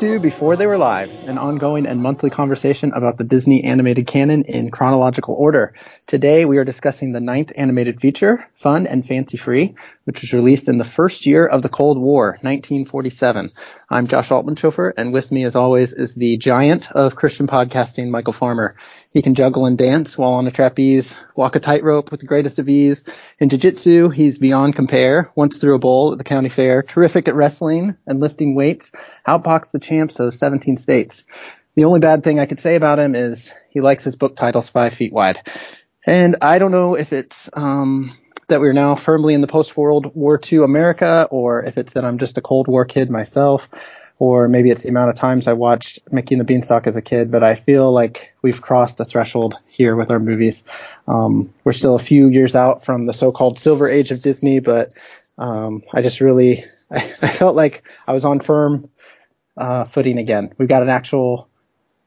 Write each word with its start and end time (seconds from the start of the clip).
to 0.00 0.18
Before 0.18 0.56
They 0.56 0.66
Were 0.66 0.78
Live, 0.78 1.10
an 1.28 1.36
ongoing 1.36 1.84
and 1.84 2.00
monthly 2.00 2.30
conversation 2.30 2.92
about 2.94 3.18
the 3.18 3.24
Disney 3.24 3.64
animated 3.64 4.06
canon 4.06 4.44
in 4.44 4.70
chronological 4.70 5.34
order. 5.34 5.74
Today 6.06 6.46
we 6.46 6.56
are 6.56 6.64
discussing 6.64 7.12
the 7.12 7.20
ninth 7.20 7.52
animated 7.54 8.00
feature, 8.00 8.48
Fun 8.54 8.86
and 8.86 9.06
Fancy 9.06 9.36
Free, 9.36 9.74
which 10.04 10.22
was 10.22 10.32
released 10.32 10.68
in 10.68 10.78
the 10.78 10.84
first 10.84 11.26
year 11.26 11.44
of 11.44 11.60
the 11.60 11.68
Cold 11.68 11.98
War, 12.00 12.30
1947. 12.40 13.50
I'm 13.90 14.06
Josh 14.06 14.30
Altmanshofer, 14.30 14.94
and 14.96 15.12
with 15.12 15.30
me 15.30 15.44
as 15.44 15.54
always 15.54 15.92
is 15.92 16.14
the 16.14 16.38
giant 16.38 16.90
of 16.92 17.14
Christian 17.14 17.46
podcasting, 17.46 18.10
Michael 18.10 18.32
Farmer. 18.32 18.74
He 19.12 19.20
can 19.20 19.34
juggle 19.34 19.66
and 19.66 19.76
dance 19.76 20.16
while 20.16 20.32
on 20.32 20.46
a 20.46 20.50
trapeze, 20.50 21.22
walk 21.36 21.56
a 21.56 21.60
tightrope 21.60 22.10
with 22.10 22.20
the 22.20 22.26
greatest 22.26 22.58
of 22.58 22.68
ease. 22.70 23.36
In 23.38 23.50
jiu-jitsu, 23.50 24.08
he's 24.08 24.38
beyond 24.38 24.74
compare, 24.74 25.30
once 25.34 25.58
threw 25.58 25.74
a 25.74 25.78
bowl 25.78 26.12
at 26.12 26.18
the 26.18 26.24
county 26.24 26.48
fair, 26.48 26.80
terrific 26.80 27.28
at 27.28 27.34
wrestling 27.34 27.94
and 28.06 28.18
lifting 28.18 28.54
weights, 28.54 28.92
outboxed 29.28 29.72
the 29.72 29.78
champs 29.90 30.20
of 30.20 30.32
17 30.32 30.76
states. 30.76 31.24
The 31.74 31.84
only 31.84 32.00
bad 32.00 32.22
thing 32.22 32.38
I 32.38 32.46
could 32.46 32.60
say 32.60 32.76
about 32.76 32.98
him 32.98 33.14
is 33.14 33.52
he 33.70 33.80
likes 33.80 34.04
his 34.04 34.16
book 34.16 34.36
titles 34.36 34.68
five 34.68 34.94
feet 34.94 35.12
wide. 35.12 35.40
And 36.06 36.36
I 36.42 36.58
don't 36.58 36.70
know 36.70 36.94
if 36.94 37.12
it's 37.12 37.50
um, 37.52 38.16
that 38.48 38.60
we're 38.60 38.72
now 38.72 38.94
firmly 38.94 39.34
in 39.34 39.40
the 39.40 39.46
post 39.46 39.76
World 39.76 40.14
War 40.14 40.40
II 40.40 40.60
America, 40.60 41.26
or 41.30 41.64
if 41.64 41.76
it's 41.76 41.94
that 41.94 42.04
I'm 42.04 42.18
just 42.18 42.38
a 42.38 42.40
Cold 42.40 42.68
War 42.68 42.84
kid 42.84 43.10
myself, 43.10 43.68
or 44.18 44.48
maybe 44.48 44.70
it's 44.70 44.82
the 44.82 44.90
amount 44.90 45.10
of 45.10 45.16
times 45.16 45.48
I 45.48 45.54
watched 45.54 46.00
Mickey 46.12 46.34
and 46.34 46.40
the 46.40 46.44
Beanstalk 46.44 46.86
as 46.86 46.96
a 46.96 47.02
kid. 47.02 47.30
But 47.32 47.42
I 47.42 47.54
feel 47.56 47.92
like 47.92 48.34
we've 48.42 48.62
crossed 48.62 49.00
a 49.00 49.04
threshold 49.04 49.56
here 49.66 49.96
with 49.96 50.10
our 50.10 50.20
movies. 50.20 50.62
Um, 51.08 51.52
we're 51.64 51.72
still 51.72 51.96
a 51.96 52.00
few 52.00 52.28
years 52.28 52.54
out 52.54 52.84
from 52.84 53.06
the 53.06 53.12
so-called 53.12 53.58
Silver 53.58 53.88
Age 53.88 54.10
of 54.10 54.22
Disney, 54.22 54.60
but 54.60 54.94
um, 55.38 55.82
I 55.92 56.02
just 56.02 56.20
really 56.20 56.62
I, 56.90 56.96
I 57.22 57.28
felt 57.28 57.56
like 57.56 57.82
I 58.06 58.12
was 58.12 58.24
on 58.24 58.40
firm 58.40 58.90
uh, 59.56 59.84
footing 59.84 60.18
again. 60.18 60.52
We've 60.58 60.68
got 60.68 60.82
an 60.82 60.88
actual 60.88 61.48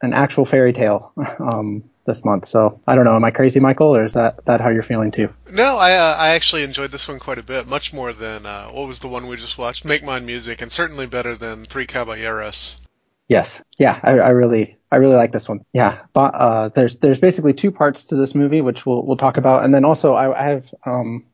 an 0.01 0.13
actual 0.13 0.45
fairy 0.45 0.73
tale 0.73 1.13
um, 1.39 1.83
this 2.05 2.25
month. 2.25 2.45
So 2.45 2.81
I 2.87 2.95
don't 2.95 3.05
know. 3.05 3.15
Am 3.15 3.23
I 3.23 3.31
crazy, 3.31 3.59
Michael, 3.59 3.95
or 3.95 4.03
is 4.03 4.13
that 4.13 4.45
that 4.45 4.61
how 4.61 4.69
you're 4.69 4.83
feeling 4.83 5.11
too? 5.11 5.33
No, 5.51 5.77
I 5.77 5.93
uh, 5.93 6.15
I 6.19 6.29
actually 6.29 6.63
enjoyed 6.63 6.91
this 6.91 7.07
one 7.07 7.19
quite 7.19 7.37
a 7.37 7.43
bit, 7.43 7.67
much 7.67 7.93
more 7.93 8.11
than 8.13 8.45
uh, 8.45 8.67
what 8.67 8.87
was 8.87 8.99
the 8.99 9.07
one 9.07 9.27
we 9.27 9.37
just 9.37 9.57
watched, 9.57 9.85
Make 9.85 10.03
Mine 10.03 10.25
Music, 10.25 10.61
and 10.61 10.71
certainly 10.71 11.07
better 11.07 11.35
than 11.35 11.65
Three 11.65 11.85
Caballeros. 11.85 12.79
Yes. 13.27 13.63
Yeah. 13.79 13.99
I, 14.03 14.19
I 14.19 14.29
really 14.29 14.77
I 14.91 14.97
really 14.97 15.15
like 15.15 15.31
this 15.31 15.47
one. 15.47 15.61
Yeah. 15.71 16.01
But 16.11 16.35
uh, 16.35 16.69
there's 16.69 16.97
there's 16.97 17.19
basically 17.19 17.53
two 17.53 17.71
parts 17.71 18.05
to 18.05 18.15
this 18.15 18.35
movie, 18.35 18.61
which 18.61 18.85
we'll 18.85 19.03
we'll 19.05 19.17
talk 19.17 19.37
about, 19.37 19.63
and 19.63 19.73
then 19.73 19.85
also 19.85 20.13
I, 20.13 20.39
I 20.39 20.49
have 20.49 20.73
um. 20.85 21.25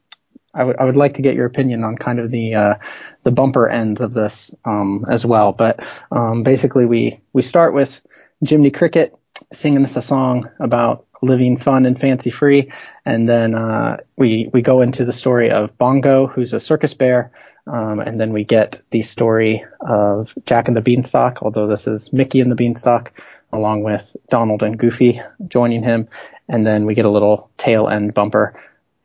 I 0.53 0.63
would 0.63 0.77
I 0.79 0.85
would 0.85 0.95
like 0.95 1.15
to 1.15 1.21
get 1.21 1.35
your 1.35 1.45
opinion 1.45 1.83
on 1.83 1.95
kind 1.95 2.19
of 2.19 2.31
the 2.31 2.55
uh, 2.55 2.75
the 3.23 3.31
bumper 3.31 3.69
ends 3.69 4.01
of 4.01 4.13
this 4.13 4.53
um, 4.65 5.05
as 5.07 5.25
well. 5.25 5.53
But 5.53 5.85
um, 6.11 6.43
basically, 6.43 6.85
we 6.85 7.21
we 7.33 7.41
start 7.41 7.73
with 7.73 8.01
Jiminy 8.45 8.71
Cricket 8.71 9.15
singing 9.53 9.83
us 9.83 9.95
a 9.95 10.01
song 10.01 10.49
about 10.59 11.05
living 11.21 11.57
fun 11.57 11.85
and 11.85 11.99
fancy 11.99 12.29
free, 12.29 12.71
and 13.05 13.27
then 13.27 13.53
uh, 13.53 13.97
we 14.17 14.49
we 14.53 14.61
go 14.61 14.81
into 14.81 15.05
the 15.05 15.13
story 15.13 15.51
of 15.51 15.77
Bongo, 15.77 16.27
who's 16.27 16.53
a 16.53 16.59
circus 16.59 16.93
bear, 16.93 17.31
um, 17.67 17.99
and 17.99 18.19
then 18.19 18.33
we 18.33 18.43
get 18.43 18.81
the 18.89 19.01
story 19.01 19.63
of 19.79 20.33
Jack 20.45 20.67
and 20.67 20.77
the 20.77 20.81
Beanstalk, 20.81 21.39
although 21.41 21.67
this 21.67 21.87
is 21.87 22.11
Mickey 22.13 22.41
and 22.41 22.51
the 22.51 22.55
Beanstalk, 22.55 23.21
along 23.51 23.83
with 23.83 24.15
Donald 24.29 24.63
and 24.63 24.77
Goofy 24.77 25.21
joining 25.47 25.83
him, 25.83 26.09
and 26.47 26.65
then 26.65 26.85
we 26.85 26.95
get 26.95 27.05
a 27.05 27.09
little 27.09 27.49
tail 27.57 27.87
end 27.87 28.13
bumper, 28.13 28.55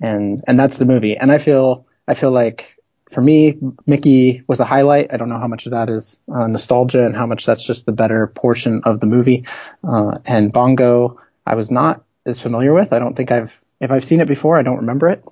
and 0.01 0.43
and 0.47 0.59
that's 0.59 0.79
the 0.79 0.87
movie. 0.87 1.17
And 1.17 1.33
I 1.33 1.39
feel 1.39 1.87
I 2.07 2.15
feel 2.15 2.31
like 2.31 2.77
for 3.11 3.21
me, 3.21 3.59
Mickey 3.87 4.43
was 4.47 4.61
a 4.61 4.65
highlight. 4.65 5.13
I 5.13 5.17
don't 5.17 5.29
know 5.29 5.39
how 5.39 5.49
much 5.49 5.67
of 5.67 5.73
that 5.73 5.89
is 5.89 6.21
uh, 6.33 6.47
nostalgia 6.47 7.05
and 7.07 7.15
how 7.15 7.27
much 7.27 7.47
that's 7.47 7.65
just 7.65 7.87
the 7.87 7.93
better 7.93 8.27
portion 8.27 8.83
of 8.85 9.01
the 9.01 9.07
movie. 9.07 9.47
Uh, 9.83 10.19
and 10.27 10.53
Bongo, 10.53 11.21
I 11.47 11.55
was 11.55 11.71
not 11.71 12.05
as 12.27 12.41
familiar 12.41 12.73
with. 12.73 12.93
I 12.93 12.99
don't 12.99 13.15
think 13.15 13.31
I've, 13.31 13.61
if 13.81 13.91
I've 13.91 14.05
seen 14.05 14.21
it 14.21 14.29
before, 14.29 14.57
I 14.57 14.63
don't 14.63 14.79
remember 14.79 15.09
it. 15.09 15.25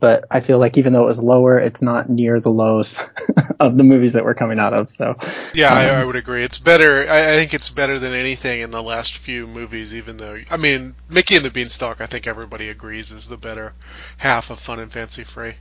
But 0.00 0.26
I 0.30 0.40
feel 0.40 0.58
like 0.58 0.78
even 0.78 0.92
though 0.92 1.02
it 1.02 1.06
was 1.06 1.22
lower, 1.22 1.58
it's 1.58 1.82
not 1.82 2.08
near 2.08 2.38
the 2.38 2.50
lows 2.50 3.00
of 3.60 3.76
the 3.76 3.82
movies 3.82 4.12
that 4.12 4.24
we're 4.24 4.34
coming 4.34 4.60
out 4.60 4.72
of. 4.72 4.90
So 4.90 5.16
Yeah, 5.54 5.72
I, 5.72 5.86
I 5.86 6.04
would 6.04 6.14
agree. 6.14 6.44
It's 6.44 6.58
better. 6.58 7.10
I, 7.10 7.32
I 7.32 7.36
think 7.36 7.52
it's 7.52 7.70
better 7.70 7.98
than 7.98 8.12
anything 8.12 8.60
in 8.60 8.70
the 8.70 8.82
last 8.82 9.18
few 9.18 9.46
movies. 9.46 9.94
Even 9.94 10.16
though, 10.16 10.38
I 10.50 10.56
mean, 10.56 10.94
Mickey 11.10 11.36
and 11.36 11.44
the 11.44 11.50
Beanstalk, 11.50 12.00
I 12.00 12.06
think 12.06 12.28
everybody 12.28 12.68
agrees 12.68 13.10
is 13.10 13.28
the 13.28 13.36
better 13.36 13.74
half 14.18 14.50
of 14.50 14.60
Fun 14.60 14.78
and 14.78 14.90
Fancy 14.90 15.24
Free. 15.24 15.54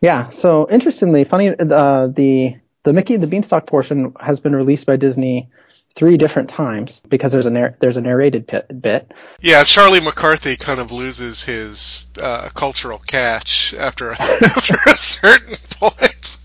Yeah. 0.00 0.28
So 0.28 0.68
interestingly, 0.70 1.24
funny, 1.24 1.54
uh, 1.58 2.06
the 2.06 2.58
the 2.88 2.94
Mickey 2.94 3.16
the 3.16 3.26
Beanstalk 3.26 3.66
portion 3.66 4.14
has 4.18 4.40
been 4.40 4.56
released 4.56 4.86
by 4.86 4.96
Disney 4.96 5.50
three 5.94 6.16
different 6.16 6.48
times 6.48 7.00
because 7.06 7.32
there's 7.32 7.44
a 7.44 7.50
nar- 7.50 7.74
there's 7.80 7.98
a 7.98 8.00
narrated 8.00 8.46
bit, 8.46 8.80
bit. 8.80 9.12
Yeah, 9.40 9.62
Charlie 9.64 10.00
McCarthy 10.00 10.56
kind 10.56 10.80
of 10.80 10.90
loses 10.90 11.42
his 11.42 12.10
uh, 12.18 12.48
cultural 12.54 12.98
catch 12.98 13.74
after 13.74 14.12
after 14.18 14.74
a 14.86 14.96
certain 14.96 15.56
point. 15.72 16.38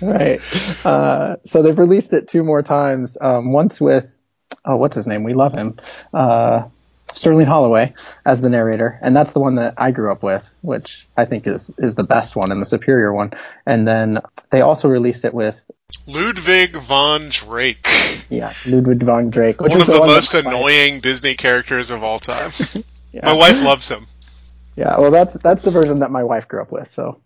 right. 0.00 0.86
Uh, 0.86 1.36
so 1.44 1.62
they've 1.62 1.76
released 1.76 2.12
it 2.12 2.28
two 2.28 2.44
more 2.44 2.62
times. 2.62 3.18
Um, 3.20 3.52
once 3.52 3.80
with, 3.80 4.20
oh, 4.64 4.76
what's 4.76 4.94
his 4.94 5.08
name? 5.08 5.24
We 5.24 5.34
love 5.34 5.52
him. 5.52 5.80
Uh, 6.14 6.68
Sterling 7.14 7.46
Holloway 7.46 7.94
as 8.24 8.40
the 8.40 8.48
narrator, 8.48 8.98
and 9.02 9.16
that's 9.16 9.32
the 9.32 9.40
one 9.40 9.56
that 9.56 9.74
I 9.78 9.90
grew 9.90 10.10
up 10.10 10.22
with, 10.22 10.48
which 10.60 11.06
I 11.16 11.24
think 11.24 11.46
is 11.46 11.72
is 11.78 11.94
the 11.94 12.04
best 12.04 12.36
one 12.36 12.52
and 12.52 12.60
the 12.60 12.66
superior 12.66 13.12
one. 13.12 13.32
And 13.66 13.86
then 13.86 14.20
they 14.50 14.60
also 14.60 14.88
released 14.88 15.24
it 15.24 15.34
with, 15.34 15.64
Ludwig 16.06 16.76
von 16.76 17.28
Drake, 17.28 17.86
yeah, 18.28 18.52
Ludwig 18.66 19.02
von 19.02 19.30
Drake, 19.30 19.60
one 19.60 19.72
of 19.72 19.86
the 19.86 20.00
one 20.00 20.08
most 20.08 20.34
annoying 20.34 21.00
Disney 21.00 21.34
characters 21.34 21.90
of 21.90 22.02
all 22.02 22.18
time. 22.18 22.50
yeah. 23.12 23.20
My 23.24 23.34
wife 23.34 23.62
loves 23.62 23.88
him. 23.88 24.06
Yeah, 24.76 24.98
well, 24.98 25.10
that's 25.10 25.34
that's 25.34 25.62
the 25.62 25.70
version 25.70 26.00
that 26.00 26.10
my 26.10 26.24
wife 26.24 26.48
grew 26.48 26.62
up 26.62 26.72
with. 26.72 26.90
So 26.90 27.18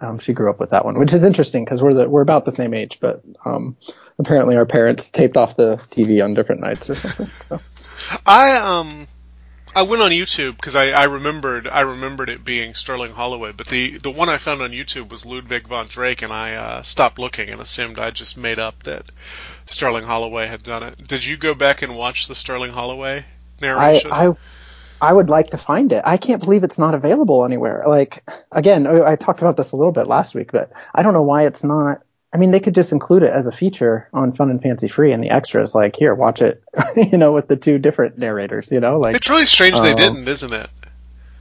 um, 0.00 0.18
she 0.18 0.32
grew 0.32 0.50
up 0.50 0.58
with 0.58 0.70
that 0.70 0.84
one, 0.84 0.98
which 0.98 1.12
is 1.12 1.22
interesting 1.22 1.64
because 1.64 1.80
we're 1.80 1.94
the, 1.94 2.10
we're 2.10 2.22
about 2.22 2.44
the 2.44 2.52
same 2.52 2.74
age, 2.74 2.98
but 3.00 3.22
um, 3.44 3.76
apparently 4.18 4.56
our 4.56 4.66
parents 4.66 5.10
taped 5.10 5.36
off 5.36 5.56
the 5.56 5.74
TV 5.74 6.24
on 6.24 6.34
different 6.34 6.60
nights 6.60 6.90
or 6.90 6.94
something. 6.94 7.26
So 7.26 7.60
I 8.26 8.56
um 8.56 9.06
I 9.74 9.82
went 9.82 10.02
on 10.02 10.10
YouTube 10.10 10.56
because 10.56 10.76
I, 10.76 10.90
I 10.90 11.04
remembered 11.04 11.66
I 11.66 11.80
remembered 11.80 12.28
it 12.28 12.44
being 12.44 12.74
Sterling 12.74 13.12
Holloway, 13.12 13.52
but 13.52 13.68
the, 13.68 13.96
the 13.98 14.10
one 14.10 14.28
I 14.28 14.36
found 14.36 14.60
on 14.60 14.70
YouTube 14.70 15.10
was 15.10 15.24
Ludwig 15.24 15.66
von 15.66 15.86
Drake, 15.86 16.22
and 16.22 16.32
I 16.32 16.54
uh, 16.56 16.82
stopped 16.82 17.18
looking 17.18 17.48
and 17.48 17.60
assumed 17.60 17.98
I 17.98 18.10
just 18.10 18.36
made 18.36 18.58
up 18.58 18.82
that 18.82 19.10
Sterling 19.64 20.04
Holloway 20.04 20.46
had 20.46 20.62
done 20.62 20.82
it. 20.82 21.08
Did 21.08 21.24
you 21.24 21.38
go 21.38 21.54
back 21.54 21.80
and 21.82 21.96
watch 21.96 22.28
the 22.28 22.34
Sterling 22.34 22.72
Holloway 22.72 23.24
I 23.62 23.66
narration? 23.66 24.12
I 24.12 24.34
I 25.00 25.12
would 25.12 25.30
like 25.30 25.50
to 25.50 25.56
find 25.56 25.90
it. 25.92 26.02
I 26.04 26.18
can't 26.18 26.42
believe 26.42 26.64
it's 26.64 26.78
not 26.78 26.94
available 26.94 27.44
anywhere. 27.44 27.84
Like 27.86 28.22
again, 28.52 28.86
I 28.86 29.12
I 29.12 29.16
talked 29.16 29.40
about 29.40 29.56
this 29.56 29.72
a 29.72 29.76
little 29.76 29.92
bit 29.92 30.06
last 30.06 30.34
week, 30.34 30.52
but 30.52 30.70
I 30.94 31.02
don't 31.02 31.14
know 31.14 31.22
why 31.22 31.46
it's 31.46 31.64
not. 31.64 32.02
I 32.32 32.38
mean, 32.38 32.50
they 32.50 32.60
could 32.60 32.74
just 32.74 32.92
include 32.92 33.24
it 33.24 33.30
as 33.30 33.46
a 33.46 33.52
feature 33.52 34.08
on 34.12 34.32
Fun 34.32 34.50
and 34.50 34.62
Fancy 34.62 34.88
Free 34.88 35.12
and 35.12 35.22
the 35.22 35.30
extras. 35.30 35.74
Like, 35.74 35.96
here, 35.96 36.14
watch 36.14 36.40
it, 36.40 36.62
you 36.96 37.18
know, 37.18 37.32
with 37.32 37.48
the 37.48 37.56
two 37.56 37.78
different 37.78 38.16
narrators. 38.16 38.72
You 38.72 38.80
know, 38.80 38.98
like, 38.98 39.16
it's 39.16 39.28
really 39.28 39.46
strange 39.46 39.80
they 39.80 39.92
uh, 39.92 39.96
didn't, 39.96 40.26
isn't 40.26 40.52
it? 40.52 40.70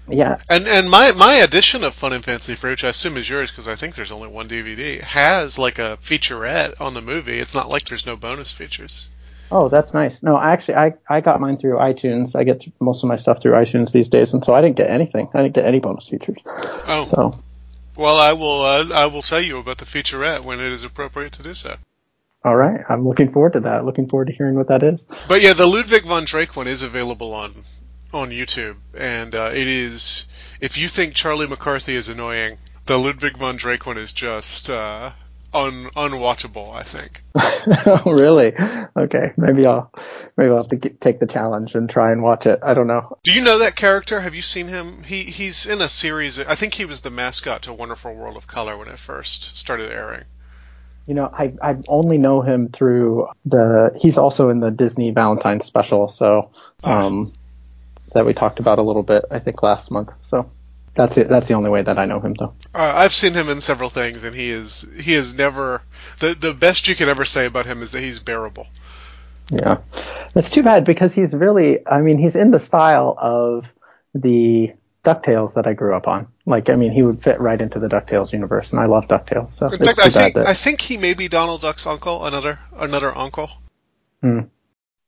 yeah, 0.07 0.37
And 0.49 0.67
and 0.67 0.89
my 0.89 1.11
my 1.13 1.35
edition 1.35 1.83
of 1.83 1.95
Fun 1.95 2.13
and 2.13 2.23
Fancy 2.23 2.55
Free, 2.55 2.71
which 2.71 2.83
I 2.83 2.89
assume 2.89 3.17
is 3.17 3.29
yours 3.29 3.51
because 3.51 3.67
I 3.67 3.75
think 3.75 3.95
there's 3.95 4.11
only 4.11 4.27
one 4.27 4.49
DVD, 4.49 5.01
has 5.01 5.57
like 5.57 5.79
a 5.79 5.97
featurette 6.01 6.81
on 6.81 6.93
the 6.93 7.01
movie. 7.01 7.37
It's 7.37 7.55
not 7.55 7.69
like 7.69 7.85
there's 7.85 8.05
no 8.05 8.17
bonus 8.17 8.51
features. 8.51 9.07
Oh, 9.51 9.67
that's 9.67 9.93
nice. 9.93 10.23
No, 10.23 10.39
actually, 10.39 10.75
I, 10.75 10.93
I 11.09 11.19
got 11.19 11.41
mine 11.41 11.57
through 11.57 11.75
iTunes. 11.75 12.37
I 12.37 12.45
get 12.45 12.63
most 12.79 13.03
of 13.03 13.09
my 13.09 13.17
stuff 13.17 13.41
through 13.41 13.51
iTunes 13.51 13.91
these 13.91 14.07
days, 14.07 14.33
and 14.33 14.43
so 14.43 14.53
I 14.53 14.61
didn't 14.61 14.77
get 14.77 14.89
anything. 14.89 15.27
I 15.33 15.41
didn't 15.41 15.55
get 15.55 15.65
any 15.65 15.79
bonus 15.79 16.07
features. 16.07 16.37
Oh, 16.45 17.03
So, 17.05 17.43
well, 18.01 18.17
I 18.19 18.33
will 18.33 18.61
uh, 18.61 18.89
I 18.93 19.05
will 19.05 19.21
tell 19.21 19.39
you 19.39 19.59
about 19.59 19.77
the 19.77 19.85
featurette 19.85 20.43
when 20.43 20.59
it 20.59 20.71
is 20.71 20.83
appropriate 20.83 21.33
to 21.33 21.43
do 21.43 21.53
so. 21.53 21.75
all 22.43 22.55
right, 22.55 22.81
I'm 22.89 23.07
looking 23.07 23.31
forward 23.31 23.53
to 23.53 23.61
that. 23.61 23.85
Looking 23.85 24.07
forward 24.07 24.27
to 24.27 24.33
hearing 24.33 24.55
what 24.55 24.67
that 24.69 24.83
is. 24.83 25.07
But 25.27 25.41
yeah, 25.41 25.53
the 25.53 25.67
Ludwig 25.67 26.03
von 26.03 26.25
Drake 26.25 26.55
one 26.55 26.67
is 26.67 26.81
available 26.83 27.33
on 27.33 27.53
on 28.13 28.29
YouTube, 28.29 28.77
and 28.97 29.33
uh, 29.35 29.51
it 29.53 29.67
is. 29.67 30.25
If 30.59 30.77
you 30.77 30.87
think 30.87 31.13
Charlie 31.13 31.47
McCarthy 31.47 31.95
is 31.95 32.09
annoying, 32.09 32.57
the 32.85 32.97
Ludwig 32.97 33.37
von 33.37 33.55
Drake 33.55 33.85
one 33.85 33.97
is 33.97 34.13
just 34.13 34.69
uh, 34.69 35.11
un, 35.53 35.85
unwatchable. 35.95 36.73
I 36.73 36.83
think. 36.83 37.23
oh, 38.05 38.11
really? 38.11 38.53
Okay, 38.95 39.33
maybe 39.37 39.65
I'll 39.65 39.91
maybe 40.37 40.49
I'll 40.49 40.57
have 40.57 40.67
to 40.69 40.75
get, 40.75 41.01
take 41.01 41.19
the 41.19 41.27
challenge 41.27 41.75
and 41.75 41.89
try 41.89 42.11
and 42.11 42.23
watch 42.23 42.45
it. 42.45 42.59
I 42.63 42.73
don't 42.73 42.87
know. 42.87 43.17
Do 43.23 43.33
you 43.33 43.41
know 43.43 43.59
that 43.59 43.75
character? 43.75 44.19
Have 44.19 44.35
you 44.35 44.41
seen 44.41 44.67
him? 44.67 45.03
He 45.03 45.23
he's 45.23 45.65
in 45.65 45.81
a 45.81 45.89
series. 45.89 46.39
I 46.39 46.55
think 46.55 46.73
he 46.73 46.85
was 46.85 47.01
the 47.01 47.09
mascot 47.09 47.63
to 47.63 47.73
Wonderful 47.73 48.13
World 48.15 48.37
of 48.37 48.47
Color 48.47 48.77
when 48.77 48.87
it 48.87 48.99
first 48.99 49.57
started 49.57 49.91
airing. 49.91 50.23
You 51.07 51.15
know, 51.15 51.29
I 51.31 51.53
I 51.61 51.77
only 51.87 52.17
know 52.17 52.41
him 52.41 52.69
through 52.69 53.27
the. 53.45 53.97
He's 53.99 54.17
also 54.17 54.49
in 54.49 54.59
the 54.59 54.71
Disney 54.71 55.11
Valentine 55.11 55.61
special, 55.61 56.07
so 56.07 56.51
um, 56.83 57.33
that 58.13 58.25
we 58.25 58.33
talked 58.33 58.59
about 58.59 58.79
a 58.79 58.83
little 58.83 59.03
bit. 59.03 59.25
I 59.31 59.39
think 59.39 59.63
last 59.63 59.91
month. 59.91 60.11
So 60.21 60.49
that's 60.93 61.17
it. 61.17 61.29
That's 61.29 61.47
the 61.47 61.53
only 61.53 61.69
way 61.69 61.81
that 61.81 61.97
I 61.97 62.05
know 62.05 62.19
him, 62.19 62.33
though. 62.33 62.53
Uh, 62.73 62.93
I've 62.95 63.13
seen 63.13 63.33
him 63.33 63.49
in 63.49 63.61
several 63.61 63.89
things, 63.89 64.23
and 64.23 64.35
he 64.35 64.49
is 64.49 64.85
he 64.99 65.13
is 65.13 65.35
never 65.37 65.81
the 66.19 66.33
the 66.33 66.53
best 66.53 66.87
you 66.87 66.95
can 66.95 67.09
ever 67.09 67.25
say 67.25 67.45
about 67.45 67.65
him 67.65 67.81
is 67.81 67.91
that 67.91 68.01
he's 68.01 68.19
bearable. 68.19 68.67
Yeah, 69.49 69.77
that's 70.33 70.49
too 70.49 70.63
bad 70.63 70.85
because 70.85 71.13
he's 71.13 71.33
really. 71.33 71.85
I 71.87 72.01
mean, 72.01 72.17
he's 72.19 72.35
in 72.35 72.51
the 72.51 72.59
style 72.59 73.15
of 73.17 73.69
the 74.13 74.73
Ducktales 75.03 75.55
that 75.55 75.65
I 75.67 75.73
grew 75.73 75.95
up 75.95 76.07
on. 76.07 76.27
Like, 76.45 76.69
I 76.69 76.75
mean, 76.75 76.91
he 76.91 77.01
would 77.01 77.21
fit 77.23 77.39
right 77.41 77.59
into 77.59 77.79
the 77.79 77.87
Ducktales 77.87 78.31
universe, 78.33 78.71
and 78.71 78.79
I 78.79 78.85
love 78.85 79.07
Ducktales. 79.07 79.49
So 79.49 79.67
In 79.67 79.77
fact, 79.77 79.99
I 79.99 80.09
think 80.09 80.33
that- 80.35 80.47
I 80.47 80.53
think 80.53 80.79
he 80.81 80.97
may 80.97 81.13
be 81.13 81.27
Donald 81.27 81.61
Duck's 81.61 81.87
uncle, 81.87 82.25
another 82.25 82.59
another 82.75 83.15
uncle. 83.15 83.49
Hmm. 84.21 84.39
I 84.39 84.43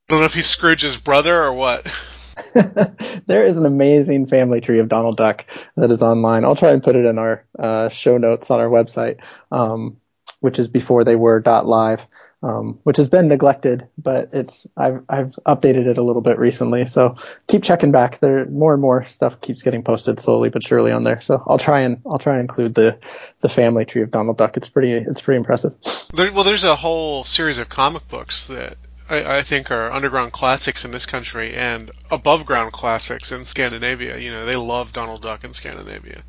Don't 0.10 0.20
know 0.20 0.26
if 0.26 0.34
he's 0.34 0.48
Scrooge's 0.48 0.98
brother 0.98 1.42
or 1.44 1.54
what. 1.54 1.86
there 3.26 3.46
is 3.46 3.58
an 3.58 3.66
amazing 3.66 4.28
family 4.28 4.62
tree 4.62 4.80
of 4.80 4.88
Donald 4.88 5.18
Duck 5.18 5.46
that 5.76 5.92
is 5.92 6.04
online. 6.04 6.46
I'll 6.46 6.56
try 6.56 6.72
and 6.72 6.84
put 6.84 6.96
it 6.96 7.06
in 7.06 7.18
our 7.18 7.46
uh, 7.58 7.90
show 7.90 8.18
notes 8.18 8.52
on 8.52 8.60
our 8.60 8.70
website, 8.70 9.22
um, 9.52 9.98
which 10.40 10.60
is 10.60 10.68
before 10.68 11.04
they 11.04 11.16
were 11.16 11.40
dot 11.40 11.66
live, 11.66 12.06
um, 12.44 12.80
which 12.84 12.98
has 12.98 13.10
been 13.10 13.28
neglected, 13.30 13.88
but 13.98 14.30
it's 14.34 14.68
I've 14.76 15.04
I've 15.08 15.32
updated 15.46 15.88
it 15.88 15.98
a 15.98 16.04
little 16.04 16.22
bit 16.22 16.38
recently. 16.38 16.86
So 16.86 17.16
keep 17.48 17.64
checking 17.64 17.92
back. 17.92 18.20
There 18.20 18.46
more 18.46 18.74
and 18.74 18.82
more 18.82 19.06
stuff 19.06 19.40
keeps 19.40 19.64
getting 19.64 19.84
posted 19.84 20.20
slowly 20.20 20.50
but 20.50 20.64
surely 20.64 20.92
on 20.92 21.04
there. 21.04 21.22
So 21.22 21.42
I'll 21.48 21.58
try 21.58 21.82
and 21.82 22.02
I'll 22.06 22.20
try 22.20 22.34
and 22.34 22.42
include 22.42 22.76
the 22.76 22.98
the 23.40 23.50
family 23.50 23.86
tree 23.86 24.04
of 24.04 24.12
Donald 24.12 24.38
Duck. 24.38 24.58
It's 24.58 24.70
pretty 24.70 24.92
it's 24.92 25.22
pretty 25.22 25.38
impressive. 25.38 25.74
There, 26.14 26.32
well, 26.34 26.44
there's 26.44 26.66
a 26.66 26.76
whole 26.76 27.24
series 27.24 27.58
of 27.58 27.70
comic 27.70 28.08
books 28.10 28.46
that 28.48 28.78
I, 29.10 29.38
I 29.38 29.42
think 29.42 29.72
are 29.72 29.92
underground 29.92 30.32
classics 30.32 30.86
in 30.86 30.92
this 30.92 31.06
country 31.06 31.54
and 31.56 31.92
above 32.12 32.46
ground 32.46 32.72
classics 32.72 33.32
in 33.32 33.46
Scandinavia. 33.46 34.18
You 34.18 34.32
know, 34.32 34.46
they 34.46 34.56
love 34.56 34.94
Donald 34.94 35.22
Duck 35.22 35.44
in 35.44 35.54
Scandinavia. 35.54 36.22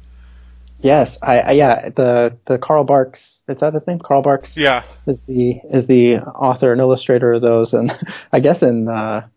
Yes, 0.80 1.18
I, 1.22 1.38
I 1.38 1.50
yeah 1.52 1.88
the 1.88 2.36
the 2.44 2.58
Carl 2.58 2.84
Barks 2.84 3.34
is 3.48 3.60
that 3.60 3.74
his 3.74 3.86
name? 3.86 3.98
Carl 3.98 4.22
Barks. 4.22 4.56
Yeah, 4.56 4.82
is 5.06 5.22
the 5.22 5.60
is 5.70 5.86
the 5.86 6.18
author 6.18 6.72
and 6.72 6.80
illustrator 6.80 7.32
of 7.32 7.42
those, 7.42 7.74
and 7.74 7.92
I 8.32 8.40
guess 8.40 8.62
in 8.62 8.88
uh, 8.88 9.28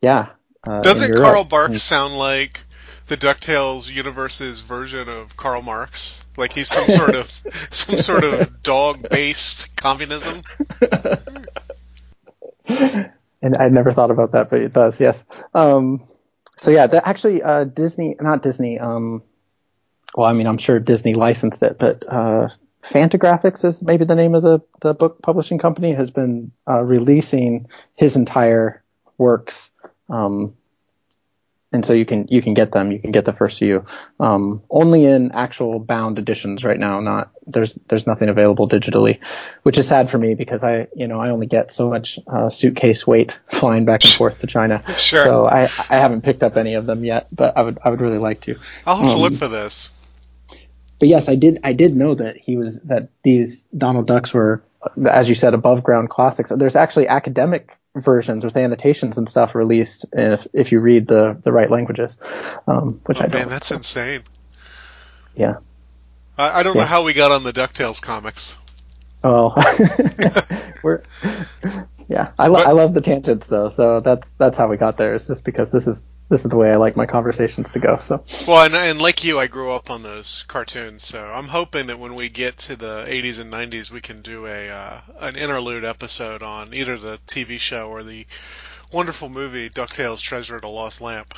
yeah. 0.00 0.28
Uh, 0.66 0.80
doesn't 0.82 1.14
Carl 1.14 1.44
Barks 1.44 1.82
sound 1.82 2.16
like 2.16 2.60
the 3.06 3.16
Ducktales 3.16 3.88
universe's 3.88 4.62
version 4.62 5.08
of 5.08 5.36
Karl 5.36 5.62
Marx? 5.62 6.24
Like 6.36 6.52
he's 6.52 6.68
some 6.68 6.88
sort 6.88 7.14
of 7.14 7.30
some 7.70 7.96
sort 7.98 8.24
of 8.24 8.62
dog 8.62 9.08
based 9.08 9.76
communism. 9.76 10.42
and 12.68 13.56
I 13.58 13.68
never 13.68 13.92
thought 13.92 14.10
about 14.10 14.32
that, 14.32 14.48
but 14.50 14.60
it 14.60 14.72
does. 14.72 15.00
Yes. 15.00 15.24
Um, 15.54 16.04
so 16.58 16.70
yeah, 16.70 16.86
that 16.86 17.06
actually 17.06 17.42
uh, 17.42 17.64
Disney, 17.64 18.16
not 18.20 18.42
Disney. 18.42 18.78
Um, 18.78 19.22
well, 20.14 20.26
I 20.26 20.32
mean, 20.32 20.46
I'm 20.46 20.58
sure 20.58 20.78
Disney 20.80 21.14
licensed 21.14 21.62
it, 21.62 21.78
but 21.78 22.02
uh, 22.08 22.48
Fantagraphics 22.82 23.64
is 23.64 23.82
maybe 23.82 24.04
the 24.04 24.14
name 24.14 24.34
of 24.34 24.42
the 24.42 24.60
the 24.80 24.94
book 24.94 25.20
publishing 25.22 25.58
company 25.58 25.92
has 25.92 26.10
been 26.10 26.52
uh, 26.68 26.82
releasing 26.82 27.68
his 27.94 28.16
entire 28.16 28.82
works. 29.18 29.70
Um, 30.08 30.56
and 31.72 31.84
so 31.84 31.92
you 31.92 32.06
can 32.06 32.26
you 32.28 32.42
can 32.42 32.54
get 32.54 32.72
them. 32.72 32.92
You 32.92 32.98
can 32.98 33.10
get 33.12 33.24
the 33.24 33.32
first 33.32 33.58
few 33.58 33.84
um, 34.20 34.62
only 34.70 35.04
in 35.04 35.32
actual 35.32 35.80
bound 35.80 36.18
editions 36.18 36.64
right 36.64 36.78
now. 36.78 37.00
Not 37.00 37.30
there's 37.46 37.78
there's 37.88 38.06
nothing 38.06 38.28
available 38.28 38.68
digitally, 38.68 39.18
which 39.62 39.76
is 39.76 39.88
sad 39.88 40.10
for 40.10 40.18
me 40.18 40.34
because 40.34 40.62
I 40.62 40.86
you 40.94 41.08
know 41.08 41.18
I 41.20 41.30
only 41.30 41.46
get 41.46 41.72
so 41.72 41.90
much 41.90 42.18
uh, 42.26 42.50
suitcase 42.50 43.06
weight 43.06 43.38
flying 43.48 43.84
back 43.84 44.04
and 44.04 44.12
forth 44.12 44.40
to 44.40 44.46
China. 44.46 44.82
Sure. 44.96 45.24
So 45.24 45.46
I 45.46 45.62
I 45.62 45.98
haven't 45.98 46.22
picked 46.22 46.42
up 46.42 46.56
any 46.56 46.74
of 46.74 46.86
them 46.86 47.04
yet, 47.04 47.28
but 47.32 47.56
I 47.56 47.62
would 47.62 47.78
I 47.84 47.90
would 47.90 48.00
really 48.00 48.18
like 48.18 48.40
to. 48.42 48.56
I'll 48.86 48.96
have 48.96 49.10
to 49.10 49.16
Um, 49.16 49.20
look 49.20 49.34
for 49.34 49.48
this. 49.48 49.90
But 50.98 51.08
yes, 51.08 51.28
I 51.28 51.34
did 51.34 51.60
I 51.64 51.74
did 51.74 51.94
know 51.94 52.14
that 52.14 52.38
he 52.38 52.56
was 52.56 52.80
that 52.82 53.10
these 53.22 53.64
Donald 53.76 54.06
Ducks 54.06 54.32
were 54.32 54.62
as 55.04 55.28
you 55.28 55.34
said 55.34 55.52
above 55.54 55.82
ground 55.82 56.08
classics. 56.10 56.50
There's 56.54 56.76
actually 56.76 57.08
academic 57.08 57.76
versions 58.02 58.44
with 58.44 58.56
annotations 58.56 59.18
and 59.18 59.28
stuff 59.28 59.54
released 59.54 60.04
if 60.12 60.46
if 60.52 60.72
you 60.72 60.80
read 60.80 61.06
the 61.06 61.36
the 61.42 61.52
right 61.52 61.70
languages, 61.70 62.16
um, 62.66 63.00
which 63.06 63.18
Oh 63.20 63.24
I 63.24 63.28
man, 63.28 63.48
that's 63.48 63.70
insane. 63.70 64.22
Yeah. 65.34 65.56
I, 66.38 66.60
I 66.60 66.62
don't 66.62 66.76
know 66.76 66.84
how 66.84 67.02
we 67.02 67.12
got 67.14 67.30
on 67.30 67.42
the 67.44 67.52
Ducktales 67.52 68.00
comics. 68.00 68.56
Oh, 69.24 69.54
we're 70.82 71.02
yeah. 72.08 72.32
I, 72.38 72.46
lo- 72.48 72.60
But- 72.60 72.66
I 72.68 72.72
love 72.72 72.94
the 72.94 73.00
tangents 73.00 73.46
though, 73.48 73.68
so 73.68 74.00
that's 74.00 74.30
that's 74.32 74.56
how 74.58 74.68
we 74.68 74.76
got 74.76 74.96
there. 74.96 75.14
It's 75.14 75.26
just 75.26 75.44
because 75.44 75.70
this 75.70 75.86
is 75.86 76.04
this 76.28 76.44
is 76.44 76.50
the 76.50 76.56
way 76.56 76.72
I 76.72 76.76
like 76.76 76.96
my 76.96 77.06
conversations 77.06 77.72
to 77.72 77.78
go. 77.78 77.96
So 77.96 78.24
Well, 78.46 78.64
and, 78.64 78.74
and 78.74 79.00
like 79.00 79.24
you, 79.24 79.38
I 79.38 79.46
grew 79.46 79.72
up 79.72 79.90
on 79.90 80.02
those 80.02 80.44
cartoons, 80.48 81.04
so 81.04 81.22
I'm 81.22 81.46
hoping 81.46 81.86
that 81.86 81.98
when 81.98 82.14
we 82.14 82.28
get 82.28 82.58
to 82.58 82.76
the 82.76 83.04
80s 83.06 83.40
and 83.40 83.52
90s, 83.52 83.90
we 83.90 84.00
can 84.00 84.22
do 84.22 84.46
a 84.46 84.68
uh, 84.70 85.00
an 85.20 85.36
interlude 85.36 85.84
episode 85.84 86.42
on 86.42 86.74
either 86.74 86.96
the 86.96 87.18
TV 87.26 87.58
show 87.58 87.88
or 87.88 88.02
the 88.02 88.26
wonderful 88.92 89.28
movie 89.28 89.70
Ducktales: 89.70 90.20
Treasure 90.20 90.56
of 90.56 90.62
the 90.62 90.68
Lost 90.68 91.00
Lamp. 91.00 91.34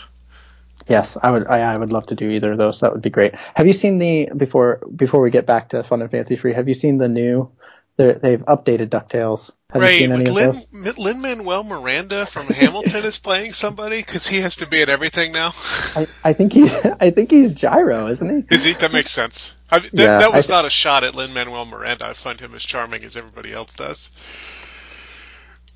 yes, 0.89 1.17
I 1.23 1.31
would 1.31 1.47
I, 1.47 1.61
I 1.61 1.77
would 1.77 1.93
love 1.93 2.07
to 2.07 2.15
do 2.15 2.31
either 2.31 2.53
of 2.53 2.59
those. 2.59 2.81
That 2.81 2.93
would 2.93 3.03
be 3.03 3.11
great. 3.11 3.35
Have 3.55 3.67
you 3.67 3.75
seen 3.75 3.99
the 3.99 4.31
before 4.37 4.81
before 4.95 5.21
we 5.21 5.31
get 5.31 5.47
back 5.47 5.71
to 5.71 5.83
fun 5.83 6.01
and 6.01 6.11
fancy 6.11 6.37
free? 6.37 6.55
Have 6.55 6.69
you 6.69 6.75
seen 6.75 6.99
the 6.99 7.09
new? 7.09 7.51
They've 7.97 8.45
updated 8.45 8.91
Ducktales. 8.91 9.51
Have 9.71 9.83
right, 9.83 10.09
with 10.09 10.29
Lin? 10.31 10.95
Lin 10.97 11.21
Manuel 11.21 11.63
Miranda 11.63 12.25
from 12.25 12.47
Hamilton 12.47 13.05
is 13.05 13.19
playing 13.19 13.53
somebody 13.53 13.99
because 13.99 14.27
he 14.27 14.39
has 14.41 14.57
to 14.57 14.67
be 14.67 14.81
in 14.81 14.89
everything 14.89 15.31
now. 15.31 15.49
I, 15.95 16.07
I 16.25 16.33
think 16.33 16.55
he 16.55 16.63
I 17.01 17.11
think 17.11 17.31
he's 17.31 17.53
Gyro, 17.53 18.07
isn't 18.07 18.49
he? 18.49 18.55
Is 18.55 18.65
he? 18.65 18.73
That 18.73 18.95
makes 18.95 19.11
sense. 19.11 19.57
I, 19.71 19.81
that, 19.81 19.93
Yeah, 19.93 20.19
that 20.21 20.33
was 20.33 20.49
not 20.49 20.65
a 20.65 20.71
shot 20.71 21.05
at 21.05 21.15
Lin 21.15 21.35
Manuel 21.35 21.67
Miranda. 21.67 22.07
I 22.07 22.15
find 22.15 22.41
him 22.41 22.55
as 22.55 22.65
charming 22.65 23.05
as 23.05 23.15
everybody 23.19 23.53
else 23.53 23.75
does. 23.75 24.11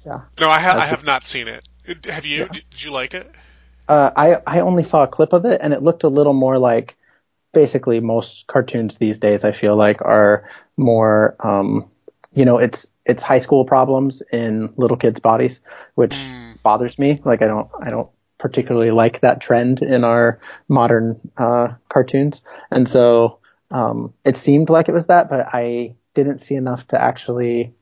Yeah. 0.07 0.23
No, 0.41 0.49
I, 0.49 0.59
ha- 0.59 0.79
I 0.79 0.87
have 0.87 1.05
not 1.05 1.23
seen 1.23 1.49
it. 1.49 1.63
Have 2.07 2.25
you? 2.25 2.49
Did, 2.49 2.65
did 2.71 2.83
you 2.83 2.93
like 2.93 3.13
it? 3.13 3.31
Uh, 3.87 4.11
I 4.17 4.37
I 4.47 4.61
only 4.61 4.85
saw 4.85 5.03
a 5.03 5.09
clip 5.09 5.35
of 5.35 5.45
it, 5.45 5.61
and 5.63 5.75
it 5.75 5.83
looked 5.83 6.05
a 6.05 6.09
little 6.09 6.33
more 6.33 6.59
like 6.59 6.97
basically 7.53 8.01
most 8.01 8.47
cartoons 8.47 8.97
these 8.97 9.19
days. 9.19 9.45
I 9.45 9.53
feel 9.53 9.77
like 9.77 10.01
are 10.01 10.49
more, 10.79 11.37
um, 11.41 11.91
you 12.35 12.45
know, 12.45 12.59
it's 12.59 12.87
it's 13.05 13.23
high 13.23 13.41
school 13.41 13.65
problems 13.65 14.23
in 14.33 14.73
little 14.77 14.97
kids' 14.97 15.21
bodies, 15.21 15.61
which 15.95 16.15
Mm. 16.15 16.63
bothers 16.63 16.99
me. 16.99 17.19
Like 17.25 17.43
I 17.43 17.47
don't 17.47 17.71
I 17.83 17.89
don't 17.91 18.11
particularly 18.39 18.91
like 18.91 19.21
that 19.21 19.41
trend 19.41 19.83
in 19.83 20.05
our 20.05 20.41
modern 20.69 21.21
uh, 21.37 21.69
cartoons, 21.89 22.43
and 22.71 22.89
so 22.89 23.39
um, 23.71 24.15
it 24.25 24.37
seemed 24.37 24.69
like 24.71 24.89
it 24.89 24.93
was 24.93 25.07
that, 25.09 25.29
but 25.29 25.49
I 25.53 25.95
didn't 26.15 26.39
see 26.39 26.55
enough 26.55 26.87
to 26.89 27.01
actually. 27.01 27.75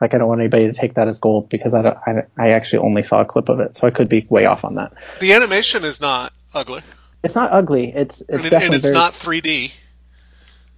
Like 0.00 0.14
I 0.14 0.18
don't 0.18 0.28
want 0.28 0.40
anybody 0.40 0.66
to 0.66 0.72
take 0.72 0.94
that 0.94 1.08
as 1.08 1.18
gold 1.18 1.50
because 1.50 1.74
I 1.74 1.82
don't, 1.82 1.98
I, 2.06 2.22
I 2.38 2.48
actually 2.52 2.78
only 2.86 3.02
saw 3.02 3.20
a 3.20 3.26
clip 3.26 3.50
of 3.50 3.60
it, 3.60 3.76
so 3.76 3.86
I 3.86 3.90
could 3.90 4.08
be 4.08 4.26
way 4.30 4.46
off 4.46 4.64
on 4.64 4.76
that. 4.76 4.94
The 5.20 5.34
animation 5.34 5.84
is 5.84 6.00
not 6.00 6.32
ugly, 6.54 6.80
It's 7.22 7.34
not 7.34 7.52
ugly. 7.52 7.92
It's 7.94 8.22
it's 8.22 8.30
and, 8.30 8.44
it- 8.46 8.52
and 8.54 8.72
it's 8.74 8.86
very, 8.86 8.94
not 8.94 9.12
3D. 9.12 9.74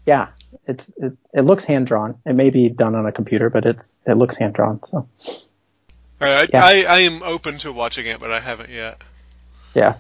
Yeah, 0.07 0.31
it's 0.67 0.91
it, 0.97 1.17
it 1.35 1.43
looks 1.43 1.65
hand 1.65 1.87
drawn. 1.87 2.19
It 2.27 2.35
may 2.35 2.51
be 2.51 2.69
done 2.69 2.95
on 2.95 3.07
a 3.07 3.13
computer, 3.13 3.51
but 3.51 3.67
it's 3.67 3.97
it 4.07 4.15
looks 4.15 4.37
hand 4.37 4.55
drawn. 4.55 4.83
So 4.85 5.09
I, 6.21 6.49
Yeah. 6.53 6.65
I, 6.65 6.85
I 6.89 6.99
am 7.01 7.23
open 7.23 7.59
to 7.59 7.73
watching 7.73 8.07
it, 8.07 8.21
but 8.21 8.31
I 8.31 8.41
haven't 8.41 8.71
yet. 8.71 9.03
yeah, 9.75 9.97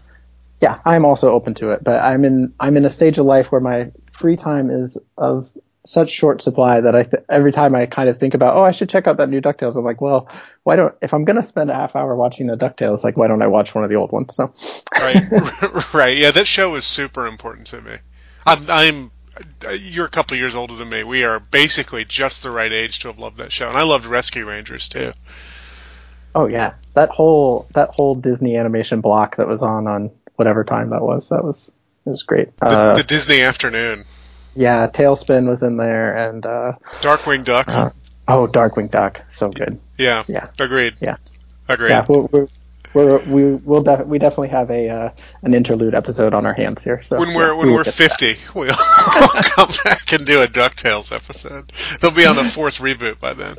yeah. 0.60 0.78
I'm 0.84 1.04
also 1.04 1.30
open 1.32 1.54
to 1.54 1.70
it, 1.70 1.82
but 1.82 2.02
I'm 2.02 2.24
in 2.24 2.54
I'm 2.60 2.76
in 2.76 2.84
a 2.84 2.90
stage 2.90 3.18
of 3.18 3.26
life 3.26 3.50
where 3.50 3.60
my 3.60 3.90
free 4.12 4.36
time 4.36 4.70
is 4.70 4.98
of 5.18 5.48
such 5.84 6.10
short 6.12 6.40
supply 6.40 6.80
that 6.80 6.94
I 6.94 7.02
th- 7.02 7.24
every 7.28 7.50
time 7.50 7.74
I 7.74 7.86
kind 7.86 8.08
of 8.08 8.16
think 8.16 8.34
about 8.34 8.54
oh 8.54 8.62
I 8.62 8.70
should 8.70 8.88
check 8.88 9.08
out 9.08 9.16
that 9.16 9.28
new 9.28 9.40
Ducktales. 9.40 9.74
I'm 9.76 9.84
like 9.84 10.00
well 10.00 10.28
why 10.62 10.76
don't 10.76 10.94
if 11.02 11.12
I'm 11.12 11.24
gonna 11.24 11.42
spend 11.42 11.70
a 11.70 11.74
half 11.74 11.96
hour 11.96 12.14
watching 12.14 12.46
the 12.46 12.56
Ducktales 12.56 13.02
like 13.02 13.16
why 13.16 13.26
don't 13.26 13.42
I 13.42 13.48
watch 13.48 13.74
one 13.74 13.82
of 13.82 13.90
the 13.90 13.96
old 13.96 14.12
ones? 14.12 14.36
So 14.36 14.54
Right, 14.92 15.16
right. 15.94 16.16
Yeah, 16.16 16.30
that 16.30 16.46
show 16.46 16.76
is 16.76 16.84
super 16.84 17.26
important 17.26 17.66
to 17.68 17.80
me. 17.80 17.96
I'm, 18.46 18.64
I'm, 18.68 19.10
you're 19.80 20.06
a 20.06 20.10
couple 20.10 20.36
years 20.36 20.54
older 20.54 20.74
than 20.76 20.88
me. 20.88 21.04
We 21.04 21.24
are 21.24 21.40
basically 21.40 22.04
just 22.04 22.42
the 22.42 22.50
right 22.50 22.72
age 22.72 23.00
to 23.00 23.08
have 23.08 23.18
loved 23.18 23.38
that 23.38 23.52
show, 23.52 23.68
and 23.68 23.76
I 23.76 23.82
loved 23.84 24.06
Rescue 24.06 24.46
Rangers 24.46 24.88
too. 24.88 25.12
oh 26.34 26.46
yeah, 26.46 26.74
that 26.94 27.10
whole 27.10 27.66
that 27.74 27.94
whole 27.94 28.14
Disney 28.14 28.56
animation 28.56 29.00
block 29.00 29.36
that 29.36 29.48
was 29.48 29.62
on 29.62 29.86
on 29.86 30.10
whatever 30.36 30.64
time 30.64 30.90
that 30.90 31.02
was 31.02 31.28
that 31.28 31.44
was 31.44 31.72
it 32.06 32.10
was 32.10 32.22
great. 32.22 32.56
The, 32.58 32.66
Uh, 32.66 32.94
the 32.96 33.02
Disney 33.04 33.42
afternoon. 33.42 34.04
Yeah, 34.54 34.86
TaleSpin 34.88 35.48
was 35.48 35.62
in 35.62 35.76
there, 35.76 36.14
and 36.28 36.44
uh, 36.44 36.72
Darkwing 37.00 37.44
Duck. 37.44 37.68
uh, 37.68 37.90
oh, 38.28 38.46
Darkwing 38.46 38.90
Duck, 38.90 39.22
so 39.28 39.48
good. 39.48 39.80
yeah. 39.96 40.24
yeah. 40.28 40.48
Agreed. 40.58 40.96
Yeah. 41.00 41.16
Agreed. 41.68 41.88
Yeah, 41.90 42.04
we're, 42.06 42.22
we're, 42.22 42.48
we're, 42.94 43.18
we 43.32 43.54
will 43.54 43.82
def- 43.82 44.06
we 44.06 44.18
definitely 44.18 44.48
have 44.48 44.70
a 44.70 44.88
uh, 44.88 45.10
an 45.42 45.54
interlude 45.54 45.94
episode 45.94 46.34
on 46.34 46.46
our 46.46 46.54
hands 46.54 46.82
here. 46.82 47.02
So 47.02 47.18
When 47.18 47.34
we're 47.34 47.52
yeah, 47.52 47.56
when 47.56 47.66
we 47.66 47.70
will 47.70 47.76
we're 47.78 47.84
get 47.84 47.94
to 47.94 47.98
that. 48.02 48.18
fifty, 48.18 48.58
we'll 48.58 48.72
come 48.74 49.70
back 49.84 50.12
and 50.12 50.26
do 50.26 50.42
a 50.42 50.46
Ducktales 50.46 51.14
episode. 51.14 51.68
They'll 52.00 52.10
be 52.10 52.26
on 52.26 52.36
the 52.36 52.44
fourth 52.44 52.78
reboot 52.80 53.20
by 53.20 53.32
then. 53.34 53.56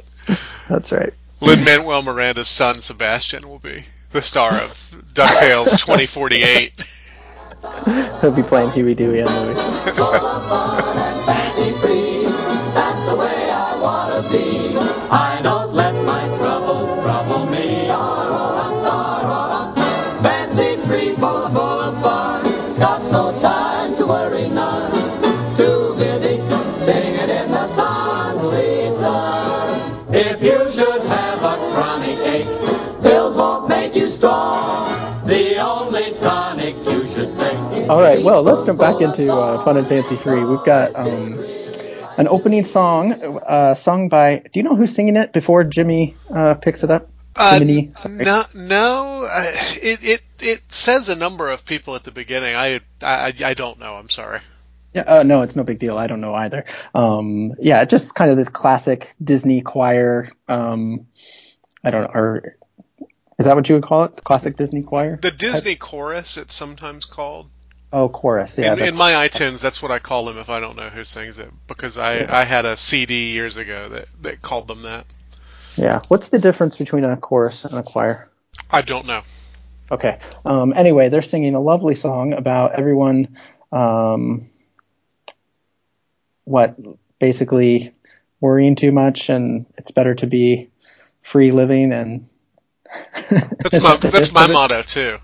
That's 0.70 0.92
right. 0.92 1.14
Lin 1.42 1.64
Manuel 1.66 2.02
Miranda's 2.04 2.48
son 2.48 2.82
Sebastian 2.82 3.48
will 3.50 3.60
be 3.60 3.84
the 4.12 4.22
star 4.22 4.54
of 4.54 4.72
Ducktales 5.14 5.78
2048. 5.80 6.74
He'll 8.22 8.32
be 8.32 8.44
playing 8.44 8.72
Huey, 8.72 8.94
Dewey, 8.94 9.22
and 9.22 9.30
Louie. 9.30 9.56
All 37.90 38.02
right, 38.02 38.24
well, 38.24 38.44
let's 38.44 38.64
jump 38.64 38.80
back 38.80 39.02
into 39.02 39.34
uh, 39.34 39.64
Fun 39.64 39.78
and 39.78 39.86
Fancy 39.86 40.16
Free. 40.16 40.44
We've 40.44 40.64
got 40.64 40.96
um, 40.96 41.46
an 42.18 42.28
opening 42.30 42.64
song 42.64 43.12
uh, 43.46 43.74
sung 43.76 44.08
by. 44.08 44.38
Do 44.38 44.52
you 44.54 44.64
know 44.64 44.76
who's 44.76 44.96
singing 44.96 45.18
it 45.18 45.34
before 45.34 45.66
Jimmy 45.66 46.16
uh, 46.30 46.54
picks 46.56 46.84
it 46.84 46.92
up? 46.92 47.10
Uh, 47.38 47.60
Jiminy, 47.60 47.92
sorry. 47.98 48.24
no, 48.24 48.44
no. 48.56 49.28
Uh, 49.30 49.52
it 49.76 50.00
it 50.04 50.22
it 50.40 50.72
says 50.72 51.10
a 51.10 51.16
number 51.16 51.50
of 51.50 51.66
people 51.66 51.96
at 51.96 52.04
the 52.04 52.12
beginning. 52.12 52.56
I 52.56 52.80
I 53.02 53.34
I 53.44 53.54
don't 53.54 53.80
know. 53.80 53.96
I'm 53.96 54.10
sorry. 54.10 54.40
Yeah, 54.94 55.04
uh, 55.08 55.24
no, 55.24 55.42
it's 55.42 55.56
no 55.56 55.64
big 55.64 55.80
deal. 55.80 55.98
I 55.98 56.08
don't 56.08 56.22
know 56.22 56.36
either. 56.36 56.66
Um, 56.94 57.54
yeah, 57.60 57.84
just 57.86 58.16
kind 58.16 58.32
of 58.32 58.38
this 58.38 58.50
classic 58.50 59.12
Disney 59.22 59.62
choir. 59.62 60.32
Um, 60.48 61.08
I 61.84 61.92
don't 61.92 62.04
know, 62.04 62.20
or 62.20 62.56
is 63.40 63.46
that 63.46 63.56
what 63.56 63.68
you 63.68 63.76
would 63.76 63.84
call 63.84 64.04
it? 64.06 64.16
The 64.16 64.22
classic 64.22 64.56
Disney 64.56 64.84
choir? 64.84 65.18
The 65.22 65.32
Disney 65.32 65.76
chorus, 65.76 66.38
it's 66.38 66.56
sometimes 66.56 67.06
called. 67.06 67.50
Oh, 67.96 68.10
chorus. 68.10 68.58
Yeah, 68.58 68.74
in, 68.74 68.82
in 68.82 68.96
my 68.96 69.12
iTunes, 69.12 69.62
that's 69.62 69.84
what 69.84 69.92
I 69.92 70.00
call 70.00 70.26
them 70.26 70.40
if 70.40 70.50
I 70.50 70.60
don't 70.60 70.76
know 70.76 70.90
who 70.90 71.04
sings 71.04 71.38
it, 71.38 71.52
because 71.68 72.00
I, 72.00 72.26
I 72.28 72.44
had 72.44 72.66
a 72.66 72.76
CD 72.76 73.34
years 73.34 73.56
ago 73.58 73.88
that, 73.88 74.06
that 74.24 74.42
called 74.42 74.68
them 74.68 74.82
that. 74.82 75.06
yeah. 75.78 76.02
What's 76.08 76.30
the 76.30 76.40
difference 76.40 76.80
between 76.80 77.04
a 77.04 77.16
chorus 77.16 77.66
and 77.66 77.78
a 77.78 77.84
choir? 77.84 78.26
I 78.72 78.82
don't 78.82 79.06
know. 79.06 79.22
Okay. 79.92 80.18
Um, 80.44 80.74
anyway, 80.76 81.10
they're 81.10 81.22
singing 81.22 81.54
a 81.54 81.60
lovely 81.60 81.94
song 81.94 82.34
about 82.34 82.74
everyone, 82.74 83.38
um, 83.72 84.50
what, 86.46 86.80
basically 87.20 87.94
worrying 88.42 88.76
too 88.76 88.92
much 88.92 89.30
and 89.30 89.68
it's 89.78 89.92
better 89.92 90.16
to 90.16 90.26
be 90.26 90.72
free 91.22 91.52
living 91.52 91.94
and. 91.94 92.28
That's 93.30 93.84
my 93.84 93.96
that's 94.02 94.34
my 94.34 94.48
motto 94.48 94.82
too. 94.82 95.18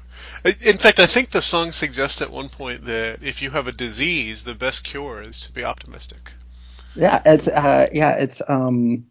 In 0.46 0.77
fact, 0.77 1.00
I 1.00 1.05
think 1.05 1.29
the 1.29 1.41
song 1.41 1.72
suggests 1.72 2.22
at 2.22 2.31
one 2.31 2.50
point 2.50 2.86
that 2.86 3.24
if 3.24 3.41
you 3.41 3.50
have 3.50 3.67
a 3.67 3.72
disease, 3.72 4.43
the 4.43 4.55
best 4.55 4.84
cure 4.84 5.22
is 5.22 5.41
to 5.41 5.53
be 5.53 5.63
optimistic. 5.63 6.31
Yeah, 6.96 7.22
it's, 7.25 7.48
uh, 7.48 7.88
yeah, 7.91 8.15
it's, 8.17 8.41
um, 8.48 9.05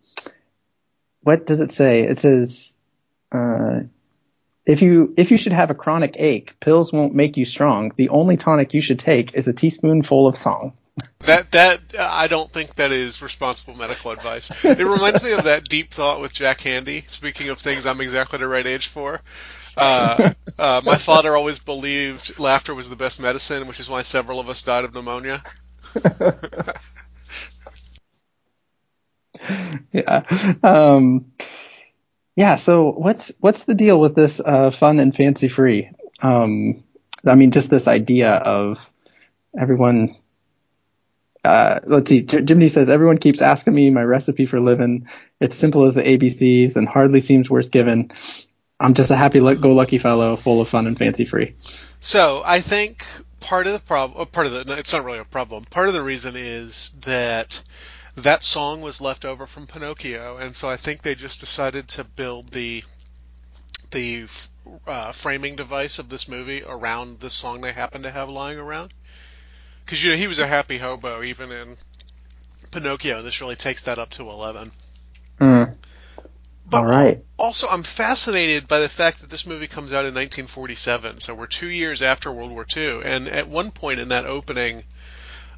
what 1.23 1.47
does 1.47 1.61
it 1.61 1.73
say? 1.73 2.03
It 2.03 2.19
says, 2.19 2.75
uh, 3.33 3.81
if 4.69 4.83
you 4.83 5.15
if 5.17 5.31
you 5.31 5.39
should 5.39 5.53
have 5.53 5.71
a 5.71 5.75
chronic 5.75 6.17
ache, 6.19 6.61
pills 6.61 6.93
won't 6.93 7.15
make 7.15 7.39
you 7.39 7.47
strong. 7.47 7.93
The 7.97 8.11
only 8.11 8.37
tonic 8.37 8.75
you 8.75 8.83
should 8.83 8.99
take 8.99 9.35
is 9.35 9.49
a 9.49 9.55
teaspoonful 9.55 10.27
of 10.27 10.37
song. 10.37 10.75
That 11.21 11.51
that 11.53 11.81
I 11.99 12.27
don't 12.27 12.51
think 12.51 12.75
that 12.75 12.93
is 12.93 13.23
responsible 13.23 13.75
medical 13.75 14.11
advice. 14.11 14.65
It 14.65 14.79
reminds 14.79 15.23
me 15.23 15.33
of 15.33 15.45
that 15.45 15.65
deep 15.65 15.91
thought 15.91 16.21
with 16.21 16.33
Jack 16.33 16.59
Handey. 16.59 17.09
Speaking 17.09 17.49
of 17.49 17.59
things 17.59 17.87
I'm 17.87 18.01
exactly 18.03 18.39
the 18.39 18.47
right 18.47 18.67
age 18.67 18.89
for. 18.89 19.23
Uh, 19.79 20.31
uh, 20.59 20.81
my 20.85 20.99
father 20.99 21.37
always 21.37 21.59
believed 21.61 22.39
laughter 22.39 22.75
was 22.75 22.89
the 22.89 22.97
best 22.97 23.21
medicine, 23.21 23.67
which 23.69 23.81
is 23.81 23.89
why 23.89 24.03
several 24.03 24.41
of 24.41 24.49
us 24.51 24.63
died 24.63 24.85
of 24.85 24.95
pneumonia. 24.95 25.45
yeah. 29.93 30.23
Um, 30.63 31.33
yeah. 32.37 32.57
So 32.57 32.93
what's 32.93 33.33
what's 33.41 33.65
the 33.65 33.75
deal 33.75 34.01
with 34.01 34.15
this 34.15 34.41
uh, 34.45 34.71
fun 34.71 35.01
and 35.01 35.15
fancy 35.15 35.49
free? 35.49 35.91
Um, 36.23 36.85
I 37.27 37.35
mean, 37.35 37.51
just 37.53 37.71
this 37.71 37.89
idea 37.89 38.33
of 38.35 38.91
everyone. 39.59 40.17
Uh, 41.45 41.81
let's 41.87 42.09
see. 42.09 42.23
J- 42.23 42.45
Jiminy 42.47 42.69
says 42.69 42.91
everyone 42.91 43.19
keeps 43.19 43.41
asking 43.41 43.75
me 43.75 43.91
my 43.91 44.03
recipe 44.03 44.47
for 44.47 44.61
living. 44.61 45.09
It's 45.41 45.57
simple 45.57 45.85
as 45.85 45.95
the 45.95 46.03
ABCs 46.03 46.77
and 46.77 46.89
hardly 46.89 47.21
seems 47.21 47.51
worth 47.51 47.71
giving. 47.71 48.11
I'm 48.81 48.95
just 48.95 49.11
a 49.11 49.17
happy-go-lucky 49.17 49.99
fellow, 49.99 50.37
full 50.37 50.61
of 50.61 50.69
fun 50.69 50.87
and 50.87 50.97
fancy 50.97 51.25
free. 51.25 51.55
So 52.01 52.43
I 52.45 52.61
think 52.61 53.05
part 53.41 53.67
of 53.67 53.73
the 53.73 53.81
problem, 53.81 54.27
part 54.27 54.47
of 54.47 54.53
the, 54.53 54.65
no, 54.65 54.75
it's 54.75 54.93
not 54.93 55.05
really 55.05 55.19
a 55.19 55.25
problem. 55.25 55.65
Part 55.65 55.89
of 55.89 55.95
the 55.95 56.03
reason 56.03 56.35
is 56.37 56.93
that 57.05 57.63
that 58.17 58.45
song 58.45 58.81
was 58.81 59.01
left 59.01 59.25
over 59.25 59.47
from 59.47 59.67
Pinocchio, 59.67 60.39
and 60.39 60.55
so 60.55 60.71
I 60.71 60.77
think 60.77 61.03
they 61.03 61.15
just 61.15 61.41
decided 61.41 61.89
to 61.89 62.05
build 62.05 62.51
the 62.51 62.85
the 63.91 64.27
uh, 64.87 65.13
framing 65.13 65.57
device 65.57 65.99
of 65.99 66.11
this 66.11 66.29
movie 66.29 66.63
around 66.63 67.21
the 67.21 67.31
song 67.31 67.63
they 67.63 67.73
happen 67.73 68.03
to 68.03 68.11
have 68.11 68.29
lying 68.29 68.59
around. 68.59 68.93
Because 69.85 70.05
you 70.05 70.11
know 70.11 70.17
he 70.17 70.27
was 70.27 70.41
a 70.41 70.47
happy 70.47 70.77
hobo 70.77 71.23
even 71.23 71.51
in 71.51 71.77
Pinocchio. 72.71 73.23
This 73.23 73.41
really 73.41 73.57
takes 73.57 73.85
that 73.85 73.99
up 73.99 74.11
to 74.11 74.29
eleven. 74.29 74.71
Mm. 75.41 75.75
But 76.71 76.79
All 76.79 76.87
right. 76.87 77.25
also, 77.39 77.67
I'm 77.69 77.83
fascinated 77.83 78.69
by 78.69 78.81
the 78.81 78.89
fact 78.89 79.21
that 79.21 79.31
this 79.31 79.47
movie 79.47 79.69
comes 79.69 79.93
out 79.93 80.05
in 80.05 80.15
1947, 80.15 81.21
so 81.21 81.35
we're 81.35 81.47
two 81.47 81.69
years 81.69 82.03
after 82.03 82.31
World 82.31 82.51
War 82.51 82.67
II. 82.77 83.01
And 83.05 83.29
at 83.29 83.49
one 83.49 83.71
point 83.71 84.01
in 84.01 84.09
that 84.09 84.27
opening, 84.27 84.85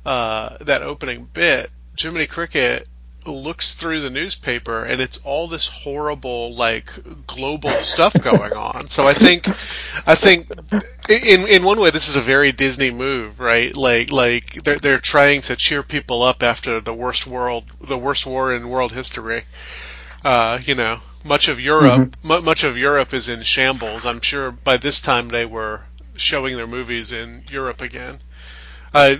uh, 0.06 0.56
that 0.60 0.82
opening 0.82 1.24
bit, 1.24 1.70
Jiminy 1.98 2.26
Cricket 2.26 2.86
looks 3.26 3.74
through 3.74 4.00
the 4.00 4.10
newspaper, 4.10 4.84
and 4.84 5.00
it's 5.00 5.18
all 5.24 5.48
this 5.48 5.68
horrible, 5.68 6.54
like 6.54 6.90
global 7.26 7.70
stuff 7.76 8.14
going 8.22 8.54
on. 8.54 8.88
So 8.88 9.06
I 9.06 9.14
think, 9.14 9.48
I 10.06 10.14
think, 10.14 10.48
in 11.08 11.48
in 11.48 11.64
one 11.64 11.80
way, 11.80 11.90
this 11.90 12.08
is 12.08 12.16
a 12.16 12.20
very 12.20 12.52
Disney 12.52 12.90
move, 12.90 13.40
right? 13.40 13.76
Like 13.76 14.12
like 14.12 14.62
they're 14.62 14.78
they're 14.78 14.98
trying 14.98 15.42
to 15.42 15.56
cheer 15.56 15.82
people 15.82 16.22
up 16.22 16.42
after 16.42 16.80
the 16.80 16.94
worst 16.94 17.26
world, 17.26 17.64
the 17.80 17.98
worst 17.98 18.26
war 18.26 18.54
in 18.54 18.68
world 18.68 18.92
history 18.92 19.42
uh, 20.24 20.58
you 20.64 20.74
know, 20.74 20.98
much 21.24 21.48
of 21.48 21.60
Europe, 21.60 22.16
mu- 22.22 22.40
much 22.40 22.64
of 22.64 22.76
Europe 22.76 23.14
is 23.14 23.28
in 23.28 23.42
shambles. 23.42 24.06
I'm 24.06 24.20
sure 24.20 24.50
by 24.50 24.76
this 24.76 25.00
time 25.00 25.28
they 25.28 25.46
were 25.46 25.82
showing 26.16 26.56
their 26.56 26.66
movies 26.66 27.12
in 27.12 27.44
Europe 27.50 27.80
again. 27.80 28.18
Uh, 28.92 29.16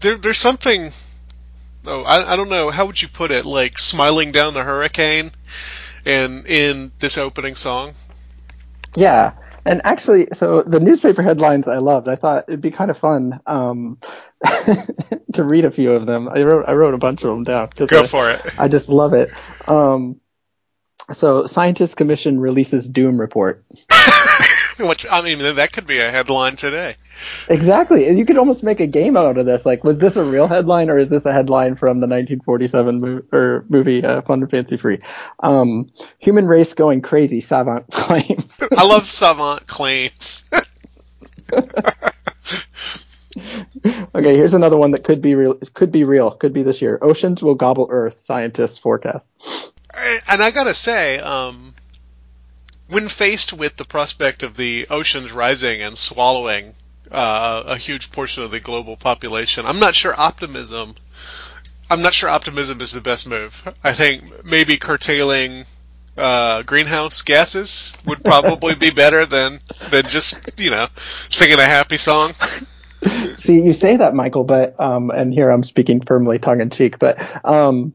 there, 0.00 0.16
there's 0.16 0.38
something. 0.38 0.92
Oh, 1.86 2.02
I, 2.02 2.32
I 2.32 2.36
don't 2.36 2.48
know. 2.48 2.70
How 2.70 2.86
would 2.86 3.00
you 3.00 3.08
put 3.08 3.30
it? 3.30 3.44
Like 3.44 3.78
smiling 3.78 4.32
down 4.32 4.54
the 4.54 4.62
hurricane, 4.62 5.30
and 6.04 6.46
in 6.46 6.92
this 6.98 7.18
opening 7.18 7.54
song. 7.54 7.94
Yeah, 8.96 9.34
and 9.66 9.82
actually, 9.84 10.28
so 10.32 10.62
the 10.62 10.80
newspaper 10.80 11.22
headlines 11.22 11.68
I 11.68 11.78
loved. 11.78 12.08
I 12.08 12.16
thought 12.16 12.44
it'd 12.48 12.62
be 12.62 12.70
kind 12.70 12.90
of 12.90 12.96
fun 12.96 13.40
um, 13.46 13.98
to 15.34 15.44
read 15.44 15.64
a 15.66 15.70
few 15.70 15.92
of 15.92 16.06
them. 16.06 16.28
I 16.28 16.42
wrote 16.42 16.64
I 16.66 16.72
wrote 16.72 16.94
a 16.94 16.98
bunch 16.98 17.22
of 17.22 17.30
them 17.30 17.44
down. 17.44 17.70
Go 17.76 18.00
I, 18.00 18.06
for 18.06 18.30
it. 18.30 18.40
I 18.58 18.68
just 18.68 18.88
love 18.88 19.12
it. 19.12 19.30
Um, 19.68 20.20
so, 21.12 21.46
Scientist 21.46 21.96
Commission 21.96 22.40
releases 22.40 22.88
Doom 22.88 23.20
report. 23.20 23.64
Which 24.78 25.06
I 25.10 25.22
mean, 25.22 25.38
that 25.38 25.72
could 25.72 25.86
be 25.86 25.98
a 26.00 26.10
headline 26.10 26.56
today. 26.56 26.96
Exactly. 27.48 28.10
You 28.10 28.26
could 28.26 28.36
almost 28.36 28.62
make 28.62 28.80
a 28.80 28.86
game 28.86 29.16
out 29.16 29.38
of 29.38 29.46
this. 29.46 29.64
Like, 29.64 29.84
was 29.84 29.98
this 29.98 30.16
a 30.16 30.24
real 30.24 30.48
headline 30.48 30.90
or 30.90 30.98
is 30.98 31.08
this 31.08 31.24
a 31.24 31.32
headline 31.32 31.76
from 31.76 32.00
the 32.00 32.06
1947 32.06 33.00
mo- 33.00 33.22
or 33.32 33.64
movie 33.70 34.04
uh, 34.04 34.20
Fun 34.20 34.42
and 34.42 34.50
Fancy 34.50 34.76
Free? 34.76 34.98
Um, 35.42 35.90
human 36.18 36.46
race 36.46 36.74
going 36.74 37.00
crazy, 37.00 37.40
Savant 37.40 37.86
claims. 37.90 38.62
I 38.76 38.84
love 38.84 39.06
savant 39.06 39.66
claims. 39.66 40.50
okay, 44.14 44.36
here's 44.36 44.54
another 44.54 44.76
one 44.76 44.90
that 44.90 45.04
could 45.04 45.22
be 45.22 45.34
real. 45.34 45.54
Could 45.54 45.92
be 45.92 46.04
real. 46.04 46.32
Could 46.32 46.52
be 46.52 46.64
this 46.64 46.82
year. 46.82 46.98
Oceans 47.00 47.42
will 47.42 47.54
gobble 47.54 47.88
Earth. 47.90 48.18
Scientists 48.18 48.76
forecast. 48.76 49.30
And 50.28 50.42
I 50.42 50.50
gotta 50.50 50.74
say, 50.74 51.18
um, 51.18 51.74
when 52.88 53.08
faced 53.08 53.52
with 53.52 53.76
the 53.76 53.84
prospect 53.84 54.42
of 54.42 54.56
the 54.56 54.86
oceans 54.90 55.32
rising 55.32 55.82
and 55.82 55.96
swallowing 55.96 56.74
uh, 57.10 57.64
a 57.66 57.76
huge 57.76 58.10
portion 58.12 58.44
of 58.44 58.50
the 58.50 58.60
global 58.60 58.96
population, 58.96 59.66
I'm 59.66 59.80
not 59.80 59.94
sure 59.94 60.14
optimism 60.16 60.94
I'm 61.88 62.02
not 62.02 62.14
sure 62.14 62.28
optimism 62.28 62.80
is 62.80 62.92
the 62.92 63.00
best 63.00 63.28
move. 63.28 63.72
I 63.82 63.92
think 63.92 64.44
maybe 64.44 64.76
curtailing 64.76 65.66
uh, 66.18 66.62
greenhouse 66.62 67.22
gases 67.22 67.96
would 68.06 68.24
probably 68.24 68.74
be 68.74 68.90
better 68.94 69.26
than 69.26 69.60
than 69.90 70.06
just 70.06 70.58
you 70.58 70.70
know 70.70 70.88
singing 70.96 71.58
a 71.58 71.64
happy 71.64 71.96
song. 71.96 72.32
See, 73.38 73.60
you 73.62 73.72
say 73.72 73.98
that, 73.98 74.14
Michael, 74.14 74.44
but 74.44 74.78
um, 74.80 75.10
and 75.10 75.32
here 75.32 75.50
I'm 75.50 75.62
speaking 75.62 76.00
firmly, 76.00 76.38
tongue 76.38 76.60
in 76.60 76.70
cheek, 76.70 76.98
but 76.98 77.20
um, 77.44 77.92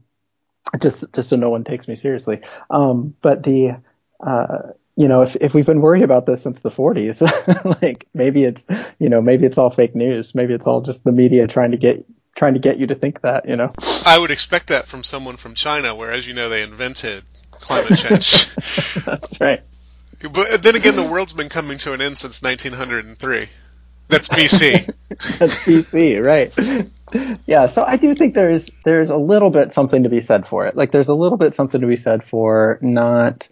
just 0.80 1.14
just 1.14 1.30
so 1.30 1.36
no 1.36 1.50
one 1.50 1.64
takes 1.64 1.88
me 1.88 1.96
seriously. 1.96 2.42
Um, 2.70 3.16
but 3.22 3.44
the 3.44 3.78
uh, 4.20 4.74
you 4.96 5.08
know, 5.08 5.22
if 5.22 5.36
if 5.36 5.54
we've 5.54 5.66
been 5.66 5.82
worried 5.82 6.04
about 6.04 6.26
this 6.26 6.44
since 6.44 6.60
the 6.62 6.70
40s, 6.70 7.22
like 7.82 8.08
maybe 8.14 8.44
it's 8.44 8.66
you 9.00 9.10
know 9.10 9.22
maybe 9.22 9.46
it's 9.46 9.58
all 9.58 9.70
fake 9.70 9.96
news, 9.96 10.36
maybe 10.36 10.54
it's 10.54 10.68
all 10.68 10.82
just 10.82 11.04
the 11.04 11.12
media 11.12 11.48
trying 11.48 11.72
to 11.72 11.78
get 11.78 12.06
trying 12.36 12.54
to 12.54 12.60
get 12.60 12.80
you 12.80 12.88
to 12.88 12.96
think 12.96 13.22
that, 13.22 13.48
you 13.48 13.56
know. 13.56 13.72
I 14.06 14.18
would 14.18 14.32
expect 14.32 14.68
that 14.68 14.88
from 14.88 15.04
someone 15.04 15.38
from 15.38 15.54
China, 15.54 15.96
where, 15.96 16.12
as 16.12 16.28
you 16.28 16.34
know, 16.34 16.50
they 16.50 16.64
invented 16.64 17.24
climate 17.52 17.98
change. 17.98 18.56
That's 19.06 19.40
right. 19.40 19.64
But 20.22 20.64
then 20.64 20.76
again, 20.76 20.96
the 20.96 21.08
world's 21.08 21.34
been 21.34 21.50
coming 21.50 21.78
to 21.80 21.94
an 21.94 22.02
end 22.02 22.18
since 22.18 22.42
1903. 22.42 23.48
That's 24.08 24.28
BC. 24.28 24.86
That's 25.40 25.66
BC, 25.66 26.24
right? 26.24 26.54
Yeah, 27.46 27.68
so 27.68 27.84
I 27.84 27.98
do 27.98 28.14
think 28.14 28.34
there's 28.34 28.70
there's 28.86 29.10
a 29.10 29.18
little 29.18 29.50
bit 29.50 29.72
something 29.72 30.04
to 30.04 30.10
be 30.10 30.22
said 30.22 30.48
for 30.48 30.66
it. 30.68 30.76
Like 30.76 30.92
there's 30.92 31.10
a 31.10 31.16
little 31.16 31.38
bit 31.38 31.54
something 31.54 31.82
to 31.82 31.88
be 31.88 31.96
said 31.96 32.24
for 32.24 32.80
not, 32.82 33.50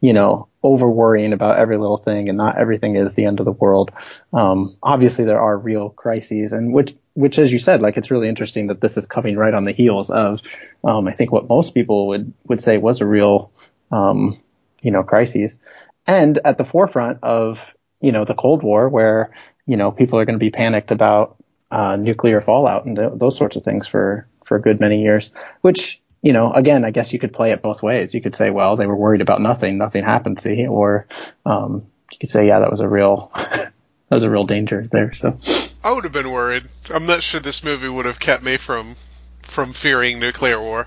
you 0.00 0.12
know, 0.12 0.48
over 0.62 0.88
worrying 0.88 1.32
about 1.32 1.58
every 1.58 1.76
little 1.76 1.98
thing 1.98 2.28
and 2.28 2.38
not 2.38 2.58
everything 2.58 2.96
is 2.96 3.14
the 3.14 3.24
end 3.24 3.40
of 3.40 3.44
the 3.44 3.52
world. 3.52 3.92
Um, 4.32 4.76
obviously 4.82 5.24
there 5.24 5.40
are 5.40 5.56
real 5.56 5.90
crises 5.90 6.52
and 6.52 6.72
which 6.72 6.94
which 7.14 7.38
as 7.38 7.52
you 7.52 7.58
said, 7.58 7.82
like 7.82 7.96
it's 7.96 8.10
really 8.10 8.28
interesting 8.28 8.68
that 8.68 8.80
this 8.80 8.96
is 8.96 9.06
coming 9.06 9.36
right 9.36 9.54
on 9.54 9.64
the 9.64 9.72
heels 9.72 10.10
of 10.10 10.40
um, 10.84 11.06
I 11.06 11.12
think 11.12 11.32
what 11.32 11.48
most 11.48 11.74
people 11.74 12.08
would 12.08 12.32
would 12.44 12.62
say 12.62 12.78
was 12.78 13.00
a 13.00 13.06
real 13.06 13.52
um, 13.90 14.40
you 14.80 14.90
know, 14.90 15.02
crises. 15.02 15.58
And 16.06 16.38
at 16.44 16.58
the 16.58 16.64
forefront 16.64 17.18
of, 17.22 17.74
you 18.00 18.10
know, 18.10 18.24
the 18.24 18.34
Cold 18.34 18.62
War 18.62 18.88
where 18.88 19.32
you 19.66 19.76
know, 19.76 19.92
people 19.92 20.18
are 20.18 20.24
going 20.24 20.38
to 20.38 20.44
be 20.44 20.50
panicked 20.50 20.90
about 20.90 21.36
uh, 21.72 21.96
nuclear 21.96 22.40
fallout 22.40 22.84
and 22.84 22.94
th- 22.96 23.12
those 23.16 23.36
sorts 23.36 23.56
of 23.56 23.64
things 23.64 23.88
for 23.88 24.28
for 24.44 24.56
a 24.56 24.60
good 24.60 24.78
many 24.78 25.02
years. 25.02 25.30
Which, 25.62 26.00
you 26.22 26.32
know, 26.32 26.52
again, 26.52 26.84
I 26.84 26.90
guess 26.92 27.12
you 27.12 27.18
could 27.18 27.32
play 27.32 27.50
it 27.52 27.62
both 27.62 27.82
ways. 27.82 28.14
You 28.14 28.20
could 28.20 28.36
say, 28.36 28.50
well, 28.50 28.76
they 28.76 28.86
were 28.86 28.94
worried 28.96 29.20
about 29.22 29.40
nothing, 29.40 29.78
nothing 29.78 30.04
happened, 30.04 30.38
see, 30.40 30.66
or 30.66 31.06
um, 31.46 31.86
you 32.12 32.18
could 32.20 32.30
say, 32.30 32.46
yeah, 32.46 32.60
that 32.60 32.70
was 32.70 32.80
a 32.80 32.88
real 32.88 33.30
that 33.34 33.72
was 34.10 34.22
a 34.22 34.30
real 34.30 34.44
danger 34.44 34.86
there. 34.92 35.12
So 35.14 35.38
I 35.82 35.92
would 35.94 36.04
have 36.04 36.12
been 36.12 36.30
worried. 36.30 36.66
I'm 36.94 37.06
not 37.06 37.22
sure 37.22 37.40
this 37.40 37.64
movie 37.64 37.88
would 37.88 38.04
have 38.06 38.20
kept 38.20 38.42
me 38.42 38.56
from 38.58 38.94
from 39.42 39.72
fearing 39.72 40.18
nuclear 40.20 40.60
war. 40.60 40.86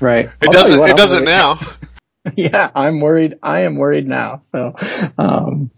right, 0.00 0.26
It 0.26 0.32
I'll 0.42 0.52
doesn't. 0.52 0.80
what, 0.80 0.88
it 0.88 0.92
I'm 0.92 0.96
doesn't 0.96 1.24
worried- 1.24 1.36
now. 1.36 1.58
yeah, 2.36 2.70
I'm 2.74 3.00
worried. 3.00 3.38
I 3.42 3.60
am 3.60 3.76
worried 3.76 4.08
now. 4.08 4.38
So, 4.40 4.74
um, 5.18 5.70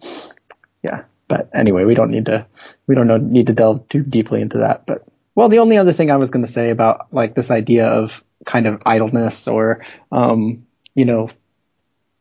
yeah. 0.83 1.03
But 1.29 1.51
anyway, 1.55 1.85
we 1.85 1.95
don't 1.95 2.11
need 2.11 2.27
to 2.27 2.47
we 2.87 2.95
don't 2.95 3.31
need 3.31 3.47
to 3.49 3.53
delve 3.53 3.89
too 3.89 4.03
deeply 4.03 4.41
into 4.41 4.59
that. 4.59 4.87
But 4.87 5.07
well, 5.35 5.49
the 5.49 5.61
only 5.61 5.77
other 5.77 5.93
thing 5.93 6.11
I 6.11 6.17
was 6.17 6.31
going 6.31 6.45
to 6.45 6.51
say 6.51 6.71
about 6.71 7.13
like 7.13 7.35
this 7.35 7.51
idea 7.51 7.87
of 7.87 8.25
kind 8.45 8.67
of 8.67 8.83
idleness 8.87 9.47
or 9.47 9.85
um, 10.11 10.67
you 10.95 11.05
know 11.05 11.29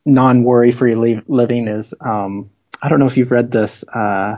non-worry 0.06 0.72
free 0.72 0.96
li- 0.96 1.22
living 1.28 1.68
is 1.68 1.94
um, 2.00 2.50
I 2.82 2.90
don't 2.90 3.00
know 3.00 3.08
if 3.08 3.18
you've 3.18 3.32
read 3.32 3.52
this. 3.52 3.84
Uh, 3.88 4.38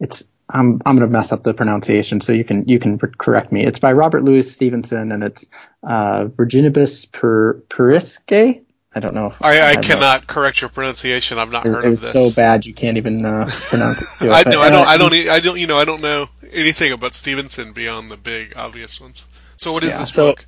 it's 0.00 0.28
I'm 0.48 0.80
I'm 0.86 0.96
going 0.96 1.08
to 1.08 1.12
mess 1.12 1.32
up 1.32 1.42
the 1.42 1.54
pronunciation, 1.54 2.20
so 2.20 2.32
you 2.32 2.44
can 2.44 2.68
you 2.68 2.78
can 2.78 2.98
correct 2.98 3.52
me. 3.52 3.64
It's 3.64 3.78
by 3.78 3.92
Robert 3.92 4.24
Louis 4.24 4.50
Stevenson, 4.50 5.12
and 5.12 5.22
it's 5.22 5.46
uh, 5.82 6.24
Virginibus 6.24 7.10
per 7.10 7.54
Puerisque. 7.68 8.62
I 8.94 9.00
don't 9.00 9.14
know. 9.14 9.26
If 9.28 9.42
I, 9.42 9.60
I 9.60 9.74
not- 9.74 9.84
cannot 9.84 10.26
correct 10.26 10.60
your 10.62 10.70
pronunciation. 10.70 11.38
I've 11.38 11.52
not 11.52 11.66
it, 11.66 11.68
heard 11.70 11.84
it 11.84 11.88
of 11.88 12.00
this. 12.00 12.12
so 12.12 12.30
bad 12.34 12.64
you 12.64 12.72
can't 12.74 12.96
even 12.96 13.24
uh, 13.24 13.46
pronounce 13.68 14.22
it. 14.22 14.30
I 14.30 14.42
know. 14.48 14.60
I 14.60 14.70
don't. 14.70 14.88
I 14.88 14.96
don't. 14.96 15.12
I 15.28 15.40
don't. 15.40 15.58
You 15.58 15.66
know. 15.66 15.78
I 15.78 15.84
don't 15.84 16.00
know 16.00 16.28
anything 16.52 16.92
about 16.92 17.14
Stevenson 17.14 17.72
beyond 17.72 18.10
the 18.10 18.16
big 18.16 18.54
obvious 18.56 19.00
ones. 19.00 19.28
So 19.58 19.72
what 19.72 19.84
is 19.84 19.92
Yeah, 19.92 19.98
this 19.98 20.12
so- 20.12 20.28
book? 20.30 20.46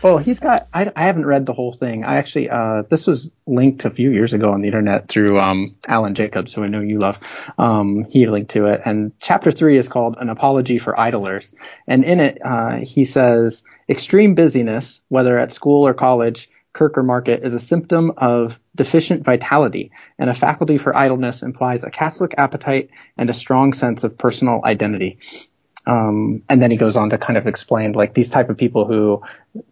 Well, 0.00 0.18
he's 0.18 0.38
got. 0.38 0.68
I, 0.72 0.92
I 0.94 1.02
haven't 1.04 1.26
read 1.26 1.44
the 1.44 1.52
whole 1.52 1.72
thing. 1.72 2.04
I 2.04 2.18
actually. 2.18 2.50
Uh, 2.50 2.82
this 2.88 3.08
was 3.08 3.32
linked 3.46 3.84
a 3.84 3.90
few 3.90 4.12
years 4.12 4.32
ago 4.32 4.52
on 4.52 4.60
the 4.60 4.68
internet 4.68 5.08
through 5.08 5.40
um, 5.40 5.74
Alan 5.88 6.14
Jacobs, 6.14 6.52
who 6.54 6.62
I 6.62 6.68
know 6.68 6.80
you 6.80 7.00
love. 7.00 7.18
Um, 7.58 8.04
he 8.08 8.26
linked 8.28 8.52
to 8.52 8.66
it, 8.66 8.82
and 8.84 9.10
chapter 9.18 9.50
three 9.50 9.76
is 9.76 9.88
called 9.88 10.16
"An 10.20 10.28
Apology 10.28 10.78
for 10.78 10.96
Idlers," 10.98 11.52
and 11.88 12.04
in 12.04 12.20
it, 12.20 12.38
uh, 12.44 12.76
he 12.76 13.06
says, 13.06 13.64
"Extreme 13.88 14.36
busyness, 14.36 15.00
whether 15.08 15.36
at 15.36 15.50
school 15.50 15.84
or 15.84 15.94
college." 15.94 16.48
Kirk 16.78 16.96
or 16.96 17.02
market 17.02 17.42
is 17.42 17.54
a 17.54 17.58
symptom 17.58 18.12
of 18.16 18.60
deficient 18.76 19.24
vitality, 19.24 19.90
and 20.16 20.30
a 20.30 20.34
faculty 20.34 20.78
for 20.78 20.96
idleness 20.96 21.42
implies 21.42 21.82
a 21.82 21.90
Catholic 21.90 22.36
appetite 22.38 22.90
and 23.16 23.28
a 23.28 23.34
strong 23.34 23.72
sense 23.72 24.04
of 24.04 24.16
personal 24.16 24.60
identity. 24.64 25.18
Um, 25.88 26.44
and 26.48 26.62
then 26.62 26.70
he 26.70 26.76
goes 26.76 26.96
on 26.96 27.10
to 27.10 27.18
kind 27.18 27.36
of 27.36 27.48
explain 27.48 27.94
like 27.94 28.14
these 28.14 28.28
type 28.28 28.48
of 28.48 28.58
people 28.58 28.84
who 28.84 29.22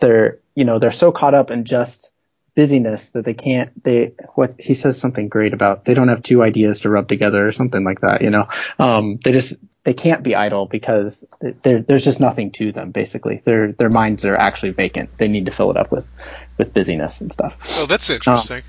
they're 0.01 0.41
you 0.57 0.65
know 0.65 0.81
they're 0.81 0.91
so 0.91 1.13
caught 1.13 1.35
up 1.35 1.53
in 1.53 1.65
just 1.65 2.11
busyness 2.57 3.11
that 3.11 3.25
they 3.25 3.35
can't 3.35 3.85
they 3.85 4.15
what 4.35 4.55
he 4.59 4.75
says 4.75 4.99
something 4.99 5.29
great 5.29 5.53
about 5.53 5.85
they 5.85 5.93
don't 5.95 6.09
have 6.09 6.23
two 6.23 6.43
ideas 6.43 6.81
to 6.81 6.89
rub 6.91 7.07
together 7.07 7.47
or 7.47 7.53
something 7.53 7.85
like 7.85 8.01
that 8.01 8.23
you 8.23 8.31
know 8.31 8.47
um, 8.79 9.19
they 9.23 9.31
just 9.31 9.55
they 9.87 9.95
can't 9.95 10.23
be 10.25 10.35
idle 10.35 10.67
because 10.67 11.25
there's 11.63 12.05
just 12.05 12.19
nothing 12.19 12.51
to 12.51 12.73
them 12.73 12.91
basically 12.91 13.41
their 13.45 13.71
their 13.73 13.89
minds 13.89 14.25
are 14.25 14.37
actually 14.37 14.73
vacant 14.73 15.17
they 15.17 15.29
need 15.29 15.47
to 15.47 15.53
fill 15.53 15.71
it 15.71 15.77
up 15.77 15.93
with 15.93 16.11
with 16.59 16.75
busyness 16.75 17.21
and 17.21 17.31
stuff 17.33 17.57
Oh, 17.79 17.87
that's 17.87 18.11
interesting. 18.11 18.63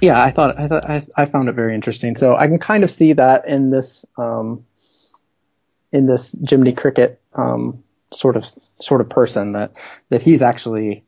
yeah, 0.00 0.22
I 0.22 0.30
thought 0.30 0.58
I 0.58 0.68
thought 0.68 0.88
I, 0.88 1.02
I 1.16 1.24
found 1.26 1.48
it 1.48 1.54
very 1.54 1.74
interesting. 1.74 2.16
So 2.16 2.34
I 2.34 2.46
can 2.46 2.58
kind 2.58 2.84
of 2.84 2.90
see 2.90 3.12
that 3.14 3.46
in 3.48 3.70
this 3.70 4.06
um, 4.16 4.64
in 5.92 6.06
this 6.06 6.34
Jiminy 6.48 6.72
Cricket 6.72 7.20
um, 7.36 7.82
sort 8.12 8.36
of 8.36 8.44
sort 8.46 9.00
of 9.02 9.08
person 9.10 9.52
that 9.52 9.72
that 10.08 10.22
he's 10.22 10.40
actually 10.42 11.04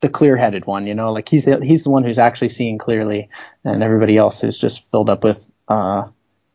the 0.00 0.08
clear-headed 0.08 0.66
one. 0.66 0.86
You 0.88 0.94
know, 0.94 1.12
like 1.12 1.28
he's 1.28 1.44
the, 1.44 1.64
he's 1.64 1.84
the 1.84 1.90
one 1.90 2.02
who's 2.02 2.18
actually 2.18 2.48
seeing 2.48 2.78
clearly, 2.78 3.28
and 3.64 3.82
everybody 3.82 4.16
else 4.16 4.42
is 4.42 4.58
just 4.58 4.90
filled 4.90 5.10
up 5.10 5.22
with 5.22 5.46
uh, 5.68 6.08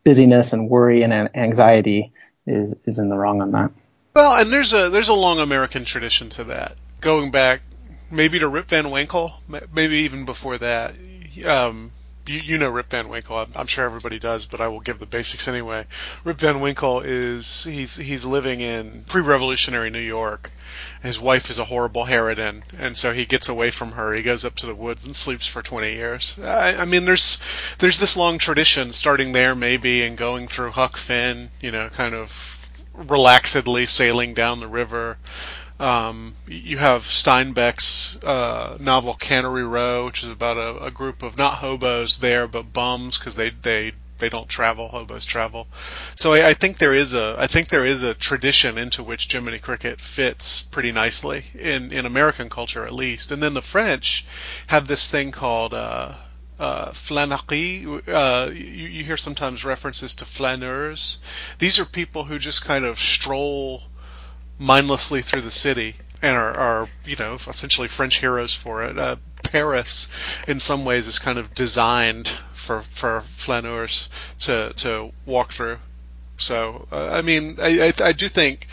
busyness 0.08 0.54
and 0.54 0.70
worry 0.70 1.04
and 1.04 1.14
anxiety 1.36 2.14
is 2.46 2.74
is 2.86 2.98
in 2.98 3.10
the 3.10 3.18
wrong 3.18 3.42
on 3.42 3.52
that. 3.52 3.72
Well, 4.16 4.40
and 4.40 4.52
there's 4.54 4.72
a 4.72 4.90
there's 4.90 5.10
a 5.10 5.14
long 5.14 5.40
American 5.40 5.84
tradition 5.84 6.30
to 6.30 6.46
that, 6.46 6.76
going 7.02 7.30
back 7.30 7.62
maybe 8.10 8.40
to 8.40 8.48
Rip 8.48 8.70
Van 8.70 8.90
Winkle, 8.90 9.34
maybe 9.74 9.98
even 9.98 10.24
before 10.24 10.58
that. 10.60 10.96
Um, 11.46 11.92
you, 12.28 12.40
you 12.40 12.58
know 12.58 12.70
Rip 12.70 12.90
Van 12.90 13.10
Winkle. 13.10 13.38
I'm, 13.38 13.52
I'm 13.56 13.66
sure 13.66 13.86
everybody 13.86 14.20
does, 14.20 14.46
but 14.46 14.62
I 14.62 14.68
will 14.68 14.80
give 14.80 15.00
the 15.00 15.06
basics 15.06 15.48
anyway. 15.48 15.86
Rip 16.24 16.38
Van 16.38 16.60
Winkle 16.60 17.02
is 17.02 17.64
he's 17.64 17.96
he's 17.96 18.26
living 18.26 18.62
in 18.62 19.04
pre-revolutionary 19.08 19.90
New 19.90 20.00
York. 20.00 20.52
His 21.02 21.20
wife 21.20 21.50
is 21.50 21.60
a 21.60 21.66
horrible 21.66 22.06
harridan, 22.06 22.64
and 22.80 22.96
so 22.96 23.14
he 23.14 23.26
gets 23.26 23.50
away 23.50 23.72
from 23.72 23.94
her. 23.94 24.14
He 24.14 24.24
goes 24.24 24.46
up 24.46 24.56
to 24.56 24.66
the 24.66 24.76
woods 24.76 25.06
and 25.06 25.16
sleeps 25.16 25.48
for 25.48 25.62
20 25.62 25.94
years. 25.94 26.38
I, 26.44 26.76
I 26.78 26.86
mean, 26.86 27.06
there's 27.06 27.42
there's 27.80 27.98
this 27.98 28.18
long 28.18 28.38
tradition 28.38 28.92
starting 28.94 29.32
there 29.32 29.56
maybe 29.56 30.04
and 30.04 30.18
going 30.18 30.48
through 30.48 30.72
Huck 30.72 30.98
Finn, 30.98 31.50
you 31.62 31.72
know, 31.72 31.90
kind 31.90 32.14
of 32.14 32.54
relaxedly 32.98 33.88
sailing 33.88 34.34
down 34.34 34.60
the 34.60 34.68
river. 34.68 35.18
Um, 35.80 36.34
you 36.48 36.78
have 36.78 37.04
Steinbeck's 37.04 38.22
uh, 38.24 38.78
novel 38.80 39.14
Cannery 39.14 39.64
Row, 39.64 40.06
which 40.06 40.24
is 40.24 40.30
about 40.30 40.58
a, 40.58 40.86
a 40.86 40.92
group 40.92 41.22
of 41.24 41.38
not 41.38 41.54
hobos 41.54 42.20
there, 42.20 42.48
but 42.48 42.74
bums 42.74 43.18
because 43.18 43.36
they 43.36 43.52
they 43.52 43.94
they 44.18 44.30
don't 44.30 44.50
travel. 44.50 44.88
Hobos 44.88 45.26
travel. 45.26 45.68
So 46.16 46.34
I, 46.34 46.50
I 46.50 46.54
think 46.56 46.78
there 46.78 46.94
is 46.94 47.14
a 47.14 47.36
I 47.38 47.48
think 47.48 47.68
there 47.68 47.86
is 47.86 48.02
a 48.02 48.16
tradition 48.16 48.78
into 48.78 49.04
which 49.04 49.32
Jiminy 49.32 49.60
Cricket 49.60 50.02
fits 50.02 50.64
pretty 50.64 50.92
nicely 50.92 51.46
in 51.54 51.92
in 51.92 52.06
American 52.06 52.50
culture 52.50 52.86
at 52.86 52.94
least. 52.94 53.32
And 53.32 53.42
then 53.42 53.54
the 53.54 53.62
French 53.62 54.26
have 54.68 54.88
this 54.88 55.12
thing 55.12 55.32
called 55.32 55.76
uh, 55.76 56.16
uh, 56.60 56.90
flânerie. 56.90 58.08
Uh, 58.08 58.52
you, 58.52 58.88
you 58.88 59.04
hear 59.04 59.18
sometimes 59.18 59.64
references 59.64 60.16
to 60.16 60.26
flâneurs. 60.26 61.20
These 61.60 61.80
are 61.80 61.86
people 61.86 62.24
who 62.24 62.40
just 62.40 62.66
kind 62.66 62.86
of 62.86 62.98
stroll 62.98 63.84
mindlessly 64.60 65.22
through 65.22 65.42
the 65.42 65.52
city 65.52 65.96
and 66.22 66.36
are, 66.36 66.54
are 66.54 66.90
you 67.06 67.16
know 67.18 67.36
essentially 67.36 67.88
French 67.88 68.20
heroes 68.20 68.54
for 68.54 68.84
it. 68.84 68.98
Uh, 68.98 69.16
Paris, 69.44 70.10
in 70.48 70.60
some 70.60 70.84
ways, 70.84 71.08
is 71.08 71.20
kind 71.20 71.38
of 71.38 71.54
designed 71.54 72.28
for 72.28 72.82
for 72.82 73.22
flâneurs 73.22 74.10
to 74.40 74.74
to 74.78 75.12
walk 75.26 75.52
through. 75.52 75.78
So 76.38 76.88
uh, 76.92 77.10
I 77.12 77.22
mean, 77.22 77.58
I, 77.62 77.94
I 78.00 78.08
I 78.08 78.12
do 78.12 78.28
think 78.28 78.68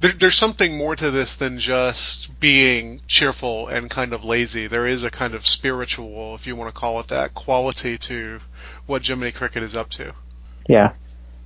there, 0.00 0.12
there's 0.12 0.36
something 0.36 0.76
more 0.76 0.94
to 0.94 1.10
this 1.10 1.36
than 1.36 1.58
just 1.58 2.38
being 2.38 3.00
cheerful 3.06 3.68
and 3.68 3.90
kind 3.90 4.12
of 4.12 4.24
lazy. 4.24 4.66
There 4.66 4.86
is 4.86 5.04
a 5.04 5.10
kind 5.10 5.34
of 5.34 5.46
spiritual, 5.46 6.34
if 6.34 6.46
you 6.46 6.54
want 6.54 6.72
to 6.72 6.78
call 6.78 7.00
it 7.00 7.08
that, 7.08 7.34
quality 7.34 7.98
to 7.98 8.40
what 8.86 9.06
Jiminy 9.06 9.32
Cricket 9.32 9.62
is 9.62 9.76
up 9.76 9.88
to. 9.90 10.14
Yeah. 10.68 10.92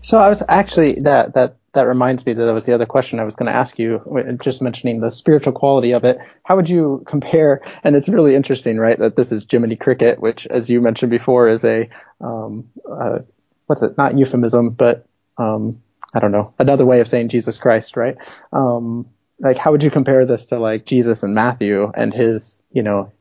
So 0.02 0.18
I 0.18 0.28
was 0.28 0.42
actually 0.48 1.00
that 1.00 1.34
that 1.34 1.56
that 1.72 1.86
reminds 1.86 2.24
me 2.26 2.34
that 2.34 2.44
that 2.44 2.54
was 2.54 2.66
the 2.66 2.74
other 2.74 2.86
question 2.86 3.18
I 3.18 3.24
was 3.24 3.36
going 3.36 3.50
to 3.50 3.56
ask 3.56 3.78
you. 3.78 4.00
Just 4.42 4.62
mentioning 4.62 5.00
the 5.00 5.10
spiritual 5.10 5.52
quality 5.52 5.92
of 5.92 6.04
it. 6.04 6.18
How 6.42 6.56
would 6.56 6.68
you 6.68 7.02
compare? 7.06 7.62
And 7.82 7.96
it's 7.96 8.08
really 8.08 8.34
interesting, 8.34 8.78
right? 8.78 8.98
That 8.98 9.16
this 9.16 9.32
is 9.32 9.46
Jiminy 9.50 9.76
Cricket, 9.76 10.20
which, 10.20 10.46
as 10.46 10.68
you 10.68 10.80
mentioned 10.80 11.10
before, 11.10 11.48
is 11.48 11.64
a 11.64 11.88
um, 12.20 12.68
uh, 12.90 13.20
what's 13.66 13.82
it? 13.82 13.96
Not 13.96 14.16
euphemism, 14.16 14.70
but 14.70 15.06
um, 15.38 15.82
I 16.14 16.18
don't 16.18 16.32
know, 16.32 16.52
another 16.58 16.84
way 16.84 17.00
of 17.00 17.08
saying 17.08 17.28
Jesus 17.28 17.58
Christ, 17.58 17.96
right? 17.96 18.16
Um, 18.52 19.08
like, 19.38 19.56
how 19.56 19.72
would 19.72 19.82
you 19.82 19.90
compare 19.90 20.26
this 20.26 20.46
to 20.46 20.58
like 20.58 20.84
Jesus 20.84 21.22
and 21.22 21.34
Matthew 21.34 21.90
and 21.94 22.12
his, 22.12 22.62
you 22.70 22.82
know, 22.82 23.12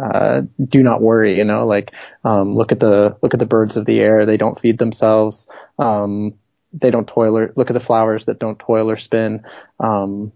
uh, 0.00 0.42
do 0.62 0.82
not 0.82 1.02
worry, 1.02 1.36
you 1.36 1.44
know, 1.44 1.66
like, 1.66 1.92
um, 2.24 2.54
look 2.54 2.72
at 2.72 2.80
the, 2.80 3.16
look 3.22 3.34
at 3.34 3.40
the 3.40 3.46
birds 3.46 3.76
of 3.76 3.84
the 3.84 4.00
air. 4.00 4.24
They 4.24 4.36
don't 4.36 4.58
feed 4.58 4.78
themselves. 4.78 5.48
Um, 5.78 6.34
they 6.72 6.90
don't 6.90 7.08
toil 7.08 7.36
or 7.36 7.52
look 7.56 7.70
at 7.70 7.74
the 7.74 7.80
flowers 7.80 8.26
that 8.26 8.38
don't 8.38 8.58
toil 8.58 8.90
or 8.90 8.96
spin. 8.96 9.44
Um, 9.78 10.32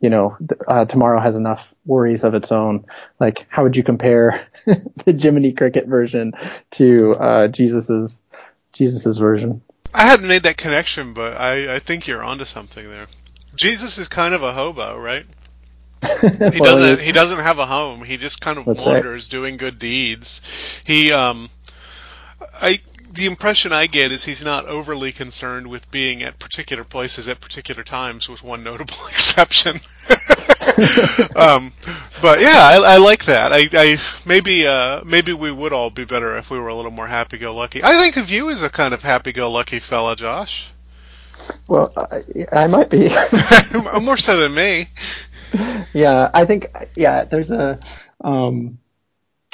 you 0.00 0.10
know, 0.10 0.36
uh, 0.68 0.84
tomorrow 0.84 1.18
has 1.18 1.36
enough 1.36 1.74
worries 1.86 2.24
of 2.24 2.34
its 2.34 2.52
own. 2.52 2.84
Like, 3.18 3.46
how 3.48 3.62
would 3.62 3.76
you 3.76 3.82
compare 3.82 4.46
the 4.66 5.18
Jiminy 5.18 5.52
Cricket 5.52 5.86
version 5.86 6.34
to 6.72 7.12
uh, 7.12 7.48
Jesus's 7.48 8.20
Jesus's 8.72 9.18
version? 9.18 9.62
I 9.94 10.04
hadn't 10.04 10.28
made 10.28 10.42
that 10.42 10.56
connection, 10.56 11.14
but 11.14 11.40
I, 11.40 11.76
I 11.76 11.78
think 11.78 12.06
you're 12.06 12.22
onto 12.22 12.44
something 12.44 12.86
there. 12.86 13.06
Jesus 13.54 13.98
is 13.98 14.08
kind 14.08 14.34
of 14.34 14.42
a 14.42 14.52
hobo, 14.52 14.98
right? 14.98 15.24
he 16.20 16.28
well, 16.32 16.50
doesn't 16.50 17.00
he 17.00 17.12
doesn't 17.12 17.38
have 17.38 17.58
a 17.58 17.64
home. 17.64 18.02
He 18.04 18.18
just 18.18 18.40
kind 18.40 18.58
of 18.58 18.66
wanders 18.66 19.26
right. 19.26 19.30
doing 19.30 19.56
good 19.56 19.78
deeds. 19.78 20.42
He 20.84 21.12
um 21.12 21.48
I 22.60 22.80
the 23.14 23.26
impression 23.26 23.72
I 23.72 23.86
get 23.86 24.12
is 24.12 24.24
he's 24.24 24.44
not 24.44 24.66
overly 24.66 25.12
concerned 25.12 25.68
with 25.68 25.90
being 25.90 26.22
at 26.22 26.38
particular 26.38 26.84
places 26.84 27.28
at 27.28 27.40
particular 27.40 27.84
times, 27.84 28.28
with 28.28 28.42
one 28.42 28.64
notable 28.64 28.94
exception. 29.10 29.76
um, 31.36 31.72
but 32.20 32.40
yeah, 32.40 32.58
I, 32.58 32.82
I 32.84 32.98
like 32.98 33.24
that. 33.26 33.52
I, 33.52 33.68
I 33.72 33.96
maybe 34.26 34.66
uh, 34.66 35.02
maybe 35.04 35.32
we 35.32 35.52
would 35.52 35.72
all 35.72 35.90
be 35.90 36.04
better 36.04 36.36
if 36.36 36.50
we 36.50 36.58
were 36.58 36.68
a 36.68 36.74
little 36.74 36.90
more 36.90 37.06
happy-go-lucky. 37.06 37.82
I 37.84 37.98
think 37.98 38.16
of 38.16 38.30
you 38.30 38.50
as 38.50 38.62
a 38.62 38.70
kind 38.70 38.92
of 38.92 39.02
happy-go-lucky 39.02 39.78
fella, 39.78 40.16
Josh. 40.16 40.72
Well, 41.68 41.92
I, 41.96 42.20
I 42.64 42.66
might 42.66 42.90
be. 42.90 43.08
more 44.02 44.16
so 44.16 44.38
than 44.38 44.54
me. 44.54 44.88
Yeah, 45.92 46.30
I 46.34 46.44
think 46.44 46.74
yeah. 46.96 47.24
There's 47.24 47.50
a 47.50 47.78
um, 48.20 48.78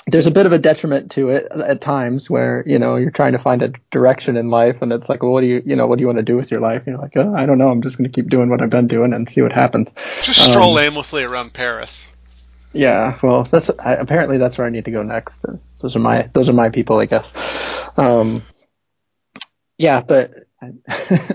there's 0.06 0.26
a 0.26 0.30
bit 0.30 0.46
of 0.46 0.52
a 0.52 0.58
detriment 0.58 1.10
to 1.12 1.28
it 1.28 1.46
at 1.52 1.80
times 1.80 2.30
where 2.30 2.62
you 2.66 2.78
know 2.78 2.96
you're 2.96 3.10
trying 3.10 3.32
to 3.32 3.38
find 3.38 3.62
a 3.62 3.72
direction 3.90 4.36
in 4.36 4.50
life 4.50 4.82
and 4.82 4.92
it's 4.92 5.08
like 5.08 5.22
well 5.22 5.32
what 5.32 5.42
do 5.42 5.46
you 5.46 5.62
you 5.64 5.76
know 5.76 5.86
what 5.86 5.98
do 5.98 6.02
you 6.02 6.06
want 6.06 6.18
to 6.18 6.24
do 6.24 6.36
with 6.36 6.50
your 6.50 6.60
life? 6.60 6.86
And 6.86 6.88
you're 6.88 6.98
like 6.98 7.12
oh, 7.16 7.34
i 7.34 7.46
don't 7.46 7.58
know. 7.58 7.68
I'm 7.68 7.82
just 7.82 7.98
going 7.98 8.10
to 8.10 8.14
keep 8.14 8.30
doing 8.30 8.48
what 8.48 8.62
i've 8.62 8.70
been 8.70 8.86
doing 8.86 9.12
and 9.12 9.28
see 9.28 9.42
what 9.42 9.52
happens. 9.52 9.92
Just 10.22 10.50
stroll 10.50 10.78
um, 10.78 10.84
aimlessly 10.84 11.24
around 11.24 11.52
paris. 11.52 12.10
Yeah 12.72 13.18
well 13.22 13.44
that's 13.44 13.70
I, 13.78 13.94
apparently 13.94 14.38
that's 14.38 14.58
where 14.58 14.66
i 14.66 14.70
need 14.70 14.86
to 14.86 14.90
go 14.90 15.02
next. 15.02 15.44
Those 15.80 15.96
are 15.96 16.00
my 16.00 16.30
those 16.32 16.48
are 16.48 16.54
my 16.54 16.70
people 16.70 16.98
i 16.98 17.06
guess. 17.06 17.36
Um 17.98 18.42
yeah 19.78 20.02
but 20.06 20.32
I, 20.62 20.72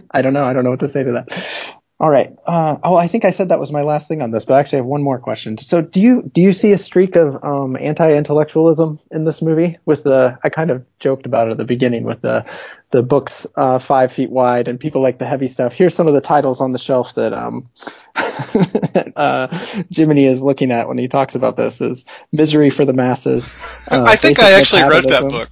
I 0.11 0.21
don't 0.21 0.33
know. 0.33 0.45
I 0.45 0.53
don't 0.53 0.63
know 0.63 0.69
what 0.69 0.81
to 0.81 0.87
say 0.87 1.03
to 1.03 1.11
that 1.13 1.64
all 1.97 2.09
right. 2.09 2.35
Uh, 2.45 2.77
oh, 2.83 2.95
I 2.97 3.07
think 3.07 3.23
I 3.23 3.31
said 3.31 3.49
that 3.49 3.59
was 3.59 3.71
my 3.71 3.83
last 3.83 4.09
thing 4.09 4.21
on 4.21 4.29
this, 4.29 4.43
but 4.43 4.55
I 4.55 4.59
actually 4.59 4.79
have 4.79 4.85
one 4.85 5.01
more 5.01 5.17
question. 5.17 5.57
So, 5.57 5.79
do 5.79 6.01
you 6.01 6.29
do 6.33 6.41
you 6.41 6.51
see 6.51 6.73
a 6.73 6.77
streak 6.77 7.15
of 7.15 7.41
um, 7.41 7.77
anti-intellectualism 7.79 8.99
in 9.11 9.23
this 9.23 9.41
movie? 9.41 9.77
With 9.85 10.03
the, 10.03 10.37
I 10.43 10.49
kind 10.49 10.71
of 10.71 10.85
joked 10.99 11.25
about 11.25 11.47
it 11.47 11.51
at 11.51 11.57
the 11.57 11.63
beginning 11.63 12.03
with 12.03 12.21
the 12.21 12.45
the 12.91 13.01
books 13.01 13.47
uh, 13.55 13.79
five 13.79 14.11
feet 14.11 14.29
wide 14.29 14.67
and 14.67 14.77
people 14.77 15.01
like 15.01 15.19
the 15.19 15.25
heavy 15.25 15.47
stuff. 15.47 15.71
Here's 15.71 15.95
some 15.95 16.07
of 16.07 16.13
the 16.13 16.19
titles 16.19 16.59
on 16.59 16.73
the 16.73 16.79
shelf 16.79 17.15
that 17.15 17.31
um, 17.31 17.69
uh, 19.15 19.47
Jiminy 19.89 20.25
is 20.25 20.43
looking 20.43 20.71
at 20.71 20.89
when 20.89 20.97
he 20.97 21.07
talks 21.07 21.35
about 21.35 21.55
this: 21.55 21.79
is 21.79 22.03
"Misery 22.33 22.71
for 22.71 22.83
the 22.83 22.93
Masses." 22.93 23.71
Uh, 23.85 24.03
I 24.07 24.15
think 24.15 24.39
I 24.39 24.53
actually 24.53 24.81
wrote 24.81 25.07
that 25.09 25.29
book. 25.29 25.49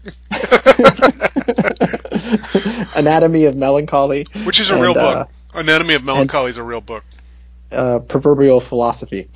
Anatomy 2.98 3.46
of 3.46 3.56
Melancholy, 3.56 4.26
which 4.44 4.60
is 4.60 4.72
a 4.72 4.74
and, 4.74 4.82
real 4.82 4.96
book. 4.96 5.30
Anatomy 5.54 5.96
of 5.96 6.04
Melancholy 6.04 6.50
is 6.50 6.58
a 6.58 6.64
real 6.64 6.82
book. 6.82 7.04
Uh, 7.72 8.00
proverbial 8.00 8.60
philosophy. 8.60 9.30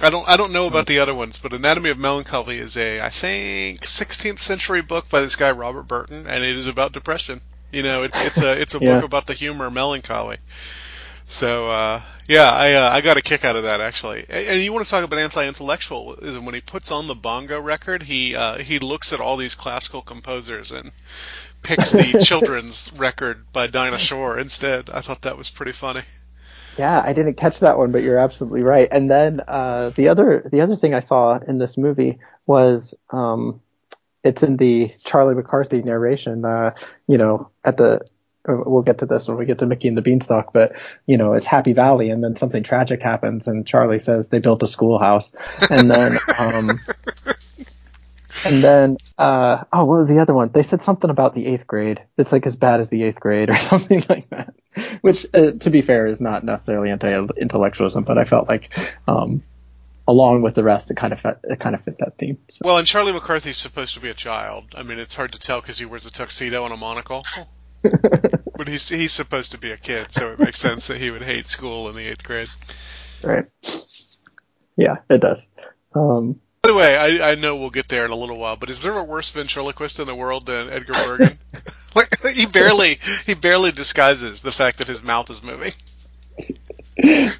I 0.00 0.10
don't 0.10 0.28
I 0.28 0.36
don't 0.36 0.52
know 0.52 0.66
about 0.66 0.86
the 0.86 0.98
other 0.98 1.14
ones, 1.14 1.38
but 1.38 1.52
Anatomy 1.52 1.90
of 1.90 1.98
Melancholy 1.98 2.58
is 2.58 2.76
a 2.76 3.00
I 3.00 3.08
think 3.08 3.82
16th 3.82 4.40
century 4.40 4.82
book 4.82 5.08
by 5.08 5.20
this 5.20 5.36
guy 5.36 5.52
Robert 5.52 5.84
Burton, 5.84 6.26
and 6.26 6.42
it 6.42 6.56
is 6.56 6.66
about 6.66 6.92
depression. 6.92 7.40
You 7.70 7.82
know, 7.82 8.02
it's 8.02 8.20
it's 8.20 8.42
a 8.42 8.60
it's 8.60 8.74
a 8.74 8.78
yeah. 8.80 8.96
book 8.96 9.04
about 9.04 9.26
the 9.26 9.34
humor 9.34 9.66
of 9.66 9.72
melancholy. 9.72 10.38
So 11.24 11.68
uh, 11.68 12.02
yeah, 12.28 12.50
I 12.50 12.72
uh, 12.74 12.90
I 12.90 13.00
got 13.00 13.16
a 13.16 13.22
kick 13.22 13.44
out 13.44 13.56
of 13.56 13.62
that 13.62 13.80
actually. 13.80 14.26
And 14.28 14.60
you 14.60 14.72
want 14.72 14.84
to 14.84 14.90
talk 14.90 15.04
about 15.04 15.18
anti-intellectualism? 15.18 16.44
When 16.44 16.54
he 16.54 16.60
puts 16.60 16.90
on 16.90 17.06
the 17.06 17.14
bongo 17.14 17.60
record, 17.60 18.02
he 18.02 18.34
uh, 18.34 18.58
he 18.58 18.78
looks 18.78 19.12
at 19.12 19.20
all 19.20 19.36
these 19.36 19.54
classical 19.54 20.02
composers 20.02 20.72
and 20.72 20.92
picks 21.62 21.92
the 21.92 22.20
children's 22.24 22.92
record 22.96 23.52
by 23.52 23.66
Dinah 23.66 23.98
Shore 23.98 24.38
instead. 24.38 24.90
I 24.90 25.00
thought 25.00 25.22
that 25.22 25.36
was 25.36 25.50
pretty 25.50 25.72
funny. 25.72 26.02
Yeah, 26.78 27.02
I 27.04 27.12
didn't 27.12 27.34
catch 27.34 27.60
that 27.60 27.76
one, 27.76 27.92
but 27.92 28.02
you're 28.02 28.18
absolutely 28.18 28.62
right. 28.62 28.88
And 28.90 29.10
then 29.10 29.40
uh, 29.46 29.90
the 29.90 30.08
other 30.08 30.48
the 30.50 30.62
other 30.62 30.76
thing 30.76 30.94
I 30.94 31.00
saw 31.00 31.38
in 31.38 31.58
this 31.58 31.76
movie 31.76 32.18
was 32.46 32.94
um, 33.10 33.60
it's 34.24 34.42
in 34.42 34.56
the 34.56 34.90
Charlie 35.04 35.34
McCarthy 35.34 35.82
narration. 35.82 36.44
Uh, 36.44 36.74
you 37.06 37.18
know, 37.18 37.50
at 37.64 37.76
the 37.76 38.00
we'll 38.46 38.82
get 38.82 38.98
to 38.98 39.06
this 39.06 39.28
when 39.28 39.36
we 39.36 39.46
get 39.46 39.58
to 39.58 39.66
Mickey 39.66 39.88
and 39.88 39.96
the 39.96 40.02
Beanstalk, 40.02 40.52
but 40.52 40.72
you 41.06 41.16
know, 41.16 41.34
it's 41.34 41.46
Happy 41.46 41.74
Valley, 41.74 42.10
and 42.10 42.24
then 42.24 42.36
something 42.36 42.62
tragic 42.62 43.02
happens, 43.02 43.46
and 43.46 43.66
Charlie 43.66 43.98
says 43.98 44.28
they 44.28 44.38
built 44.38 44.62
a 44.62 44.66
schoolhouse, 44.66 45.34
and 45.70 45.90
then 45.90 46.12
um, 46.38 46.70
and 48.44 48.62
then, 48.62 48.96
uh, 49.18 49.64
oh, 49.72 49.84
what 49.84 49.98
was 49.98 50.08
the 50.08 50.20
other 50.20 50.34
one? 50.34 50.50
They 50.50 50.62
said 50.62 50.82
something 50.82 51.10
about 51.10 51.34
the 51.34 51.46
eighth 51.46 51.66
grade. 51.66 52.02
It's 52.16 52.32
like 52.32 52.46
as 52.46 52.56
bad 52.56 52.80
as 52.80 52.88
the 52.88 53.02
eighth 53.04 53.20
grade 53.20 53.50
or 53.50 53.56
something 53.56 54.02
like 54.08 54.28
that. 54.30 54.54
Which, 55.00 55.26
uh, 55.34 55.52
to 55.52 55.70
be 55.70 55.82
fair, 55.82 56.06
is 56.06 56.20
not 56.20 56.44
necessarily 56.44 56.90
anti-intellectualism, 56.90 58.04
but 58.04 58.18
I 58.18 58.24
felt 58.24 58.48
like, 58.48 58.72
um, 59.06 59.42
along 60.06 60.42
with 60.42 60.54
the 60.54 60.64
rest, 60.64 60.90
it 60.90 60.96
kind 60.96 61.12
of 61.12 61.20
fit, 61.20 61.38
it 61.44 61.60
kind 61.60 61.74
of 61.74 61.82
fit 61.82 61.98
that 61.98 62.18
theme. 62.18 62.38
So. 62.50 62.62
Well, 62.64 62.78
and 62.78 62.86
Charlie 62.86 63.12
McCarthy's 63.12 63.58
supposed 63.58 63.94
to 63.94 64.00
be 64.00 64.10
a 64.10 64.14
child. 64.14 64.64
I 64.74 64.82
mean, 64.82 64.98
it's 64.98 65.14
hard 65.14 65.32
to 65.32 65.38
tell 65.38 65.60
because 65.60 65.78
he 65.78 65.84
wears 65.84 66.06
a 66.06 66.12
tuxedo 66.12 66.64
and 66.64 66.72
a 66.72 66.76
monocle. 66.76 67.24
but 67.82 68.68
he's 68.68 68.88
he's 68.88 69.12
supposed 69.12 69.52
to 69.52 69.58
be 69.58 69.72
a 69.72 69.76
kid, 69.76 70.12
so 70.12 70.32
it 70.32 70.38
makes 70.38 70.60
sense 70.60 70.86
that 70.86 70.98
he 70.98 71.10
would 71.10 71.22
hate 71.22 71.46
school 71.46 71.88
in 71.88 71.96
the 71.96 72.08
eighth 72.08 72.22
grade. 72.22 72.48
Right. 73.24 73.44
Yeah, 74.76 74.96
it 75.10 75.20
does. 75.20 75.48
Um, 75.94 76.40
by 76.62 76.70
the 76.70 76.76
way, 76.76 76.96
I, 76.96 77.32
I 77.32 77.34
know 77.34 77.56
we'll 77.56 77.70
get 77.70 77.88
there 77.88 78.04
in 78.04 78.12
a 78.12 78.16
little 78.16 78.38
while, 78.38 78.54
but 78.54 78.70
is 78.70 78.82
there 78.82 78.96
a 78.96 79.02
worse 79.02 79.32
ventriloquist 79.32 79.98
in 79.98 80.06
the 80.06 80.14
world 80.14 80.46
than 80.46 80.70
Edgar 80.70 80.92
Bergen? 81.06 81.36
like 81.96 82.08
he 82.34 82.46
barely 82.46 82.98
he 83.26 83.34
barely 83.34 83.72
disguises 83.72 84.42
the 84.42 84.52
fact 84.52 84.78
that 84.78 84.86
his 84.86 85.02
mouth 85.02 85.28
is 85.28 85.42
moving. 85.42 85.72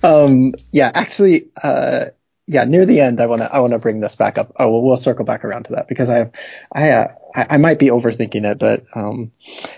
Um, 0.02 0.54
yeah, 0.72 0.90
actually, 0.92 1.50
uh, 1.62 2.06
yeah, 2.48 2.64
near 2.64 2.84
the 2.84 3.00
end, 3.00 3.20
I 3.20 3.26
want 3.26 3.42
to 3.42 3.54
I 3.54 3.60
want 3.60 3.74
to 3.74 3.78
bring 3.78 4.00
this 4.00 4.16
back 4.16 4.38
up. 4.38 4.54
Oh, 4.58 4.72
well, 4.72 4.82
we'll 4.82 4.96
circle 4.96 5.24
back 5.24 5.44
around 5.44 5.66
to 5.66 5.74
that 5.74 5.86
because 5.86 6.10
I 6.10 6.16
have 6.16 6.32
I 6.72 6.90
uh, 6.90 7.14
I, 7.32 7.46
I, 7.50 7.56
might 7.58 7.78
be 7.78 7.90
overthinking 7.90 8.44
it, 8.44 8.58
but 8.58 8.82
um, 8.96 9.30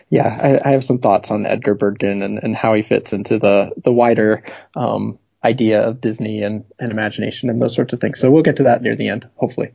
yeah, 0.08 0.60
I, 0.64 0.70
I, 0.70 0.72
have 0.72 0.84
some 0.84 0.98
thoughts 0.98 1.30
on 1.30 1.44
Edgar 1.44 1.74
Bergen 1.74 2.22
and, 2.22 2.42
and 2.42 2.56
how 2.56 2.72
he 2.72 2.80
fits 2.80 3.12
into 3.12 3.38
the 3.38 3.74
the 3.76 3.92
wider 3.92 4.42
um, 4.74 5.18
idea 5.44 5.86
of 5.86 6.00
Disney 6.00 6.42
and, 6.42 6.64
and 6.78 6.90
imagination 6.90 7.50
and 7.50 7.60
those 7.60 7.74
sorts 7.74 7.92
of 7.92 8.00
things. 8.00 8.18
So 8.18 8.30
we'll 8.30 8.42
get 8.42 8.56
to 8.56 8.64
that 8.64 8.82
near 8.82 8.96
the 8.96 9.08
end, 9.08 9.28
hopefully. 9.36 9.72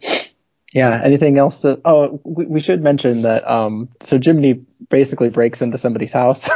Yeah. 0.74 1.00
Anything 1.04 1.38
else? 1.38 1.62
To, 1.62 1.80
oh, 1.86 2.20
we, 2.24 2.46
we 2.46 2.60
should 2.60 2.82
mention 2.82 3.22
that. 3.24 3.50
Um, 3.50 3.90
so 4.02 4.20
Jiminy 4.22 4.66
basically 4.90 5.30
breaks 5.30 5.62
into 5.62 5.78
somebody's 5.78 6.14
house. 6.14 6.50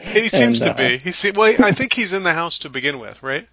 he 0.00 0.28
seems 0.28 0.62
and, 0.62 0.76
to 0.76 0.82
be. 0.82 0.94
Uh, 0.94 0.98
he 0.98 1.10
see, 1.10 1.32
well, 1.32 1.52
I 1.62 1.72
think 1.72 1.92
he's 1.92 2.12
in 2.12 2.22
the 2.22 2.32
house 2.32 2.60
to 2.60 2.70
begin 2.70 3.00
with, 3.00 3.22
right? 3.22 3.46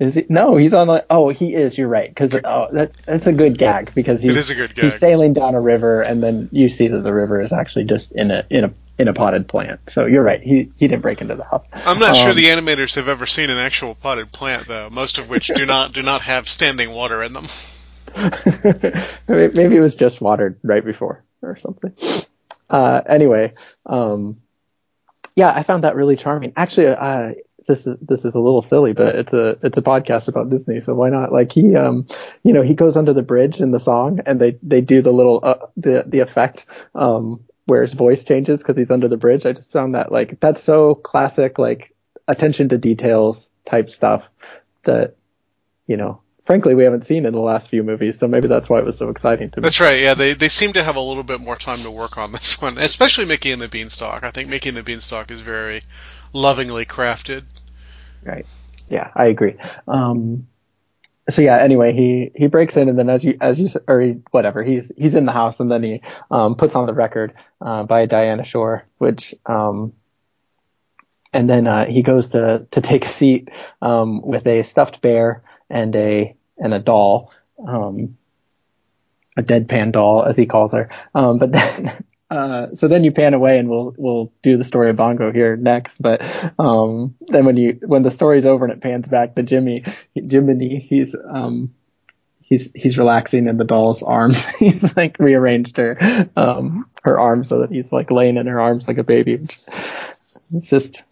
Is 0.00 0.14
he? 0.14 0.24
No, 0.30 0.56
he's 0.56 0.72
on 0.72 0.88
like. 0.88 1.04
Oh, 1.10 1.28
he 1.28 1.54
is. 1.54 1.76
You're 1.76 1.88
right. 1.88 2.08
Because 2.08 2.34
oh, 2.42 2.68
that 2.72 2.92
that's 3.04 3.26
a 3.26 3.34
good 3.34 3.58
gag 3.58 3.94
because 3.94 4.22
he's 4.22 4.32
it 4.32 4.38
is 4.38 4.50
a 4.50 4.54
good 4.54 4.74
gag. 4.74 4.84
he's 4.84 4.98
sailing 4.98 5.34
down 5.34 5.54
a 5.54 5.60
river 5.60 6.00
and 6.00 6.22
then 6.22 6.48
you 6.52 6.70
see 6.70 6.88
that 6.88 7.00
the 7.00 7.12
river 7.12 7.38
is 7.38 7.52
actually 7.52 7.84
just 7.84 8.16
in 8.16 8.30
a 8.30 8.46
in 8.48 8.64
a 8.64 8.68
in 9.00 9.08
a 9.08 9.14
potted 9.14 9.48
plant. 9.48 9.88
So 9.88 10.04
you're 10.04 10.22
right. 10.22 10.42
He 10.42 10.70
he 10.76 10.86
didn't 10.86 11.00
break 11.00 11.22
into 11.22 11.34
the 11.34 11.44
house. 11.44 11.66
I'm 11.72 11.98
not 11.98 12.10
um, 12.10 12.14
sure 12.16 12.34
the 12.34 12.46
animators 12.46 12.96
have 12.96 13.08
ever 13.08 13.24
seen 13.24 13.48
an 13.48 13.56
actual 13.56 13.94
potted 13.94 14.30
plant 14.30 14.66
though. 14.66 14.90
Most 14.90 15.16
of 15.16 15.30
which 15.30 15.48
do 15.48 15.64
not 15.64 15.92
do 15.92 16.02
not 16.02 16.20
have 16.20 16.46
standing 16.46 16.90
water 16.90 17.22
in 17.22 17.32
them. 17.32 17.46
Maybe 19.26 19.76
it 19.76 19.80
was 19.80 19.96
just 19.96 20.20
watered 20.20 20.58
right 20.62 20.84
before 20.84 21.22
or 21.42 21.56
something. 21.56 21.94
Uh, 22.68 23.00
anyway, 23.06 23.54
um, 23.86 24.42
yeah, 25.34 25.50
I 25.50 25.62
found 25.62 25.84
that 25.84 25.96
really 25.96 26.16
charming. 26.16 26.52
Actually, 26.56 26.88
uh, 26.88 27.32
this 27.66 27.86
is 27.86 27.96
this 28.00 28.26
is 28.26 28.34
a 28.34 28.40
little 28.40 28.60
silly, 28.60 28.92
but 28.92 29.14
it's 29.14 29.32
a 29.32 29.56
it's 29.62 29.78
a 29.78 29.82
podcast 29.82 30.28
about 30.28 30.50
Disney, 30.50 30.82
so 30.82 30.94
why 30.94 31.08
not? 31.08 31.32
Like 31.32 31.52
he, 31.52 31.74
um, 31.74 32.06
you 32.42 32.52
know, 32.52 32.62
he 32.62 32.74
goes 32.74 32.98
under 32.98 33.14
the 33.14 33.22
bridge 33.22 33.60
in 33.60 33.70
the 33.70 33.80
song, 33.80 34.20
and 34.26 34.38
they 34.38 34.52
they 34.62 34.82
do 34.82 35.00
the 35.00 35.12
little 35.12 35.40
uh, 35.42 35.66
the 35.78 36.04
the 36.06 36.20
effect 36.20 36.66
um 36.94 37.42
where 37.70 37.82
his 37.82 37.92
voice 37.92 38.24
changes 38.24 38.60
because 38.60 38.76
he's 38.76 38.90
under 38.90 39.06
the 39.06 39.16
bridge. 39.16 39.46
I 39.46 39.52
just 39.52 39.72
found 39.72 39.94
that 39.94 40.10
like 40.10 40.40
that's 40.40 40.60
so 40.60 40.96
classic, 40.96 41.56
like 41.56 41.94
attention 42.26 42.68
to 42.70 42.78
details 42.78 43.48
type 43.64 43.90
stuff 43.90 44.24
that 44.82 45.14
you 45.86 45.96
know 45.96 46.20
frankly 46.42 46.74
we 46.74 46.82
haven't 46.82 47.02
seen 47.04 47.26
in 47.26 47.32
the 47.32 47.40
last 47.40 47.68
few 47.68 47.84
movies 47.84 48.18
so 48.18 48.26
maybe 48.26 48.48
that's 48.48 48.68
why 48.68 48.78
it 48.80 48.84
was 48.84 48.98
so 48.98 49.08
exciting 49.08 49.50
to 49.50 49.60
me 49.60 49.62
That's 49.62 49.78
right. 49.80 50.00
Yeah, 50.00 50.14
they 50.14 50.32
they 50.32 50.48
seem 50.48 50.72
to 50.72 50.82
have 50.82 50.96
a 50.96 51.00
little 51.00 51.22
bit 51.22 51.40
more 51.40 51.54
time 51.54 51.78
to 51.84 51.90
work 51.92 52.18
on 52.18 52.32
this 52.36 52.60
one, 52.60 52.76
especially 52.76 53.26
Mickey 53.26 53.52
and 53.52 53.62
the 53.62 53.68
Beanstalk. 53.68 54.24
I 54.24 54.32
think 54.32 54.48
Mickey 54.48 54.70
and 54.70 54.76
the 54.78 54.82
Beanstalk 54.82 55.30
is 55.30 55.40
very 55.40 55.80
lovingly 56.32 56.86
crafted. 56.86 57.44
right 58.24 58.46
yeah 58.88 59.12
i 59.14 59.26
agree 59.26 59.54
um 59.86 60.48
so 61.28 61.42
yeah 61.42 61.58
anyway 61.58 61.92
he 61.92 62.30
he 62.34 62.46
breaks 62.46 62.76
in 62.76 62.88
and 62.88 62.98
then 62.98 63.10
as 63.10 63.22
you 63.24 63.36
as 63.40 63.60
you 63.60 63.68
or 63.86 64.00
he, 64.00 64.12
whatever 64.30 64.62
he's 64.62 64.90
he's 64.96 65.14
in 65.14 65.26
the 65.26 65.32
house 65.32 65.60
and 65.60 65.70
then 65.70 65.82
he 65.82 66.02
um 66.30 66.54
puts 66.54 66.74
on 66.74 66.86
the 66.86 66.94
record 66.94 67.34
uh 67.60 67.84
by 67.84 68.06
Dinah 68.06 68.44
Shore 68.44 68.82
which 68.98 69.34
um 69.46 69.92
and 71.32 71.48
then 71.48 71.66
uh, 71.66 71.86
he 71.86 72.02
goes 72.02 72.30
to 72.30 72.66
to 72.70 72.80
take 72.80 73.04
a 73.04 73.08
seat 73.08 73.50
um, 73.80 74.20
with 74.22 74.46
a 74.46 74.62
stuffed 74.62 75.00
bear 75.00 75.42
and 75.68 75.94
a 75.94 76.36
and 76.58 76.74
a 76.74 76.78
doll, 76.78 77.32
um, 77.66 78.16
a 79.36 79.42
deadpan 79.42 79.92
doll 79.92 80.24
as 80.24 80.36
he 80.36 80.46
calls 80.46 80.72
her. 80.72 80.90
Um, 81.14 81.38
but 81.38 81.52
then, 81.52 82.04
uh, 82.30 82.74
so 82.74 82.86
then 82.86 83.02
you 83.02 83.10
pan 83.10 83.34
away 83.34 83.58
and 83.58 83.68
we'll 83.68 83.92
we'll 83.98 84.32
do 84.42 84.56
the 84.56 84.64
story 84.64 84.90
of 84.90 84.96
Bongo 84.96 85.32
here 85.32 85.56
next. 85.56 86.00
But 86.00 86.22
um, 86.58 87.16
then 87.28 87.44
when 87.44 87.56
you 87.56 87.80
when 87.84 88.04
the 88.04 88.10
story's 88.10 88.46
over 88.46 88.64
and 88.64 88.72
it 88.72 88.80
pans 88.80 89.08
back 89.08 89.34
to 89.34 89.42
Jimmy, 89.42 89.84
Jiminy, 90.14 90.78
he's 90.78 91.16
um, 91.28 91.74
he's 92.40 92.70
he's 92.72 92.98
relaxing 92.98 93.48
in 93.48 93.56
the 93.56 93.64
doll's 93.64 94.04
arms. 94.04 94.44
he's 94.58 94.96
like 94.96 95.18
rearranged 95.18 95.76
her 95.78 96.28
um, 96.36 96.88
her 97.02 97.18
arms 97.18 97.48
so 97.48 97.60
that 97.60 97.70
he's 97.70 97.92
like 97.92 98.12
laying 98.12 98.36
in 98.36 98.46
her 98.46 98.60
arms 98.60 98.86
like 98.86 98.98
a 98.98 99.04
baby. 99.04 99.32
It's 99.32 100.70
just 100.70 101.02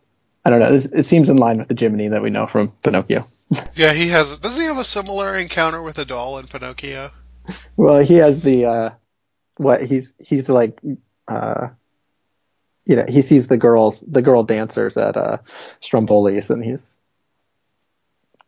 I 0.45 0.51
don't 0.51 0.61
know. 0.61 0.73
It, 0.73 0.87
it 0.93 1.07
seems 1.07 1.31
in 1.31 1.37
line 1.37 1.59
with 1.59 1.69
the 1.69 1.77
Jiminy 1.77 2.09
that 2.09 2.23
we 2.23 2.31
know 2.31 2.47
from 2.47 2.71
Pinocchio. 2.71 3.25
Yeah, 3.75 3.95
he 3.95 4.09
has. 4.09 4.39
Doesn't 4.39 4.61
he 4.61 4.67
have 4.67 4.77
a 4.77 4.85
similar 4.85 5.35
encounter 5.35 5.81
with 5.81 5.99
a 5.99 6.05
doll 6.05 6.39
in 6.39 6.47
Pinocchio? 6.47 7.13
Well, 7.77 8.01
he 8.01 8.17
has 8.17 8.43
the 8.43 8.67
uh, 8.67 8.91
what 9.57 9.83
he's 9.87 10.13
he's 10.19 10.51
like 10.51 10.81
uh, 11.29 11.69
you 12.87 12.97
know 12.97 13.05
he 13.09 13.23
sees 13.23 13.47
the 13.47 13.59
girls 13.59 14.01
the 14.01 14.23
girl 14.23 14.43
dancers 14.43 14.97
at 14.97 15.17
uh, 15.17 15.39
Stromboli's 15.81 16.51
and 16.51 16.65
he's 16.65 16.99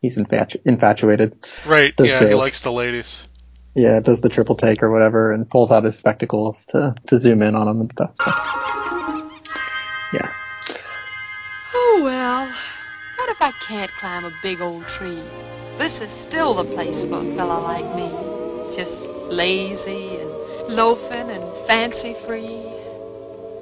he's 0.01 0.17
infatu- 0.17 0.63
infatuated. 0.65 1.37
Right. 1.67 1.95
Does 1.95 2.09
yeah, 2.09 2.27
he 2.27 2.35
likes 2.35 2.61
the 2.61 2.73
ladies. 2.73 3.29
Yeah, 3.75 4.01
does 4.01 4.21
the 4.21 4.29
triple 4.29 4.57
take 4.57 4.83
or 4.83 4.91
whatever 4.91 5.31
and 5.31 5.49
pulls 5.49 5.71
out 5.71 5.85
his 5.85 5.97
spectacles 5.97 6.67
to 6.67 6.95
to 7.07 7.19
zoom 7.19 7.43
in 7.43 7.55
on 7.55 7.67
them 7.67 7.81
and 7.81 7.93
stuff. 7.93 8.13
So. 8.19 8.31
Yeah. 10.13 10.33
Oh, 11.73 12.01
well, 12.03 12.53
what 13.17 13.29
if 13.29 13.41
I 13.41 13.53
can't 13.61 13.91
climb 13.93 14.25
a 14.25 14.33
big 14.43 14.61
old 14.61 14.89
tree? 14.89 15.23
This 15.79 16.01
is 16.01 16.11
still 16.11 16.55
the 16.55 16.65
place 16.65 17.05
for 17.05 17.21
a 17.21 17.35
fella 17.37 17.61
like 17.61 17.95
me. 17.95 18.11
Just 18.75 19.07
lazy 19.07 20.17
and 20.17 20.31
loafing 20.75 21.31
and 21.31 21.50
fancy 21.71 22.15
free. 22.27 22.67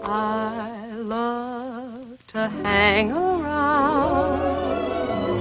I 0.03 0.89
love 0.97 2.17
to 2.29 2.49
hang 2.65 3.13
around 3.13 4.41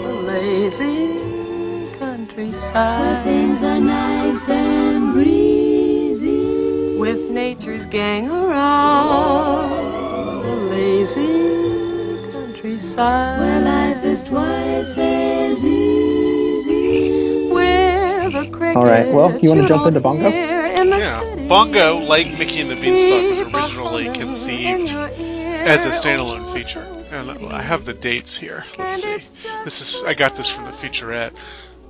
the 0.03 0.13
lazy 0.33 1.95
countryside. 1.97 3.23
Things 3.23 3.61
are 3.61 3.79
nice 3.79 4.49
and 4.49 5.13
breezy. 5.13 6.97
With 6.97 7.29
nature's 7.29 7.85
gang 7.85 8.29
around 8.29 9.69
the 10.43 10.55
lazy 10.75 12.31
countryside. 12.33 13.39
Where 13.39 13.61
life 13.61 14.03
is 14.03 14.21
twice 14.23 14.93
as 14.97 15.63
easy. 15.63 17.47
Where 17.49 18.29
the 18.29 18.49
crickets 18.49 18.75
All 18.75 18.83
right, 18.83 19.07
well, 19.07 19.39
you 19.39 19.47
wanna 19.47 19.65
jump 19.65 19.87
into 19.87 20.01
Bongo? 20.01 20.56
Hear 20.87 20.95
in 20.95 20.99
the 20.99 21.05
Yeah, 21.05 21.29
city. 21.35 21.47
Bongo, 21.47 21.97
like 21.99 22.37
Mickey 22.37 22.61
and 22.61 22.69
the 22.71 22.75
Beanstalk, 22.75 23.29
was 23.29 23.39
originally 23.39 24.09
conceived 24.13 24.89
in 24.89 24.95
your 24.95 25.09
ear. 25.09 25.61
as 25.61 25.85
a 25.85 25.89
standalone 25.89 26.45
feature. 26.51 26.87
And 27.11 27.31
I 27.53 27.61
have 27.61 27.85
the 27.85 27.93
dates 27.93 28.37
here. 28.37 28.65
Let's 28.77 29.01
see. 29.03 29.17
This 29.63 29.81
is 29.81 30.03
I 30.03 30.13
got 30.13 30.35
this 30.35 30.49
from 30.49 30.65
the 30.65 30.71
featurette. 30.71 31.31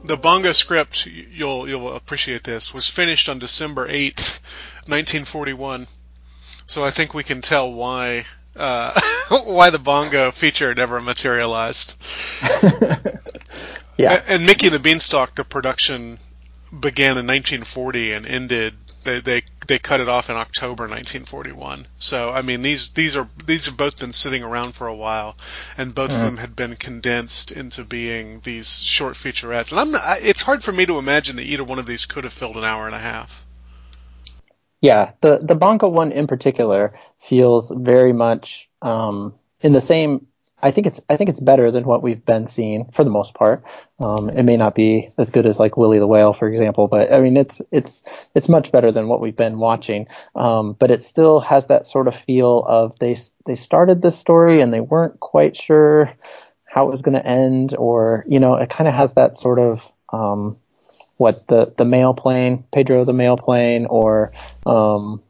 The 0.03 0.15
Bongo 0.17 0.51
script, 0.51 1.07
you'll 1.07 1.67
you'll 1.67 1.95
appreciate 1.95 2.43
this, 2.43 2.73
was 2.73 2.87
finished 2.87 3.29
on 3.29 3.39
December 3.39 3.87
eighth, 3.89 4.83
nineteen 4.87 5.23
forty 5.25 5.53
one. 5.53 5.87
So 6.67 6.85
I 6.85 6.91
think 6.91 7.13
we 7.13 7.23
can 7.23 7.41
tell 7.41 7.71
why 7.73 8.25
uh, 8.55 8.93
why 9.43 9.71
the 9.71 9.79
Bongo 9.79 10.31
feature 10.31 10.73
never 10.75 11.01
materialized. 11.01 11.95
Yeah. 13.97 14.21
And 14.29 14.45
Mickey 14.45 14.67
and 14.67 14.75
the 14.75 14.79
Beanstalk, 14.79 15.33
the 15.33 15.43
production 15.43 16.19
began 16.69 17.17
in 17.17 17.25
1940 17.25 18.11
and 18.13 18.27
ended. 18.27 18.75
They, 19.07 19.21
they 19.21 19.41
they 19.67 19.79
cut 19.79 20.01
it 20.01 20.09
off 20.09 20.29
in 20.29 20.35
October 20.35 20.83
1941. 20.83 21.87
So 21.97 22.29
I 22.29 22.41
mean 22.41 22.61
these 22.61 22.89
these 22.89 23.15
are 23.15 23.25
these 23.45 23.67
have 23.67 23.77
both 23.77 24.01
been 24.01 24.11
sitting 24.11 24.43
around 24.43 24.73
for 24.73 24.87
a 24.87 24.93
while, 24.93 25.37
and 25.77 25.95
both 25.95 26.11
of 26.11 26.19
them 26.19 26.35
had 26.35 26.57
been 26.57 26.75
condensed 26.75 27.53
into 27.53 27.85
being 27.85 28.41
these 28.41 28.83
short 28.83 29.13
featurettes. 29.13 29.71
And 29.71 29.79
I'm 29.79 29.91
not, 29.91 30.01
it's 30.19 30.41
hard 30.41 30.61
for 30.61 30.73
me 30.73 30.85
to 30.87 30.97
imagine 30.97 31.37
that 31.37 31.43
either 31.43 31.63
one 31.63 31.79
of 31.79 31.85
these 31.85 32.05
could 32.05 32.25
have 32.25 32.33
filled 32.33 32.57
an 32.57 32.65
hour 32.65 32.85
and 32.85 32.93
a 32.93 32.99
half. 32.99 33.45
Yeah, 34.81 35.11
the 35.21 35.37
the 35.37 35.55
Bongo 35.55 35.87
one 35.87 36.11
in 36.11 36.27
particular 36.27 36.91
feels 37.15 37.71
very 37.71 38.11
much 38.11 38.69
um, 38.81 39.33
in 39.61 39.71
the 39.71 39.81
same. 39.81 40.27
I 40.61 40.71
think 40.71 40.87
it's 40.87 40.99
I 41.07 41.17
think 41.17 41.29
it's 41.29 41.39
better 41.39 41.69
than 41.69 41.83
what 41.83 42.01
we've 42.01 42.25
been 42.25 42.47
seeing 42.47 42.85
for 42.91 43.03
the 43.03 43.11
most 43.11 43.35
part. 43.35 43.61
Um, 43.99 44.29
it 44.29 44.43
may 44.43 44.57
not 44.57 44.73
be 44.73 45.09
as 45.17 45.29
good 45.29 45.45
as 45.45 45.59
like 45.59 45.77
Willie 45.77 45.99
the 45.99 46.07
Whale, 46.07 46.33
for 46.33 46.47
example, 46.47 46.87
but 46.87 47.13
I 47.13 47.19
mean 47.19 47.37
it's 47.37 47.61
it's 47.71 48.31
it's 48.33 48.49
much 48.49 48.71
better 48.71 48.91
than 48.91 49.07
what 49.07 49.21
we've 49.21 49.35
been 49.35 49.59
watching. 49.59 50.07
Um, 50.35 50.73
but 50.73 50.89
it 50.89 51.01
still 51.01 51.41
has 51.41 51.67
that 51.67 51.85
sort 51.85 52.07
of 52.07 52.15
feel 52.15 52.59
of 52.59 52.97
they 52.97 53.15
they 53.45 53.55
started 53.55 54.01
this 54.01 54.17
story 54.17 54.61
and 54.61 54.73
they 54.73 54.81
weren't 54.81 55.19
quite 55.19 55.55
sure 55.55 56.11
how 56.69 56.87
it 56.87 56.91
was 56.91 57.01
going 57.01 57.15
to 57.15 57.25
end, 57.25 57.75
or 57.77 58.23
you 58.27 58.39
know, 58.39 58.55
it 58.55 58.69
kind 58.69 58.87
of 58.87 58.93
has 58.93 59.13
that 59.13 59.37
sort 59.37 59.59
of 59.59 59.87
um, 60.11 60.57
what 61.17 61.35
the 61.47 61.71
the 61.77 61.85
mail 61.85 62.13
plane, 62.13 62.65
Pedro 62.71 63.05
the 63.05 63.13
mail 63.13 63.37
plane, 63.37 63.85
or 63.87 64.31
um, 64.65 65.21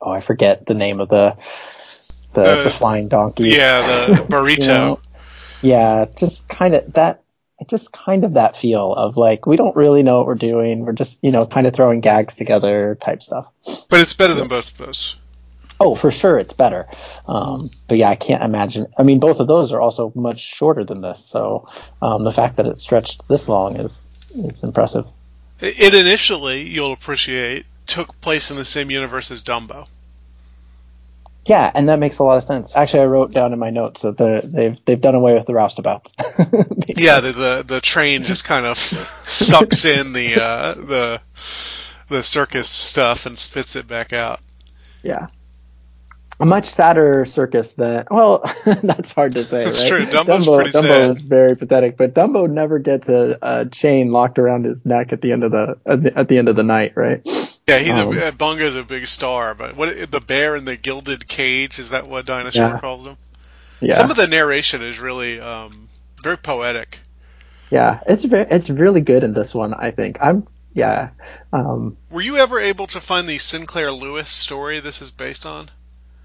oh, 0.00 0.10
I 0.10 0.20
forget 0.20 0.66
the 0.66 0.74
name 0.74 1.00
of 1.00 1.08
the 1.08 1.36
the, 2.36 2.62
the 2.64 2.70
flying 2.70 3.08
donkey. 3.08 3.50
Yeah, 3.50 4.06
the 4.06 4.12
burrito. 4.22 4.56
You 4.62 4.68
know? 4.68 5.00
Yeah, 5.62 6.06
just 6.16 6.46
kind 6.48 6.74
of 6.74 6.92
that. 6.94 7.22
Just 7.68 7.90
kind 7.90 8.24
of 8.24 8.34
that 8.34 8.54
feel 8.54 8.92
of 8.92 9.16
like 9.16 9.46
we 9.46 9.56
don't 9.56 9.74
really 9.74 10.02
know 10.02 10.18
what 10.18 10.26
we're 10.26 10.34
doing. 10.34 10.84
We're 10.84 10.92
just 10.92 11.20
you 11.22 11.32
know 11.32 11.46
kind 11.46 11.66
of 11.66 11.74
throwing 11.74 12.00
gags 12.00 12.36
together 12.36 12.94
type 12.94 13.22
stuff. 13.22 13.46
But 13.88 14.00
it's 14.00 14.12
better 14.12 14.34
than 14.34 14.48
both 14.48 14.72
of 14.72 14.86
those. 14.86 15.16
Oh, 15.78 15.94
for 15.94 16.10
sure, 16.10 16.38
it's 16.38 16.52
better. 16.52 16.86
Um, 17.26 17.68
but 17.88 17.98
yeah, 17.98 18.08
I 18.08 18.16
can't 18.16 18.42
imagine. 18.42 18.86
I 18.98 19.02
mean, 19.02 19.20
both 19.20 19.40
of 19.40 19.46
those 19.46 19.72
are 19.72 19.80
also 19.80 20.12
much 20.14 20.40
shorter 20.40 20.84
than 20.84 21.00
this. 21.00 21.24
So 21.24 21.68
um, 22.00 22.24
the 22.24 22.32
fact 22.32 22.56
that 22.56 22.66
it 22.66 22.78
stretched 22.78 23.26
this 23.28 23.48
long 23.48 23.76
is 23.76 24.06
is 24.34 24.62
impressive. 24.62 25.06
It 25.60 25.94
initially, 25.94 26.62
you'll 26.62 26.92
appreciate, 26.92 27.64
took 27.86 28.20
place 28.20 28.50
in 28.50 28.58
the 28.58 28.64
same 28.64 28.90
universe 28.90 29.30
as 29.30 29.42
Dumbo. 29.42 29.88
Yeah, 31.46 31.70
and 31.74 31.88
that 31.88 32.00
makes 32.00 32.18
a 32.18 32.24
lot 32.24 32.38
of 32.38 32.44
sense. 32.44 32.76
Actually, 32.76 33.04
I 33.04 33.06
wrote 33.06 33.30
down 33.30 33.52
in 33.52 33.58
my 33.60 33.70
notes 33.70 34.02
that 34.02 34.18
the, 34.18 34.48
they've 34.52 34.84
they've 34.84 35.00
done 35.00 35.14
away 35.14 35.32
with 35.34 35.46
the 35.46 35.52
roustabouts. 35.52 36.14
Yeah, 36.98 37.20
the 37.20 37.32
the, 37.32 37.64
the 37.66 37.80
train 37.80 38.24
just 38.24 38.44
kind 38.44 38.64
of 38.66 38.76
sucks 38.78 39.84
in 39.84 40.12
the 40.12 40.40
uh, 40.42 40.74
the 40.74 41.20
the 42.08 42.22
circus 42.22 42.68
stuff 42.68 43.26
and 43.26 43.38
spits 43.38 43.76
it 43.76 43.86
back 43.86 44.12
out. 44.12 44.40
yeah. 45.02 45.28
A 46.38 46.44
much 46.44 46.66
sadder 46.66 47.24
circus 47.24 47.72
than 47.74 48.04
well, 48.10 48.42
that's 48.82 49.12
hard 49.12 49.32
to 49.32 49.42
say. 49.44 49.64
That's 49.64 49.82
right? 49.82 49.88
true. 49.88 50.06
Dumbo's 50.06 50.46
Dumbo, 50.46 50.54
pretty 50.56 50.70
Dumbo 50.70 50.82
sad. 50.82 51.10
is 51.10 51.20
very 51.22 51.56
pathetic, 51.56 51.96
but 51.96 52.12
Dumbo 52.12 52.48
never 52.50 52.78
gets 52.78 53.08
a, 53.08 53.38
a 53.40 53.66
chain 53.66 54.10
locked 54.12 54.38
around 54.38 54.64
his 54.64 54.84
neck 54.84 55.12
at 55.12 55.22
the 55.22 55.32
end 55.32 55.44
of 55.44 55.52
the 55.52 55.78
at 55.86 56.02
the, 56.02 56.18
at 56.18 56.28
the 56.28 56.36
end 56.38 56.48
of 56.50 56.56
the 56.56 56.62
night, 56.62 56.92
right? 56.94 57.26
Yeah, 57.68 57.78
he's 57.78 57.98
Um, 57.98 58.16
a 58.16 58.30
Bongo's 58.30 58.76
a 58.76 58.84
big 58.84 59.08
star, 59.08 59.52
but 59.56 59.74
what 59.76 60.12
the 60.12 60.20
bear 60.20 60.54
in 60.54 60.64
the 60.64 60.76
gilded 60.76 61.26
cage 61.26 61.80
is 61.80 61.90
that 61.90 62.06
what 62.06 62.24
Dinah 62.24 62.50
Yeah. 62.52 62.78
Calls 62.78 63.04
him? 63.04 63.16
Yeah, 63.80 63.94
Some 63.94 64.08
of 64.10 64.16
the 64.16 64.28
narration 64.28 64.82
is 64.82 65.00
really 65.00 65.40
um, 65.40 65.88
very 66.22 66.38
poetic. 66.38 67.00
yeah, 67.68 67.98
it's 68.06 68.22
very, 68.22 68.46
it's 68.48 68.70
really 68.70 69.00
good 69.00 69.24
in 69.24 69.32
this 69.32 69.52
one. 69.52 69.74
I 69.74 69.90
think 69.90 70.18
I'm 70.20 70.46
yeah. 70.74 71.08
Um, 71.52 71.96
Were 72.08 72.20
you 72.20 72.36
ever 72.36 72.60
able 72.60 72.86
to 72.88 73.00
find 73.00 73.26
the 73.28 73.38
Sinclair 73.38 73.90
Lewis 73.90 74.28
story 74.30 74.78
this 74.78 75.02
is 75.02 75.10
based 75.10 75.44
on? 75.44 75.68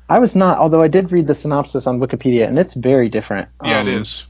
I 0.07 0.19
was 0.19 0.35
not, 0.35 0.59
although 0.59 0.81
I 0.81 0.89
did 0.89 1.11
read 1.11 1.25
the 1.25 1.33
synopsis 1.33 1.87
on 1.87 1.99
Wikipedia, 1.99 2.47
and 2.47 2.59
it's 2.59 2.73
very 2.75 3.09
different. 3.09 3.49
Yeah, 3.63 3.79
it 3.81 3.87
Um, 3.87 4.01
is. 4.01 4.27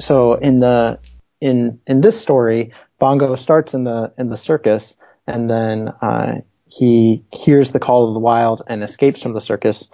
so 0.00 0.34
in 0.34 0.60
the 0.60 0.98
in 1.40 1.80
in 1.86 2.02
this 2.02 2.20
story, 2.20 2.72
Bongo 2.98 3.36
starts 3.36 3.72
in 3.72 3.84
the 3.84 4.12
in 4.18 4.28
the 4.28 4.36
circus, 4.36 4.96
and 5.26 5.48
then 5.48 5.88
uh, 6.00 6.40
he 6.66 7.24
hears 7.32 7.72
the 7.72 7.80
call 7.80 8.08
of 8.08 8.14
the 8.14 8.20
wild 8.20 8.62
and 8.66 8.82
escapes 8.82 9.22
from 9.22 9.34
the 9.34 9.40
circus, 9.40 9.88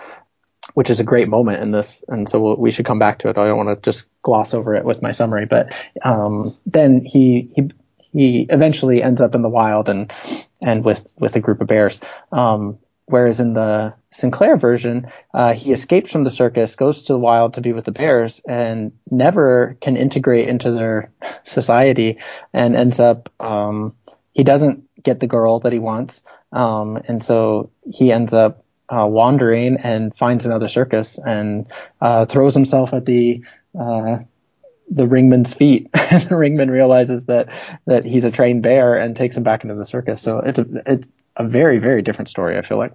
which 0.74 0.90
is 0.90 1.00
a 1.00 1.04
great 1.04 1.28
moment 1.28 1.62
in 1.62 1.70
this. 1.70 2.04
And 2.08 2.28
so 2.28 2.40
we'll, 2.40 2.56
we 2.56 2.70
should 2.70 2.86
come 2.86 2.98
back 2.98 3.20
to 3.20 3.28
it. 3.28 3.38
I 3.38 3.46
don't 3.46 3.56
want 3.56 3.82
to 3.82 3.90
just 3.90 4.08
gloss 4.22 4.54
over 4.54 4.74
it 4.74 4.84
with 4.84 5.02
my 5.02 5.12
summary, 5.12 5.46
but 5.46 5.74
um, 6.02 6.56
then 6.66 7.04
he 7.04 7.50
he 7.54 7.70
he 8.10 8.46
eventually 8.48 9.02
ends 9.02 9.20
up 9.20 9.34
in 9.34 9.42
the 9.42 9.48
wild 9.48 9.88
and 9.88 10.10
and 10.64 10.84
with 10.84 11.12
with 11.18 11.36
a 11.36 11.40
group 11.40 11.60
of 11.60 11.66
bears. 11.66 12.00
Um, 12.32 12.78
whereas 13.06 13.40
in 13.40 13.54
the 13.54 13.94
Sinclair 14.10 14.56
version, 14.56 15.10
uh, 15.34 15.52
he 15.54 15.72
escapes 15.72 16.10
from 16.10 16.24
the 16.24 16.30
circus, 16.30 16.76
goes 16.76 17.04
to 17.04 17.12
the 17.12 17.18
wild 17.18 17.54
to 17.54 17.60
be 17.60 17.72
with 17.72 17.84
the 17.84 17.92
bears, 17.92 18.40
and 18.46 18.92
never 19.10 19.76
can 19.80 19.96
integrate 19.96 20.48
into 20.48 20.72
their 20.72 21.10
society, 21.42 22.18
and 22.52 22.76
ends 22.76 23.00
up 23.00 23.30
um, 23.40 23.94
he 24.32 24.44
doesn't 24.44 24.87
get 25.02 25.20
the 25.20 25.26
girl 25.26 25.60
that 25.60 25.72
he 25.72 25.78
wants, 25.78 26.22
um, 26.52 26.96
and 27.08 27.22
so 27.22 27.70
he 27.90 28.12
ends 28.12 28.32
up 28.32 28.64
uh, 28.88 29.06
wandering 29.06 29.76
and 29.76 30.16
finds 30.16 30.46
another 30.46 30.68
circus 30.68 31.18
and 31.18 31.66
uh, 32.00 32.24
throws 32.24 32.54
himself 32.54 32.94
at 32.94 33.04
the 33.04 33.44
uh, 33.78 34.18
the 34.90 35.06
ringman's 35.06 35.52
feet. 35.52 35.88
and 35.94 36.22
the 36.22 36.34
ringman 36.34 36.70
realizes 36.70 37.26
that 37.26 37.48
that 37.86 38.04
he's 38.04 38.24
a 38.24 38.30
trained 38.30 38.62
bear 38.62 38.94
and 38.94 39.16
takes 39.16 39.36
him 39.36 39.42
back 39.42 39.62
into 39.64 39.74
the 39.74 39.84
circus. 39.84 40.22
So 40.22 40.38
it's 40.38 40.58
a 40.58 40.66
it's 40.86 41.08
a 41.36 41.44
very 41.44 41.78
very 41.78 42.02
different 42.02 42.28
story. 42.28 42.56
I 42.56 42.62
feel 42.62 42.78
like. 42.78 42.92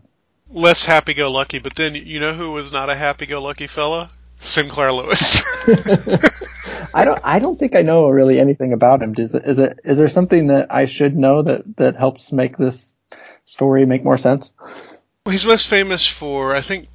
Less 0.50 0.86
happy-go-lucky, 0.86 1.60
but 1.60 1.74
then 1.74 1.96
you 1.96 2.20
know 2.20 2.34
who 2.34 2.52
was 2.52 2.72
not 2.72 2.88
a 2.88 2.96
happy-go-lucky 2.96 3.66
fella? 3.66 4.10
Sinclair 4.44 4.92
Lewis. 4.92 5.42
I 6.94 7.06
don't 7.06 7.20
I 7.24 7.40
don't 7.40 7.58
think 7.58 7.76
I 7.76 7.82
know 7.82 8.08
really 8.10 8.40
anything 8.40 8.74
about 8.74 9.02
him. 9.02 9.16
Is 9.18 9.34
it, 9.34 9.46
is 9.46 9.58
it 9.58 9.80
is 9.84 9.98
there 9.98 10.10
something 10.10 10.48
that 10.48 10.68
I 10.70 10.86
should 10.86 11.16
know 11.16 11.42
that 11.42 11.78
that 11.78 11.96
helps 11.96 12.32
make 12.32 12.58
this 12.58 12.98
story 13.46 13.86
make 13.86 14.04
more 14.04 14.18
sense? 14.18 14.52
He's 15.26 15.46
most 15.46 15.70
famous 15.70 16.06
for, 16.06 16.54
I 16.54 16.62
think, 16.62 16.88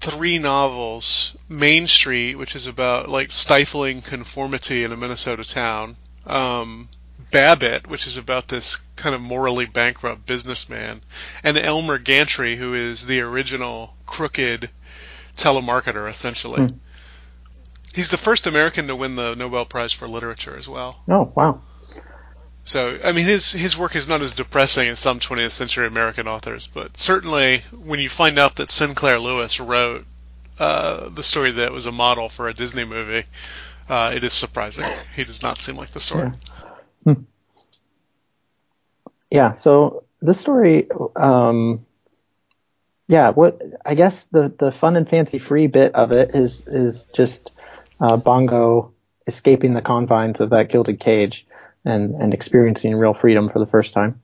three 0.00 0.38
novels. 0.38 1.36
Main 1.48 1.86
Street, 1.86 2.36
which 2.36 2.56
is 2.56 2.66
about 2.66 3.08
like 3.08 3.32
stifling 3.32 4.00
conformity 4.00 4.82
in 4.84 4.92
a 4.92 4.96
Minnesota 4.96 5.44
town. 5.44 5.96
Um, 6.26 6.88
Babbitt, 7.30 7.86
which 7.86 8.06
is 8.06 8.16
about 8.16 8.48
this 8.48 8.76
kind 8.94 9.14
of 9.14 9.20
morally 9.20 9.66
bankrupt 9.66 10.26
businessman, 10.26 11.02
and 11.42 11.58
Elmer 11.58 11.98
Gantry, 11.98 12.56
who 12.56 12.74
is 12.74 13.06
the 13.06 13.20
original 13.20 13.94
crooked 14.06 14.70
telemarketer, 15.36 16.08
essentially. 16.08 16.68
He's 17.96 18.10
the 18.10 18.18
first 18.18 18.46
American 18.46 18.88
to 18.88 18.94
win 18.94 19.16
the 19.16 19.34
Nobel 19.34 19.64
Prize 19.64 19.90
for 19.90 20.06
Literature 20.06 20.54
as 20.54 20.68
well. 20.68 21.02
Oh 21.08 21.32
wow. 21.34 21.62
So, 22.64 22.98
I 23.02 23.12
mean, 23.12 23.24
his 23.24 23.52
his 23.52 23.78
work 23.78 23.96
is 23.96 24.06
not 24.06 24.20
as 24.20 24.34
depressing 24.34 24.86
as 24.88 24.98
some 24.98 25.18
20th 25.18 25.52
century 25.52 25.86
American 25.86 26.28
authors, 26.28 26.66
but 26.66 26.98
certainly 26.98 27.62
when 27.72 27.98
you 27.98 28.10
find 28.10 28.38
out 28.38 28.56
that 28.56 28.70
Sinclair 28.70 29.18
Lewis 29.18 29.60
wrote 29.60 30.04
uh, 30.58 31.08
the 31.08 31.22
story 31.22 31.52
that 31.52 31.72
was 31.72 31.86
a 31.86 31.92
model 31.92 32.28
for 32.28 32.50
a 32.50 32.52
Disney 32.52 32.84
movie, 32.84 33.24
uh, 33.88 34.12
it 34.14 34.22
is 34.22 34.34
surprising. 34.34 34.84
He 35.14 35.24
does 35.24 35.42
not 35.42 35.58
seem 35.58 35.76
like 35.76 35.92
the 35.92 36.00
sort. 36.00 36.34
Yeah, 39.30 39.52
so 39.52 40.04
this 40.20 40.38
story, 40.38 40.88
um, 41.16 41.86
yeah, 43.08 43.30
what 43.30 43.62
I 43.86 43.94
guess 43.94 44.24
the 44.24 44.48
the 44.48 44.70
fun 44.70 44.96
and 44.96 45.08
fancy 45.08 45.38
free 45.38 45.66
bit 45.66 45.94
of 45.94 46.12
it 46.12 46.34
is 46.34 46.60
is 46.66 47.08
just 47.14 47.52
uh, 48.00 48.16
Bongo 48.16 48.92
escaping 49.26 49.74
the 49.74 49.82
confines 49.82 50.40
of 50.40 50.50
that 50.50 50.68
gilded 50.68 51.00
cage 51.00 51.46
and 51.84 52.14
and 52.14 52.34
experiencing 52.34 52.94
real 52.96 53.14
freedom 53.14 53.48
for 53.48 53.58
the 53.58 53.66
first 53.66 53.94
time. 53.94 54.22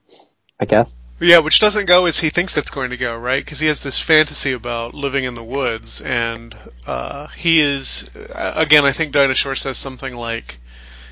I 0.61 0.65
guess. 0.65 0.99
Yeah, 1.21 1.39
which 1.39 1.61
doesn't 1.61 1.87
go 1.87 2.07
as 2.07 2.19
he 2.19 2.31
thinks 2.31 2.57
it's 2.57 2.71
going 2.71 2.91
to 2.91 2.97
go, 2.97 3.17
right? 3.17 3.45
Because 3.45 3.61
he 3.61 3.69
has 3.69 3.81
this 3.81 4.01
fantasy 4.01 4.53
about 4.53 4.93
living 4.93 5.23
in 5.23 5.35
the 5.35 5.45
woods, 5.45 6.01
and 6.01 6.55
uh, 6.87 7.29
he 7.29 7.61
is 7.61 8.11
again. 8.35 8.85
I 8.85 8.93
think 8.93 9.13
Dinah 9.13 9.35
Shore 9.35 9.55
says 9.55 9.77
something 9.77 10.15
like, 10.15 10.59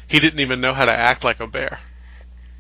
"He 0.08 0.18
didn't 0.18 0.40
even 0.40 0.60
know 0.60 0.74
how 0.74 0.84
to 0.84 0.92
act 0.92 1.22
like 1.22 1.38
a 1.38 1.46
bear." 1.46 1.78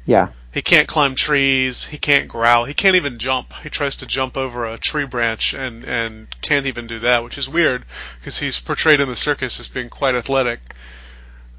Yeah, 0.06 0.28
He 0.52 0.62
can't 0.62 0.88
climb 0.88 1.14
trees. 1.14 1.86
He 1.86 1.98
can't 1.98 2.28
growl. 2.28 2.64
He 2.64 2.74
can't 2.74 2.96
even 2.96 3.18
jump. 3.18 3.52
He 3.62 3.70
tries 3.70 3.96
to 3.96 4.06
jump 4.06 4.36
over 4.36 4.66
a 4.66 4.78
tree 4.78 5.06
branch 5.06 5.54
and 5.54 5.84
and 5.84 6.26
can't 6.42 6.66
even 6.66 6.86
do 6.88 7.00
that, 7.00 7.22
which 7.22 7.38
is 7.38 7.48
weird 7.48 7.84
because 8.18 8.38
he's 8.38 8.58
portrayed 8.58 9.00
in 9.00 9.08
the 9.08 9.16
circus 9.16 9.60
as 9.60 9.68
being 9.68 9.88
quite 9.88 10.16
athletic. 10.16 10.60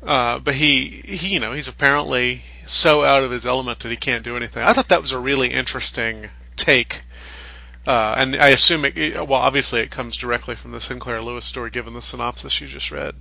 Uh, 0.03 0.39
but 0.39 0.53
he 0.53 0.87
he 0.87 1.29
you 1.29 1.39
know 1.39 1.53
he's 1.53 1.69
apparently 1.69 2.41
so 2.65 3.03
out 3.03 3.23
of 3.23 3.31
his 3.31 3.45
element 3.45 3.79
that 3.79 3.91
he 3.91 3.97
can't 3.97 4.23
do 4.23 4.35
anything. 4.35 4.63
I 4.63 4.73
thought 4.73 4.89
that 4.89 5.01
was 5.01 5.13
a 5.13 5.19
really 5.19 5.49
interesting 5.49 6.29
take. 6.57 7.01
Uh, 7.87 8.15
and 8.17 8.35
I 8.35 8.49
assume 8.49 8.85
it, 8.85 8.97
it, 8.97 9.27
well, 9.27 9.41
obviously 9.41 9.79
it 9.81 9.89
comes 9.89 10.17
directly 10.17 10.53
from 10.53 10.71
the 10.71 10.79
Sinclair 10.79 11.21
Lewis 11.21 11.45
story, 11.45 11.71
given 11.71 11.93
the 11.93 12.01
synopsis 12.01 12.61
you 12.61 12.67
just 12.67 12.91
read. 12.91 13.15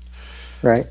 right. 0.63 0.87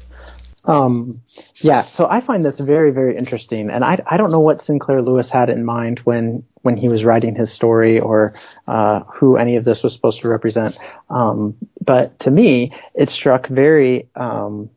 Um, 0.65 1.21
yeah, 1.61 1.81
so 1.81 2.07
I 2.07 2.19
find 2.19 2.43
this 2.43 2.59
very, 2.59 2.91
very 2.91 3.15
interesting, 3.15 3.69
and 3.69 3.83
I, 3.83 3.99
I 4.09 4.17
don't 4.17 4.31
know 4.31 4.39
what 4.39 4.59
Sinclair 4.59 5.01
Lewis 5.01 5.29
had 5.29 5.49
in 5.49 5.63
mind 5.63 5.99
when 5.99 6.45
when 6.61 6.75
he 6.75 6.89
was 6.89 7.05
writing 7.05 7.33
his 7.33 7.51
story 7.51 7.99
or 8.01 8.33
uh, 8.67 9.01
who 9.01 9.37
any 9.37 9.55
of 9.55 9.63
this 9.63 9.83
was 9.83 9.93
supposed 9.93 10.21
to 10.21 10.27
represent. 10.27 10.77
Um, 11.09 11.55
but 11.85 12.19
to 12.19 12.31
me, 12.31 12.71
it 12.93 13.09
struck 13.09 13.47
very. 13.47 14.09
Um, 14.15 14.69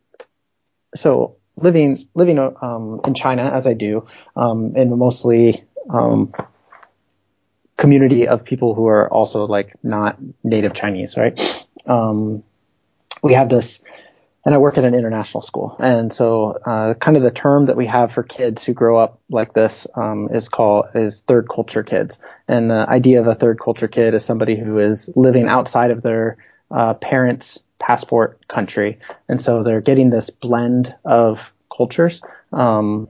so 0.95 1.37
living 1.57 1.99
living 2.15 2.39
um, 2.39 3.01
in 3.05 3.15
China 3.15 3.43
as 3.43 3.67
I 3.67 3.75
do, 3.75 4.07
um, 4.37 4.77
in 4.77 4.97
mostly 4.97 5.65
um, 5.91 6.31
community 7.77 8.29
of 8.29 8.45
people 8.45 8.75
who 8.75 8.87
are 8.87 9.13
also 9.13 9.47
like 9.47 9.75
not 9.83 10.17
native 10.45 10.75
Chinese, 10.75 11.17
right? 11.17 11.67
Um, 11.87 12.45
we 13.23 13.35
have 13.35 13.49
this 13.49 13.83
and 14.45 14.55
I 14.55 14.59
work 14.59 14.77
at 14.77 14.85
an 14.85 14.95
international 14.95 15.43
school. 15.43 15.77
And 15.79 16.13
so, 16.13 16.59
uh, 16.65 16.95
kind 16.95 17.17
of 17.17 17.23
the 17.23 17.31
term 17.31 17.67
that 17.67 17.77
we 17.77 17.87
have 17.87 18.13
for 18.13 18.23
kids 18.23 18.65
who 18.65 18.73
grow 18.73 18.99
up 18.99 19.21
like 19.31 19.53
this 19.53 19.87
um, 19.95 20.29
is 20.33 20.49
called 20.49 20.87
is 20.95 21.21
third 21.21 21.49
culture 21.49 21.83
kids. 21.83 22.21
And 22.49 22.71
the 22.71 22.89
idea 22.89 23.21
of 23.21 23.27
a 23.27 23.35
third 23.35 23.61
culture 23.61 23.89
kid 23.89 24.15
is 24.15 24.25
somebody 24.25 24.57
who 24.57 24.79
is 24.79 25.11
living 25.15 25.47
outside 25.47 25.91
of 25.91 26.03
their 26.03 26.39
uh, 26.71 26.95
parents' 26.95 27.61
passport 27.79 28.47
country, 28.49 28.97
and 29.29 29.41
so 29.41 29.63
they're 29.63 29.81
getting 29.81 30.11
this 30.11 30.31
blend 30.31 30.95
of 31.05 31.53
cultures. 31.75 32.23
Um, 32.53 33.09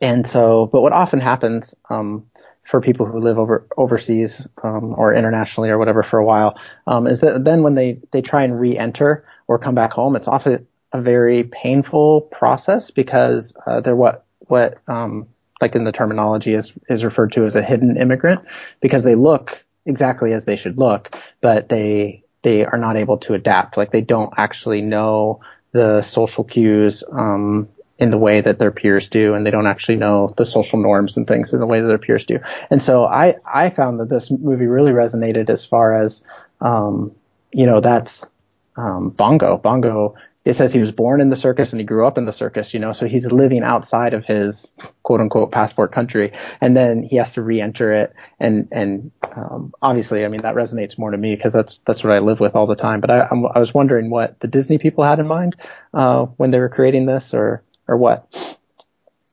and 0.00 0.26
so, 0.26 0.66
but 0.66 0.80
what 0.80 0.92
often 0.92 1.20
happens 1.20 1.74
um, 1.90 2.29
for 2.64 2.80
people 2.80 3.06
who 3.06 3.18
live 3.18 3.38
over 3.38 3.66
overseas 3.76 4.46
um, 4.62 4.94
or 4.96 5.14
internationally 5.14 5.70
or 5.70 5.78
whatever 5.78 6.02
for 6.02 6.18
a 6.18 6.24
while 6.24 6.58
um, 6.86 7.06
is 7.06 7.20
that 7.20 7.44
then 7.44 7.62
when 7.62 7.74
they 7.74 7.98
they 8.12 8.22
try 8.22 8.42
and 8.42 8.60
re-enter 8.60 9.24
or 9.48 9.58
come 9.58 9.74
back 9.74 9.92
home, 9.92 10.14
it's 10.14 10.28
often 10.28 10.66
a 10.92 11.00
very 11.00 11.44
painful 11.44 12.22
process 12.22 12.90
because 12.90 13.56
uh, 13.66 13.80
they're 13.80 13.96
what 13.96 14.24
what 14.40 14.78
um, 14.88 15.26
like 15.60 15.74
in 15.74 15.84
the 15.84 15.92
terminology 15.92 16.54
is 16.54 16.72
is 16.88 17.04
referred 17.04 17.32
to 17.32 17.44
as 17.44 17.56
a 17.56 17.62
hidden 17.62 17.96
immigrant 17.96 18.40
because 18.80 19.04
they 19.04 19.14
look 19.14 19.64
exactly 19.86 20.32
as 20.32 20.44
they 20.44 20.56
should 20.56 20.78
look, 20.78 21.16
but 21.40 21.68
they 21.68 22.24
they 22.42 22.64
are 22.64 22.78
not 22.78 22.96
able 22.96 23.18
to 23.18 23.34
adapt. 23.34 23.76
Like 23.76 23.92
they 23.92 24.00
don't 24.00 24.32
actually 24.36 24.82
know 24.82 25.40
the 25.72 26.02
social 26.02 26.44
cues 26.44 27.04
um, 27.12 27.68
in 28.00 28.10
the 28.10 28.18
way 28.18 28.40
that 28.40 28.58
their 28.58 28.70
peers 28.70 29.10
do, 29.10 29.34
and 29.34 29.46
they 29.46 29.50
don't 29.50 29.66
actually 29.66 29.96
know 29.96 30.32
the 30.34 30.46
social 30.46 30.80
norms 30.80 31.18
and 31.18 31.26
things 31.28 31.52
in 31.52 31.60
the 31.60 31.66
way 31.66 31.80
that 31.82 31.86
their 31.86 31.98
peers 31.98 32.24
do. 32.24 32.38
And 32.70 32.82
so 32.82 33.04
I 33.04 33.34
I 33.52 33.68
found 33.68 34.00
that 34.00 34.08
this 34.08 34.30
movie 34.30 34.66
really 34.66 34.92
resonated 34.92 35.50
as 35.50 35.66
far 35.66 35.92
as 35.92 36.24
um, 36.60 37.14
you 37.52 37.66
know 37.66 37.80
that's 37.80 38.28
um, 38.76 39.10
Bongo. 39.10 39.58
Bongo. 39.58 40.14
It 40.42 40.54
says 40.54 40.72
he 40.72 40.80
was 40.80 40.90
born 40.90 41.20
in 41.20 41.28
the 41.28 41.36
circus 41.36 41.74
and 41.74 41.80
he 41.80 41.84
grew 41.84 42.06
up 42.06 42.16
in 42.16 42.24
the 42.24 42.32
circus, 42.32 42.72
you 42.72 42.80
know, 42.80 42.92
so 42.92 43.06
he's 43.06 43.30
living 43.30 43.62
outside 43.62 44.14
of 44.14 44.24
his 44.24 44.74
quote 45.02 45.20
unquote 45.20 45.52
passport 45.52 45.92
country, 45.92 46.32
and 46.62 46.74
then 46.74 47.02
he 47.02 47.16
has 47.16 47.34
to 47.34 47.42
re-enter 47.42 47.92
it, 47.92 48.14
and 48.40 48.68
and 48.72 49.12
um, 49.36 49.74
obviously, 49.82 50.24
I 50.24 50.28
mean 50.28 50.40
that 50.40 50.54
resonates 50.54 50.96
more 50.96 51.10
to 51.10 51.18
me 51.18 51.36
because 51.36 51.52
that's 51.52 51.78
that's 51.84 52.02
what 52.02 52.14
I 52.14 52.20
live 52.20 52.40
with 52.40 52.56
all 52.56 52.66
the 52.66 52.74
time. 52.74 53.02
But 53.02 53.10
I 53.10 53.28
I'm, 53.30 53.44
I 53.54 53.58
was 53.58 53.74
wondering 53.74 54.08
what 54.08 54.40
the 54.40 54.48
Disney 54.48 54.78
people 54.78 55.04
had 55.04 55.18
in 55.18 55.26
mind 55.26 55.56
uh, 55.92 56.24
when 56.24 56.50
they 56.50 56.58
were 56.58 56.70
creating 56.70 57.04
this, 57.04 57.34
or 57.34 57.62
or 57.90 57.96
what. 57.96 58.56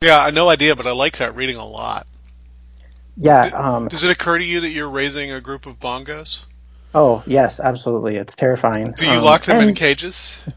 Yeah, 0.02 0.20
I 0.20 0.32
no 0.32 0.50
idea, 0.50 0.76
but 0.76 0.88
I 0.88 0.92
like 0.92 1.18
that 1.18 1.36
reading 1.36 1.56
a 1.58 1.66
lot. 1.66 2.08
Yeah. 3.16 3.44
Um, 3.46 3.88
Does 3.88 4.04
it 4.04 4.12
occur 4.12 4.38
to 4.38 4.44
you 4.44 4.62
that 4.62 4.70
you're 4.70 4.90
raising 4.90 5.32
a 5.32 5.40
group 5.40 5.66
of 5.66 5.80
bongos? 5.80 6.46
oh 6.96 7.22
yes, 7.28 7.60
absolutely. 7.60 8.16
It's 8.16 8.36
terrifying. 8.36 8.92
Do 8.98 9.06
you 9.06 9.14
Um, 9.14 9.24
lock 9.24 9.44
them 9.44 9.68
in 9.68 9.76
cages? 9.86 10.48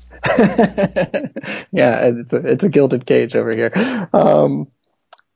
yeah, 1.72 2.06
it's 2.08 2.32
a, 2.32 2.36
it's 2.52 2.64
a 2.64 2.68
gilded 2.68 3.06
cage 3.06 3.34
over 3.36 3.50
here. 3.52 4.08
Um, 4.12 4.68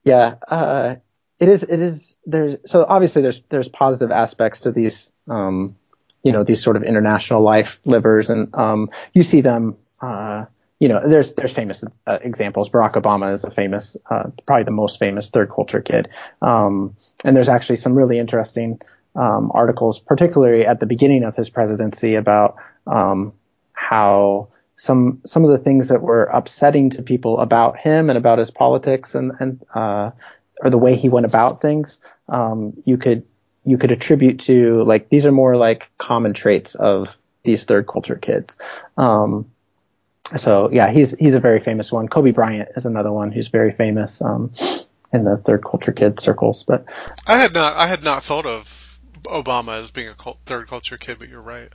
yeah, 0.05 0.37
uh, 0.49 0.97
it 1.41 1.49
is. 1.49 1.63
It 1.63 1.81
is. 1.81 2.17
There's 2.27 2.57
so 2.67 2.85
obviously 2.89 3.23
there's 3.23 3.43
there's 3.49 3.69
positive 3.69 4.11
aspects 4.11 4.61
to 4.61 4.73
these 4.73 5.11
um, 5.29 5.77
you 6.23 6.33
know 6.33 6.45
these 6.45 6.63
sort 6.63 6.77
of 6.77 6.83
international 6.85 7.43
life 7.43 7.81
livers, 7.85 8.31
and 8.31 8.55
um, 8.55 8.91
you 9.13 9.23
see 9.23 9.41
them. 9.41 9.75
Uh, 10.03 10.45
you 10.81 10.89
know, 10.89 11.07
there's 11.07 11.35
there's 11.35 11.53
famous 11.53 11.85
uh, 12.07 12.19
examples. 12.23 12.69
Barack 12.69 12.95
Obama 12.95 13.33
is 13.33 13.45
a 13.45 13.51
famous, 13.51 13.97
uh, 14.11 14.31
probably 14.47 14.65
the 14.65 14.71
most 14.71 14.99
famous 14.99 15.31
third 15.31 15.51
culture 15.51 15.81
kid. 15.81 16.09
Um, 16.43 16.95
and 17.25 17.37
there's 17.37 17.49
actually 17.49 17.77
some 17.77 17.95
really 17.95 18.19
interesting 18.19 18.81
um, 19.15 19.51
articles, 19.55 20.01
particularly 20.01 20.67
at 20.67 20.81
the 20.81 20.87
beginning 20.87 21.25
of 21.25 21.37
his 21.37 21.49
presidency, 21.49 22.17
about 22.17 22.57
um, 22.87 23.33
how 23.73 24.49
some 24.51 25.21
some 25.25 25.45
of 25.45 25.51
the 25.51 25.59
things 25.59 25.89
that 25.89 26.03
were 26.03 26.25
upsetting 26.25 26.91
to 26.91 27.03
people 27.03 27.39
about 27.39 27.79
him 27.79 28.11
and 28.11 28.19
about 28.19 28.39
his 28.39 28.51
politics 28.51 29.15
and 29.15 29.33
and 29.41 29.65
uh, 29.75 30.11
or 30.61 30.71
the 30.71 30.79
way 30.79 30.97
he 30.97 31.09
went 31.09 31.27
about 31.27 31.61
things, 31.61 31.99
um, 32.29 32.73
you 32.85 32.97
could 32.99 33.25
you 33.65 33.79
could 33.79 33.93
attribute 33.93 34.41
to 34.41 34.83
like 34.83 35.09
these 35.09 35.25
are 35.25 35.33
more 35.33 35.57
like 35.57 35.91
common 35.99 36.35
traits 36.35 36.75
of 36.75 37.17
these 37.45 37.65
third 37.65 37.87
culture 37.87 38.17
kids. 38.17 38.57
Um, 38.97 39.47
so 40.37 40.71
yeah, 40.73 40.91
he's 40.93 41.17
he's 41.19 41.35
a 41.35 41.41
very 41.41 41.61
famous 41.61 41.93
one. 41.93 42.09
Kobe 42.09 42.33
Bryant 42.33 42.71
is 42.77 42.87
another 42.87 43.13
one 43.13 43.31
who's 43.31 43.49
very 43.49 43.73
famous 43.73 44.23
um, 44.23 44.53
in 45.13 45.25
the 45.25 45.37
third 45.37 45.63
culture 45.65 45.93
kid 45.93 46.19
circles. 46.21 46.63
But 46.63 46.87
I 47.27 47.39
had 47.39 47.53
not 47.53 47.77
I 47.77 47.87
had 47.87 48.03
not 48.03 48.23
thought 48.23 48.47
of 48.47 48.99
Obama 49.25 49.79
as 49.79 49.91
being 49.91 50.09
a 50.09 50.15
cult, 50.15 50.39
third 50.47 50.69
culture 50.69 50.97
kid, 50.99 51.19
but 51.19 51.29
you're 51.29 51.41
right. 51.43 51.69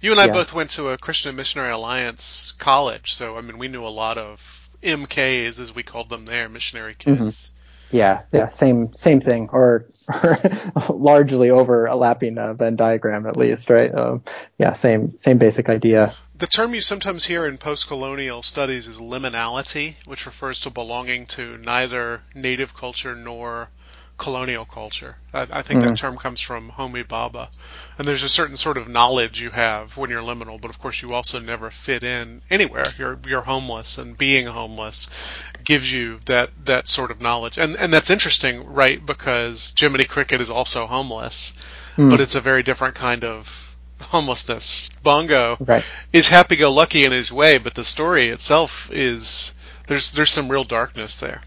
You 0.00 0.12
and 0.12 0.20
I 0.20 0.26
Yeah. 0.26 0.32
both 0.32 0.54
went 0.54 0.70
to 0.70 0.90
a 0.90 0.98
Christian 0.98 1.36
Missionary 1.36 1.70
Alliance 1.70 2.52
college, 2.58 3.12
so 3.14 3.36
I 3.36 3.40
mean 3.42 3.58
we 3.58 3.68
knew 3.68 3.84
a 3.84 3.88
lot 3.88 4.18
of 4.18 4.68
MKs 4.82 5.60
as 5.60 5.74
we 5.74 5.82
called 5.82 6.08
them 6.08 6.26
there, 6.26 6.48
missionary 6.48 6.94
kids. 6.98 7.52
yeah, 7.90 8.20
yeah, 8.32 8.48
same 8.48 8.84
same 8.84 9.20
thing, 9.20 9.48
or, 9.52 9.82
or 10.22 10.38
largely 10.88 11.50
overlapping 11.50 12.36
Venn 12.56 12.76
diagram 12.76 13.26
at 13.26 13.36
least, 13.36 13.70
right? 13.70 13.92
Um, 13.94 14.22
yeah, 14.58 14.72
same 14.74 15.08
same 15.08 15.38
basic 15.38 15.68
idea. 15.68 16.12
The 16.38 16.46
term 16.46 16.74
you 16.74 16.82
sometimes 16.82 17.24
hear 17.24 17.46
in 17.46 17.56
post-colonial 17.56 18.42
studies 18.42 18.88
is 18.88 18.98
liminality, 18.98 19.94
which 20.06 20.26
refers 20.26 20.60
to 20.60 20.70
belonging 20.70 21.24
to 21.26 21.56
neither 21.56 22.22
native 22.34 22.74
culture 22.74 23.14
nor 23.14 23.70
colonial 24.18 24.66
culture. 24.66 25.16
I, 25.32 25.46
I 25.50 25.62
think 25.62 25.80
that 25.80 25.90
hmm. 25.90 25.94
term 25.94 26.16
comes 26.16 26.40
from 26.40 26.70
Homi 26.70 27.04
Bhabha. 27.04 27.48
And 27.98 28.06
there's 28.06 28.22
a 28.22 28.28
certain 28.28 28.56
sort 28.56 28.76
of 28.76 28.88
knowledge 28.88 29.40
you 29.40 29.50
have 29.50 29.96
when 29.96 30.10
you're 30.10 30.22
liminal, 30.22 30.60
but 30.60 30.70
of 30.70 30.78
course 30.78 31.00
you 31.00 31.14
also 31.14 31.40
never 31.40 31.70
fit 31.70 32.02
in 32.02 32.42
anywhere. 32.50 32.84
You're 32.98 33.18
you're 33.26 33.42
homeless, 33.42 33.96
and 33.96 34.16
being 34.16 34.46
homeless 34.46 35.08
gives 35.64 35.90
you 35.90 36.20
that 36.26 36.50
that 36.66 36.88
sort 36.88 37.10
of 37.10 37.20
knowledge. 37.20 37.56
And 37.58 37.76
and 37.76 37.92
that's 37.92 38.10
interesting, 38.10 38.66
right? 38.66 39.04
Because 39.04 39.74
Jiminy 39.78 40.04
Cricket 40.04 40.40
is 40.40 40.50
also 40.50 40.86
homeless, 40.86 41.52
hmm. 41.96 42.10
but 42.10 42.20
it's 42.20 42.34
a 42.34 42.40
very 42.40 42.62
different 42.62 42.94
kind 42.94 43.24
of 43.24 43.65
homelessness. 44.00 44.90
Bongo 45.02 45.56
Right. 45.60 45.84
is 46.12 46.28
happy-go-lucky 46.28 47.04
in 47.04 47.12
his 47.12 47.32
way, 47.32 47.58
but 47.58 47.74
the 47.74 47.84
story 47.84 48.28
itself 48.28 48.90
is 48.92 49.52
there's 49.86 50.12
there's 50.12 50.30
some 50.30 50.50
real 50.50 50.64
darkness 50.64 51.18
there. 51.18 51.42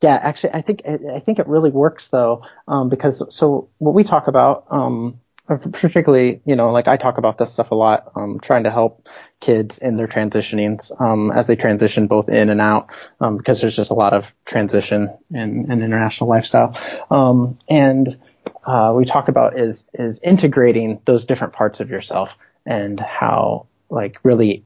Yeah, 0.00 0.18
actually, 0.22 0.54
I 0.54 0.60
think 0.60 0.82
I 0.86 1.20
think 1.20 1.38
it 1.38 1.46
really 1.46 1.70
works 1.70 2.08
though, 2.08 2.44
um, 2.68 2.88
because 2.88 3.22
so 3.34 3.68
what 3.78 3.94
we 3.94 4.04
talk 4.04 4.26
about, 4.28 4.66
um, 4.70 5.18
particularly, 5.46 6.40
you 6.44 6.56
know, 6.56 6.72
like 6.72 6.88
I 6.88 6.96
talk 6.96 7.16
about 7.18 7.38
this 7.38 7.52
stuff 7.52 7.70
a 7.70 7.74
lot, 7.74 8.12
um, 8.16 8.38
trying 8.40 8.64
to 8.64 8.70
help 8.70 9.08
kids 9.40 9.78
in 9.78 9.96
their 9.96 10.06
transitionings 10.08 10.90
um, 11.00 11.30
as 11.30 11.46
they 11.46 11.56
transition 11.56 12.06
both 12.06 12.28
in 12.28 12.50
and 12.50 12.60
out, 12.60 12.84
um, 13.20 13.36
because 13.36 13.60
there's 13.60 13.76
just 13.76 13.90
a 13.90 13.94
lot 13.94 14.12
of 14.12 14.32
transition 14.44 15.16
in, 15.30 15.70
in 15.70 15.82
international 15.82 16.28
lifestyle, 16.28 16.76
um, 17.10 17.58
and 17.68 18.18
uh, 18.66 18.92
we 18.96 19.04
talk 19.04 19.28
about 19.28 19.58
is 19.58 19.86
is 19.94 20.20
integrating 20.22 21.00
those 21.04 21.26
different 21.26 21.52
parts 21.52 21.80
of 21.80 21.90
yourself 21.90 22.38
and 22.66 22.98
how 22.98 23.66
like 23.90 24.18
really 24.22 24.64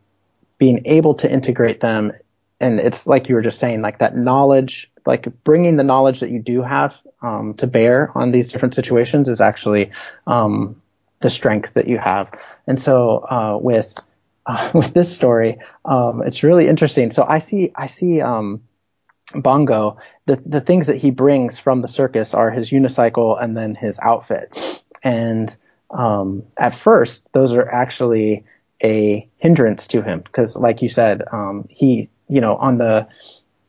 being 0.58 0.82
able 0.86 1.14
to 1.14 1.30
integrate 1.30 1.80
them. 1.80 2.12
And 2.60 2.80
it's 2.80 3.06
like 3.06 3.28
you 3.28 3.34
were 3.34 3.42
just 3.42 3.60
saying 3.60 3.82
like 3.82 3.98
that 3.98 4.16
knowledge 4.16 4.90
like 5.06 5.26
bringing 5.42 5.76
the 5.76 5.84
knowledge 5.84 6.20
that 6.20 6.30
you 6.30 6.38
do 6.38 6.60
have 6.60 6.98
um, 7.22 7.54
to 7.54 7.66
bear 7.66 8.10
on 8.14 8.30
these 8.30 8.52
different 8.52 8.74
situations 8.74 9.28
is 9.28 9.40
actually 9.40 9.90
um, 10.26 10.82
the 11.20 11.30
strength 11.30 11.74
that 11.74 11.88
you 11.88 11.96
have. 11.96 12.30
And 12.66 12.78
so 12.80 13.24
uh, 13.24 13.58
with 13.60 13.98
uh, 14.44 14.70
with 14.74 14.92
this 14.92 15.14
story 15.14 15.58
um, 15.84 16.22
it's 16.22 16.42
really 16.42 16.68
interesting. 16.68 17.10
So 17.10 17.24
i 17.26 17.38
see 17.38 17.72
i 17.74 17.86
see 17.86 18.20
um, 18.20 18.62
bongo 19.34 19.98
the 20.28 20.36
the 20.46 20.60
things 20.60 20.86
that 20.86 20.96
he 20.96 21.10
brings 21.10 21.58
from 21.58 21.80
the 21.80 21.88
circus 21.88 22.34
are 22.34 22.50
his 22.50 22.70
unicycle 22.70 23.42
and 23.42 23.56
then 23.56 23.74
his 23.74 23.98
outfit. 23.98 24.56
And 25.02 25.54
um, 25.90 26.44
at 26.56 26.74
first 26.74 27.26
those 27.32 27.54
are 27.54 27.68
actually 27.68 28.44
a 28.82 29.28
hindrance 29.38 29.88
to 29.88 30.02
him 30.02 30.20
because 30.20 30.54
like 30.54 30.82
you 30.82 30.88
said 30.88 31.22
um, 31.32 31.66
he 31.70 32.10
you 32.28 32.40
know 32.40 32.56
on 32.56 32.78
the 32.78 33.08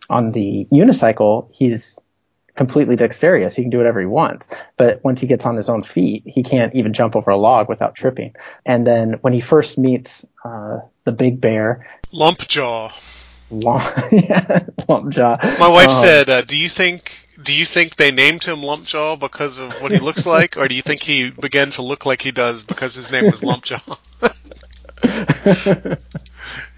on 0.09 0.31
the 0.31 0.67
unicycle 0.71 1.49
he's 1.53 1.97
completely 2.55 2.97
dexterous. 2.97 3.55
He 3.55 3.61
can 3.61 3.69
do 3.69 3.77
whatever 3.77 4.01
he 4.01 4.05
wants. 4.05 4.49
But 4.75 5.01
once 5.01 5.21
he 5.21 5.27
gets 5.27 5.45
on 5.45 5.55
his 5.55 5.69
own 5.69 5.83
feet 5.83 6.23
he 6.25 6.43
can't 6.43 6.75
even 6.75 6.91
jump 6.91 7.15
over 7.15 7.31
a 7.31 7.37
log 7.37 7.69
without 7.69 7.95
tripping. 7.95 8.35
And 8.65 8.85
then 8.85 9.13
when 9.21 9.31
he 9.31 9.39
first 9.39 9.77
meets 9.77 10.25
uh, 10.43 10.79
the 11.05 11.13
big 11.13 11.39
bear 11.39 11.87
Lumpjaw. 12.13 13.18
Lumpjaw. 13.51 14.87
My 15.59 15.67
wife 15.67 15.87
um, 15.87 15.93
said, 15.93 16.29
uh, 16.29 16.41
"Do 16.41 16.57
you 16.57 16.69
think 16.69 17.19
do 17.41 17.55
you 17.55 17.65
think 17.65 17.95
they 17.95 18.11
named 18.11 18.43
him 18.43 18.57
Lumpjaw 18.59 19.19
because 19.19 19.59
of 19.59 19.81
what 19.81 19.91
he 19.91 19.99
looks 19.99 20.25
like, 20.25 20.57
or 20.57 20.67
do 20.67 20.75
you 20.75 20.81
think 20.81 21.01
he 21.01 21.29
began 21.31 21.69
to 21.71 21.81
look 21.81 22.05
like 22.05 22.21
he 22.21 22.31
does 22.31 22.63
because 22.63 22.95
his 22.95 23.11
name 23.11 23.25
was 23.25 23.41
Lumpjaw?" 23.41 23.97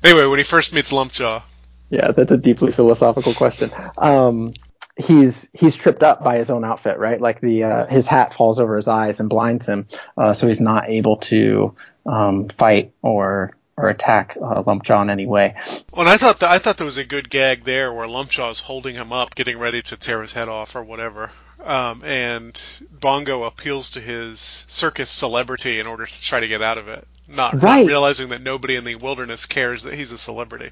anyway, 0.04 0.26
when 0.26 0.38
he 0.38 0.44
first 0.44 0.74
meets 0.74 0.92
Lumpjaw, 0.92 1.42
Yeah, 1.90 2.12
that's 2.12 2.32
a 2.32 2.38
deeply 2.38 2.72
philosophical 2.72 3.34
question. 3.34 3.70
Um, 3.98 4.50
he's 4.96 5.50
he's 5.54 5.76
tripped 5.76 6.04
up 6.04 6.24
by 6.24 6.38
his 6.38 6.50
own 6.50 6.64
outfit, 6.64 6.98
right? 7.00 7.20
Like 7.20 7.42
the 7.42 7.64
uh, 7.64 7.86
his 7.88 8.08
hat 8.08 8.34
falls 8.34 8.60
over 8.60 8.76
his 8.76 8.88
eyes 8.88 9.20
and 9.20 9.30
blinds 9.30 9.68
him, 9.68 9.88
uh, 10.18 10.34
so 10.34 10.48
he's 10.48 10.62
not 10.62 10.90
able 10.90 11.18
to 11.18 11.76
um, 12.06 12.50
fight 12.50 12.94
or 13.02 13.58
or 13.82 13.90
attack 13.90 14.38
uh, 14.38 14.64
Lumpjaw 14.64 15.02
in 15.02 15.10
any 15.10 15.26
way. 15.26 15.56
Well, 15.92 16.02
and 16.02 16.10
I 16.10 16.18
thought 16.18 16.40
that 16.40 16.52
I 16.52 16.60
thought 16.60 16.78
there 16.78 16.86
was 16.86 16.98
a 16.98 17.06
good 17.06 17.30
gag 17.30 17.64
there 17.64 17.92
where 17.92 18.08
Lumpjaw 18.08 18.52
is 18.52 18.60
holding 18.60 18.96
him 18.96 19.12
up, 19.12 19.36
getting 19.36 19.58
ready 19.58 19.82
to 19.84 19.98
tear 19.98 20.22
his 20.22 20.32
head 20.34 20.48
off 20.50 20.76
or 20.76 20.84
whatever. 20.84 21.32
Um, 21.64 22.04
and 22.04 22.60
Bongo 22.92 23.44
appeals 23.44 23.92
to 23.92 24.00
his 24.00 24.40
circus 24.40 25.12
celebrity 25.12 25.80
in 25.80 25.86
order 25.86 26.08
to 26.08 26.24
try 26.24 26.40
to 26.40 26.48
get 26.48 26.64
out 26.64 26.80
of 26.80 26.88
it, 26.88 27.08
not, 27.28 27.54
not 27.54 27.62
Right. 27.62 27.86
realizing 27.86 28.30
that 28.30 28.42
nobody 28.42 28.76
in 28.76 28.84
the 28.84 28.96
wilderness 28.96 29.46
cares 29.46 29.84
that 29.84 29.94
he's 29.94 30.12
a 30.12 30.18
celebrity. 30.18 30.72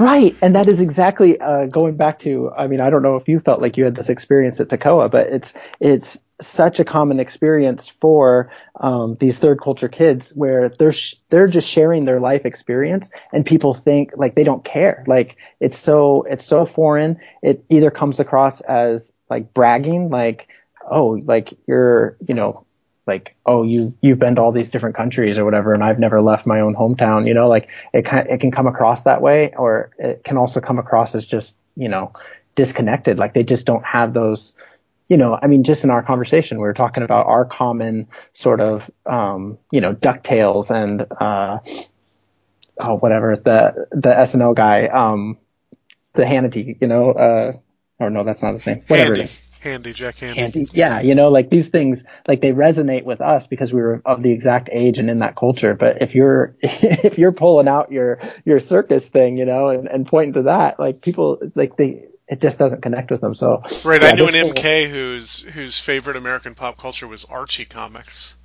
Right, 0.00 0.36
and 0.42 0.56
that 0.56 0.66
is 0.66 0.80
exactly 0.80 1.40
uh, 1.40 1.66
going 1.66 1.94
back 1.94 2.18
to. 2.20 2.50
I 2.50 2.66
mean, 2.66 2.80
I 2.80 2.90
don't 2.90 3.02
know 3.02 3.14
if 3.14 3.28
you 3.28 3.38
felt 3.38 3.60
like 3.60 3.76
you 3.76 3.84
had 3.84 3.94
this 3.94 4.08
experience 4.08 4.58
at 4.58 4.66
Toccoa, 4.66 5.10
but 5.12 5.28
it's 5.28 5.54
it's 5.78 6.18
such 6.40 6.80
a 6.80 6.84
common 6.84 7.20
experience 7.20 7.88
for 7.88 8.50
um, 8.78 9.16
these 9.16 9.38
third 9.38 9.60
culture 9.60 9.88
kids 9.88 10.30
where 10.30 10.68
they're 10.68 10.92
sh- 10.92 11.14
they're 11.28 11.46
just 11.46 11.68
sharing 11.68 12.04
their 12.04 12.20
life 12.20 12.44
experience, 12.44 13.10
and 13.32 13.46
people 13.46 13.72
think 13.72 14.12
like 14.16 14.34
they 14.34 14.44
don't 14.44 14.64
care. 14.64 15.04
Like 15.06 15.36
it's 15.60 15.78
so 15.78 16.22
it's 16.22 16.44
so 16.44 16.66
foreign. 16.66 17.20
It 17.42 17.64
either 17.70 17.90
comes 17.90 18.20
across 18.20 18.60
as 18.60 19.12
like 19.30 19.54
bragging, 19.54 20.10
like 20.10 20.48
oh, 20.90 21.20
like 21.24 21.54
you're 21.66 22.16
you 22.26 22.34
know 22.34 22.66
like 23.06 23.32
oh 23.46 23.62
you 23.62 23.96
you've 24.00 24.18
been 24.18 24.34
to 24.34 24.42
all 24.42 24.52
these 24.52 24.70
different 24.70 24.96
countries 24.96 25.38
or 25.38 25.44
whatever 25.44 25.72
and 25.72 25.82
I've 25.82 25.98
never 25.98 26.20
left 26.20 26.46
my 26.46 26.60
own 26.60 26.74
hometown 26.74 27.28
you 27.28 27.34
know 27.34 27.48
like 27.48 27.68
it 27.92 28.04
can 28.04 28.26
it 28.28 28.40
can 28.40 28.50
come 28.50 28.66
across 28.66 29.04
that 29.04 29.22
way 29.22 29.54
or 29.56 29.90
it 29.96 30.24
can 30.24 30.36
also 30.36 30.60
come 30.60 30.78
across 30.78 31.14
as 31.14 31.24
just 31.24 31.64
you 31.76 31.88
know 31.88 32.12
disconnected 32.56 33.18
like 33.18 33.32
they 33.32 33.44
just 33.44 33.64
don't 33.66 33.84
have 33.84 34.12
those 34.12 34.56
you 35.08 35.16
know 35.16 35.38
I 35.40 35.46
mean 35.46 35.64
just 35.64 35.84
in 35.84 35.90
our 35.90 36.02
conversation 36.02 36.58
we 36.58 36.62
were 36.62 36.74
talking 36.74 37.02
about 37.02 37.26
our 37.26 37.44
common 37.44 38.08
sort 38.32 38.60
of 38.60 38.90
um 39.04 39.58
you 39.70 39.80
know 39.80 39.94
ducktales 39.94 40.70
and 40.70 41.06
uh 41.20 41.58
oh 42.80 42.96
whatever 42.98 43.36
the 43.36 43.86
the 43.92 44.10
SNL 44.10 44.54
guy 44.54 44.86
um 44.86 45.38
the 46.14 46.24
Hannity 46.24 46.80
you 46.80 46.88
know 46.88 47.10
uh 47.10 47.52
or 47.98 48.10
no 48.10 48.24
that's 48.24 48.42
not 48.42 48.52
his 48.52 48.66
name 48.66 48.82
whatever 48.88 49.14
it 49.14 49.20
Handey, 49.20 49.24
is 49.24 49.40
Handey, 49.66 49.94
Jack 49.94 50.14
Handey. 50.16 50.38
Andy. 50.38 50.66
Yeah, 50.72 51.00
you 51.00 51.14
know, 51.14 51.28
like 51.30 51.50
these 51.50 51.68
things, 51.70 52.04
like 52.28 52.40
they 52.40 52.52
resonate 52.52 53.04
with 53.04 53.20
us 53.20 53.46
because 53.48 53.72
we 53.72 53.80
were 53.80 54.00
of 54.04 54.22
the 54.22 54.30
exact 54.30 54.68
age 54.70 54.98
and 54.98 55.10
in 55.10 55.20
that 55.20 55.34
culture. 55.34 55.74
But 55.74 56.02
if 56.02 56.14
you're 56.14 56.56
if 56.62 57.18
you're 57.18 57.32
pulling 57.32 57.66
out 57.66 57.90
your 57.90 58.18
your 58.44 58.60
circus 58.60 59.10
thing, 59.10 59.38
you 59.38 59.44
know, 59.44 59.68
and, 59.68 59.88
and 59.88 60.06
pointing 60.06 60.34
to 60.34 60.42
that, 60.42 60.78
like 60.78 61.02
people, 61.02 61.38
like 61.56 61.74
they, 61.76 62.06
it 62.28 62.40
just 62.40 62.58
doesn't 62.58 62.82
connect 62.82 63.10
with 63.10 63.20
them. 63.20 63.34
So 63.34 63.62
Right, 63.84 64.02
yeah, 64.02 64.08
I 64.08 64.12
knew 64.14 64.26
an 64.26 64.34
MK 64.34 64.88
whose 64.90 65.40
whose 65.40 65.78
favorite 65.78 66.16
American 66.16 66.54
pop 66.54 66.76
culture 66.78 67.06
was 67.06 67.24
Archie 67.24 67.64
comics, 67.64 68.36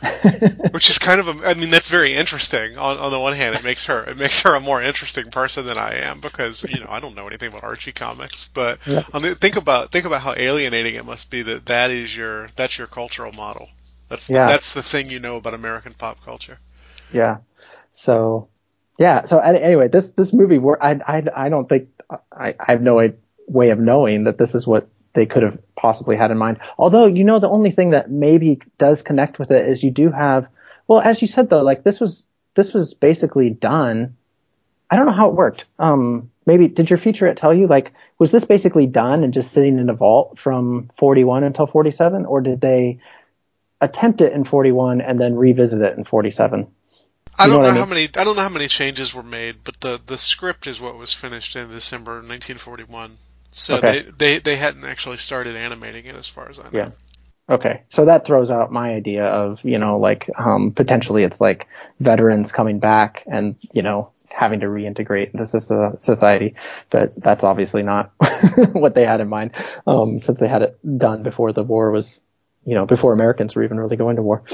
which 0.72 0.90
is 0.90 0.98
kind 0.98 1.20
of 1.20 1.28
a, 1.28 1.48
I 1.48 1.54
mean 1.54 1.70
that's 1.70 1.88
very 1.90 2.14
interesting. 2.14 2.78
On 2.78 2.98
on 2.98 3.12
the 3.12 3.18
one 3.20 3.34
hand, 3.34 3.54
it 3.54 3.64
makes 3.64 3.86
her 3.86 4.02
it 4.02 4.16
makes 4.16 4.40
her 4.42 4.54
a 4.54 4.60
more 4.60 4.82
interesting 4.82 5.30
person 5.30 5.66
than 5.66 5.78
I 5.78 5.96
am 6.10 6.20
because 6.20 6.64
you 6.64 6.80
know 6.80 6.88
I 6.90 7.00
don't 7.00 7.14
know 7.14 7.26
anything 7.26 7.48
about 7.48 7.64
Archie 7.64 7.92
comics, 7.92 8.48
but 8.48 8.78
on 9.14 9.22
the, 9.22 9.34
think 9.34 9.56
about 9.56 9.92
think 9.92 10.06
about 10.06 10.22
how 10.22 10.34
alienating 10.36 10.94
it 10.94 11.04
must 11.04 11.30
be 11.30 11.42
that 11.42 11.66
that 11.66 11.90
is 11.90 12.16
your 12.16 12.48
that's 12.56 12.78
your 12.78 12.86
cultural 12.86 13.32
model. 13.32 13.66
That's 14.08 14.26
the, 14.26 14.34
Yeah. 14.34 14.46
that's 14.48 14.72
the 14.74 14.82
thing 14.82 15.08
you 15.10 15.20
know 15.20 15.36
about 15.36 15.54
American 15.54 15.94
pop 15.94 16.24
culture. 16.24 16.58
Yeah. 17.12 17.38
So, 17.90 18.48
yeah. 19.00 19.24
So 19.24 19.38
anyway, 19.38 19.88
this 19.88 20.10
this 20.10 20.34
movie, 20.34 20.60
I 20.80 21.00
I 21.06 21.24
I 21.34 21.48
don't 21.48 21.68
think 21.68 21.88
I 22.10 22.54
I 22.60 22.72
have 22.72 22.82
no 22.82 22.96
way- 22.96 23.14
way 23.48 23.70
of 23.70 23.80
knowing 23.80 24.24
that 24.24 24.36
this 24.36 24.54
is 24.54 24.66
what 24.66 24.84
they 25.14 25.24
could 25.26 25.42
have 25.42 25.58
possibly 25.74 26.16
had 26.16 26.30
in 26.30 26.36
mind. 26.38 26.58
Although 26.78 27.06
you 27.06 27.24
know, 27.24 27.38
the 27.38 27.48
only 27.48 27.70
thing 27.70 27.90
that 27.90 28.10
maybe 28.10 28.60
does 28.76 29.02
connect 29.02 29.38
with 29.38 29.50
it 29.50 29.68
is 29.68 29.82
you 29.82 29.90
do 29.90 30.10
have. 30.10 30.48
Well, 30.86 31.00
as 31.00 31.22
you 31.22 31.28
said 31.28 31.48
though, 31.48 31.62
like 31.62 31.82
this 31.82 31.98
was 31.98 32.24
this 32.54 32.74
was 32.74 32.92
basically 32.92 33.48
done. 33.48 34.16
I 34.90 34.96
don't 34.96 35.06
know 35.06 35.12
how 35.12 35.30
it 35.30 35.34
worked. 35.34 35.64
Um, 35.78 36.30
maybe 36.44 36.68
did 36.68 36.90
your 36.90 36.98
featurette 36.98 37.36
tell 37.36 37.54
you 37.54 37.68
like 37.68 37.94
was 38.18 38.30
this 38.30 38.44
basically 38.44 38.86
done 38.86 39.24
and 39.24 39.32
just 39.32 39.50
sitting 39.50 39.78
in 39.78 39.88
a 39.88 39.94
vault 39.94 40.38
from 40.38 40.88
41 40.96 41.42
until 41.42 41.66
47, 41.66 42.26
or 42.26 42.42
did 42.42 42.60
they 42.60 42.98
attempt 43.80 44.20
it 44.20 44.34
in 44.34 44.44
41 44.44 45.00
and 45.00 45.18
then 45.18 45.36
revisit 45.36 45.80
it 45.80 45.96
in 45.96 46.04
47? 46.04 46.66
I 47.38 47.46
don't 47.48 47.62
know 47.62 47.70
I 47.70 47.74
how 47.74 47.86
many 47.86 48.04
I 48.04 48.24
don't 48.24 48.36
know 48.36 48.42
how 48.42 48.48
many 48.48 48.68
changes 48.68 49.14
were 49.14 49.22
made, 49.22 49.64
but 49.64 49.80
the 49.80 50.00
the 50.04 50.18
script 50.18 50.66
is 50.68 50.80
what 50.80 50.96
was 50.96 51.12
finished 51.14 51.56
in 51.56 51.70
December 51.70 52.22
1941. 52.22 53.18
So 53.52 53.78
Okay. 53.78 53.80
they, 53.82 54.02
they 54.02 54.38
they 54.38 54.56
hadn't 54.56 54.84
actually 54.84 55.16
started 55.16 55.56
animating 55.56 56.06
it 56.06 56.14
as 56.14 56.28
far 56.28 56.48
as 56.48 56.60
I 56.60 56.70
know. 56.70 56.70
Yeah. 56.78 56.90
Okay, 57.48 57.82
so 57.88 58.04
that 58.04 58.24
throws 58.24 58.48
out 58.48 58.70
my 58.70 58.94
idea 58.94 59.24
of 59.26 59.64
you 59.64 59.78
know 59.78 59.98
like 59.98 60.30
um, 60.38 60.70
potentially 60.70 61.24
it's 61.24 61.40
like 61.40 61.66
veterans 61.98 62.52
coming 62.52 62.78
back 62.78 63.24
and 63.26 63.56
you 63.74 63.82
know 63.82 64.12
having 64.30 64.60
to 64.60 64.66
reintegrate 64.66 65.32
into 65.32 65.46
soc- 65.46 66.00
society, 66.00 66.54
but 66.90 67.12
that's 67.16 67.42
obviously 67.42 67.82
not 67.82 68.12
what 68.72 68.94
they 68.94 69.04
had 69.04 69.20
in 69.20 69.28
mind 69.28 69.52
um, 69.84 70.20
since 70.20 70.38
they 70.38 70.46
had 70.46 70.62
it 70.62 70.78
done 70.98 71.24
before 71.24 71.52
the 71.52 71.64
war 71.64 71.90
was 71.90 72.22
you 72.64 72.76
know 72.76 72.86
before 72.86 73.12
Americans 73.12 73.56
were 73.56 73.64
even 73.64 73.80
really 73.80 73.96
going 73.96 74.14
to 74.16 74.22
war. 74.22 74.44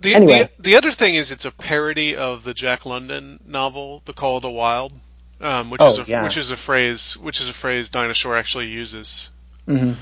The, 0.00 0.14
Anyway. 0.14 0.48
the 0.56 0.62
the 0.62 0.76
other 0.76 0.92
thing 0.92 1.14
is 1.16 1.30
it's 1.30 1.44
a 1.44 1.50
parody 1.50 2.16
of 2.16 2.44
the 2.44 2.54
Jack 2.54 2.86
London 2.86 3.40
novel, 3.46 4.02
The 4.04 4.12
Call 4.12 4.36
of 4.36 4.42
the 4.42 4.50
Wild, 4.50 4.92
um, 5.40 5.70
which 5.70 5.80
Oh, 5.80 5.88
is 5.88 5.98
a 5.98 6.04
yeah. 6.06 6.22
which 6.22 6.36
is 6.36 6.50
a 6.50 6.56
phrase 6.56 7.16
which 7.16 7.40
is 7.40 7.48
a 7.48 7.52
phrase 7.52 7.90
Dinah 7.90 8.14
Shore 8.14 8.36
actually 8.36 8.68
uses. 8.68 9.30
hmm 9.66 9.92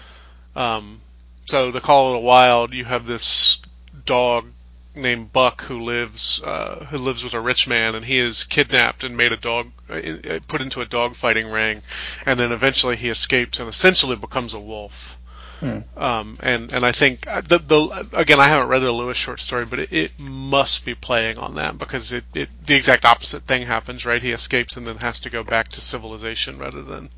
Um, 0.55 1.01
so 1.47 1.71
the 1.71 1.81
Call 1.81 2.09
of 2.09 2.13
the 2.13 2.19
Wild, 2.19 2.75
you 2.75 2.85
have 2.85 3.07
this 3.07 3.61
dog 4.05 4.47
named 4.95 5.33
Buck 5.33 5.63
who 5.63 5.85
lives 5.85 6.43
uh, 6.43 6.87
who 6.91 6.99
lives 6.99 7.23
with 7.25 7.35
a 7.35 7.41
rich 7.41 7.67
man, 7.67 7.95
and 7.95 8.05
he 8.05 8.19
is 8.19 8.45
kidnapped 8.45 9.05
and 9.05 9.17
made 9.17 9.33
a 9.33 9.37
dog 9.37 9.71
uh, 9.91 10.01
put 10.49 10.61
into 10.61 10.81
a 10.81 10.87
dog 10.87 11.15
fighting 11.15 11.51
ring, 11.51 11.83
and 12.27 12.39
then 12.39 12.53
eventually 12.53 12.97
he 12.97 13.09
escapes 13.09 13.61
and 13.61 13.69
essentially 13.69 14.17
becomes 14.17 14.55
a 14.55 14.61
wolf. 14.61 15.19
Um, 15.63 16.37
and 16.43 16.73
and 16.73 16.85
I 16.85 16.93
think 16.93 17.27
uh, 17.27 17.41
the 17.41 17.59
the 17.59 18.09
again 18.19 18.39
I 18.41 18.49
haven't 18.49 18.69
read 18.69 18.81
the 18.81 18.93
Lewis 18.93 19.17
short 19.17 19.41
story, 19.41 19.65
but 19.65 19.79
it, 19.81 19.93
it 19.93 20.13
must 20.19 20.85
be 20.85 20.95
playing 20.95 21.39
on 21.39 21.55
that 21.55 21.79
because 21.79 22.13
it, 22.13 22.25
it 22.35 22.49
the 22.67 22.75
exact 22.75 23.05
opposite 23.05 23.43
thing 23.43 23.67
happens, 23.67 24.05
right? 24.05 24.23
He 24.23 24.33
escapes 24.33 24.77
and 24.77 24.87
then 24.87 24.97
has 24.99 25.21
to 25.21 25.31
go 25.31 25.43
back 25.45 25.69
to 25.69 25.81
civilization 25.81 26.59
rather 26.59 26.83
than 26.83 27.09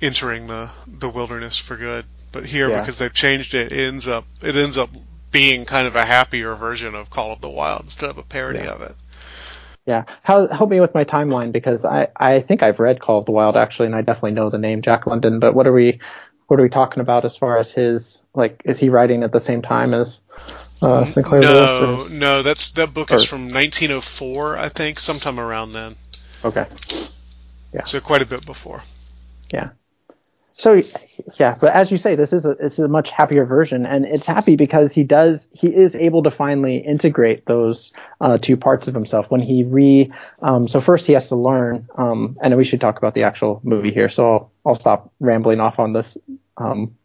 entering 0.00 0.46
the 0.48 0.70
the 0.86 1.08
wilderness 1.08 1.56
for 1.58 1.76
good. 1.76 2.04
But 2.32 2.46
here, 2.46 2.68
Yeah. 2.68 2.80
because 2.80 2.98
they've 2.98 3.12
changed 3.12 3.54
it, 3.54 3.72
it 3.72 3.86
ends 3.88 4.08
up 4.08 4.24
it 4.42 4.56
ends 4.56 4.78
up 4.78 4.90
being 5.30 5.64
kind 5.64 5.86
of 5.86 5.96
a 5.96 6.04
happier 6.04 6.54
version 6.54 6.94
of 6.94 7.10
Call 7.10 7.32
of 7.32 7.40
the 7.40 7.48
Wild 7.48 7.82
instead 7.82 8.10
of 8.10 8.18
a 8.18 8.22
parody 8.22 8.60
Yeah. 8.60 8.72
of 8.72 8.82
it. 8.82 8.94
Yeah, 9.84 10.04
How, 10.22 10.46
help 10.46 10.70
me 10.70 10.78
with 10.78 10.94
my 10.94 11.02
timeline 11.04 11.50
because 11.50 11.84
I 11.84 12.08
I 12.16 12.38
think 12.40 12.62
I've 12.62 12.78
read 12.78 13.00
Call 13.00 13.18
of 13.18 13.24
the 13.26 13.32
Wild 13.32 13.56
actually, 13.56 13.86
and 13.86 13.94
I 13.96 14.02
definitely 14.02 14.32
know 14.32 14.48
the 14.48 14.58
name 14.58 14.80
Jack 14.82 15.06
London. 15.06 15.40
But 15.40 15.54
what 15.54 15.66
are 15.66 15.72
we 15.72 16.00
what 16.52 16.60
are 16.60 16.64
we 16.64 16.68
talking 16.68 17.00
about 17.00 17.24
as 17.24 17.34
far 17.34 17.56
as 17.56 17.72
his 17.72 18.20
like? 18.34 18.60
Is 18.66 18.78
he 18.78 18.90
writing 18.90 19.22
at 19.22 19.32
the 19.32 19.40
same 19.40 19.62
time 19.62 19.94
as 19.94 20.20
uh, 20.82 21.06
Sinclair 21.06 21.40
Lewis? 21.40 22.12
No, 22.12 22.18
no, 22.18 22.42
that's 22.42 22.72
that 22.72 22.92
book 22.92 23.10
is 23.10 23.24
from 23.24 23.44
1904, 23.44 24.58
I 24.58 24.68
think, 24.68 25.00
sometime 25.00 25.40
around 25.40 25.72
then. 25.72 25.96
Okay. 26.44 26.66
Yeah. 27.72 27.84
So 27.84 28.00
quite 28.00 28.20
a 28.20 28.26
bit 28.26 28.44
before. 28.44 28.82
Yeah. 29.50 29.70
So 30.62 30.78
yeah, 31.40 31.54
but 31.58 31.72
as 31.72 31.90
you 31.90 31.96
say, 31.96 32.16
this 32.16 32.34
is 32.34 32.44
a 32.44 32.50
it's 32.60 32.78
a 32.78 32.86
much 32.86 33.08
happier 33.08 33.46
version, 33.46 33.86
and 33.86 34.04
it's 34.04 34.26
happy 34.26 34.56
because 34.56 34.92
he 34.92 35.04
does 35.04 35.48
he 35.54 35.74
is 35.74 35.96
able 35.96 36.22
to 36.24 36.30
finally 36.30 36.76
integrate 36.76 37.46
those 37.46 37.94
uh, 38.20 38.36
two 38.36 38.58
parts 38.58 38.88
of 38.88 38.92
himself 38.94 39.30
when 39.30 39.40
he 39.40 39.64
re. 39.64 40.10
Um, 40.42 40.68
so 40.68 40.82
first 40.82 41.06
he 41.06 41.14
has 41.14 41.28
to 41.28 41.36
learn, 41.36 41.86
um, 41.96 42.34
and 42.44 42.54
we 42.58 42.64
should 42.64 42.82
talk 42.82 42.98
about 42.98 43.14
the 43.14 43.22
actual 43.22 43.62
movie 43.64 43.90
here. 43.90 44.10
So 44.10 44.30
I'll, 44.30 44.50
I'll 44.66 44.74
stop 44.74 45.10
rambling 45.18 45.58
off 45.58 45.78
on 45.78 45.94
this 45.94 46.18
um, 46.56 46.96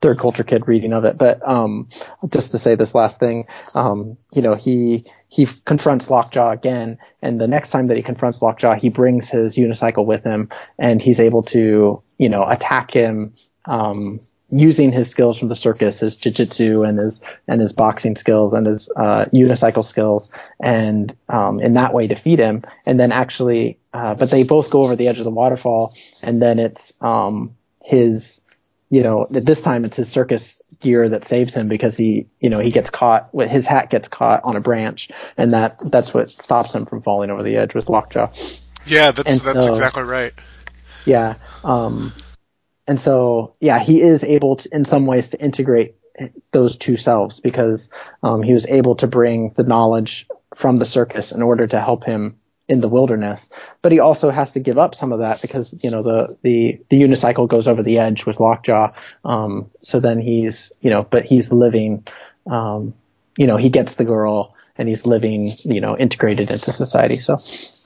third 0.00 0.18
culture 0.18 0.44
kid 0.44 0.66
reading 0.66 0.92
of 0.92 1.04
it. 1.04 1.16
But 1.18 1.46
um, 1.46 1.88
just 2.32 2.52
to 2.52 2.58
say 2.58 2.74
this 2.74 2.94
last 2.94 3.20
thing, 3.20 3.44
um, 3.74 4.16
you 4.32 4.42
know, 4.42 4.54
he 4.54 5.04
he 5.28 5.46
confronts 5.64 6.10
Lockjaw 6.10 6.50
again, 6.50 6.98
and 7.22 7.40
the 7.40 7.48
next 7.48 7.70
time 7.70 7.86
that 7.86 7.96
he 7.96 8.02
confronts 8.02 8.42
Lockjaw, 8.42 8.74
he 8.74 8.90
brings 8.90 9.28
his 9.28 9.56
unicycle 9.56 10.06
with 10.06 10.24
him, 10.24 10.48
and 10.78 11.00
he's 11.02 11.20
able 11.20 11.42
to, 11.44 11.98
you 12.18 12.28
know, 12.28 12.44
attack 12.48 12.90
him. 12.92 13.34
Um, 13.66 14.20
using 14.52 14.90
his 14.90 15.08
skills 15.08 15.38
from 15.38 15.48
the 15.48 15.54
circus, 15.54 16.00
his 16.00 16.16
jiu-jitsu 16.16 16.82
and 16.82 16.98
his 16.98 17.20
and 17.46 17.60
his 17.60 17.72
boxing 17.72 18.16
skills 18.16 18.52
and 18.52 18.66
his 18.66 18.90
uh, 18.96 19.26
unicycle 19.32 19.84
skills, 19.84 20.36
and 20.60 21.14
um, 21.28 21.60
in 21.60 21.72
that 21.72 21.92
way 21.92 22.06
defeat 22.06 22.38
him. 22.38 22.60
And 22.86 22.98
then 22.98 23.12
actually, 23.12 23.78
uh, 23.92 24.16
but 24.18 24.30
they 24.30 24.42
both 24.42 24.70
go 24.70 24.82
over 24.82 24.96
the 24.96 25.08
edge 25.08 25.18
of 25.18 25.24
the 25.24 25.30
waterfall, 25.30 25.94
and 26.24 26.42
then 26.42 26.58
it's 26.58 27.00
um, 27.00 27.54
his 27.84 28.44
you 28.90 29.02
know, 29.02 29.26
at 29.34 29.46
this 29.46 29.62
time 29.62 29.84
it's 29.84 29.96
his 29.96 30.10
circus 30.10 30.62
gear 30.80 31.08
that 31.08 31.24
saves 31.24 31.56
him 31.56 31.68
because 31.68 31.96
he, 31.96 32.28
you 32.40 32.50
know, 32.50 32.58
he 32.58 32.70
gets 32.70 32.90
caught, 32.90 33.22
his 33.48 33.64
hat 33.64 33.88
gets 33.88 34.08
caught 34.08 34.42
on 34.44 34.56
a 34.56 34.60
branch, 34.60 35.10
and 35.38 35.52
that 35.52 35.76
that's 35.90 36.12
what 36.12 36.28
stops 36.28 36.74
him 36.74 36.84
from 36.86 37.00
falling 37.00 37.30
over 37.30 37.42
the 37.42 37.56
edge 37.56 37.72
with 37.74 37.88
Lockjaw. 37.88 38.30
Yeah, 38.86 39.12
that's 39.12 39.38
And 39.38 39.40
that's 39.46 39.64
so- 39.64 39.70
exactly 39.70 40.02
right. 40.02 40.34
Yeah. 41.06 41.34
Um, 41.64 42.12
and 42.86 42.98
so, 42.98 43.54
yeah, 43.60 43.78
he 43.78 44.00
is 44.02 44.24
able 44.24 44.56
to, 44.56 44.74
in 44.74 44.84
some 44.84 45.06
ways, 45.06 45.28
to 45.28 45.40
integrate 45.40 46.00
those 46.52 46.76
two 46.76 46.96
selves 46.96 47.38
because 47.38 47.92
um, 48.22 48.42
he 48.42 48.52
was 48.52 48.66
able 48.66 48.96
to 48.96 49.06
bring 49.06 49.50
the 49.50 49.62
knowledge 49.62 50.26
from 50.56 50.78
the 50.78 50.86
circus 50.86 51.30
in 51.30 51.42
order 51.42 51.68
to 51.68 51.78
help 51.80 52.04
him 52.04 52.39
in 52.70 52.80
the 52.80 52.88
wilderness. 52.88 53.50
But 53.82 53.92
he 53.92 53.98
also 53.98 54.30
has 54.30 54.52
to 54.52 54.60
give 54.60 54.78
up 54.78 54.94
some 54.94 55.12
of 55.12 55.18
that 55.18 55.42
because 55.42 55.84
you 55.84 55.90
know 55.90 56.02
the 56.02 56.36
the 56.42 56.80
the 56.88 57.02
unicycle 57.02 57.48
goes 57.48 57.66
over 57.66 57.82
the 57.82 57.98
edge 57.98 58.24
with 58.24 58.40
Lockjaw. 58.40 58.90
Um, 59.24 59.68
so 59.72 60.00
then 60.00 60.20
he's 60.20 60.72
you 60.80 60.90
know, 60.90 61.04
but 61.10 61.24
he's 61.24 61.52
living. 61.52 62.06
Um, 62.50 62.94
you 63.36 63.46
know, 63.46 63.56
he 63.56 63.70
gets 63.70 63.94
the 63.94 64.04
girl 64.04 64.54
and 64.76 64.88
he's 64.88 65.06
living, 65.06 65.48
you 65.64 65.80
know, 65.80 65.96
integrated 65.96 66.50
into 66.50 66.72
society. 66.72 67.16
So 67.16 67.36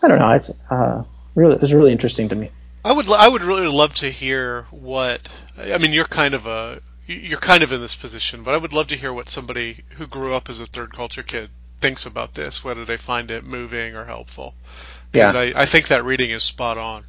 I 0.03 0.09
don't 0.09 0.19
know. 0.19 0.31
It's 0.31 0.73
uh, 0.73 1.05
really, 1.35 1.55
it 1.55 1.61
was 1.61 1.73
really 1.73 1.93
interesting 1.93 2.31
to 2.31 2.35
me. 2.35 2.51
I 2.85 2.93
would 2.93 3.09
I 3.11 3.29
would 3.29 3.43
really 3.43 3.69
love 3.69 3.95
to 3.97 4.11
hear 4.11 4.67
what 4.71 5.29
I 5.59 5.79
mean. 5.79 5.93
You're 5.93 6.07
kind 6.07 6.35
of 6.35 6.47
a 6.47 6.79
you're 7.07 7.39
kind 7.39 7.63
of 7.63 7.73
in 7.73 7.81
this 7.81 7.95
position, 7.95 8.43
but 8.43 8.55
I 8.55 8.57
would 8.59 8.73
love 8.73 8.89
to 8.89 8.97
hear 8.97 9.13
what 9.13 9.29
somebody 9.29 9.85
who 9.97 10.07
grew 10.07 10.35
up 10.35 10.49
as 10.49 10.61
a 10.61 10.67
third 10.67 10.93
culture 10.93 11.23
kid 11.23 11.51
thinks 11.81 12.07
about 12.07 12.35
this. 12.35 12.65
Whether 12.65 12.85
they 12.85 12.97
find 12.97 13.31
it 13.31 13.45
moving 13.45 13.95
or 13.97 14.05
helpful. 14.05 14.55
Because 15.13 15.35
Yeah. 15.35 15.41
I, 15.41 15.63
I 15.63 15.65
think 15.65 15.89
that 15.89 16.05
reading 16.05 16.31
is 16.31 16.43
spot 16.43 16.79
on. 16.79 17.05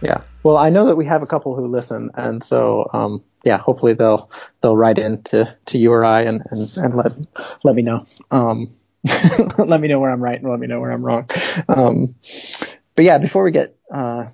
Yeah. 0.00 0.22
Well, 0.42 0.56
I 0.56 0.70
know 0.70 0.86
that 0.86 0.96
we 0.96 1.06
have 1.06 1.22
a 1.22 1.26
couple 1.26 1.54
who 1.54 1.66
listen, 1.66 2.10
and 2.14 2.42
so 2.42 2.90
um, 2.92 3.24
yeah, 3.44 3.56
hopefully 3.56 3.94
they'll 3.94 4.30
they'll 4.60 4.76
write 4.76 4.98
in 4.98 5.22
to, 5.24 5.56
to 5.66 5.78
you 5.78 5.92
or 5.92 6.04
I 6.04 6.22
and, 6.22 6.42
and, 6.50 6.76
and 6.82 6.94
let 6.94 7.12
let 7.62 7.74
me 7.74 7.82
know. 7.82 8.06
Um, 8.30 8.74
let 9.58 9.80
me 9.80 9.88
know 9.88 10.00
where 10.00 10.10
I'm 10.10 10.22
right 10.22 10.38
and 10.38 10.50
let 10.50 10.60
me 10.60 10.66
know 10.66 10.80
where 10.80 10.90
I'm 10.90 11.04
wrong. 11.04 11.28
Um, 11.68 12.14
but 12.94 13.04
yeah, 13.04 13.18
before 13.18 13.44
we 13.44 13.50
get 13.50 13.76
uh, 13.90 14.26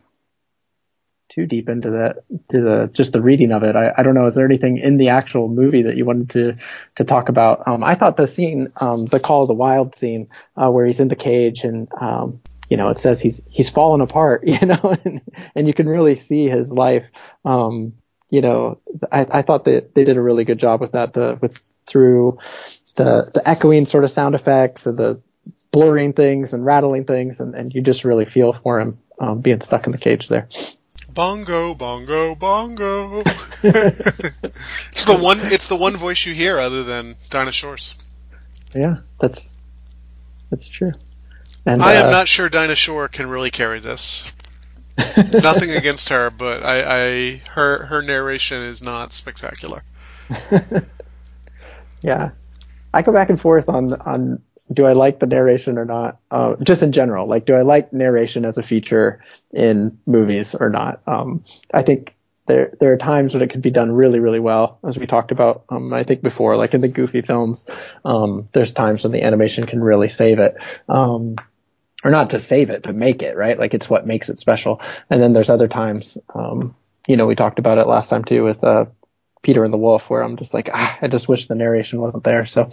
too 1.31 1.47
deep 1.47 1.69
into 1.69 1.91
that, 1.91 2.19
to 2.49 2.61
the 2.61 2.91
just 2.93 3.13
the 3.15 3.23
reading 3.23 3.53
of 3.53 3.63
it, 3.63 3.77
I, 3.77 3.93
I 3.97 4.03
don't 4.03 4.15
know. 4.15 4.27
Is 4.27 4.35
there 4.35 4.45
anything 4.45 4.77
in 4.77 4.99
the 4.99 5.11
actual 5.11 5.49
movie 5.49 5.83
that 5.83 5.97
you 5.97 6.05
wanted 6.05 6.31
to 6.31 6.57
to 6.97 7.05
talk 7.05 7.31
about? 7.31 7.67
Um, 7.67 7.83
I 7.83 7.95
thought 7.95 8.17
the 8.19 8.27
scene, 8.27 8.67
um, 8.81 9.07
the 9.07 9.21
Call 9.21 9.43
of 9.43 9.49
the 9.49 9.55
Wild 9.55 9.95
scene, 9.95 10.27
uh, 10.57 10.71
where 10.71 10.85
he's 10.85 11.01
in 11.01 11.09
the 11.09 11.17
cage 11.17 11.65
and 11.65 11.89
um, 11.99 12.41
you 12.69 12.77
know, 12.77 12.91
it 12.91 12.99
says 12.99 13.21
he's 13.21 13.49
he's 13.49 13.69
fallen 13.69 14.01
apart, 14.01 14.43
you 14.47 14.67
know, 14.67 14.97
and, 15.05 15.21
and 15.55 15.67
you 15.67 15.75
can 15.75 15.89
really 15.89 16.15
see 16.15 16.49
his 16.49 16.73
life. 16.73 17.11
Um, 17.45 17.95
you 18.31 18.43
know, 18.43 18.79
I, 19.11 19.27
I 19.31 19.43
thought 19.43 19.65
that 19.65 19.95
they 19.95 20.05
did 20.05 20.17
a 20.17 20.23
really 20.23 20.45
good 20.45 20.59
job 20.59 20.81
with 20.81 20.93
that. 20.93 21.13
The 21.13 21.39
with 21.41 21.57
through 21.87 22.39
the 22.97 23.29
the 23.35 23.43
echoing 23.45 23.87
sort 23.87 24.05
of 24.05 24.11
sound 24.11 24.37
effects 24.37 24.87
and 24.87 24.97
the 24.97 25.21
blurring 25.73 26.13
things 26.13 26.53
and 26.53 26.65
rattling 26.65 27.05
things, 27.05 27.41
and, 27.41 27.55
and 27.55 27.75
you 27.75 27.83
just 27.83 28.05
really 28.05 28.25
feel 28.25 28.53
for 28.53 28.81
him 28.81 28.93
um, 29.21 29.41
being 29.41 29.61
stuck 29.61 29.87
in 29.87 29.93
the 29.93 29.99
cage 29.99 30.27
there. 30.29 30.49
Bongo, 31.15 31.75
bongo, 31.75 32.35
bongo. 32.35 33.21
it's 33.63 35.05
the 35.05 35.19
one. 35.21 35.39
It's 35.41 35.69
the 35.69 35.77
one 35.77 35.97
voice 35.97 36.25
you 36.25 36.35
hear 36.35 36.59
other 36.59 36.83
than 36.83 37.15
Dinah 37.29 37.53
Shore's. 37.53 37.95
Yeah, 38.75 38.99
that's 39.19 39.49
that's 40.51 40.69
true. 40.69 40.93
And 41.67 41.83
I 41.83 41.95
am 41.95 42.07
uh, 42.07 42.11
not 42.11 42.29
sure 42.29 42.49
Dinah 42.49 42.75
Shore 42.75 43.09
can 43.09 43.29
really 43.29 43.51
carry 43.51 43.81
this. 43.81 44.33
Nothing 45.17 45.71
against 45.73 46.09
her, 46.09 46.31
but 46.31 46.65
I, 46.65 46.83
I 46.83 47.43
her 47.51 47.85
her 47.87 48.03
narration 48.03 48.63
is 48.63 48.83
not 48.83 49.13
spectacular. 49.13 49.83
yeah. 52.03 52.31
I 52.93 53.03
go 53.03 53.13
back 53.13 53.31
and 53.31 53.41
forth 53.41 53.69
on 53.69 53.93
on 53.93 54.43
do 54.73 54.87
I 54.87 54.93
like 54.93 55.19
the 55.19 55.27
narration 55.27 55.79
or 55.79 55.85
not? 55.85 56.19
Uh, 56.31 56.55
just 56.63 56.83
in 56.83 56.93
general, 56.93 57.27
like 57.27 57.45
do 57.45 57.55
I 57.55 57.63
like 57.63 57.93
narration 57.93 58.45
as 58.45 58.57
a 58.57 58.63
feature 58.63 59.23
in 59.53 59.91
movies 60.07 60.55
or 60.55 60.71
not? 60.71 61.01
Um, 61.07 61.45
I 61.73 61.83
think 61.83 62.15
there 62.47 62.73
there 62.81 62.93
are 62.93 62.97
times 62.97 63.35
when 63.35 63.43
it 63.43 63.51
could 63.51 63.63
be 63.63 63.71
done 63.71 63.93
really 63.93 64.21
really 64.21 64.41
well, 64.41 64.79
as 64.85 64.99
we 64.99 65.07
talked 65.07 65.33
about. 65.33 65.65
Um, 65.69 65.93
I 65.93 66.05
think 66.05 66.23
before, 66.23 66.57
like 66.57 66.75
in 66.75 66.81
the 66.81 66.89
Goofy 66.89 67.23
films, 67.23 67.67
um, 68.05 68.49
there's 68.53 68.73
times 68.73 69.05
when 69.05 69.13
the 69.13 69.23
animation 69.23 69.67
can 69.67 69.83
really 69.83 70.09
save 70.09 70.39
it. 70.39 70.57
Um, 70.89 71.37
or 72.03 72.11
not 72.11 72.31
to 72.31 72.41
save 72.41 72.71
it, 72.71 72.83
but 72.83 72.95
make 72.95 73.23
it 73.23 73.37
right. 73.37 73.59
Like 73.59 73.75
it's 73.75 73.91
what 73.91 74.07
makes 74.07 74.31
it 74.31 74.39
special. 74.39 74.81
And 75.11 75.23
then 75.23 75.35
there's 75.35 75.51
other 75.51 75.69
times, 75.69 76.17
um, 76.35 76.75
you 77.07 77.17
know, 77.17 77.27
we 77.27 77.35
talked 77.35 77.59
about 77.59 77.77
it 77.77 77.87
last 77.87 78.09
time 78.09 78.25
too 78.25 78.43
with 78.43 78.65
uh, 78.65 78.87
Peter 79.43 79.65
and 79.65 79.73
the 79.73 79.79
Wolf, 79.79 80.09
where 80.09 80.23
I'm 80.23 80.37
just 80.37 80.55
like, 80.55 80.71
ah, 80.73 80.99
I 81.03 81.09
just 81.09 81.29
wish 81.29 81.47
the 81.47 81.55
narration 81.55 82.01
wasn't 82.01 82.25
there. 82.25 82.47
So, 82.47 82.71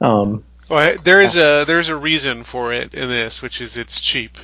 um, 0.00 0.44
Well, 0.70 0.96
there 1.04 1.20
is 1.20 1.36
a 1.36 1.64
there's 1.66 1.90
a 1.90 1.96
reason 1.96 2.44
for 2.44 2.72
it 2.72 2.94
in 2.94 3.08
this, 3.10 3.42
which 3.42 3.60
is 3.60 3.76
it's 3.76 4.00
cheap. 4.00 4.38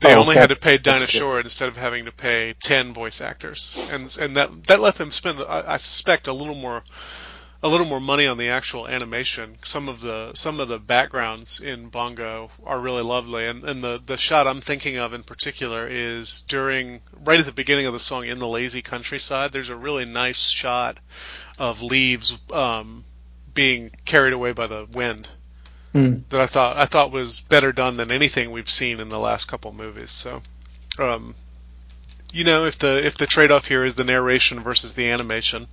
They 0.00 0.14
Oh, 0.14 0.20
only 0.20 0.36
had 0.36 0.50
to 0.50 0.56
pay 0.56 0.78
Dinah. 0.78 1.06
Shore 1.06 1.40
instead 1.40 1.68
of 1.68 1.76
having 1.76 2.06
to 2.06 2.12
pay 2.12 2.54
ten 2.60 2.92
voice 2.92 3.20
actors, 3.20 3.78
and 3.92 4.02
and 4.20 4.36
that 4.36 4.64
that 4.66 4.80
let 4.80 4.96
them 4.96 5.10
spend, 5.12 5.40
I, 5.40 5.74
I 5.74 5.76
suspect, 5.78 6.26
a 6.28 6.32
little 6.34 6.54
more 6.56 6.84
a 7.62 7.68
little 7.68 7.86
more 7.86 8.00
money 8.00 8.26
on 8.26 8.36
the 8.38 8.50
actual 8.50 8.88
animation. 8.88 9.56
Some 9.64 9.88
of 9.88 10.00
the 10.00 10.32
some 10.34 10.60
of 10.60 10.68
the 10.68 10.78
backgrounds 10.78 11.60
in 11.60 11.88
Bongo 11.88 12.50
are 12.64 12.80
really 12.80 13.02
lovely, 13.02 13.46
and 13.46 13.64
and 13.64 13.82
the 13.84 14.02
the 14.04 14.16
shot 14.18 14.46
I'm 14.48 14.60
thinking 14.60 14.98
of 14.98 15.14
in 15.14 15.22
particular 15.22 15.86
is 15.88 16.42
during 16.42 17.00
right 17.24 17.40
at 17.40 17.46
the 17.46 17.52
beginning 17.52 17.86
of 17.86 17.92
the 17.94 18.00
song 18.00 18.26
in 18.26 18.38
the 18.38 18.48
lazy 18.48 18.82
countryside. 18.82 19.52
There's 19.52 19.70
a 19.70 19.76
really 19.76 20.04
nice 20.04 20.48
shot 20.50 20.98
of 21.58 21.82
leaves 21.82 22.38
um, 22.52 23.04
being 23.56 23.90
carried 24.04 24.34
away 24.34 24.52
by 24.52 24.68
the 24.68 24.86
wind 24.92 25.28
Hmm. 25.92 26.16
that 26.28 26.40
I 26.40 26.46
thought 26.46 26.76
I 26.76 26.84
thought 26.84 27.10
was 27.10 27.40
better 27.40 27.72
done 27.72 27.96
than 27.96 28.10
anything 28.12 28.50
we've 28.50 28.68
seen 28.68 29.00
in 29.00 29.08
the 29.08 29.18
last 29.18 29.46
couple 29.46 29.72
movies. 29.72 30.10
So, 30.10 30.42
um, 30.98 31.34
you 32.32 32.44
know, 32.44 32.66
if 32.66 32.78
the 32.78 33.04
if 33.04 33.16
the 33.16 33.26
trade 33.26 33.50
off 33.50 33.66
here 33.66 33.82
is 33.82 33.94
the 33.94 34.04
narration 34.04 34.60
versus 34.60 34.92
the 34.92 35.08
animation, 35.10 35.66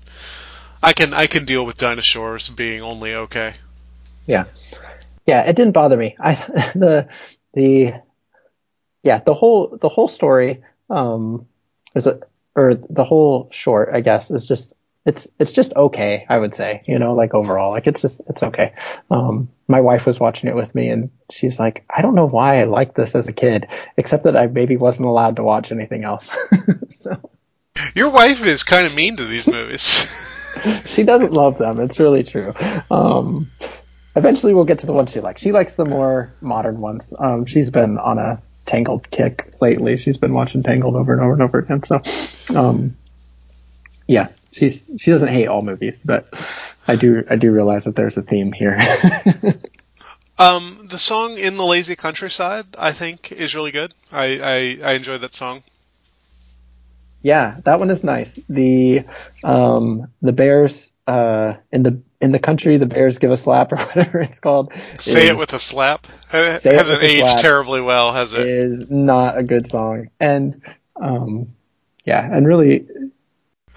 I 0.81 0.93
can 0.93 1.13
I 1.13 1.27
can 1.27 1.43
deal 1.45 1.65
with 1.65 1.77
Dinah 1.77 2.01
Shore's 2.01 2.49
being 2.49 2.81
only 2.81 3.13
okay. 3.15 3.53
yeah, 4.25 4.45
yeah, 5.27 5.41
it 5.43 5.55
didn't 5.57 5.73
bother 5.73 5.97
me. 5.97 6.15
I 6.19 6.35
the 6.75 7.09
the 7.53 7.93
yeah 9.03 9.19
the 9.19 9.33
whole 9.33 9.77
the 9.79 9.89
whole 9.89 10.07
story 10.07 10.63
um 10.89 11.47
is 11.95 12.07
a 12.07 12.21
or 12.55 12.75
the 12.75 13.03
whole 13.03 13.49
short 13.51 13.89
I 13.93 13.99
guess 13.99 14.31
is 14.31 14.47
just 14.47 14.73
it's 15.05 15.27
it's 15.37 15.51
just 15.51 15.73
okay 15.73 16.25
I 16.29 16.37
would 16.37 16.55
say 16.55 16.79
you 16.87 16.97
know 16.97 17.13
like 17.13 17.33
overall 17.33 17.71
like 17.71 17.87
it's 17.87 18.01
just 18.01 18.21
it's 18.27 18.43
okay. 18.43 18.73
Um, 19.11 19.49
my 19.67 19.81
wife 19.81 20.05
was 20.05 20.19
watching 20.19 20.49
it 20.49 20.55
with 20.55 20.73
me 20.75 20.89
and 20.89 21.09
she's 21.31 21.59
like 21.59 21.85
I 21.89 22.01
don't 22.01 22.15
know 22.15 22.27
why 22.27 22.61
I 22.61 22.63
liked 22.65 22.95
this 22.95 23.15
as 23.15 23.27
a 23.27 23.33
kid 23.33 23.67
except 23.97 24.23
that 24.23 24.37
I 24.37 24.47
maybe 24.47 24.77
wasn't 24.77 25.07
allowed 25.07 25.37
to 25.37 25.43
watch 25.43 25.71
anything 25.71 26.03
else. 26.03 26.35
so 26.89 27.29
Your 27.95 28.09
wife 28.09 28.45
is 28.45 28.63
kind 28.63 28.85
of 28.85 28.95
mean 28.95 29.17
to 29.17 29.25
these 29.25 29.47
movies. 29.47 30.83
she 30.85 31.03
doesn't 31.03 31.33
love 31.33 31.57
them. 31.57 31.79
It's 31.79 31.99
really 31.99 32.23
true. 32.23 32.53
Um, 32.89 33.49
eventually, 34.15 34.53
we'll 34.53 34.65
get 34.65 34.79
to 34.79 34.85
the 34.85 34.93
ones 34.93 35.11
she 35.11 35.19
likes. 35.19 35.41
She 35.41 35.51
likes 35.51 35.75
the 35.75 35.85
more 35.85 36.33
modern 36.41 36.79
ones. 36.79 37.13
Um, 37.17 37.45
she's 37.45 37.69
been 37.69 37.97
on 37.97 38.19
a 38.19 38.41
Tangled 38.65 39.09
kick 39.11 39.55
lately. 39.59 39.97
She's 39.97 40.17
been 40.17 40.33
watching 40.33 40.63
Tangled 40.63 40.95
over 40.95 41.13
and 41.13 41.21
over 41.21 41.33
and 41.33 41.41
over 41.41 41.59
again. 41.59 41.83
So, 41.83 42.01
um, 42.57 42.95
yeah, 44.07 44.27
she's 44.51 44.83
she 44.97 45.11
doesn't 45.11 45.29
hate 45.29 45.47
all 45.47 45.61
movies, 45.61 46.03
but 46.03 46.27
I 46.87 46.95
do 46.95 47.23
I 47.29 47.35
do 47.35 47.51
realize 47.51 47.85
that 47.85 47.95
there's 47.95 48.17
a 48.17 48.21
theme 48.21 48.51
here. 48.51 48.77
um, 50.39 50.87
the 50.89 50.97
song 50.97 51.37
in 51.37 51.55
the 51.57 51.65
lazy 51.65 51.95
countryside, 51.95 52.65
I 52.77 52.91
think, 52.91 53.31
is 53.31 53.55
really 53.55 53.71
good. 53.71 53.93
I 54.11 54.77
I, 54.83 54.91
I 54.91 54.93
enjoyed 54.93 55.21
that 55.21 55.33
song. 55.33 55.63
yeah, 57.21 57.57
that 57.63 57.79
one 57.79 57.89
is 57.89 58.03
nice. 58.03 58.37
The 58.49 59.03
um, 59.43 60.07
the 60.21 60.33
bears 60.33 60.91
uh, 61.07 61.55
in 61.71 61.83
the 61.83 62.01
in 62.19 62.31
the 62.31 62.39
country, 62.39 62.77
the 62.77 62.85
bears 62.85 63.19
give 63.19 63.31
a 63.31 63.37
slap 63.37 63.71
or 63.71 63.77
whatever 63.77 64.19
it's 64.19 64.39
called. 64.39 64.73
Say 64.97 65.23
is- 65.25 65.29
it 65.31 65.37
with 65.37 65.53
a 65.53 65.59
slap. 65.59 66.07
It 66.33 66.63
hasn't 66.63 67.03
aged 67.03 67.39
terribly 67.39 67.81
well, 67.81 68.11
has 68.11 68.33
it? 68.33 68.39
is 68.39 68.89
not 68.89 69.37
a 69.37 69.43
good 69.43 69.69
song. 69.69 70.09
And 70.19 70.61
um, 70.95 71.49
yeah, 72.05 72.27
and 72.29 72.47
really, 72.47 72.87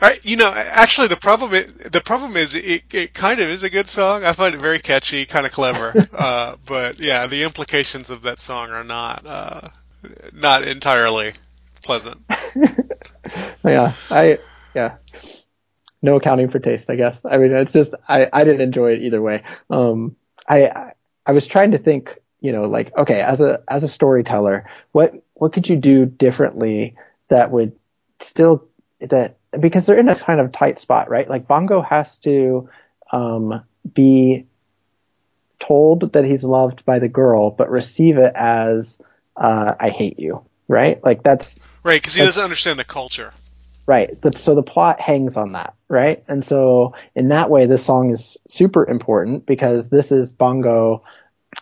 I, 0.00 0.18
you 0.22 0.36
know, 0.36 0.52
actually, 0.54 1.08
the 1.08 1.16
problem 1.16 1.54
is, 1.54 1.72
the 1.72 2.00
problem 2.02 2.36
is 2.36 2.54
it, 2.54 2.82
it 2.92 3.14
kind 3.14 3.40
of 3.40 3.48
is 3.48 3.64
a 3.64 3.70
good 3.70 3.88
song. 3.88 4.24
I 4.24 4.32
find 4.32 4.54
it 4.54 4.60
very 4.60 4.78
catchy, 4.78 5.24
kind 5.24 5.46
of 5.46 5.52
clever. 5.52 6.08
uh, 6.12 6.56
but 6.66 7.00
yeah, 7.00 7.26
the 7.26 7.44
implications 7.44 8.10
of 8.10 8.22
that 8.22 8.40
song 8.40 8.70
are 8.70 8.84
not 8.84 9.24
uh, 9.26 9.68
not 10.32 10.64
entirely 10.68 11.32
pleasant. 11.82 12.20
yeah, 13.64 13.92
I 14.10 14.38
yeah, 14.74 14.96
no 16.02 16.16
accounting 16.16 16.48
for 16.48 16.58
taste, 16.58 16.90
I 16.90 16.96
guess. 16.96 17.22
I 17.24 17.38
mean, 17.38 17.52
it's 17.52 17.72
just 17.72 17.94
I 18.08 18.28
I 18.32 18.44
didn't 18.44 18.60
enjoy 18.60 18.92
it 18.92 19.02
either 19.02 19.20
way. 19.22 19.42
Um, 19.70 20.16
I 20.48 20.66
I- 20.66 20.92
I 21.28 21.32
was 21.32 21.44
trying 21.48 21.72
to 21.72 21.78
think, 21.78 22.20
you 22.40 22.52
know, 22.52 22.66
like 22.66 22.96
okay, 22.96 23.20
as 23.20 23.40
a 23.40 23.62
as 23.66 23.82
a 23.82 23.88
storyteller, 23.88 24.68
what 24.92 25.14
what 25.34 25.52
could 25.52 25.68
you 25.68 25.76
do 25.76 26.06
differently 26.06 26.94
that 27.28 27.50
would 27.50 27.72
still 28.20 28.68
that 29.00 29.35
because 29.58 29.86
they're 29.86 29.98
in 29.98 30.08
a 30.08 30.14
kind 30.14 30.40
of 30.40 30.52
tight 30.52 30.78
spot, 30.78 31.10
right? 31.10 31.28
Like 31.28 31.46
Bongo 31.46 31.80
has 31.80 32.18
to 32.18 32.68
um, 33.12 33.62
be 33.92 34.46
told 35.58 36.12
that 36.12 36.24
he's 36.24 36.44
loved 36.44 36.84
by 36.84 36.98
the 36.98 37.08
girl, 37.08 37.50
but 37.50 37.70
receive 37.70 38.18
it 38.18 38.32
as 38.34 39.00
uh, 39.36 39.74
"I 39.78 39.88
hate 39.90 40.18
you," 40.18 40.44
right? 40.68 41.02
Like 41.02 41.22
that's 41.22 41.58
Right, 41.84 42.02
because 42.02 42.14
he 42.16 42.24
doesn't 42.24 42.42
understand 42.42 42.80
the 42.80 42.84
culture. 42.84 43.32
right. 43.86 44.20
The, 44.20 44.32
so 44.32 44.56
the 44.56 44.64
plot 44.64 44.98
hangs 44.98 45.36
on 45.36 45.52
that, 45.52 45.78
right? 45.88 46.20
And 46.26 46.44
so 46.44 46.94
in 47.14 47.28
that 47.28 47.48
way, 47.48 47.66
this 47.66 47.84
song 47.84 48.10
is 48.10 48.36
super 48.48 48.84
important 48.88 49.46
because 49.46 49.88
this 49.88 50.10
is 50.10 50.30
Bongo 50.30 51.04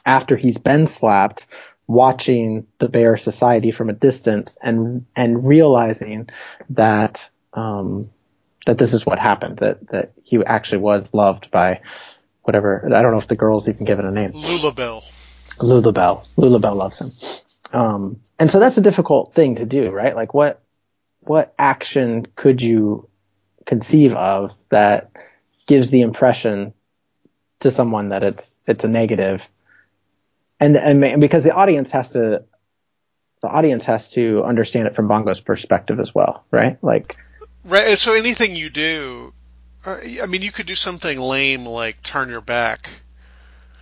after 0.07 0.35
he's 0.35 0.57
been 0.57 0.87
slapped, 0.87 1.47
watching 1.87 2.66
the 2.78 2.89
Bear 2.89 3.18
Society 3.18 3.70
from 3.70 3.91
a 3.91 3.93
distance 3.93 4.57
and 4.62 5.05
and 5.14 5.47
realizing 5.47 6.30
that 6.70 7.28
um, 7.55 8.11
that 8.66 8.78
this 8.78 8.94
is 8.94 9.07
what 9.07 9.18
happened. 9.18 9.59
That 9.59 9.88
that 9.88 10.12
he 10.22 10.44
actually 10.44 10.78
was 10.78 11.14
loved 11.14 11.50
by 11.50 11.80
whatever. 12.42 12.90
I 12.94 13.02
don't 13.02 13.12
know 13.12 13.18
if 13.18 13.28
the 13.28 13.36
girl's 13.36 13.68
even 13.68 13.84
give 13.84 13.98
given 13.98 14.07
a 14.07 14.11
name. 14.11 14.32
Lulubelle. 14.32 15.02
Lulubelle. 15.59 16.36
Lulubelle 16.36 16.76
loves 16.76 17.00
him. 17.00 17.80
Um, 17.80 18.20
and 18.38 18.50
so 18.50 18.61
that's 18.61 18.78
a 18.78 18.82
difficult 18.82 19.34
thing 19.34 19.57
to 19.57 19.66
do, 19.66 19.90
right? 19.90 20.14
Like 20.14 20.32
what, 20.32 20.62
what 21.20 21.55
action 21.59 22.26
could 22.36 22.62
you 22.62 23.09
conceive 23.66 24.14
of 24.14 24.52
that 24.68 25.11
gives 25.66 25.90
the 25.90 26.02
impression 26.02 26.74
to 27.61 27.70
someone 27.70 28.09
that 28.09 28.22
it's, 28.22 28.61
it's 28.66 28.84
a 28.84 28.88
negative? 28.88 29.42
And, 30.61 30.76
and, 30.76 31.05
and 31.05 31.20
because 31.20 31.42
the 31.42 31.52
audience 31.55 31.90
has 31.92 32.11
to, 32.11 32.44
the 33.42 33.48
audience 33.48 33.86
has 33.86 34.09
to 34.11 34.44
understand 34.44 34.86
it 34.86 34.94
from 34.94 35.09
Bongo's 35.09 35.40
perspective 35.40 35.98
as 35.98 36.14
well, 36.14 36.44
right? 36.50 36.82
Like, 36.82 37.16
Right, 37.64 37.98
so 37.98 38.14
anything 38.14 38.56
you 38.56 38.68
do, 38.68 39.32
uh, 39.86 39.98
I 40.22 40.26
mean, 40.26 40.42
you 40.42 40.52
could 40.52 40.66
do 40.66 40.74
something 40.74 41.18
lame 41.18 41.66
like 41.66 42.02
turn 42.02 42.28
your 42.28 42.40
back, 42.40 42.90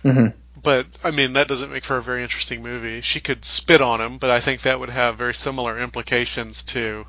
mhm. 0.03 0.33
but 0.61 0.87
I 1.03 1.11
mean 1.11 1.33
that 1.33 1.47
doesn't 1.47 1.71
make 1.71 1.83
for 1.83 1.97
a 1.97 2.01
very 2.01 2.23
interesting 2.23 2.63
movie. 2.63 3.01
She 3.01 3.19
could 3.19 3.43
spit 3.43 3.81
on 3.81 3.99
him, 4.01 4.17
but 4.17 4.29
I 4.29 4.39
think 4.39 4.61
that 4.61 4.79
would 4.79 4.89
have 4.89 5.17
very 5.17 5.33
similar 5.33 5.79
implications 5.79 6.63
to 6.65 7.05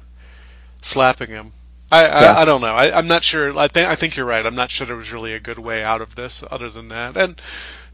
slapping 0.82 1.28
him. 1.28 1.52
I 1.92 2.06
I, 2.06 2.22
Yeah. 2.22 2.38
I 2.38 2.44
don't 2.44 2.60
know. 2.60 2.74
I, 2.74 2.96
I'm 2.96 3.08
not 3.08 3.22
sure. 3.22 3.56
I 3.56 3.68
think 3.68 3.88
I 3.88 3.94
think 3.94 4.16
you're 4.16 4.26
right. 4.26 4.44
I'm 4.44 4.56
not 4.56 4.70
sure 4.70 4.86
there 4.86 4.96
was 4.96 5.12
really 5.12 5.34
a 5.34 5.40
good 5.40 5.58
way 5.58 5.84
out 5.84 6.00
of 6.00 6.14
this 6.14 6.42
other 6.48 6.70
than 6.70 6.88
that. 6.88 7.16
And 7.16 7.40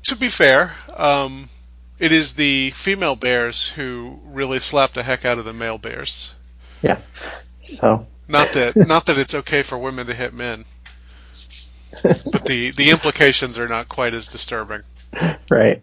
to 0.05 0.17
be 0.17 0.29
fair, 0.29 0.75
um, 0.97 1.49
it 1.99 2.13
is 2.13 2.35
the 2.35 2.71
female 2.71 3.15
bears 3.15 3.69
who 3.69 4.19
really 4.25 4.59
slap 4.59 4.93
the 4.93 5.03
heck 5.03 5.25
out 5.25 5.39
of 5.39 5.45
the 5.45 5.53
male 5.53 5.79
bears. 5.79 6.35
yeah. 6.83 6.99
So, 7.65 8.07
Not 8.31 8.49
that 8.49 8.77
not 8.77 9.07
that 9.07 9.19
it's 9.19 9.35
okay 9.35 9.63
for 9.63 9.77
women 9.77 10.07
to 10.07 10.15
hit 10.15 10.33
men, 10.33 10.65
but 12.33 12.45
the 12.45 12.73
the 12.77 12.91
implications 12.91 13.59
are 13.59 13.69
not 13.69 13.89
quite 13.89 14.15
as 14.15 14.29
disturbing. 14.29 14.81
right. 15.51 15.83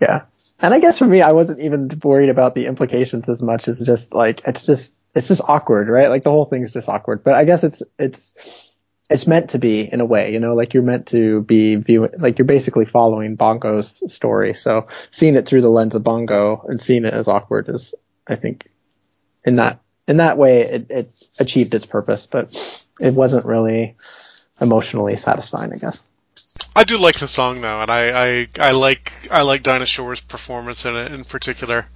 Yeah. 0.00 0.22
And 0.60 0.72
I 0.72 0.80
guess 0.80 0.98
for 0.98 1.06
me, 1.06 1.20
I 1.20 1.32
wasn't 1.32 1.60
even 1.60 2.00
worried 2.02 2.30
about 2.30 2.54
the 2.54 2.66
implications 2.66 3.28
as 3.28 3.42
much 3.42 3.68
as 3.68 3.80
just 3.80 4.14
like, 4.14 4.40
it's 4.46 4.64
just, 4.64 5.04
it's 5.14 5.28
just 5.28 5.42
awkward, 5.46 5.88
right? 5.88 6.08
Like 6.08 6.22
the 6.22 6.30
whole 6.30 6.46
thing 6.46 6.62
is 6.62 6.72
just 6.72 6.88
awkward, 6.88 7.22
but 7.22 7.34
I 7.34 7.44
guess 7.44 7.62
it's, 7.62 7.82
it's, 7.98 8.32
it's 9.10 9.26
meant 9.26 9.50
to 9.50 9.58
be 9.58 9.82
in 9.82 10.00
a 10.00 10.04
way, 10.04 10.32
you 10.32 10.40
know, 10.40 10.54
like 10.54 10.72
you're 10.72 10.82
meant 10.82 11.08
to 11.08 11.42
be 11.42 11.76
viewing, 11.76 12.10
like 12.18 12.38
you're 12.38 12.46
basically 12.46 12.86
following 12.86 13.36
Bongo's 13.36 14.12
story. 14.12 14.54
So 14.54 14.86
seeing 15.10 15.36
it 15.36 15.46
through 15.46 15.60
the 15.60 15.68
lens 15.68 15.94
of 15.94 16.02
Bongo 16.02 16.64
and 16.66 16.80
seeing 16.80 17.04
it 17.04 17.12
as 17.12 17.28
awkward 17.28 17.68
is, 17.68 17.94
I 18.26 18.36
think, 18.36 18.68
in 19.44 19.56
that, 19.56 19.80
in 20.08 20.18
that 20.18 20.38
way, 20.38 20.60
it, 20.60 20.90
it 20.90 21.06
achieved 21.40 21.74
its 21.74 21.86
purpose, 21.86 22.26
but 22.26 22.52
it 23.00 23.14
wasn't 23.14 23.46
really 23.46 23.96
emotionally 24.60 25.16
satisfying, 25.16 25.70
I 25.72 25.78
guess. 25.78 26.10
I 26.74 26.84
do 26.84 26.98
like 26.98 27.18
the 27.18 27.28
song 27.28 27.60
though, 27.60 27.80
and 27.80 27.90
I, 27.90 28.10
I, 28.10 28.48
I 28.60 28.70
like 28.72 29.12
I 29.30 29.42
like 29.42 29.62
Dinah 29.62 29.86
Shore's 29.86 30.20
performance 30.20 30.84
in 30.84 30.94
it 30.94 31.12
in 31.12 31.24
particular, 31.24 31.86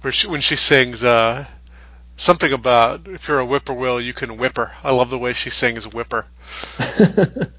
where 0.00 0.12
she, 0.12 0.28
when 0.28 0.40
she 0.40 0.56
sings 0.56 1.04
uh, 1.04 1.44
something 2.16 2.52
about 2.52 3.06
if 3.08 3.28
you're 3.28 3.40
a 3.40 3.46
whippoorwill 3.46 4.00
you 4.00 4.14
can 4.14 4.38
whip 4.38 4.56
her. 4.56 4.72
I 4.82 4.92
love 4.92 5.10
the 5.10 5.18
way 5.18 5.34
she 5.34 5.50
sings 5.50 5.86
whipper. 5.86 6.26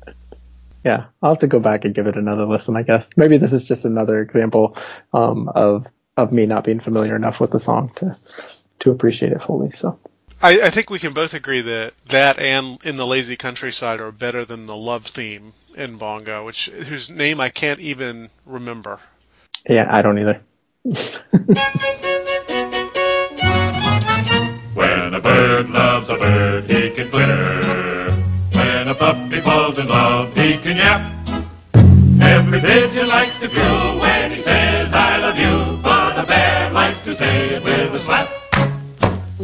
yeah, 0.84 1.06
I'll 1.22 1.32
have 1.32 1.40
to 1.40 1.48
go 1.48 1.60
back 1.60 1.86
and 1.86 1.94
give 1.94 2.08
it 2.08 2.18
another 2.18 2.46
listen. 2.46 2.76
I 2.76 2.84
guess 2.84 3.10
maybe 3.16 3.38
this 3.38 3.54
is 3.54 3.68
just 3.68 3.86
another 3.86 4.20
example 4.20 4.78
um, 5.14 5.50
of 5.50 5.88
of 6.18 6.34
me 6.34 6.48
not 6.48 6.66
being 6.66 6.80
familiar 6.80 7.16
enough 7.16 7.40
with 7.40 7.52
the 7.52 7.60
song 7.60 7.88
to 7.98 8.12
to 8.80 8.92
appreciate 8.92 9.32
it 9.32 9.42
fully. 9.42 9.72
So 9.72 10.00
I, 10.42 10.62
I 10.66 10.70
think 10.70 10.90
we 10.90 11.00
can 11.00 11.14
both 11.14 11.34
agree 11.34 11.62
that 11.62 11.94
that 12.08 12.40
and 12.40 12.84
in 12.86 12.96
the 12.98 13.08
lazy 13.08 13.36
countryside 13.38 14.02
are 14.02 14.12
better 14.12 14.46
than 14.46 14.66
the 14.66 14.76
love 14.76 15.06
theme 15.06 15.54
in 15.76 15.98
Bongo, 15.98 16.46
which 16.46 16.68
whose 16.70 17.10
name 17.10 17.40
I 17.42 17.50
can't 17.50 17.80
even 17.80 18.30
remember. 18.46 19.00
yeah, 19.68 19.88
I 19.90 20.02
don't 20.02 20.20
either. 20.20 20.42
When 24.74 25.14
a 25.14 25.20
bird 25.20 25.70
loves 25.70 26.10
a 26.10 26.18
bird, 26.18 26.70
he 26.70 26.92
can 26.92 27.10
glitter. 27.10 28.12
When 28.54 28.88
a 28.88 28.96
puppy 28.96 29.42
falls 29.42 29.80
in 29.80 29.88
love, 29.88 30.36
he 30.36 30.58
can 30.58 30.78
yap. 30.78 31.02
Every 32.22 32.60
pigeon 32.60 33.08
likes 33.08 33.38
to 33.40 33.50
crow 33.50 33.98
when 34.00 34.32
he 34.32 34.42
says, 34.42 34.94
I 34.94 35.18
love 35.18 35.38
you. 35.38 35.82
But 35.82 36.20
a 36.20 36.26
bear 36.26 36.72
likes 36.72 37.04
to 37.06 37.16
say 37.16 37.56
it 37.56 37.64
with 37.64 37.96
a 37.96 38.00
slap. 38.00 38.30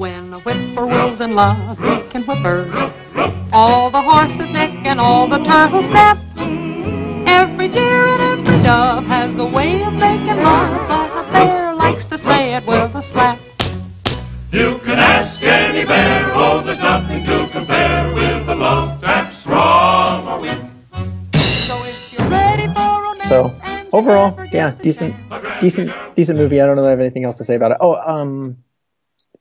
When 0.04 0.34
a 0.34 0.40
whippoorwill's 0.42 1.22
in 1.22 1.34
love, 1.34 1.80
he 1.80 2.10
can 2.10 2.24
whipper. 2.24 2.68
All 3.54 3.90
the 3.90 4.02
horses 4.02 4.52
neck 4.52 4.86
and 4.86 5.00
all 5.00 5.28
the 5.28 5.38
turtles 5.38 5.86
snap. 5.86 6.18
Every 7.26 7.70
deer 7.70 8.08
and 8.08 8.22
every 8.22 8.62
dove 8.64 9.06
has 9.06 9.38
a 9.40 9.46
way 9.46 9.82
of 9.82 9.94
making 9.94 10.44
love, 10.44 10.90
but 10.90 11.10
a 11.26 11.32
bear 11.32 11.74
likes 11.74 12.06
to 12.08 12.18
say 12.18 12.54
it 12.54 12.68
with 12.68 12.94
a 12.94 13.02
slap. 13.02 13.40
You 14.52 14.78
can 14.80 15.00
ask 15.00 15.42
any 15.42 15.86
bear, 15.86 16.30
oh, 16.34 16.62
there's 16.62 16.80
nothing 16.80 17.24
to 17.24 17.48
compare 17.54 18.14
with 18.14 18.46
the 18.46 18.56
love 18.56 19.00
that's 19.00 19.38
strong 19.38 20.28
or 20.28 20.42
weak. 20.42 20.60
So 21.64 21.82
if 21.86 22.12
you're 22.12 22.28
ready 22.28 22.68
for 22.74 23.04
romance 23.04 23.30
So 23.30 23.88
overall, 23.94 24.38
yeah, 24.52 24.72
decent, 24.82 25.16
decent, 25.62 25.94
decent 26.18 26.38
movie. 26.38 26.60
I 26.60 26.66
don't 26.66 26.76
know 26.76 26.82
that 26.82 26.90
I 26.90 26.92
have 26.92 27.00
anything 27.00 27.24
else 27.24 27.38
to 27.38 27.46
say 27.46 27.56
about 27.56 27.72
it. 27.72 27.78
Oh, 27.80 27.96
um, 27.96 28.58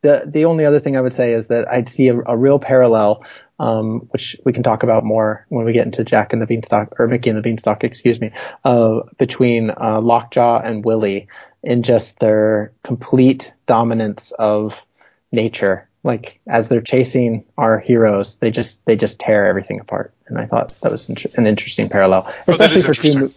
the 0.02 0.24
the 0.26 0.44
only 0.44 0.64
other 0.64 0.78
thing 0.78 0.96
I 0.96 1.00
would 1.00 1.14
say 1.14 1.32
is 1.32 1.48
that 1.48 1.68
I'd 1.68 1.88
see 1.88 2.08
a, 2.08 2.18
a 2.18 2.36
real 2.36 2.58
parallel, 2.58 3.24
um, 3.58 4.00
which 4.10 4.36
we 4.44 4.52
can 4.52 4.62
talk 4.62 4.82
about 4.82 5.04
more 5.04 5.46
when 5.48 5.64
we 5.64 5.72
get 5.72 5.86
into 5.86 6.04
Jack 6.04 6.32
and 6.32 6.42
the 6.42 6.46
Beanstalk 6.46 6.98
or 6.98 7.08
Mickey 7.08 7.30
and 7.30 7.38
the 7.38 7.42
Beanstalk, 7.42 7.84
excuse 7.84 8.20
me, 8.20 8.32
uh, 8.64 9.00
between 9.18 9.70
uh, 9.70 10.00
Lockjaw 10.00 10.60
and 10.60 10.84
Willie 10.84 11.28
in 11.62 11.82
just 11.82 12.18
their 12.18 12.72
complete 12.82 13.52
dominance 13.66 14.32
of 14.32 14.84
nature. 15.30 15.88
Like 16.04 16.40
as 16.48 16.68
they're 16.68 16.80
chasing 16.80 17.44
our 17.56 17.78
heroes, 17.78 18.36
they 18.36 18.50
just 18.50 18.84
they 18.84 18.96
just 18.96 19.20
tear 19.20 19.46
everything 19.46 19.78
apart, 19.78 20.12
and 20.26 20.36
I 20.36 20.46
thought 20.46 20.74
that 20.80 20.90
was 20.90 21.08
an 21.08 21.46
interesting 21.46 21.88
parallel, 21.88 22.32
Oh, 22.48 22.54
for 22.54 22.94
two 22.94 23.32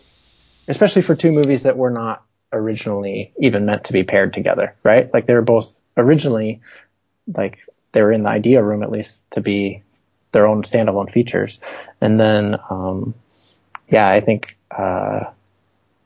especially 0.67 1.03
for 1.03 1.15
two 1.15 1.31
movies 1.31 1.63
that 1.63 1.77
were 1.77 1.91
not 1.91 2.23
originally 2.51 3.33
even 3.39 3.65
meant 3.65 3.85
to 3.85 3.93
be 3.93 4.03
paired 4.03 4.33
together, 4.33 4.75
right? 4.83 5.13
Like 5.13 5.25
they 5.25 5.33
were 5.33 5.41
both 5.41 5.79
originally 5.97 6.61
like 7.27 7.65
they 7.91 8.01
were 8.01 8.11
in 8.11 8.23
the 8.23 8.29
idea 8.29 8.61
room 8.63 8.83
at 8.83 8.91
least 8.91 9.23
to 9.31 9.41
be 9.41 9.83
their 10.31 10.47
own 10.47 10.63
standalone 10.63 11.11
features. 11.11 11.59
And 12.01 12.19
then 12.19 12.57
um 12.69 13.13
yeah, 13.89 14.07
I 14.07 14.19
think 14.19 14.57
uh 14.71 15.25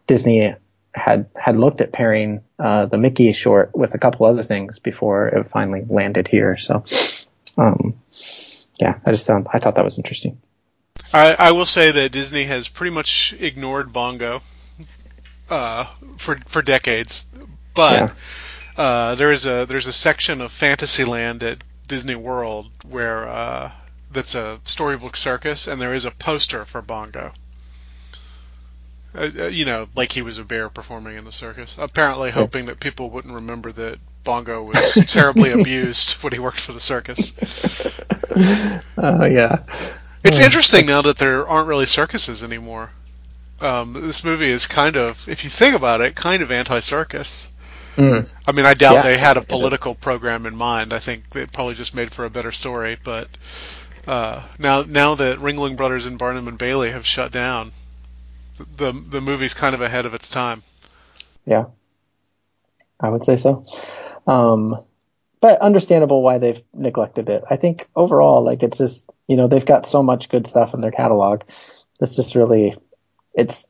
Disney 0.07 0.55
had 0.93 1.29
had 1.35 1.57
looked 1.57 1.81
at 1.81 1.91
pairing 1.91 2.41
uh 2.57 2.85
the 2.85 2.97
Mickey 2.97 3.33
short 3.33 3.75
with 3.75 3.93
a 3.93 3.97
couple 3.97 4.25
other 4.25 4.43
things 4.43 4.79
before 4.79 5.27
it 5.27 5.47
finally 5.47 5.83
landed 5.87 6.27
here. 6.27 6.57
So 6.57 6.83
um 7.57 7.95
yeah, 8.79 8.99
I 9.05 9.11
just 9.11 9.27
found 9.27 9.47
I 9.51 9.59
thought 9.59 9.75
that 9.75 9.85
was 9.85 9.97
interesting. 9.97 10.39
I, 11.13 11.35
I 11.39 11.51
will 11.53 11.65
say 11.65 11.91
that 11.91 12.11
Disney 12.11 12.43
has 12.43 12.67
pretty 12.67 12.93
much 12.93 13.35
ignored 13.39 13.91
Bongo 13.91 14.41
uh, 15.49 15.85
for 16.17 16.35
for 16.47 16.61
decades, 16.61 17.25
but 17.73 18.13
uh, 18.77 19.15
there 19.15 19.31
is 19.31 19.45
a 19.45 19.65
there's 19.65 19.87
a 19.87 19.93
section 19.93 20.41
of 20.41 20.51
Fantasyland 20.51 21.43
at 21.43 21.63
Disney 21.87 22.15
World 22.15 22.69
where 22.87 23.27
uh, 23.27 23.71
that's 24.11 24.35
a 24.35 24.59
storybook 24.63 25.17
circus, 25.17 25.67
and 25.67 25.81
there 25.81 25.93
is 25.93 26.05
a 26.05 26.11
poster 26.11 26.65
for 26.65 26.81
Bongo. 26.81 27.31
Uh, 29.15 29.29
uh, 29.39 29.43
you 29.45 29.65
know, 29.65 29.87
like 29.95 30.11
he 30.11 30.21
was 30.21 30.37
a 30.37 30.43
bear 30.43 30.69
performing 30.69 31.17
in 31.17 31.25
the 31.25 31.31
circus. 31.31 31.77
Apparently, 31.79 32.29
hoping 32.31 32.67
that 32.67 32.79
people 32.79 33.09
wouldn't 33.09 33.33
remember 33.33 33.71
that 33.71 33.99
Bongo 34.23 34.63
was 34.63 34.93
terribly 35.07 35.51
abused 35.59 36.13
when 36.23 36.33
he 36.33 36.39
worked 36.39 36.59
for 36.59 36.73
the 36.73 36.79
circus. 36.79 37.33
Uh 38.97 39.25
yeah. 39.31 39.63
It's 40.23 40.39
interesting 40.39 40.85
now 40.85 41.01
that 41.01 41.17
there 41.17 41.47
aren't 41.47 41.67
really 41.67 41.85
circuses 41.85 42.43
anymore. 42.43 42.91
Um, 43.61 43.93
this 43.93 44.23
movie 44.23 44.49
is 44.49 44.67
kind 44.67 44.95
of, 44.95 45.27
if 45.27 45.43
you 45.43 45.49
think 45.49 45.75
about 45.75 46.01
it, 46.01 46.15
kind 46.15 46.41
of 46.41 46.51
anti-circus. 46.51 47.48
Mm. 47.99 48.29
I 48.47 48.51
mean, 48.53 48.65
I 48.65 48.75
doubt 48.75 48.93
Yeah, 48.93 49.01
they 49.01 49.17
had 49.17 49.35
a 49.35 49.41
political 49.41 49.93
program 49.93 50.45
in 50.45 50.55
mind. 50.55 50.93
I 50.93 50.99
think 50.99 51.35
it 51.35 51.51
probably 51.51 51.75
just 51.75 51.93
made 51.93 52.13
for 52.13 52.23
a 52.23 52.29
better 52.29 52.53
story. 52.53 52.97
But 53.03 53.27
uh, 54.07 54.41
now, 54.57 54.83
now 54.83 55.15
that 55.15 55.39
Ringling 55.39 55.75
Brothers 55.75 56.05
and 56.05 56.17
Barnum 56.17 56.47
and 56.47 56.57
Bailey 56.57 56.91
have 56.91 57.05
shut 57.05 57.33
down, 57.33 57.73
the 58.77 58.93
the 58.93 59.19
movie's 59.19 59.53
kind 59.53 59.75
of 59.75 59.81
ahead 59.81 60.05
of 60.05 60.13
its 60.13 60.29
time. 60.29 60.63
Yeah, 61.45 61.65
I 63.01 63.09
would 63.09 63.25
say 63.25 63.35
so. 63.35 63.65
Um, 64.25 64.81
but 65.41 65.59
understandable 65.59 66.21
why 66.21 66.37
they've 66.37 66.61
neglected 66.73 67.27
it. 67.27 67.43
I 67.49 67.57
think 67.57 67.89
overall, 67.97 68.43
like 68.43 68.63
it's 68.63 68.77
just 68.77 69.09
you 69.27 69.35
know 69.35 69.47
they've 69.47 69.65
got 69.65 69.85
so 69.85 70.01
much 70.03 70.29
good 70.29 70.47
stuff 70.47 70.73
in 70.73 70.79
their 70.79 70.91
catalog. 70.91 71.41
It's 71.99 72.15
just 72.15 72.35
really, 72.35 72.75
it's 73.33 73.67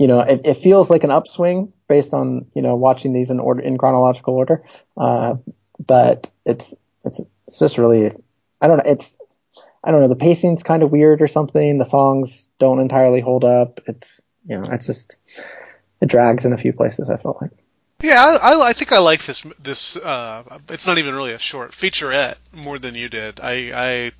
you 0.00 0.06
know 0.06 0.20
it, 0.20 0.40
it 0.46 0.54
feels 0.54 0.88
like 0.88 1.04
an 1.04 1.10
upswing 1.10 1.74
based 1.86 2.14
on 2.14 2.46
you 2.54 2.62
know 2.62 2.74
watching 2.74 3.12
these 3.12 3.28
in 3.28 3.38
order 3.38 3.60
in 3.60 3.76
chronological 3.76 4.32
order. 4.32 4.64
Uh, 4.96 5.34
but 5.78 6.32
it's 6.46 6.74
it's 7.04 7.20
it's 7.46 7.58
just 7.58 7.76
really 7.76 8.10
I 8.62 8.66
don't 8.66 8.78
know 8.78 8.90
it's 8.90 9.18
I 9.84 9.90
don't 9.90 10.00
know 10.00 10.08
the 10.08 10.16
pacing's 10.16 10.62
kind 10.62 10.82
of 10.82 10.90
weird 10.90 11.20
or 11.20 11.28
something. 11.28 11.76
The 11.76 11.84
songs 11.84 12.48
don't 12.58 12.80
entirely 12.80 13.20
hold 13.20 13.44
up. 13.44 13.80
It's 13.86 14.22
you 14.46 14.56
know 14.56 14.70
it's 14.72 14.86
just 14.86 15.16
it 16.00 16.08
drags 16.08 16.46
in 16.46 16.54
a 16.54 16.58
few 16.58 16.72
places. 16.72 17.10
I 17.10 17.16
felt 17.16 17.36
like. 17.42 17.50
Yeah, 18.02 18.36
I, 18.42 18.68
I, 18.68 18.72
think 18.72 18.92
I 18.92 19.00
like 19.00 19.22
this. 19.22 19.42
This 19.62 19.98
uh, 19.98 20.60
it's 20.70 20.86
not 20.86 20.96
even 20.96 21.14
really 21.14 21.32
a 21.32 21.38
short 21.38 21.72
featurette 21.72 22.38
more 22.64 22.78
than 22.78 22.94
you 22.94 23.10
did. 23.10 23.40
I, 23.40 23.72
I 23.74 24.12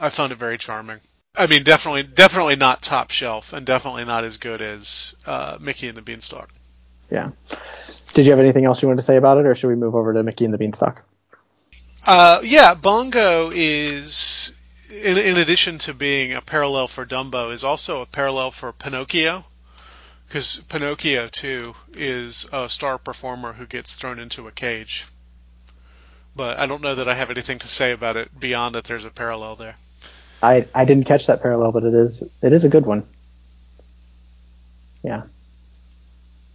I 0.00 0.08
found 0.08 0.32
it 0.32 0.38
very 0.38 0.58
charming. 0.58 0.98
I 1.36 1.46
mean, 1.46 1.62
definitely, 1.62 2.02
definitely 2.02 2.56
not 2.56 2.82
top 2.82 3.10
shelf, 3.10 3.54
and 3.54 3.64
definitely 3.64 4.04
not 4.04 4.24
as 4.24 4.36
good 4.36 4.60
as 4.60 5.16
uh, 5.26 5.56
Mickey 5.60 5.88
and 5.88 5.96
the 5.96 6.02
Beanstalk. 6.02 6.50
Yeah. 7.10 7.30
Did 8.12 8.26
you 8.26 8.32
have 8.32 8.40
anything 8.40 8.66
else 8.66 8.82
you 8.82 8.88
wanted 8.88 9.00
to 9.00 9.06
say 9.06 9.16
about 9.16 9.38
it, 9.38 9.46
or 9.46 9.54
should 9.54 9.68
we 9.68 9.74
move 9.74 9.94
over 9.94 10.12
to 10.12 10.22
Mickey 10.22 10.44
and 10.44 10.52
the 10.52 10.58
Beanstalk? 10.58 11.04
Uh, 12.06 12.40
yeah, 12.42 12.74
Bongo 12.74 13.50
is, 13.54 14.54
in, 14.90 15.16
in 15.16 15.38
addition 15.38 15.78
to 15.78 15.94
being 15.94 16.32
a 16.32 16.42
parallel 16.42 16.86
for 16.86 17.06
Dumbo, 17.06 17.52
is 17.52 17.64
also 17.64 18.02
a 18.02 18.06
parallel 18.06 18.50
for 18.50 18.72
Pinocchio. 18.72 19.44
Because 20.26 20.60
Pinocchio, 20.68 21.28
too, 21.28 21.74
is 21.94 22.48
a 22.52 22.68
star 22.68 22.98
performer 22.98 23.52
who 23.52 23.66
gets 23.66 23.94
thrown 23.94 24.18
into 24.18 24.48
a 24.48 24.52
cage. 24.52 25.06
But 26.34 26.58
I 26.58 26.66
don't 26.66 26.82
know 26.82 26.94
that 26.94 27.08
I 27.08 27.14
have 27.14 27.30
anything 27.30 27.58
to 27.60 27.68
say 27.68 27.92
about 27.92 28.16
it 28.16 28.38
beyond 28.38 28.74
that 28.74 28.84
there's 28.84 29.04
a 29.04 29.10
parallel 29.10 29.56
there. 29.56 29.76
I 30.42 30.66
I 30.74 30.84
didn't 30.84 31.06
catch 31.06 31.26
that 31.28 31.40
parallel, 31.40 31.72
but 31.72 31.84
it 31.84 31.94
is 31.94 32.32
it 32.42 32.52
is 32.52 32.64
a 32.64 32.68
good 32.68 32.84
one. 32.84 33.04
Yeah. 35.02 35.22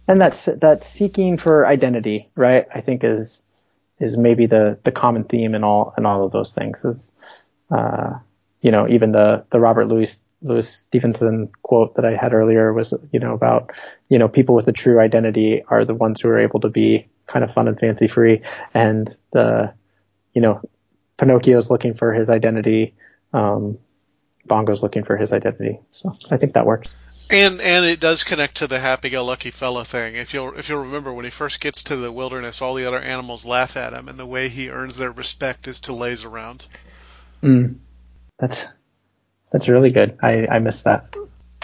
And 0.06 0.20
that's 0.20 0.46
that 0.46 0.84
seeking 0.84 1.36
for 1.36 1.66
identity, 1.66 2.24
right? 2.36 2.66
I 2.74 2.80
think 2.80 3.04
is 3.04 3.44
is 3.98 4.16
maybe 4.16 4.46
the 4.46 4.78
the 4.84 4.92
common 4.92 5.24
theme 5.24 5.54
in 5.54 5.64
all 5.64 5.94
in 5.98 6.06
all 6.06 6.24
of 6.24 6.32
those 6.32 6.54
things 6.54 6.84
is 6.84 7.12
uh 7.70 8.14
you 8.60 8.70
know 8.70 8.88
even 8.88 9.12
the 9.12 9.44
the 9.50 9.60
Robert 9.60 9.86
Louis 9.86 10.18
Louis 10.40 10.68
Stevenson 10.68 11.50
quote 11.62 11.96
that 11.96 12.04
I 12.04 12.14
had 12.14 12.32
earlier 12.32 12.72
was 12.72 12.94
you 13.12 13.20
know 13.20 13.34
about 13.34 13.72
you 14.08 14.18
know 14.18 14.28
people 14.28 14.54
with 14.54 14.68
a 14.68 14.72
true 14.72 15.00
identity 15.00 15.62
are 15.64 15.84
the 15.84 15.94
ones 15.94 16.20
who 16.20 16.28
are 16.28 16.38
able 16.38 16.60
to 16.60 16.70
be 16.70 17.08
kind 17.26 17.44
of 17.44 17.52
fun 17.52 17.68
and 17.68 17.78
fancy 17.78 18.08
free 18.08 18.42
and 18.72 19.08
the 19.32 19.74
you 20.32 20.40
know 20.40 20.62
Pinocchio's 21.18 21.70
looking 21.70 21.94
for 21.94 22.12
his 22.12 22.30
identity 22.30 22.94
um 23.32 23.78
Bongo's 24.46 24.82
looking 24.82 25.04
for 25.04 25.16
his 25.16 25.32
identity 25.32 25.78
so 25.90 26.10
I 26.32 26.38
think 26.38 26.54
that 26.54 26.66
works 26.66 26.90
And 27.30 27.60
and 27.60 27.84
it 27.84 28.00
does 28.00 28.24
connect 28.24 28.56
to 28.56 28.66
the 28.66 28.78
happy-go-lucky 28.78 29.50
fella 29.50 29.84
thing. 29.84 30.16
If 30.16 30.32
you'll 30.32 30.58
if 30.58 30.68
you'll 30.68 30.84
remember, 30.84 31.12
when 31.12 31.24
he 31.24 31.30
first 31.30 31.60
gets 31.60 31.82
to 31.84 31.96
the 31.96 32.10
wilderness, 32.10 32.62
all 32.62 32.74
the 32.74 32.86
other 32.86 32.98
animals 32.98 33.44
laugh 33.44 33.76
at 33.76 33.92
him, 33.92 34.08
and 34.08 34.18
the 34.18 34.24
way 34.24 34.48
he 34.48 34.70
earns 34.70 34.96
their 34.96 35.12
respect 35.12 35.68
is 35.68 35.82
to 35.82 35.92
laze 35.92 36.24
around. 36.24 36.66
Mm. 37.42 37.76
That's 38.38 38.64
that's 39.52 39.68
really 39.68 39.90
good. 39.90 40.16
I 40.22 40.46
I 40.46 40.58
missed 40.60 40.84
that. 40.84 41.14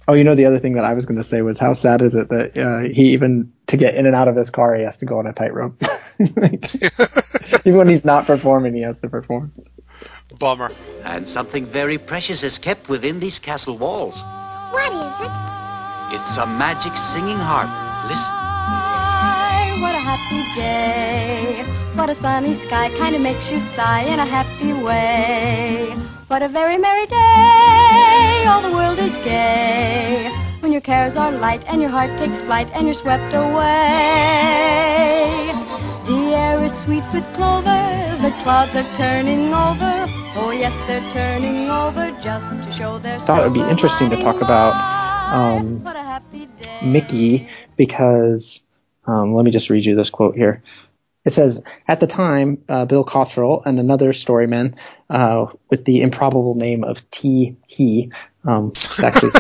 Oh, 0.07 0.13
you 0.13 0.25
know 0.25 0.35
the 0.35 0.45
other 0.45 0.59
thing 0.59 0.75
that 0.75 0.85
I 0.85 0.93
was 0.93 1.07
going 1.07 1.17
to 1.17 1.25
say 1.25 1.41
was 1.41 1.59
how 1.59 1.73
sad 1.73 2.03
is 2.03 2.15
it 2.15 2.29
that 2.29 2.59
uh, 2.59 2.81
he 2.81 3.13
even 3.13 3.55
to 3.69 3.79
get 3.79 3.95
in 3.95 4.05
and 4.05 4.15
out 4.15 4.29
of 4.29 4.37
his 4.37 4.51
car 4.51 4.75
he 4.75 4.83
has 4.83 4.99
to 4.99 5.07
go 5.07 5.19
on 5.19 5.27
a 5.27 5.33
tightrope. 5.33 5.83
Even 7.65 7.79
when 7.79 7.89
he's 7.89 8.05
not 8.05 8.27
performing, 8.27 8.75
he 8.75 8.83
has 8.83 8.99
to 9.01 9.09
perform. 9.09 9.53
Bummer. 10.39 10.71
And 11.05 11.29
something 11.29 11.67
very 11.67 11.99
precious 11.99 12.43
is 12.43 12.59
kept 12.59 12.89
within 12.89 13.21
these 13.21 13.39
castle 13.39 13.77
walls. 13.77 14.23
What 14.71 14.93
is 14.93 15.21
it? 15.21 15.31
It's 16.17 16.37
a 16.37 16.47
magic 16.47 16.97
singing 16.97 17.39
harp. 17.39 17.71
Listen. 18.09 18.35
What 19.83 19.95
a 19.95 20.03
happy 20.11 20.43
day. 20.55 21.65
What 21.95 22.11
a 22.11 22.15
sunny 22.15 22.55
sky 22.55 22.89
kind 22.99 23.15
of 23.15 23.21
makes 23.21 23.51
you 23.51 23.61
sigh 23.61 24.03
in 24.03 24.19
a 24.19 24.27
happy 24.27 24.73
way. 24.73 25.95
What 26.29 26.43
a 26.43 26.49
very 26.49 26.79
merry 26.79 27.07
day. 27.07 28.45
All 28.49 28.63
the 28.63 28.73
world 28.73 28.99
is 28.99 29.17
gay. 29.19 30.31
When 30.61 30.73
your 30.73 30.81
cares 30.81 31.17
are 31.17 31.31
light 31.31 31.65
and 31.67 31.81
your 31.81 31.91
heart 31.91 32.17
takes 32.19 32.43
flight 32.43 32.71
and 32.73 32.87
you're 32.87 32.95
swept 32.95 33.35
away. 33.35 34.65
The 36.07 36.35
air 36.35 36.65
is 36.65 36.77
sweet 36.77 37.05
with 37.13 37.25
clover. 37.35 37.83
The 38.23 38.31
clouds 38.43 38.75
are 38.75 38.91
turning 38.95 39.53
over. 39.55 39.94
Oh, 40.37 40.51
yes, 40.51 40.77
they're 40.89 41.11
turning 41.11 41.71
over 41.71 42.11
just 42.21 42.61
to 42.63 42.73
show 42.73 42.99
their 42.99 43.21
thought 43.21 43.41
it 43.41 43.45
would 43.45 43.55
be 43.55 43.71
interesting 43.71 44.11
to 44.11 44.17
talk 44.17 44.41
about, 44.41 44.75
um, 45.33 45.83
What 45.85 45.95
a 45.95 46.03
happy 46.03 46.49
day. 46.61 46.81
Mickey 46.83 47.49
because 47.77 48.61
um, 49.07 49.35
let 49.35 49.45
me 49.45 49.53
just 49.53 49.71
read 49.71 49.85
you 49.85 49.95
this 49.95 50.11
quote 50.11 50.35
here. 50.35 50.63
It 51.25 51.33
says, 51.33 51.63
at 51.87 52.01
the 52.01 52.07
time, 52.09 52.65
uh, 52.69 52.85
Bill 52.85 53.05
Cottrell 53.05 53.63
and 53.65 53.79
another 53.79 54.13
storyman 54.13 54.75
uh, 55.09 55.47
with 55.71 55.85
the 55.85 56.03
improbable 56.03 56.55
name 56.57 56.85
of 56.85 57.09
T. 57.11 57.57
Hee, 57.69 58.11
um, 58.45 58.73
actually 59.03 59.31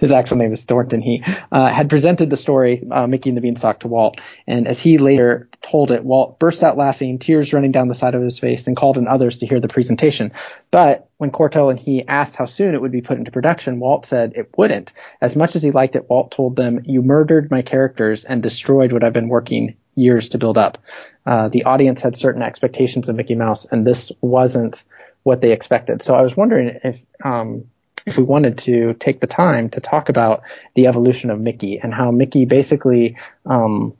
his 0.00 0.10
actual 0.10 0.38
name 0.38 0.52
is 0.52 0.64
Thornton 0.64 1.02
Hee, 1.02 1.22
uh, 1.52 1.68
had 1.68 1.88
presented 1.90 2.30
the 2.30 2.36
story, 2.36 2.82
uh, 2.90 3.06
Mickey 3.06 3.30
and 3.30 3.36
the 3.36 3.42
Beanstalk, 3.42 3.80
to 3.80 3.88
Walt. 3.88 4.20
And 4.46 4.66
as 4.66 4.80
he 4.80 4.98
later 4.98 5.48
told 5.62 5.90
it, 5.90 6.04
Walt 6.04 6.38
burst 6.38 6.62
out 6.62 6.76
laughing, 6.76 7.18
tears 7.18 7.52
running 7.52 7.70
down 7.70 7.88
the 7.88 7.94
side 7.94 8.14
of 8.14 8.22
his 8.22 8.38
face, 8.38 8.66
and 8.66 8.76
called 8.76 8.98
in 8.98 9.06
others 9.06 9.38
to 9.38 9.46
hear 9.46 9.60
the 9.60 9.68
presentation. 9.68 10.32
But 10.70 11.08
when 11.18 11.30
Cottrell 11.30 11.70
and 11.70 11.78
he 11.78 12.06
asked 12.08 12.36
how 12.36 12.46
soon 12.46 12.74
it 12.74 12.80
would 12.80 12.92
be 12.92 13.02
put 13.02 13.18
into 13.18 13.30
production, 13.30 13.78
Walt 13.78 14.06
said 14.06 14.32
it 14.34 14.48
wouldn't. 14.56 14.92
As 15.20 15.36
much 15.36 15.54
as 15.54 15.62
he 15.62 15.70
liked 15.70 15.96
it, 15.96 16.08
Walt 16.08 16.32
told 16.32 16.56
them, 16.56 16.80
You 16.86 17.02
murdered 17.02 17.50
my 17.50 17.62
characters 17.62 18.24
and 18.24 18.42
destroyed 18.42 18.92
what 18.92 19.04
I've 19.04 19.12
been 19.12 19.28
working 19.28 19.76
years 19.94 20.30
to 20.30 20.38
build 20.38 20.56
up. 20.56 20.78
Uh, 21.26 21.48
the 21.48 21.64
audience 21.64 22.02
had 22.02 22.16
certain 22.16 22.42
expectations 22.42 23.08
of 23.08 23.16
Mickey 23.16 23.34
Mouse, 23.34 23.66
and 23.66 23.86
this 23.86 24.10
wasn't 24.20 24.82
what 25.22 25.40
they 25.40 25.52
expected. 25.52 26.02
So 26.02 26.14
I 26.14 26.22
was 26.22 26.36
wondering 26.36 26.78
if 26.82 27.04
um, 27.22 27.66
if 28.06 28.16
we 28.16 28.24
wanted 28.24 28.58
to 28.58 28.94
take 28.94 29.20
the 29.20 29.26
time 29.26 29.70
to 29.70 29.80
talk 29.80 30.08
about 30.08 30.42
the 30.74 30.86
evolution 30.86 31.30
of 31.30 31.40
Mickey 31.40 31.78
and 31.78 31.92
how 31.92 32.10
Mickey 32.10 32.44
basically 32.44 33.16
um, 33.46 33.94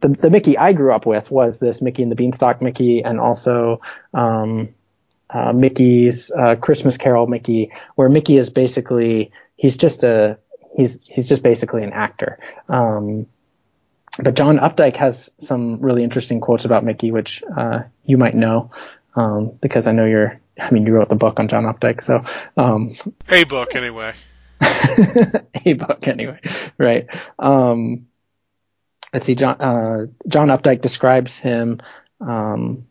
the 0.00 0.08
the 0.08 0.30
Mickey 0.30 0.56
I 0.56 0.72
grew 0.72 0.92
up 0.92 1.06
with 1.06 1.30
was 1.30 1.58
this 1.58 1.82
Mickey 1.82 2.02
and 2.02 2.12
the 2.12 2.16
Beanstalk 2.16 2.62
Mickey, 2.62 3.02
and 3.02 3.20
also 3.20 3.80
um, 4.14 4.74
uh, 5.30 5.52
Mickey's 5.52 6.30
uh, 6.30 6.56
Christmas 6.56 6.96
Carol 6.96 7.26
Mickey, 7.26 7.72
where 7.94 8.08
Mickey 8.08 8.36
is 8.36 8.50
basically 8.50 9.32
he's 9.56 9.76
just 9.76 10.04
a 10.04 10.38
he's 10.76 11.08
he's 11.08 11.28
just 11.28 11.42
basically 11.42 11.84
an 11.84 11.92
actor. 11.92 12.38
Um, 12.68 13.26
but 14.20 14.34
John 14.34 14.58
Updike 14.58 14.96
has 14.96 15.30
some 15.38 15.80
really 15.80 16.02
interesting 16.02 16.40
quotes 16.40 16.64
about 16.64 16.84
Mickey, 16.84 17.12
which 17.12 17.42
uh, 17.56 17.82
you 18.04 18.18
might 18.18 18.34
know 18.34 18.70
um, 19.14 19.52
because 19.60 19.86
I 19.86 19.92
know 19.92 20.04
you're. 20.04 20.40
I 20.60 20.70
mean, 20.72 20.86
you 20.86 20.92
wrote 20.92 21.08
the 21.08 21.14
book 21.16 21.38
on 21.38 21.46
John 21.48 21.64
Updike, 21.64 22.02
so 22.02 22.24
um, 22.56 22.94
A 23.28 23.44
book, 23.44 23.76
anyway. 23.76 24.12
a 24.60 25.72
book 25.74 26.08
anyway, 26.08 26.40
right? 26.76 27.06
Um, 27.38 28.08
let's 29.12 29.26
see. 29.26 29.36
John 29.36 29.60
uh, 29.60 30.06
John 30.26 30.48
Updike 30.48 30.80
describes 30.80 31.36
him. 31.36 31.80
Um, 32.20 32.88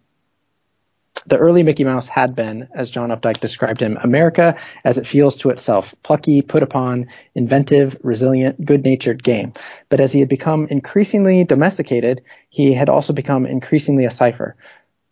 the 1.25 1.37
early 1.37 1.63
Mickey 1.63 1.83
Mouse 1.83 2.07
had 2.07 2.35
been, 2.35 2.69
as 2.73 2.89
John 2.89 3.09
Updike 3.09 3.41
described 3.41 3.81
him, 3.81 3.97
America 4.01 4.57
as 4.85 4.97
it 4.97 5.05
feels 5.05 5.35
to 5.37 5.49
itself, 5.49 5.93
plucky, 6.03 6.41
put 6.41 6.63
upon, 6.63 7.07
inventive, 7.35 7.97
resilient, 8.01 8.63
good-natured 8.63 9.21
game. 9.21 9.53
But 9.89 9.99
as 9.99 10.13
he 10.13 10.21
had 10.21 10.29
become 10.29 10.67
increasingly 10.67 11.43
domesticated, 11.43 12.21
he 12.49 12.71
had 12.73 12.87
also 12.87 13.11
become 13.11 13.45
increasingly 13.45 14.05
a 14.05 14.11
cipher. 14.11 14.55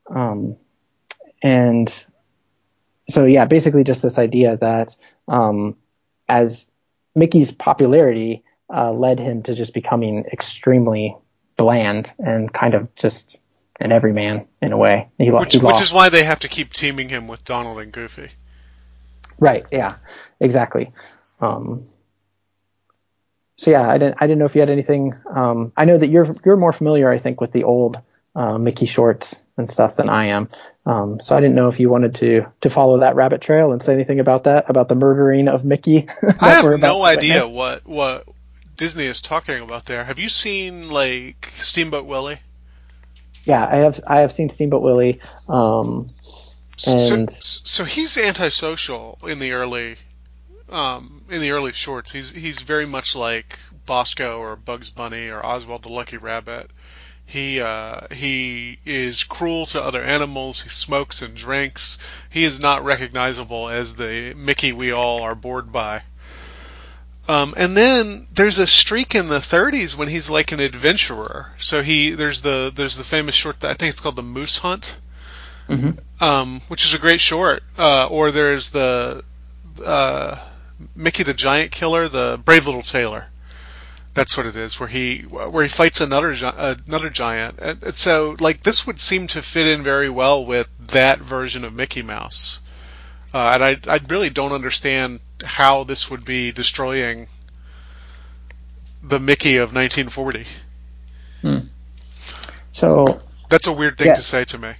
Um, 0.09 0.55
and 1.45 2.05
so, 3.07 3.25
yeah, 3.25 3.45
basically 3.45 3.83
just 3.83 4.01
this 4.01 4.17
idea 4.17 4.57
that 4.57 4.95
um, 5.27 5.77
as 6.27 6.71
Mickey's 7.13 7.51
popularity 7.51 8.43
uh, 8.73 8.91
led 8.91 9.19
him 9.19 9.43
to 9.43 9.53
just 9.53 9.71
becoming 9.71 10.25
extremely 10.33 11.15
bland 11.55 12.11
and 12.17 12.51
kind 12.51 12.73
of 12.73 12.93
just 12.95 13.37
an 13.79 13.91
everyman 13.91 14.47
in 14.59 14.71
a 14.71 14.77
way. 14.77 15.09
He, 15.19 15.29
Which, 15.29 15.53
he 15.53 15.59
which 15.59 15.81
is 15.81 15.93
why 15.93 16.09
they 16.09 16.23
have 16.23 16.39
to 16.39 16.47
keep 16.47 16.73
teaming 16.73 17.09
him 17.09 17.27
with 17.27 17.45
Donald 17.45 17.79
and 17.79 17.91
Goofy. 17.91 18.29
Right. 19.37 19.67
Yeah. 19.71 19.97
Exactly. 20.39 20.87
Um, 21.39 21.65
so 23.57 23.69
yeah, 23.69 23.87
I 23.87 23.99
didn't. 23.99 24.17
I 24.19 24.25
didn't 24.25 24.39
know 24.39 24.45
if 24.45 24.55
you 24.55 24.61
had 24.61 24.69
anything. 24.69 25.13
Um, 25.29 25.71
I 25.77 25.85
know 25.85 25.97
that 25.97 26.07
you're 26.07 26.27
you're 26.43 26.57
more 26.57 26.73
familiar, 26.73 27.09
I 27.09 27.19
think, 27.19 27.39
with 27.39 27.51
the 27.53 27.63
old 27.63 27.97
uh, 28.35 28.57
Mickey 28.57 28.85
shorts 28.85 29.44
and 29.57 29.69
stuff 29.69 29.95
than 29.95 30.09
I 30.09 30.27
am. 30.27 30.47
Um, 30.85 31.19
so 31.19 31.35
I 31.35 31.39
didn't 31.39 31.55
know 31.55 31.67
if 31.67 31.79
you 31.79 31.89
wanted 31.89 32.15
to 32.15 32.45
to 32.61 32.69
follow 32.69 32.99
that 32.99 33.15
rabbit 33.15 33.41
trail 33.41 33.71
and 33.71 33.81
say 33.81 33.93
anything 33.93 34.19
about 34.19 34.45
that, 34.45 34.69
about 34.69 34.89
the 34.89 34.95
murdering 34.95 35.47
of 35.47 35.63
Mickey. 35.65 36.07
I 36.41 36.49
have 36.49 36.79
no 36.79 37.03
idea 37.03 37.47
what 37.47 37.85
what 37.85 38.27
Disney 38.75 39.05
is 39.05 39.21
talking 39.21 39.61
about 39.61 39.85
there. 39.85 40.03
Have 40.03 40.19
you 40.19 40.29
seen 40.29 40.89
like 40.89 41.51
Steamboat 41.57 42.05
Willie? 42.05 42.39
Yeah, 43.43 43.65
I 43.65 43.75
have. 43.77 44.01
I 44.05 44.19
have 44.21 44.31
seen 44.31 44.49
Steamboat 44.49 44.81
Willie. 44.81 45.21
Um, 45.47 46.07
and 46.87 47.31
so, 47.31 47.35
so 47.39 47.83
he's 47.85 48.17
antisocial 48.17 49.17
in 49.23 49.39
the 49.39 49.53
early 49.53 49.95
um, 50.69 51.23
in 51.29 51.41
the 51.41 51.51
early 51.51 51.71
shorts. 51.71 52.11
He's 52.11 52.31
he's 52.31 52.61
very 52.61 52.85
much 52.85 53.15
like 53.15 53.59
Bosko 53.87 54.39
or 54.39 54.55
Bugs 54.55 54.89
Bunny 54.89 55.29
or 55.29 55.45
Oswald 55.45 55.83
the 55.83 55.89
Lucky 55.89 56.17
Rabbit. 56.17 56.69
He 57.27 57.59
uh, 57.59 58.01
he 58.13 58.77
is 58.85 59.23
cruel 59.23 59.65
to 59.67 59.81
other 59.81 60.03
animals. 60.03 60.61
He 60.61 60.69
smokes 60.69 61.21
and 61.21 61.35
drinks. 61.35 61.97
He 62.29 62.43
is 62.43 62.59
not 62.59 62.83
recognizable 62.85 63.67
as 63.69 63.95
the 63.95 64.33
Mickey 64.35 64.71
we 64.73 64.91
all 64.91 65.23
are 65.23 65.35
bored 65.35 65.71
by. 65.71 66.03
Um, 67.27 67.55
and 67.57 67.75
then 67.75 68.27
there's 68.33 68.59
a 68.59 68.67
streak 68.67 69.15
in 69.15 69.27
the 69.27 69.39
30s 69.39 69.97
when 69.97 70.07
he's 70.07 70.29
like 70.29 70.51
an 70.51 70.59
adventurer. 70.59 71.51
So 71.57 71.81
he 71.81 72.11
there's 72.11 72.41
the 72.41 72.71
there's 72.73 72.97
the 72.97 73.03
famous 73.03 73.33
short 73.33 73.59
that 73.61 73.71
I 73.71 73.73
think 73.73 73.89
it's 73.91 73.99
called 74.01 74.15
the 74.15 74.21
Moose 74.23 74.59
Hunt, 74.59 74.95
Mhm. 75.67 75.97
um, 76.21 76.61
which 76.67 76.85
is 76.85 76.93
a 76.93 76.99
great 76.99 77.19
short. 77.21 77.63
Uh, 77.79 78.05
or 78.05 78.29
there's 78.29 78.69
the 78.69 79.23
uh, 79.83 80.37
Mickey 80.95 81.23
the 81.23 81.33
Giant 81.33 81.71
Killer, 81.71 82.07
the 82.07 82.39
Brave 82.45 82.67
Little 82.67 82.83
Tailor. 82.83 83.25
That's 84.15 84.37
what 84.37 84.45
it 84.45 84.55
is, 84.55 84.79
where 84.79 84.87
he 84.89 85.19
where 85.29 85.63
he 85.63 85.69
fights 85.69 85.99
another 86.01 86.31
another 86.31 87.09
giant. 87.09 87.59
And, 87.59 87.93
so 87.95 88.35
like 88.39 88.61
this 88.63 88.87
would 88.87 88.99
seem 88.99 89.27
to 89.27 89.41
fit 89.41 89.67
in 89.67 89.83
very 89.83 90.09
well 90.09 90.45
with 90.45 90.67
that 90.87 91.19
version 91.19 91.65
of 91.65 91.75
Mickey 91.75 92.01
Mouse. 92.01 92.59
Uh, 93.33 93.51
and 93.59 93.63
I 93.63 93.93
I 93.93 93.99
really 94.07 94.29
don't 94.29 94.53
understand 94.53 95.19
how 95.43 95.83
this 95.83 96.09
would 96.09 96.23
be 96.23 96.53
destroying 96.53 97.27
the 99.03 99.19
Mickey 99.19 99.57
of 99.57 99.73
1940. 99.73 100.45
so 102.71 103.21
That's 103.49 103.67
a 103.67 103.73
weird 103.73 103.97
thing 103.97 104.07
Yeah. 104.07 104.15
to 104.15 104.21
say 104.21 104.45
to 104.45 104.57
me. 104.57 104.71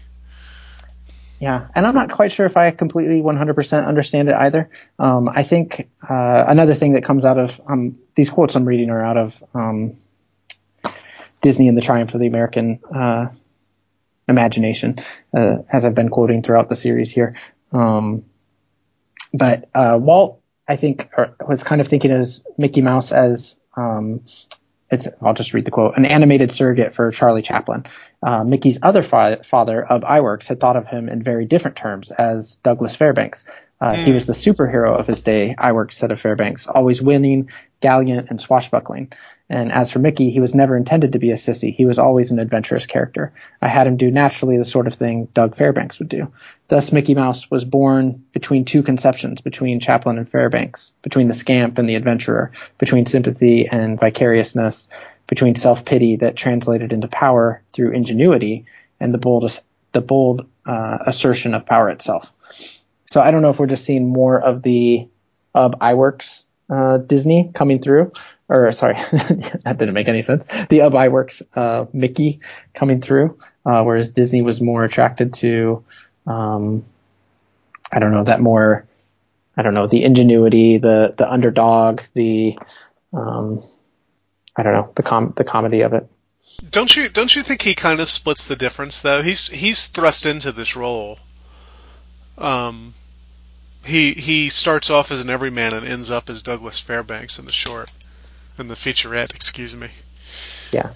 Yeah, 1.45 1.67
and 1.75 1.85
I'm 1.85 1.93
not 1.93 2.09
quite 2.09 2.31
sure 2.31 2.47
if 2.47 2.57
I 2.57 2.71
completely 2.71 3.21
100% 3.21 3.85
understand 3.85 4.29
it 4.29 4.33
either. 4.33 4.67
Um, 4.97 5.29
I 5.29 5.43
think 5.43 5.87
uh, 6.01 6.43
another 6.47 6.73
thing 6.73 6.93
that 6.93 7.03
comes 7.03 7.23
out 7.23 7.37
of 7.37 7.61
um, 7.67 7.99
these 8.15 8.31
quotes 8.31 8.55
I'm 8.55 8.67
reading 8.67 8.89
are 8.89 9.05
out 9.05 9.15
of 9.15 9.43
um, 9.53 9.97
Disney 11.41 11.67
and 11.67 11.77
the 11.77 11.83
Triumph 11.83 12.15
of 12.15 12.19
the 12.19 12.25
American 12.25 12.79
uh, 12.91 13.27
Imagination, 14.27 14.97
uh, 15.37 15.57
as 15.71 15.85
I've 15.85 15.93
been 15.93 16.09
quoting 16.09 16.41
throughout 16.41 16.67
the 16.67 16.75
series 16.75 17.11
here. 17.11 17.35
Um, 17.71 18.25
but 19.31 19.69
uh, 19.75 19.99
Walt, 20.01 20.41
I 20.67 20.77
think, 20.77 21.11
was 21.47 21.63
kind 21.63 21.79
of 21.79 21.87
thinking 21.87 22.09
of 22.09 22.27
Mickey 22.57 22.81
Mouse 22.81 23.11
as 23.11 23.55
um, 23.77 24.21
it's, 24.89 25.07
I'll 25.21 25.33
just 25.33 25.53
read 25.53 25.65
the 25.65 25.71
quote, 25.71 25.97
an 25.97 26.05
animated 26.05 26.51
surrogate 26.51 26.93
for 26.93 27.11
Charlie 27.11 27.41
Chaplin. 27.41 27.85
Uh, 28.25 28.43
Mickey's 28.43 28.79
other 28.81 29.03
fa- 29.03 29.43
father 29.43 29.85
Ub 29.87 30.03
Iwerks 30.03 30.47
had 30.47 30.59
thought 30.59 30.75
of 30.75 30.87
him 30.87 31.09
in 31.09 31.21
very 31.21 31.45
different 31.45 31.77
terms 31.77 32.09
as 32.09 32.55
Douglas 32.55 32.95
Fairbanks. 32.95 33.45
Uh, 33.79 33.93
He 33.93 34.13
was 34.13 34.25
the 34.25 34.33
superhero 34.33 34.97
of 34.97 35.05
his 35.05 35.21
day, 35.21 35.53
Iwerks 35.57 35.93
said 35.93 36.11
of 36.11 36.19
Fairbanks, 36.19 36.65
always 36.65 37.01
winning, 37.01 37.49
gallant, 37.81 38.31
and 38.31 38.41
swashbuckling. 38.41 39.11
And 39.47 39.71
as 39.71 39.91
for 39.91 39.99
Mickey, 39.99 40.31
he 40.31 40.39
was 40.39 40.55
never 40.55 40.75
intended 40.75 41.13
to 41.13 41.19
be 41.19 41.29
a 41.29 41.35
sissy. 41.35 41.75
He 41.75 41.85
was 41.85 41.99
always 41.99 42.31
an 42.31 42.39
adventurous 42.39 42.87
character. 42.87 43.31
I 43.61 43.67
had 43.67 43.85
him 43.85 43.97
do 43.97 44.09
naturally 44.09 44.57
the 44.57 44.65
sort 44.65 44.87
of 44.87 44.95
thing 44.95 45.27
Doug 45.35 45.55
Fairbanks 45.55 45.99
would 45.99 46.09
do. 46.09 46.31
Thus, 46.67 46.91
Mickey 46.91 47.13
Mouse 47.13 47.51
was 47.51 47.63
born 47.63 48.23
between 48.31 48.65
two 48.65 48.81
conceptions, 48.81 49.41
between 49.41 49.79
Chaplin 49.79 50.17
and 50.17 50.27
Fairbanks, 50.27 50.95
between 51.03 51.27
the 51.27 51.35
scamp 51.35 51.77
and 51.77 51.87
the 51.87 51.93
adventurer, 51.93 52.53
between 52.79 53.05
sympathy 53.05 53.67
and 53.67 53.99
vicariousness, 53.99 54.89
between 55.27 55.55
self-pity 55.55 56.17
that 56.17 56.35
translated 56.35 56.93
into 56.93 57.07
power 57.07 57.61
through 57.73 57.91
ingenuity, 57.91 58.65
and 58.99 59.13
the 59.13 59.17
bold, 59.17 59.59
the 59.91 60.01
bold 60.01 60.47
uh, 60.65 60.99
assertion 61.05 61.53
of 61.53 61.65
power 61.65 61.89
itself. 61.89 62.31
So 63.05 63.21
I 63.21 63.31
don't 63.31 63.41
know 63.41 63.49
if 63.49 63.59
we're 63.59 63.67
just 63.67 63.85
seeing 63.85 64.07
more 64.07 64.39
of 64.39 64.61
the 64.61 65.07
Ub 65.53 65.79
Iwerks 65.79 66.45
uh, 66.69 66.97
Disney 66.97 67.51
coming 67.53 67.79
through, 67.79 68.11
or 68.49 68.71
sorry, 68.71 68.95
that 69.11 69.75
didn't 69.77 69.93
make 69.93 70.07
any 70.07 70.21
sense. 70.21 70.45
The 70.45 70.81
Ub 70.81 70.93
Iwerks 70.93 71.41
uh, 71.55 71.85
Mickey 71.93 72.41
coming 72.73 73.01
through, 73.01 73.39
uh, 73.65 73.83
whereas 73.83 74.11
Disney 74.11 74.41
was 74.41 74.61
more 74.61 74.83
attracted 74.83 75.33
to, 75.35 75.83
um, 76.27 76.85
I 77.91 77.99
don't 77.99 78.11
know, 78.11 78.23
that 78.23 78.41
more, 78.41 78.87
I 79.55 79.61
don't 79.61 79.73
know, 79.73 79.87
the 79.87 80.03
ingenuity, 80.03 80.77
the 80.77 81.13
the 81.15 81.31
underdog, 81.31 82.01
the, 82.13 82.57
um, 83.13 83.63
I 84.55 84.63
don't 84.63 84.73
know, 84.73 84.91
the 84.95 85.03
com 85.03 85.33
the 85.35 85.43
comedy 85.43 85.81
of 85.81 85.93
it. 85.93 86.07
Don't 86.69 86.95
you 86.95 87.09
don't 87.09 87.35
you 87.35 87.43
think 87.43 87.61
he 87.61 87.75
kind 87.75 87.99
of 87.99 88.09
splits 88.09 88.45
the 88.45 88.55
difference 88.55 89.01
though? 89.01 89.21
He's 89.21 89.47
he's 89.49 89.87
thrust 89.87 90.25
into 90.25 90.51
this 90.51 90.75
role. 90.75 91.19
Um, 92.37 92.93
he 93.85 94.13
he 94.13 94.49
starts 94.49 94.89
off 94.89 95.11
as 95.11 95.21
an 95.21 95.29
everyman 95.29 95.73
and 95.73 95.85
ends 95.85 96.11
up 96.11 96.29
as 96.29 96.41
Douglas 96.43 96.79
Fairbanks 96.79 97.39
in 97.39 97.45
the 97.45 97.51
short, 97.51 97.91
in 98.57 98.67
the 98.67 98.75
featurette. 98.75 99.35
Excuse 99.35 99.75
me. 99.75 99.89
Yeah. 100.71 100.91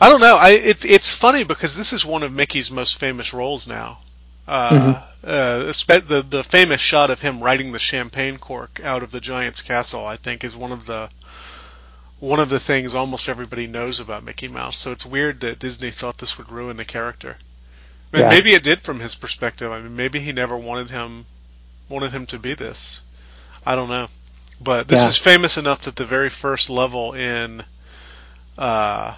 I 0.00 0.08
don't 0.08 0.20
know. 0.20 0.36
I 0.38 0.50
it, 0.50 0.84
it's 0.84 1.14
funny 1.14 1.44
because 1.44 1.76
this 1.76 1.92
is 1.92 2.04
one 2.04 2.22
of 2.22 2.32
Mickey's 2.32 2.70
most 2.70 2.98
famous 2.98 3.32
roles 3.32 3.68
now. 3.68 3.98
Uh, 4.48 4.70
Mm-hmm. 4.70 5.28
uh, 5.28 6.00
the 6.08 6.26
the 6.28 6.42
famous 6.42 6.80
shot 6.80 7.10
of 7.10 7.20
him 7.20 7.40
riding 7.40 7.70
the 7.70 7.78
champagne 7.78 8.38
cork 8.38 8.80
out 8.82 9.02
of 9.04 9.12
the 9.12 9.20
giant's 9.20 9.62
castle, 9.62 10.04
I 10.04 10.16
think, 10.16 10.42
is 10.42 10.56
one 10.56 10.72
of 10.72 10.84
the 10.86 11.08
one 12.22 12.38
of 12.38 12.48
the 12.48 12.60
things 12.60 12.94
almost 12.94 13.28
everybody 13.28 13.66
knows 13.66 13.98
about 13.98 14.22
Mickey 14.22 14.46
Mouse. 14.46 14.78
So 14.78 14.92
it's 14.92 15.04
weird 15.04 15.40
that 15.40 15.58
Disney 15.58 15.90
thought 15.90 16.18
this 16.18 16.38
would 16.38 16.52
ruin 16.52 16.76
the 16.76 16.84
character. 16.84 17.36
I 18.12 18.16
mean, 18.16 18.22
Yeah. 18.26 18.30
Maybe 18.30 18.54
it 18.54 18.62
did 18.62 18.80
from 18.80 19.00
his 19.00 19.16
perspective. 19.16 19.72
I 19.72 19.80
mean, 19.80 19.96
maybe 19.96 20.20
he 20.20 20.30
never 20.30 20.56
wanted 20.56 20.88
him 20.88 21.26
wanted 21.88 22.12
him 22.12 22.26
to 22.26 22.38
be 22.38 22.54
this. 22.54 23.02
I 23.66 23.74
don't 23.74 23.88
know. 23.88 24.06
But 24.60 24.86
this 24.86 25.02
Yeah. 25.02 25.08
is 25.08 25.18
famous 25.18 25.58
enough 25.58 25.80
that 25.82 25.96
the 25.96 26.04
very 26.04 26.28
first 26.30 26.70
level 26.70 27.12
in 27.14 27.64
uh, 28.56 29.14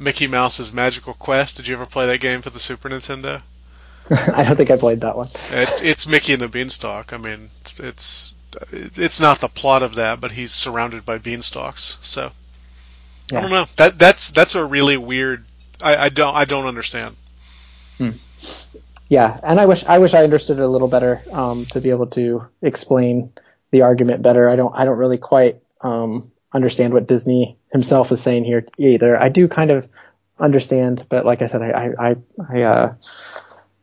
Mickey 0.00 0.26
Mouse's 0.26 0.72
Magical 0.72 1.14
Quest. 1.14 1.56
Did 1.58 1.68
you 1.68 1.76
ever 1.76 1.86
play 1.86 2.06
that 2.08 2.18
game 2.18 2.42
for 2.42 2.50
the 2.50 2.58
Super 2.58 2.88
Nintendo? 2.88 3.42
I 4.10 4.42
don't 4.42 4.56
think 4.56 4.72
I 4.72 4.76
played 4.76 5.02
that 5.02 5.16
one. 5.16 5.28
It's 5.52 5.82
it's 5.82 6.08
Mickey 6.08 6.32
and 6.32 6.42
the 6.42 6.48
Beanstalk. 6.48 7.12
I 7.12 7.16
mean, 7.16 7.50
it's 7.78 8.34
it's 8.72 9.20
not 9.20 9.38
the 9.38 9.48
plot 9.48 9.84
of 9.84 9.94
that, 9.94 10.20
but 10.20 10.32
he's 10.32 10.52
surrounded 10.52 11.06
by 11.06 11.18
beanstalks. 11.18 11.96
So 12.00 12.32
I 13.38 13.40
don't 13.42 13.50
know. 13.50 13.66
That 13.76 13.98
that's 13.98 14.30
that's 14.30 14.54
a 14.54 14.64
really 14.64 14.96
weird. 14.96 15.44
I, 15.82 15.96
I 15.96 16.08
don't 16.08 16.34
I 16.34 16.44
don't 16.44 16.66
understand. 16.66 17.16
Yeah, 19.10 19.38
and 19.42 19.58
I 19.58 19.66
wish 19.66 19.84
I 19.84 19.98
wish 19.98 20.14
I 20.14 20.22
understood 20.22 20.58
it 20.58 20.62
a 20.62 20.68
little 20.68 20.86
better 20.86 21.20
um, 21.32 21.64
to 21.72 21.80
be 21.80 21.90
able 21.90 22.06
to 22.08 22.46
explain 22.62 23.32
the 23.72 23.82
argument 23.82 24.22
better. 24.22 24.48
I 24.48 24.54
don't 24.54 24.72
I 24.74 24.84
don't 24.84 24.98
really 24.98 25.18
quite 25.18 25.56
um, 25.80 26.30
understand 26.52 26.94
what 26.94 27.08
Disney 27.08 27.58
himself 27.72 28.12
is 28.12 28.22
saying 28.22 28.44
here 28.44 28.66
either. 28.78 29.20
I 29.20 29.28
do 29.28 29.48
kind 29.48 29.72
of 29.72 29.88
understand, 30.38 31.06
but 31.08 31.26
like 31.26 31.42
I 31.42 31.48
said, 31.48 31.60
I 31.60 31.70
I 31.70 32.10
I, 32.10 32.16
I, 32.48 32.62
uh, 32.62 32.94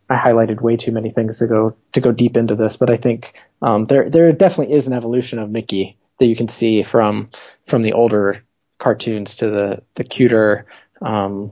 I 0.09 0.15
highlighted 0.15 0.61
way 0.61 0.77
too 0.77 0.93
many 0.93 1.09
things 1.09 1.39
to 1.39 1.47
go 1.47 1.75
to 1.91 1.99
go 1.99 2.13
deep 2.13 2.37
into 2.37 2.55
this. 2.55 2.77
But 2.77 2.89
I 2.89 2.95
think 2.95 3.33
um, 3.61 3.85
there 3.85 4.09
there 4.09 4.31
definitely 4.31 4.75
is 4.75 4.87
an 4.87 4.93
evolution 4.93 5.39
of 5.39 5.49
Mickey 5.49 5.97
that 6.19 6.27
you 6.27 6.37
can 6.37 6.47
see 6.47 6.83
from 6.83 7.29
from 7.65 7.81
the 7.81 7.91
older 7.93 8.43
cartoons 8.77 9.35
to 9.35 9.49
the 9.49 9.83
the 9.95 10.03
cuter. 10.03 10.65
Um, 11.01 11.51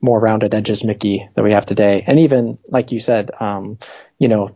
more 0.00 0.20
rounded 0.20 0.54
edges 0.54 0.84
Mickey 0.84 1.26
that 1.34 1.42
we 1.42 1.52
have 1.52 1.64
today. 1.64 2.04
And 2.06 2.18
even 2.18 2.58
like 2.70 2.92
you 2.92 3.00
said, 3.00 3.30
um, 3.40 3.78
you 4.18 4.28
know, 4.28 4.54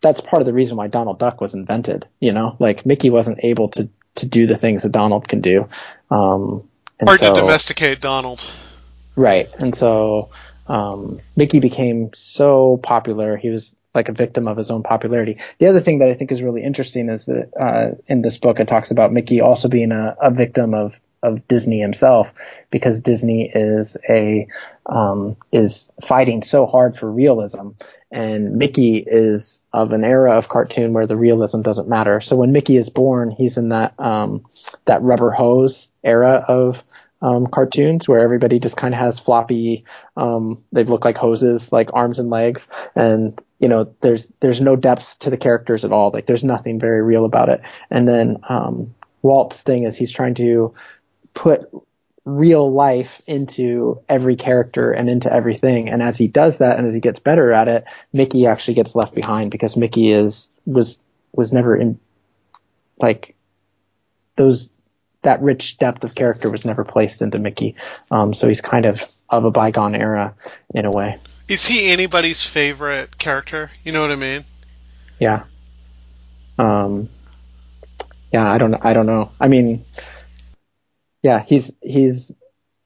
that's 0.00 0.20
part 0.20 0.40
of 0.40 0.46
the 0.46 0.52
reason 0.52 0.76
why 0.76 0.86
Donald 0.86 1.18
Duck 1.18 1.40
was 1.40 1.54
invented. 1.54 2.06
You 2.20 2.32
know, 2.32 2.56
like 2.60 2.86
Mickey 2.86 3.10
wasn't 3.10 3.40
able 3.42 3.68
to 3.70 3.88
to 4.16 4.26
do 4.26 4.46
the 4.46 4.56
things 4.56 4.84
that 4.84 4.92
Donald 4.92 5.28
can 5.28 5.40
do. 5.40 5.68
Um, 6.10 6.68
and 6.98 7.08
Hard 7.08 7.20
so, 7.20 7.34
to 7.34 7.40
domesticate 7.40 8.00
Donald. 8.00 8.42
Right. 9.16 9.52
And 9.60 9.74
so 9.74 10.30
um, 10.68 11.18
Mickey 11.36 11.60
became 11.60 12.10
so 12.14 12.78
popular. 12.78 13.36
He 13.36 13.50
was 13.50 13.76
like 13.94 14.08
a 14.08 14.12
victim 14.12 14.46
of 14.46 14.56
his 14.56 14.70
own 14.70 14.82
popularity. 14.82 15.38
The 15.58 15.66
other 15.66 15.80
thing 15.80 15.98
that 15.98 16.08
I 16.08 16.14
think 16.14 16.30
is 16.30 16.42
really 16.42 16.62
interesting 16.62 17.08
is 17.08 17.26
that 17.26 17.50
uh, 17.58 17.96
in 18.06 18.22
this 18.22 18.38
book 18.38 18.60
it 18.60 18.68
talks 18.68 18.90
about 18.90 19.12
Mickey 19.12 19.40
also 19.40 19.68
being 19.68 19.92
a, 19.92 20.16
a 20.20 20.30
victim 20.30 20.74
of 20.74 21.00
of 21.22 21.46
Disney 21.48 21.80
himself 21.80 22.34
because 22.70 23.00
Disney 23.00 23.50
is 23.52 23.96
a 24.08 24.48
um, 24.86 25.36
is 25.50 25.90
fighting 26.02 26.42
so 26.42 26.66
hard 26.66 26.96
for 26.96 27.10
realism, 27.10 27.70
and 28.10 28.56
Mickey 28.56 28.98
is 28.98 29.62
of 29.72 29.92
an 29.92 30.04
era 30.04 30.36
of 30.36 30.48
cartoon 30.48 30.92
where 30.92 31.06
the 31.06 31.16
realism 31.16 31.62
doesn't 31.62 31.88
matter. 31.88 32.20
So 32.20 32.36
when 32.36 32.52
Mickey 32.52 32.76
is 32.76 32.90
born, 32.90 33.30
he's 33.30 33.58
in 33.58 33.70
that 33.70 33.98
um, 33.98 34.44
that 34.84 35.02
rubber 35.02 35.30
hose 35.30 35.90
era 36.04 36.44
of 36.46 36.84
um, 37.22 37.46
cartoons 37.46 38.06
where 38.06 38.20
everybody 38.20 38.58
just 38.60 38.76
kind 38.76 38.94
of 38.94 39.00
has 39.00 39.18
floppy, 39.18 39.84
um, 40.16 40.62
they 40.70 40.84
look 40.84 41.04
like 41.04 41.16
hoses, 41.16 41.72
like 41.72 41.90
arms 41.92 42.18
and 42.18 42.30
legs, 42.30 42.70
and 42.94 43.36
you 43.58 43.68
know, 43.68 43.94
there's 44.00 44.26
there's 44.40 44.60
no 44.60 44.76
depth 44.76 45.18
to 45.20 45.30
the 45.30 45.36
characters 45.36 45.84
at 45.84 45.92
all. 45.92 46.10
Like 46.10 46.26
there's 46.26 46.44
nothing 46.44 46.78
very 46.78 47.02
real 47.02 47.24
about 47.24 47.48
it. 47.48 47.62
And 47.90 48.06
then 48.06 48.38
um, 48.48 48.94
Walt's 49.22 49.62
thing 49.62 49.84
is 49.84 49.96
he's 49.96 50.12
trying 50.12 50.34
to 50.34 50.72
put 51.36 51.64
real 52.24 52.72
life 52.72 53.22
into 53.28 54.00
every 54.08 54.34
character 54.34 54.90
and 54.90 55.08
into 55.08 55.32
everything. 55.32 55.90
And 55.90 56.02
as 56.02 56.16
he 56.18 56.26
does 56.26 56.58
that, 56.58 56.78
and 56.78 56.86
as 56.88 56.94
he 56.94 56.98
gets 56.98 57.20
better 57.20 57.52
at 57.52 57.68
it, 57.68 57.84
Mickey 58.12 58.46
actually 58.46 58.74
gets 58.74 58.96
left 58.96 59.14
behind 59.14 59.52
because 59.52 59.76
Mickey 59.76 60.10
is 60.10 60.48
was 60.66 60.98
was 61.32 61.52
never 61.52 61.76
in 61.76 62.00
like 62.98 63.36
those 64.34 64.76
that 65.22 65.42
rich 65.42 65.78
depth 65.78 66.02
of 66.02 66.14
character 66.14 66.50
was 66.50 66.64
never 66.64 66.84
placed 66.84 67.22
into 67.22 67.38
Mickey. 67.38 67.76
Um, 68.10 68.34
so 68.34 68.48
he's 68.48 68.60
kind 68.60 68.86
of 68.86 69.04
of 69.28 69.44
a 69.44 69.50
bygone 69.52 69.94
era 69.94 70.34
in 70.74 70.86
a 70.86 70.90
way. 70.90 71.18
Is 71.48 71.66
he 71.66 71.92
anybody's 71.92 72.44
favorite 72.44 73.18
character? 73.18 73.70
You 73.84 73.92
know 73.92 74.00
what 74.00 74.10
I 74.10 74.16
mean? 74.16 74.44
Yeah. 75.20 75.44
Um, 76.58 77.08
yeah, 78.32 78.50
I 78.50 78.58
don't, 78.58 78.74
I 78.84 78.94
don't 78.94 79.06
know. 79.06 79.30
I 79.40 79.48
mean, 79.48 79.84
yeah, 81.26 81.42
he's, 81.46 81.72
he's, 81.82 82.30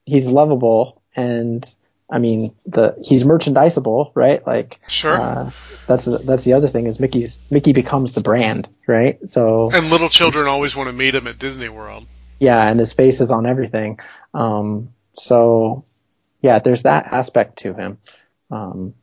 he's 0.05 0.25
lovable 0.25 1.01
and 1.15 1.63
I 2.09 2.17
mean, 2.19 2.49
the, 2.65 2.95
he's 3.01 3.23
merchandisable, 3.23 4.11
right? 4.15 4.45
Like, 4.45 4.79
Sure. 4.89 5.15
uh, 5.15 5.51
that's, 5.87 6.05
the- 6.05 6.17
that's 6.17 6.43
the 6.43 6.53
other 6.53 6.67
thing 6.67 6.87
is 6.87 6.99
Mickey's, 6.99 7.39
Mickey 7.51 7.71
becomes 7.73 8.13
the 8.13 8.21
brand, 8.21 8.67
right? 8.87 9.17
So, 9.29 9.71
And 9.71 9.89
little 9.89 10.09
children 10.09 10.47
always 10.47 10.75
want 10.75 10.87
to 10.87 10.93
meet 10.93 11.15
him 11.15 11.27
at 11.27 11.37
Disney 11.39 11.69
World. 11.69 12.05
yeah, 12.39 12.61
and 12.69 12.79
his 12.79 12.93
face 12.93 13.21
is 13.21 13.31
on 13.31 13.45
everything. 13.45 13.99
Um, 14.33 14.89
so 15.17 15.83
yeah, 16.41 16.59
there's 16.59 16.83
that 16.83 17.05
aspect 17.05 17.59
to 17.59 17.73
him. 17.73 17.97
Um, 18.49 18.93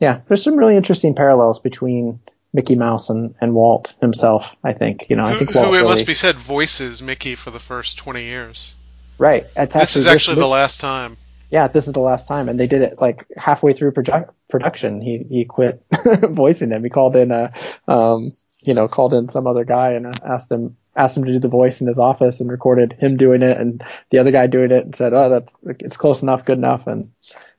yeah, 0.00 0.20
there's 0.28 0.42
some 0.44 0.56
really 0.56 0.76
interesting 0.76 1.14
parallels 1.14 1.58
between 1.60 2.20
Mickey 2.54 2.76
Mouse 2.76 3.10
and, 3.10 3.34
and 3.40 3.52
Walt 3.52 3.94
himself. 4.00 4.56
I 4.64 4.72
think 4.72 5.10
you 5.10 5.16
know. 5.16 5.26
I 5.26 5.32
Who, 5.32 5.40
think 5.40 5.54
Walt 5.54 5.66
who 5.66 5.74
it 5.74 5.78
really, 5.78 5.90
must 5.90 6.06
be 6.06 6.14
said 6.14 6.36
voices 6.36 7.02
Mickey 7.02 7.34
for 7.34 7.50
the 7.50 7.58
first 7.58 7.98
20 7.98 8.22
years. 8.22 8.72
right. 9.18 9.44
It's 9.56 9.74
This 9.74 9.96
is 9.96 10.04
this 10.04 10.14
actually 10.14 10.36
the 10.36 10.46
last 10.46 10.80
time. 10.80 11.18
Yeah, 11.50 11.68
this 11.68 11.86
is 11.86 11.92
the 11.92 12.00
last 12.00 12.26
time, 12.26 12.48
and 12.48 12.58
they 12.58 12.66
did 12.66 12.82
it 12.82 13.00
like 13.00 13.26
halfway 13.36 13.74
through 13.74 13.92
produ- 13.92 14.30
production. 14.48 15.00
He 15.00 15.24
he 15.28 15.44
quit 15.44 15.84
voicing 16.22 16.70
him. 16.70 16.82
He 16.82 16.90
called 16.90 17.16
in 17.16 17.30
a, 17.32 17.52
um, 17.86 18.22
you 18.62 18.74
know, 18.74 18.88
called 18.88 19.14
in 19.14 19.26
some 19.26 19.46
other 19.46 19.64
guy 19.64 19.92
and 19.92 20.06
asked 20.24 20.50
him 20.50 20.76
asked 20.96 21.16
him 21.16 21.24
to 21.24 21.32
do 21.32 21.38
the 21.40 21.48
voice 21.48 21.80
in 21.80 21.86
his 21.88 21.98
office 21.98 22.40
and 22.40 22.50
recorded 22.50 22.92
him 22.92 23.16
doing 23.16 23.42
it 23.42 23.58
and 23.58 23.82
the 24.10 24.18
other 24.18 24.30
guy 24.30 24.46
doing 24.46 24.70
it 24.70 24.84
and 24.84 24.96
said, 24.96 25.12
"Oh, 25.12 25.28
that's 25.28 25.54
it's 25.80 25.96
close 25.96 26.22
enough, 26.22 26.44
good 26.44 26.58
enough," 26.58 26.86
and 26.86 27.10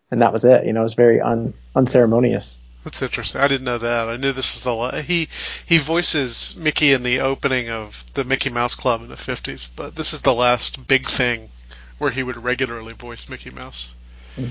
and 0.09 0.21
that 0.21 0.33
was 0.33 0.45
it. 0.45 0.65
You 0.65 0.73
know, 0.73 0.81
it 0.81 0.83
was 0.83 0.93
very 0.95 1.21
un 1.21 1.53
unceremonious. 1.75 2.59
That's 2.85 3.01
interesting. 3.01 3.41
I 3.41 3.47
didn't 3.49 3.65
know 3.65 3.79
that. 3.79 4.07
I 4.07 4.15
knew 4.15 4.31
this 4.31 4.53
was 4.53 4.61
the 4.61 4.73
la- 4.73 4.91
he 5.01 5.27
he 5.65 5.77
voices 5.79 6.55
Mickey 6.57 6.93
in 6.93 7.03
the 7.03 7.21
opening 7.21 7.69
of 7.69 8.05
the 8.13 8.23
Mickey 8.23 8.49
Mouse 8.51 8.75
Club 8.75 9.01
in 9.01 9.09
the 9.09 9.15
50s, 9.15 9.69
but 9.75 9.95
this 9.95 10.13
is 10.13 10.21
the 10.21 10.33
last 10.33 10.87
big 10.87 11.07
thing 11.07 11.49
where 11.97 12.11
he 12.11 12.21
would 12.23 12.37
regularly 12.37 12.93
voice 12.93 13.27
Mickey 13.27 13.49
Mouse. 13.49 13.93
Hmm. 14.35 14.47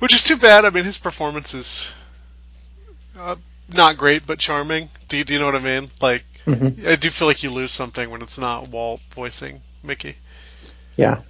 Which 0.00 0.12
is 0.12 0.22
too 0.24 0.36
bad. 0.36 0.64
I 0.64 0.70
mean, 0.70 0.84
his 0.84 0.98
performance 0.98 1.54
is 1.54 1.94
uh, 3.18 3.36
not 3.72 3.96
great 3.96 4.26
but 4.26 4.38
charming. 4.38 4.88
Do 5.08 5.16
you, 5.18 5.24
do 5.24 5.32
you 5.34 5.38
know 5.40 5.46
what 5.46 5.54
I 5.54 5.60
mean? 5.60 5.88
Like, 6.02 6.24
Mhm. 6.46 6.86
I 6.86 6.96
do 6.96 7.10
feel 7.10 7.28
like 7.28 7.42
you 7.42 7.50
lose 7.50 7.72
something 7.72 8.10
when 8.10 8.22
it's 8.22 8.38
not 8.38 8.68
Walt 8.68 9.00
voicing 9.12 9.60
Mickey. 9.82 10.16
Yeah. 10.96 11.20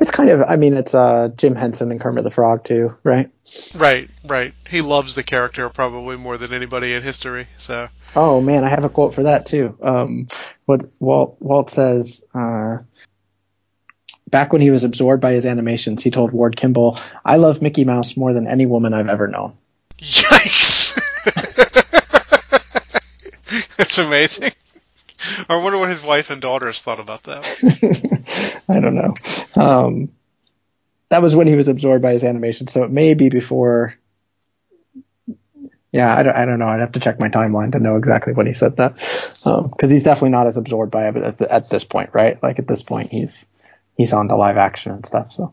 It's 0.00 0.10
kind 0.10 0.30
of, 0.30 0.42
I 0.42 0.56
mean, 0.56 0.74
it's 0.74 0.94
uh, 0.94 1.28
Jim 1.36 1.54
Henson 1.54 1.90
and 1.90 2.00
Kermit 2.00 2.24
the 2.24 2.30
Frog 2.30 2.64
too, 2.64 2.96
right? 3.04 3.30
Right, 3.74 4.08
right. 4.26 4.54
He 4.68 4.80
loves 4.80 5.14
the 5.14 5.22
character 5.22 5.68
probably 5.68 6.16
more 6.16 6.38
than 6.38 6.54
anybody 6.54 6.94
in 6.94 7.02
history. 7.02 7.46
So, 7.58 7.88
Oh 8.16 8.40
man, 8.40 8.64
I 8.64 8.68
have 8.68 8.84
a 8.84 8.88
quote 8.88 9.14
for 9.14 9.24
that 9.24 9.46
too. 9.46 9.76
Um, 9.80 10.28
what 10.64 10.84
Walt 10.98 11.36
Walt 11.40 11.70
says. 11.70 12.24
Uh, 12.34 12.78
back 14.28 14.52
when 14.52 14.62
he 14.62 14.70
was 14.70 14.84
absorbed 14.84 15.22
by 15.22 15.32
his 15.32 15.46
animations, 15.46 16.02
he 16.02 16.10
told 16.10 16.32
Ward 16.32 16.56
Kimball, 16.56 16.98
"I 17.24 17.36
love 17.36 17.62
Mickey 17.62 17.84
Mouse 17.84 18.16
more 18.16 18.32
than 18.32 18.46
any 18.48 18.66
woman 18.66 18.94
I've 18.94 19.08
ever 19.08 19.28
known." 19.28 19.52
yikes! 19.98 20.96
That's 23.76 23.98
amazing. 23.98 24.52
I 25.48 25.56
wonder 25.56 25.78
what 25.78 25.90
his 25.90 26.02
wife 26.02 26.30
and 26.30 26.40
daughters 26.40 26.80
thought 26.80 26.98
about 27.00 27.24
that. 27.24 28.62
I 28.68 28.80
don't 28.80 28.94
know. 28.94 29.14
Um, 29.56 30.10
that 31.08 31.22
was 31.22 31.34
when 31.34 31.46
he 31.46 31.56
was 31.56 31.68
absorbed 31.68 32.02
by 32.02 32.12
his 32.12 32.24
animation, 32.24 32.68
so 32.68 32.84
it 32.84 32.90
may 32.90 33.14
be 33.14 33.28
before. 33.28 33.94
Yeah, 35.92 36.14
I 36.14 36.22
don't, 36.22 36.36
I 36.36 36.44
don't 36.44 36.60
know. 36.60 36.68
I'd 36.68 36.78
have 36.80 36.92
to 36.92 37.00
check 37.00 37.18
my 37.18 37.30
timeline 37.30 37.72
to 37.72 37.80
know 37.80 37.96
exactly 37.96 38.32
when 38.32 38.46
he 38.46 38.52
said 38.52 38.76
that, 38.76 38.94
because 38.94 39.90
he's 39.90 40.04
definitely 40.04 40.30
not 40.30 40.46
as 40.46 40.56
absorbed 40.56 40.92
by 40.92 41.08
it 41.08 41.16
at, 41.16 41.38
the, 41.38 41.52
at 41.52 41.68
this 41.68 41.82
point, 41.82 42.10
right? 42.12 42.40
Like 42.40 42.60
at 42.60 42.68
this 42.68 42.84
point, 42.84 43.10
he's 43.10 43.44
he's 43.96 44.12
on 44.12 44.28
to 44.28 44.36
live 44.36 44.56
action 44.56 44.92
and 44.92 45.04
stuff. 45.04 45.32
So 45.32 45.52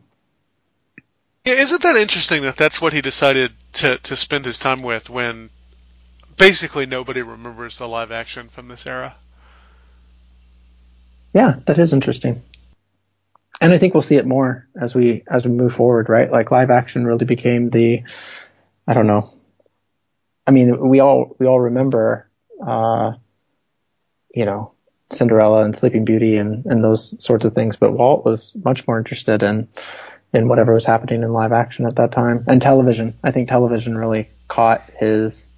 Yeah, 1.44 1.54
isn't 1.54 1.82
that 1.82 1.96
interesting 1.96 2.44
that 2.44 2.56
that's 2.56 2.80
what 2.80 2.94
he 2.94 3.02
decided 3.02 3.52
to 3.74 3.98
to 3.98 4.16
spend 4.16 4.46
his 4.46 4.60
time 4.60 4.84
with 4.84 5.10
when 5.10 5.50
basically 6.38 6.86
nobody 6.86 7.24
remembers 7.24 7.80
the 7.80 7.88
live 7.88 8.12
action 8.12 8.48
from 8.48 8.68
this 8.68 8.86
era? 8.86 9.16
yeah, 11.34 11.56
that 11.66 11.80
is 11.80 11.94
interesting. 11.94 12.44
And 13.60 13.74
I 13.74 13.78
think 13.78 13.94
we'll 13.94 14.04
see 14.04 14.18
it 14.18 14.26
more 14.26 14.68
as 14.80 14.94
we 14.94 15.24
as 15.28 15.46
we 15.46 15.52
move 15.52 15.74
forward, 15.74 16.10
right? 16.10 16.32
Like 16.32 16.52
live 16.52 16.70
action 16.70 17.06
really 17.06 17.26
became 17.26 17.70
the, 17.70 18.04
I 18.88 18.94
don't 18.94 19.08
know. 19.08 19.34
I 20.46 20.52
mean, 20.52 20.88
we 20.90 21.00
all 21.00 21.36
we 21.40 21.48
all 21.48 21.60
remember, 21.60 22.30
uh, 22.66 23.14
you 24.34 24.46
know, 24.46 24.74
Cinderella 25.10 25.64
and 25.64 25.76
Sleeping 25.76 26.06
Beauty 26.06 26.38
and 26.38 26.66
and 26.66 26.84
those 26.84 27.16
sorts 27.24 27.46
of 27.46 27.56
things, 27.56 27.78
but 27.78 27.94
Walt 27.94 28.24
was 28.24 28.54
much 28.64 28.88
more 28.88 28.98
interested 29.00 29.42
in 29.42 29.68
in 30.34 30.48
whatever 30.48 30.74
was 30.74 30.86
happening 30.86 31.24
in 31.24 31.34
live 31.34 31.52
action 31.52 31.86
at 31.86 31.96
that 31.96 32.12
time 32.12 32.44
and 32.48 32.62
television. 32.62 33.16
I 33.24 33.32
think 33.32 33.50
television 33.50 33.98
really 33.98 34.30
caught 34.48 34.84
his 35.00 35.50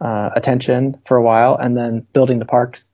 uh, 0.00 0.30
attention 0.34 1.00
for 1.04 1.16
a 1.18 1.22
while, 1.22 1.56
and 1.56 1.76
then 1.76 2.06
building 2.12 2.38
the 2.38 2.46
parks 2.46 2.88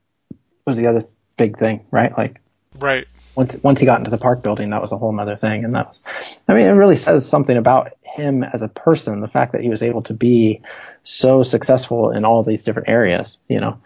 was 0.66 0.76
the 0.76 0.88
other 0.88 1.02
big 1.38 1.56
thing, 1.56 1.86
right? 1.92 2.16
Like 2.16 2.40
Right. 2.78 3.06
Once 3.36 3.56
once 3.62 3.80
he 3.80 3.86
got 3.86 3.98
into 3.98 4.10
the 4.10 4.18
park 4.18 4.42
building, 4.42 4.70
that 4.70 4.80
was 4.80 4.92
a 4.92 4.98
whole 4.98 5.18
other 5.18 5.36
thing, 5.36 5.64
and 5.64 5.74
that 5.74 5.88
was, 5.88 6.04
I 6.48 6.54
mean, 6.54 6.66
it 6.66 6.72
really 6.72 6.96
says 6.96 7.28
something 7.28 7.56
about 7.56 7.92
him 8.02 8.42
as 8.42 8.62
a 8.62 8.68
person, 8.68 9.20
the 9.20 9.28
fact 9.28 9.52
that 9.52 9.60
he 9.60 9.68
was 9.68 9.82
able 9.82 10.02
to 10.04 10.14
be 10.14 10.62
so 11.04 11.42
successful 11.42 12.10
in 12.10 12.24
all 12.24 12.42
these 12.42 12.64
different 12.64 12.88
areas, 12.88 13.38
you 13.48 13.60
know. 13.60 13.78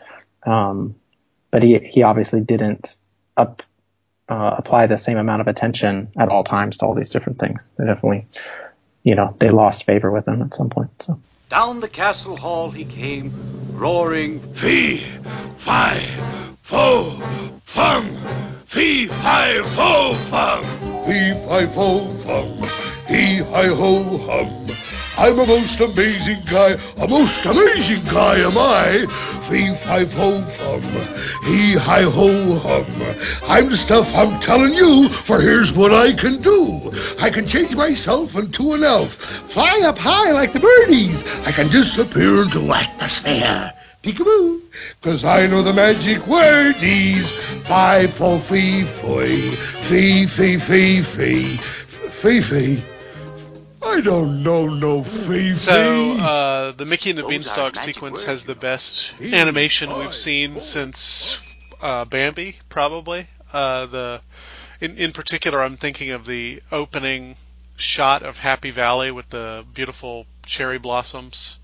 Um, 0.45 0.95
but 1.51 1.63
he 1.63 1.79
he 1.79 2.03
obviously 2.05 2.41
didn't 2.41 2.97
up 3.37 3.63
uh, 4.29 4.55
apply 4.59 4.87
the 4.87 4.97
same 4.97 5.19
amount 5.19 5.41
of 5.41 5.49
attention 5.49 6.13
at 6.17 6.29
all 6.29 6.45
times 6.45 6.79
to 6.79 6.87
all 6.87 6.95
these 6.95 7.11
different 7.11 7.39
things. 7.41 7.71
They 7.77 7.85
definitely, 7.85 8.27
you 9.03 9.17
know, 9.17 9.35
they 9.39 9.51
lost 9.51 9.85
favor 9.85 10.11
with 10.11 10.29
him 10.29 10.43
at 10.43 10.55
some 10.55 10.71
point. 10.71 10.91
So. 11.03 11.21
Down 11.51 11.81
the 11.81 11.89
castle 11.89 12.37
hall 12.37 12.71
he 12.71 12.85
came, 12.85 13.33
roaring, 13.73 14.39
Fee, 14.55 14.99
fi, 15.59 16.01
fo, 16.71 17.21
fum. 17.65 18.07
Fee, 18.67 19.09
fi, 19.09 19.61
fo, 19.75 20.15
fum. 20.31 20.63
Fee, 21.05 21.35
fi, 21.45 21.67
fo, 21.67 22.09
fum. 22.23 22.63
Hee, 23.09 23.39
hi, 23.39 23.67
ho, 23.67 24.19
hum. 24.19 24.77
I'm 25.19 25.41
a 25.41 25.47
most 25.47 25.81
amazing 25.81 26.43
guy, 26.49 26.79
a 26.97 27.09
most 27.09 27.45
amazing 27.45 28.05
guy 28.05 28.37
am 28.37 28.57
I. 28.57 29.05
Fee, 29.49 29.75
fi, 29.75 30.05
fo, 30.05 30.43
fum. 30.43 30.83
Hee, 31.43 31.75
hi, 31.75 32.03
ho, 32.03 32.55
hum. 32.61 32.87
I'm 33.49 33.71
the 33.71 33.77
stuff 33.77 34.09
I'm 34.15 34.39
telling 34.39 34.75
you, 34.75 35.09
for 35.09 35.41
here's 35.41 35.73
what 35.73 35.93
I 35.93 36.13
can 36.13 36.41
do. 36.41 36.93
I 37.19 37.31
can 37.31 37.49
change 37.49 37.75
myself 37.75 38.37
into 38.37 38.75
an 38.75 38.85
elf, 38.85 39.17
fly 39.17 39.81
up 39.83 39.99
high 39.99 40.31
like 40.31 40.53
the 40.53 40.61
birdies. 40.61 41.25
I 41.45 41.51
can 41.51 41.69
disappear 41.69 42.43
into 42.43 42.73
atmosphere. 42.73 43.73
Peekaboo, 44.03 44.63
cause 45.03 45.25
I 45.25 45.47
know 45.47 45.63
the 45.63 45.73
magic 45.75 46.27
wordies. 46.27 47.31
Fi, 47.67 48.07
fo, 48.07 48.39
fee, 48.39 48.85
foy, 48.85 49.51
fee, 49.83 50.27
fee, 50.27 50.57
fee, 50.57 51.03
fee, 51.03 51.57
fee, 51.59 52.41
fee. 52.41 52.83
I 53.83 54.01
don't 54.01 54.43
know 54.43 54.69
no 54.69 55.03
fee, 55.03 55.55
So 55.55 56.17
uh, 56.19 56.73
the 56.73 56.85
Mickey 56.87 57.11
and 57.11 57.19
the 57.19 57.23
Those 57.23 57.31
Beanstalk 57.31 57.77
sequence 57.77 58.13
words, 58.13 58.25
has 58.25 58.45
the 58.45 58.53
you 58.53 58.57
know. 58.57 58.61
best 58.61 59.21
animation 59.21 59.99
we've 59.99 60.15
seen 60.15 60.61
since 60.61 61.43
uh, 61.83 62.05
Bambi, 62.07 62.57
probably. 62.69 63.27
Uh, 63.53 63.87
the 63.87 64.21
in 64.81 64.97
in 64.97 65.13
particular, 65.13 65.63
I'm 65.63 65.77
thinking 65.77 66.11
of 66.11 66.25
the 66.25 66.63
opening 66.73 67.37
shot 67.77 68.23
of 68.23 68.39
Happy 68.39 68.71
Valley 68.71 69.11
with 69.11 69.29
the 69.31 69.65
beautiful 69.75 70.27
cherry 70.47 70.79
blossoms. 70.79 71.57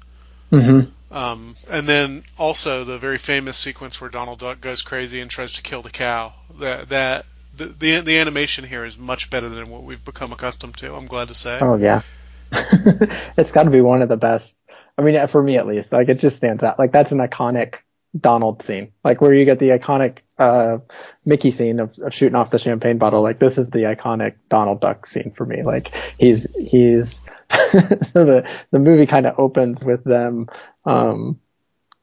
Mm-hmm. 0.52 1.16
Um, 1.16 1.54
and 1.70 1.86
then 1.86 2.24
also 2.38 2.84
the 2.84 2.98
very 2.98 3.18
famous 3.18 3.56
sequence 3.56 4.00
where 4.00 4.10
Donald 4.10 4.40
Duck 4.40 4.60
goes 4.60 4.82
crazy 4.82 5.20
and 5.20 5.30
tries 5.30 5.54
to 5.54 5.62
kill 5.62 5.82
the 5.82 5.90
cow. 5.90 6.32
That 6.58 6.88
that 6.90 7.26
the 7.56 7.66
the, 7.66 8.00
the 8.00 8.18
animation 8.18 8.64
here 8.64 8.84
is 8.84 8.98
much 8.98 9.30
better 9.30 9.48
than 9.48 9.70
what 9.70 9.82
we've 9.82 10.04
become 10.04 10.32
accustomed 10.32 10.76
to. 10.78 10.94
I'm 10.94 11.06
glad 11.06 11.28
to 11.28 11.34
say. 11.34 11.58
Oh 11.60 11.76
yeah, 11.76 12.02
it's 12.52 13.52
got 13.52 13.64
to 13.64 13.70
be 13.70 13.80
one 13.80 14.02
of 14.02 14.08
the 14.08 14.16
best. 14.16 14.56
I 14.98 15.02
mean, 15.02 15.26
for 15.28 15.42
me 15.42 15.56
at 15.56 15.66
least, 15.66 15.92
like 15.92 16.08
it 16.08 16.18
just 16.18 16.36
stands 16.36 16.62
out. 16.62 16.78
Like 16.78 16.92
that's 16.92 17.12
an 17.12 17.18
iconic 17.18 17.80
Donald 18.18 18.62
scene, 18.62 18.92
like 19.04 19.20
where 19.20 19.32
you 19.32 19.44
get 19.44 19.58
the 19.58 19.70
iconic 19.70 20.20
uh, 20.38 20.78
Mickey 21.24 21.50
scene 21.50 21.80
of, 21.80 21.96
of 21.98 22.14
shooting 22.14 22.34
off 22.34 22.50
the 22.50 22.58
champagne 22.58 22.98
bottle. 22.98 23.22
Like 23.22 23.38
this 23.38 23.58
is 23.58 23.70
the 23.70 23.80
iconic 23.80 24.34
Donald 24.48 24.80
Duck 24.80 25.06
scene 25.06 25.32
for 25.36 25.44
me. 25.44 25.62
Like 25.62 25.94
he's 26.18 26.46
he's 26.56 27.20
so 27.50 28.24
the 28.24 28.50
the 28.70 28.78
movie 28.78 29.06
kind 29.06 29.26
of 29.26 29.38
opens 29.38 29.82
with 29.82 30.04
them. 30.04 30.48
Um, 30.84 31.40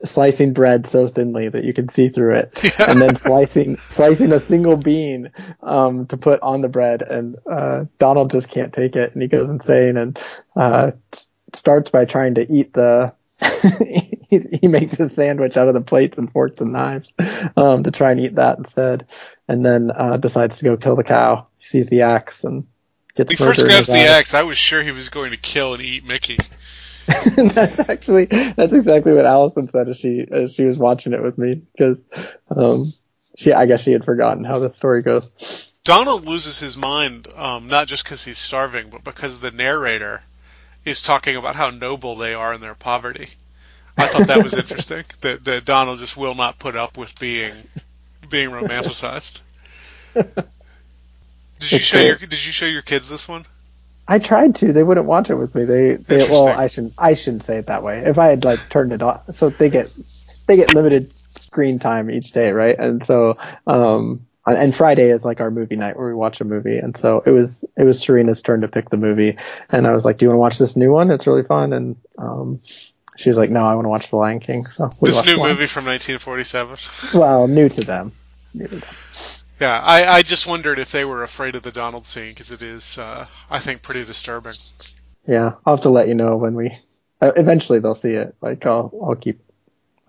slicing 0.05 0.53
bread 0.53 0.85
so 0.85 1.07
thinly 1.07 1.47
that 1.47 1.63
you 1.63 1.73
can 1.73 1.87
see 1.87 2.09
through 2.09 2.35
it 2.35 2.53
and 2.79 3.01
then 3.01 3.15
slicing 3.15 3.77
slicing 3.87 4.33
a 4.33 4.39
single 4.39 4.77
bean 4.77 5.31
um, 5.61 6.05
to 6.07 6.17
put 6.17 6.41
on 6.41 6.61
the 6.61 6.67
bread 6.67 7.01
and 7.01 7.35
uh, 7.49 7.85
Donald 7.99 8.31
just 8.31 8.49
can't 8.49 8.73
take 8.73 8.95
it 8.95 9.13
and 9.13 9.21
he 9.21 9.27
goes 9.27 9.49
insane 9.49 9.97
and 9.97 10.19
uh, 10.55 10.91
starts 11.11 11.89
by 11.89 12.05
trying 12.05 12.35
to 12.35 12.51
eat 12.51 12.73
the 12.73 13.13
he, 14.29 14.59
he 14.61 14.67
makes 14.67 14.97
his 14.97 15.13
sandwich 15.13 15.57
out 15.57 15.67
of 15.67 15.73
the 15.73 15.83
plates 15.83 16.17
and 16.17 16.31
forks 16.31 16.59
and 16.59 16.71
knives 16.71 17.13
um, 17.55 17.83
to 17.83 17.91
try 17.91 18.11
and 18.11 18.19
eat 18.19 18.35
that 18.35 18.57
instead 18.57 19.03
and 19.47 19.65
then 19.65 19.89
uh, 19.89 20.17
decides 20.17 20.57
to 20.57 20.65
go 20.65 20.75
kill 20.75 20.97
the 20.97 21.03
cow 21.03 21.47
he 21.57 21.65
sees 21.65 21.87
the 21.87 22.01
axe 22.01 22.43
and 22.43 22.67
gets 23.15 23.31
He 23.31 23.35
first 23.35 23.61
grabs 23.61 23.87
the 23.87 23.93
axe. 23.93 24.33
I 24.33 24.43
was 24.43 24.57
sure 24.57 24.81
he 24.81 24.91
was 24.91 25.09
going 25.09 25.31
to 25.31 25.37
kill 25.37 25.73
and 25.73 25.83
eat 25.83 26.05
Mickey. 26.05 26.37
that's 27.35 27.89
actually 27.89 28.25
that's 28.25 28.71
exactly 28.71 29.11
what 29.11 29.25
Allison 29.25 29.67
said 29.67 29.89
as 29.89 29.97
she 29.97 30.25
as 30.29 30.53
she 30.53 30.63
was 30.63 30.77
watching 30.77 31.11
it 31.11 31.21
with 31.21 31.37
me 31.37 31.55
because 31.55 32.13
um, 32.55 32.85
she 33.37 33.51
I 33.51 33.65
guess 33.65 33.83
she 33.83 33.91
had 33.91 34.05
forgotten 34.05 34.45
how 34.45 34.59
the 34.59 34.69
story 34.69 35.01
goes. 35.01 35.81
Donald 35.83 36.25
loses 36.25 36.59
his 36.59 36.77
mind, 36.77 37.27
um, 37.35 37.67
not 37.67 37.87
just 37.87 38.05
because 38.05 38.23
he's 38.23 38.37
starving, 38.37 38.89
but 38.89 39.03
because 39.03 39.41
the 39.41 39.51
narrator 39.51 40.21
is 40.85 41.01
talking 41.01 41.35
about 41.35 41.55
how 41.55 41.71
noble 41.71 42.15
they 42.15 42.33
are 42.33 42.53
in 42.53 42.61
their 42.61 42.75
poverty. 42.75 43.27
I 43.97 44.07
thought 44.07 44.27
that 44.27 44.43
was 44.43 44.53
interesting. 44.53 45.03
That, 45.21 45.43
that 45.43 45.65
Donald 45.65 45.99
just 45.99 46.15
will 46.15 46.35
not 46.35 46.57
put 46.57 46.77
up 46.77 46.97
with 46.97 47.19
being 47.19 47.53
being 48.29 48.49
romanticized. 48.49 49.41
Did 51.63 51.71
you 51.71 51.77
It's 51.77 51.85
show 51.85 51.97
great. 51.97 52.07
your 52.07 52.17
Did 52.17 52.45
you 52.45 52.51
show 52.51 52.65
your 52.65 52.81
kids 52.81 53.09
this 53.09 53.27
one? 53.27 53.45
I 54.07 54.19
tried 54.19 54.55
to. 54.55 54.73
They 54.73 54.83
wouldn't 54.83 55.07
watch 55.07 55.29
it 55.29 55.35
with 55.35 55.55
me. 55.55 55.63
They, 55.63 55.95
they 55.95 56.27
well, 56.29 56.49
I 56.49 56.67
shouldn't. 56.67 56.93
I 56.97 57.13
shouldn't 57.13 57.43
say 57.43 57.57
it 57.57 57.67
that 57.67 57.83
way. 57.83 57.99
If 57.99 58.17
I 58.19 58.27
had 58.27 58.43
like 58.43 58.59
turned 58.69 58.91
it 58.91 59.01
off, 59.01 59.25
so 59.27 59.49
they 59.49 59.69
get 59.69 59.95
they 60.47 60.57
get 60.57 60.73
limited 60.75 61.11
screen 61.13 61.79
time 61.79 62.11
each 62.11 62.33
day, 62.33 62.51
right? 62.51 62.77
And 62.77 63.01
so, 63.03 63.35
um, 63.65 64.25
and 64.45 64.75
Friday 64.75 65.09
is 65.09 65.23
like 65.23 65.39
our 65.39 65.51
movie 65.51 65.77
night 65.77 65.97
where 65.97 66.09
we 66.09 66.13
watch 66.15 66.41
a 66.41 66.43
movie. 66.43 66.77
And 66.77 66.97
so 66.97 67.21
it 67.25 67.31
was 67.31 67.63
it 67.77 67.83
was 67.83 68.01
Serena's 68.01 68.41
turn 68.41 68.59
to 68.61 68.67
pick 68.67 68.89
the 68.89 68.97
movie, 68.97 69.37
and 69.71 69.87
I 69.87 69.91
was 69.91 70.03
like, 70.03 70.17
"Do 70.17 70.25
you 70.25 70.29
want 70.31 70.35
to 70.37 70.41
watch 70.41 70.57
this 70.57 70.75
new 70.75 70.91
one? 70.91 71.09
It's 71.09 71.25
really 71.25 71.43
fun." 71.43 71.71
And 71.71 71.95
um, 72.17 72.59
she 73.15 73.29
was 73.29 73.37
like, 73.37 73.51
"No, 73.51 73.63
I 73.63 73.73
want 73.73 73.85
to 73.85 73.89
watch 73.89 74.09
The 74.09 74.17
Lion 74.17 74.41
King." 74.41 74.65
So 74.65 74.89
we 74.99 75.07
This 75.09 75.19
watched 75.19 75.27
new 75.27 75.35
The 75.35 75.39
Lion- 75.39 75.55
movie 75.55 75.67
from 75.67 75.85
1947. 75.85 77.19
Well, 77.21 77.47
new 77.47 77.69
to 77.69 77.83
them. 77.85 78.11
New 78.53 78.67
to 78.67 78.75
them. 78.75 78.89
Yeah, 79.63 79.79
I, 79.81 80.17
I 80.17 80.21
just 80.23 80.45
wondered 80.45 80.77
if 80.77 80.91
they 80.91 81.05
were 81.05 81.23
afraid 81.23 81.55
of 81.55 81.63
the 81.63 81.71
Donald 81.71 82.05
scene 82.05 82.27
because 82.27 82.51
it 82.51 82.63
is, 82.63 82.97
uh, 82.97 83.23
I 83.49 83.59
think, 83.59 83.81
pretty 83.81 84.03
disturbing. 84.03 84.51
Yeah, 85.25 85.53
I'll 85.65 85.77
have 85.77 85.83
to 85.83 85.89
let 85.89 86.09
you 86.09 86.15
know 86.15 86.35
when 86.35 86.53
we 86.53 86.77
Uh, 87.21 87.31
eventually 87.37 87.79
they'll 87.79 87.95
see 87.95 88.11
it. 88.11 88.35
Like 88.41 88.65
I'll 88.65 88.91
I'll 89.01 89.15
keep. 89.15 89.39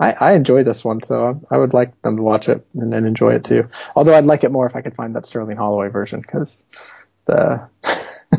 I, 0.01 0.10
I 0.20 0.32
enjoy 0.32 0.64
this 0.64 0.85
one, 0.85 1.05
so 1.05 1.40
I, 1.51 1.55
I 1.55 1.59
would 1.59 1.72
like 1.72 2.02
them 2.02 2.16
to 2.16 2.22
watch 2.24 2.48
it 2.48 2.66
and 2.74 2.93
then 2.93 3.05
enjoy 3.06 3.35
it 3.35 3.44
too. 3.44 3.68
Although 3.94 4.16
I'd 4.16 4.24
like 4.24 4.43
it 4.43 4.51
more 4.51 4.66
if 4.66 4.74
I 4.74 4.81
could 4.81 4.97
find 4.97 5.14
that 5.14 5.24
Sterling 5.24 5.56
Holloway 5.56 5.86
version 5.86 6.20
because 6.20 6.60
the 7.26 7.68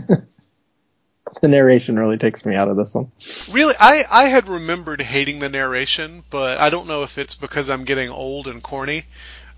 the 1.42 1.48
narration 1.48 1.98
really 1.98 2.18
takes 2.18 2.46
me 2.46 2.56
out 2.56 2.68
of 2.68 2.76
this 2.76 2.94
one. 2.94 3.12
Really, 3.50 3.74
I, 3.80 4.04
I 4.12 4.26
had 4.26 4.50
remembered 4.50 5.02
hating 5.02 5.40
the 5.40 5.48
narration, 5.50 6.24
but 6.30 6.58
I 6.58 6.70
don't 6.70 6.88
know 6.88 7.04
if 7.04 7.18
it's 7.18 7.36
because 7.36 7.70
I'm 7.70 7.86
getting 7.86 8.10
old 8.10 8.48
and 8.48 8.62
corny. 8.62 9.06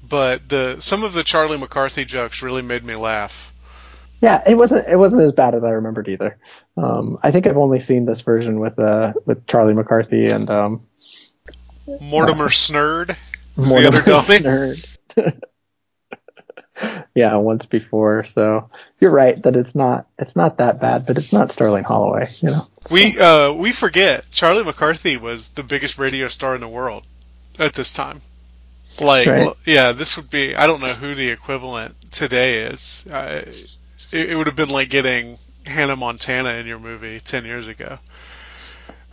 But 0.07 0.47
the 0.47 0.79
some 0.79 1.03
of 1.03 1.13
the 1.13 1.23
Charlie 1.23 1.57
McCarthy 1.57 2.05
jokes 2.05 2.41
really 2.41 2.61
made 2.61 2.83
me 2.83 2.95
laugh. 2.95 3.53
Yeah, 4.21 4.41
it 4.47 4.55
wasn't 4.55 4.87
it 4.87 4.95
wasn't 4.95 5.23
as 5.23 5.33
bad 5.33 5.53
as 5.53 5.63
I 5.63 5.71
remembered 5.71 6.07
either. 6.07 6.37
Um, 6.75 7.17
I 7.21 7.31
think 7.31 7.45
I've 7.45 7.57
only 7.57 7.79
seen 7.79 8.05
this 8.05 8.21
version 8.21 8.59
with 8.59 8.79
uh 8.79 9.13
with 9.25 9.45
Charlie 9.47 9.73
McCarthy 9.73 10.29
and 10.29 10.49
um, 10.49 10.87
Mortimer 12.01 12.47
Snerd 12.47 13.15
Mortimer 13.57 14.01
the 14.01 14.15
other. 14.15 14.73
Snerd. 15.15 15.41
yeah, 17.15 17.35
once 17.35 17.65
before. 17.65 18.23
So 18.23 18.69
you're 18.99 19.11
right 19.11 19.35
that 19.43 19.55
it's 19.55 19.75
not 19.75 20.07
it's 20.19 20.35
not 20.35 20.57
that 20.59 20.79
bad, 20.79 21.01
but 21.07 21.17
it's 21.17 21.33
not 21.33 21.49
Sterling 21.49 21.83
Holloway. 21.83 22.25
You 22.41 22.49
know. 22.49 22.61
We 22.91 23.19
uh, 23.19 23.53
we 23.53 23.71
forget 23.71 24.29
Charlie 24.31 24.63
McCarthy 24.63 25.17
was 25.17 25.49
the 25.49 25.63
biggest 25.63 25.97
radio 25.97 26.27
star 26.27 26.55
in 26.55 26.61
the 26.61 26.67
world 26.67 27.03
at 27.59 27.73
this 27.73 27.93
time. 27.93 28.21
Like, 28.99 29.27
Right. 29.27 29.41
l- 29.47 29.57
yeah, 29.65 29.91
this 29.91 30.17
would 30.17 30.29
be. 30.29 30.55
I 30.55 30.67
don't 30.67 30.81
know 30.81 30.87
who 30.87 31.13
the 31.15 31.29
equivalent 31.29 31.95
today 32.11 32.63
is. 32.63 33.05
Uh, 33.11 33.41
it, 33.45 34.29
it 34.31 34.37
would 34.37 34.47
have 34.47 34.55
been 34.55 34.69
like 34.69 34.89
getting 34.89 35.37
Hannah 35.65 35.95
Montana 35.95 36.49
in 36.53 36.65
your 36.65 36.79
movie 36.79 37.19
ten 37.19 37.45
years 37.45 37.67
ago. 37.67 37.97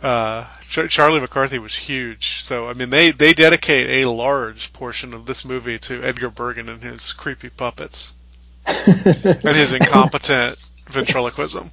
Uh, 0.01 0.45
Char- 0.69 0.87
Charlie 0.87 1.19
McCarthy 1.19 1.59
was 1.59 1.75
huge, 1.75 2.41
so 2.41 2.67
I 2.67 2.73
mean, 2.73 2.89
they 2.89 3.11
they 3.11 3.33
dedicate 3.33 4.03
a 4.05 4.09
large 4.09 4.71
portion 4.73 5.13
of 5.13 5.25
this 5.25 5.45
movie 5.45 5.79
to 5.79 6.01
Edgar 6.03 6.29
Bergen 6.29 6.69
and 6.69 6.81
his 6.81 7.13
creepy 7.13 7.49
puppets 7.49 8.13
and 8.65 9.55
his 9.55 9.73
incompetent 9.73 10.55
ventriloquism. 10.87 11.69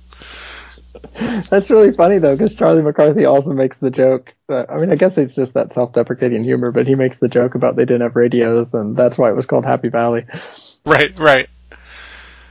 That's 1.50 1.70
really 1.70 1.92
funny 1.92 2.18
though, 2.18 2.34
because 2.34 2.54
Charlie 2.54 2.82
McCarthy 2.82 3.24
also 3.24 3.52
makes 3.52 3.78
the 3.78 3.90
joke. 3.90 4.34
That, 4.48 4.70
I 4.70 4.76
mean, 4.78 4.90
I 4.90 4.96
guess 4.96 5.18
it's 5.18 5.34
just 5.34 5.54
that 5.54 5.72
self-deprecating 5.72 6.44
humor, 6.44 6.72
but 6.72 6.86
he 6.86 6.94
makes 6.94 7.18
the 7.18 7.28
joke 7.28 7.54
about 7.54 7.76
they 7.76 7.84
didn't 7.84 8.02
have 8.02 8.16
radios, 8.16 8.74
and 8.74 8.96
that's 8.96 9.16
why 9.18 9.30
it 9.30 9.36
was 9.36 9.46
called 9.46 9.64
Happy 9.64 9.88
Valley. 9.88 10.24
Right, 10.84 11.16
right. 11.18 11.48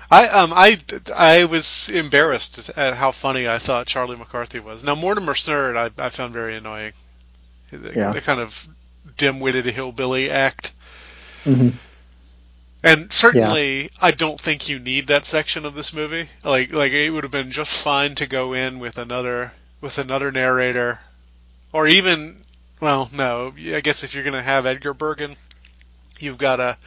I 0.09 0.27
um 0.27 0.51
I 0.53 0.77
I 1.15 1.45
was 1.45 1.89
embarrassed 1.89 2.69
at 2.77 2.95
how 2.95 3.11
funny 3.11 3.47
I 3.47 3.59
thought 3.59 3.88
Charlie 3.88 4.18
McCarthy 4.18 4.59
was. 4.59 4.84
Now 4.84 4.95
Mortimer 4.95 5.34
Snerd 5.34 5.77
I 5.77 6.05
I 6.05 6.09
found 6.09 6.34
very 6.34 6.55
annoying. 6.55 6.93
The, 7.72 7.93
Yeah. 7.95 8.11
the 8.11 8.22
kind 8.22 8.41
of 8.41 8.68
dim-witted 9.18 9.65
hillbilly 9.65 10.30
act. 10.30 10.73
hmm 11.43 11.69
And 12.84 13.14
certainly, 13.14 13.91
I 14.02 14.12
don't 14.12 14.40
think 14.40 14.68
you 14.68 14.80
need 14.80 15.08
that 15.08 15.26
section 15.26 15.66
of 15.66 15.76
this 15.76 15.94
movie. 15.94 16.30
Like, 16.44 16.74
like 16.74 16.91
it 16.91 17.12
would 17.12 17.24
have 17.24 17.32
been 17.32 17.52
just 17.52 17.78
fine 17.78 18.16
to 18.16 18.26
go 18.26 18.53
in 18.53 18.80
with 18.80 18.98
another 18.98 19.52
with 19.82 19.98
another 19.98 20.32
narrator, 20.32 20.99
or 21.74 21.88
even, 21.88 22.38
well, 22.80 23.10
no. 23.14 23.53
I 23.58 23.82
guess 23.82 24.03
if 24.03 24.14
you're 24.14 24.24
going 24.24 24.36
to 24.36 24.41
have 24.41 24.66
Edgar 24.66 24.94
Bergen, 24.94 25.36
you've 26.20 26.38
got 26.38 26.56
to 26.58 26.78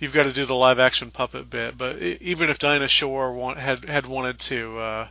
you've 0.00 0.12
got 0.12 0.24
to 0.24 0.32
do 0.32 0.44
the 0.44 0.54
live 0.54 0.78
action 0.80 1.10
puppet 1.10 1.50
bit. 1.50 1.78
But 1.78 2.00
even 2.02 2.50
if 2.50 2.58
Dinah 2.58 2.88
Shore 2.88 3.32
want, 3.32 3.58
had 3.58 3.84
had 3.84 4.06
wanted 4.06 4.40
to 4.40 4.78
uh, 4.78 5.08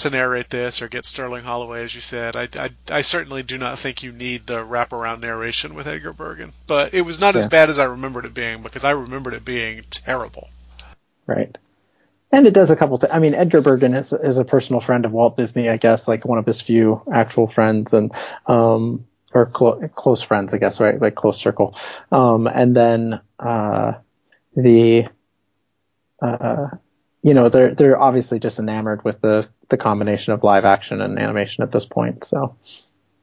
to 0.00 0.10
narrate 0.10 0.50
this 0.50 0.82
or 0.82 0.88
get 0.88 1.04
Sterling 1.04 1.44
Holloway, 1.44 1.84
as 1.84 1.94
you 1.94 2.00
said, 2.00 2.36
I, 2.36 2.48
I 2.56 2.70
I 2.90 3.00
certainly 3.00 3.42
do 3.42 3.58
not 3.58 3.78
think 3.78 4.02
you 4.02 4.12
need 4.12 4.46
the 4.46 4.64
wraparound 4.64 5.20
narration 5.20 5.74
with 5.74 5.86
Edgar 5.86 6.12
Bergen. 6.12 6.52
But 6.66 6.94
it 6.94 7.02
was 7.02 7.20
not 7.20 7.36
as 7.36 7.46
bad 7.46 7.70
as 7.70 7.78
I 7.78 7.84
remembered 7.84 8.24
it 8.24 8.34
being 8.34 8.62
because 8.62 8.84
I 8.84 8.92
remembered 8.92 9.34
it 9.34 9.44
being 9.44 9.82
terrible. 9.90 10.48
Right. 11.26 11.56
And 12.32 12.46
it 12.46 12.54
does 12.54 12.70
a 12.70 12.76
couple 12.76 12.96
things. 12.96 13.12
I 13.12 13.18
mean, 13.18 13.34
Edgar 13.34 13.60
Bergen 13.60 13.94
is, 13.94 14.12
is 14.12 14.38
a 14.38 14.44
personal 14.44 14.80
friend 14.80 15.04
of 15.04 15.12
Walt 15.12 15.36
Disney, 15.36 15.68
I 15.68 15.78
guess, 15.78 16.06
like 16.06 16.24
one 16.24 16.38
of 16.38 16.46
his 16.46 16.60
few 16.60 17.02
actual 17.12 17.48
friends 17.48 17.92
and, 17.92 18.12
um, 18.46 19.06
or 19.34 19.46
clo- 19.46 19.80
close 19.94 20.22
friends, 20.22 20.54
I 20.54 20.58
guess, 20.58 20.80
right? 20.80 21.00
Like 21.00 21.16
close 21.16 21.40
circle. 21.40 21.76
Um, 22.12 22.46
and 22.46 22.76
then, 22.76 23.20
uh, 23.38 23.94
the, 24.54 25.08
uh, 26.22 26.68
you 27.22 27.34
know, 27.34 27.48
they're, 27.48 27.74
they're 27.74 28.00
obviously 28.00 28.38
just 28.38 28.60
enamored 28.60 29.04
with 29.04 29.20
the, 29.20 29.48
the 29.70 29.76
combination 29.76 30.32
of 30.32 30.42
live 30.44 30.64
action 30.64 31.00
and 31.00 31.18
animation 31.18 31.62
at 31.64 31.72
this 31.72 31.84
point. 31.86 32.24
So, 32.24 32.56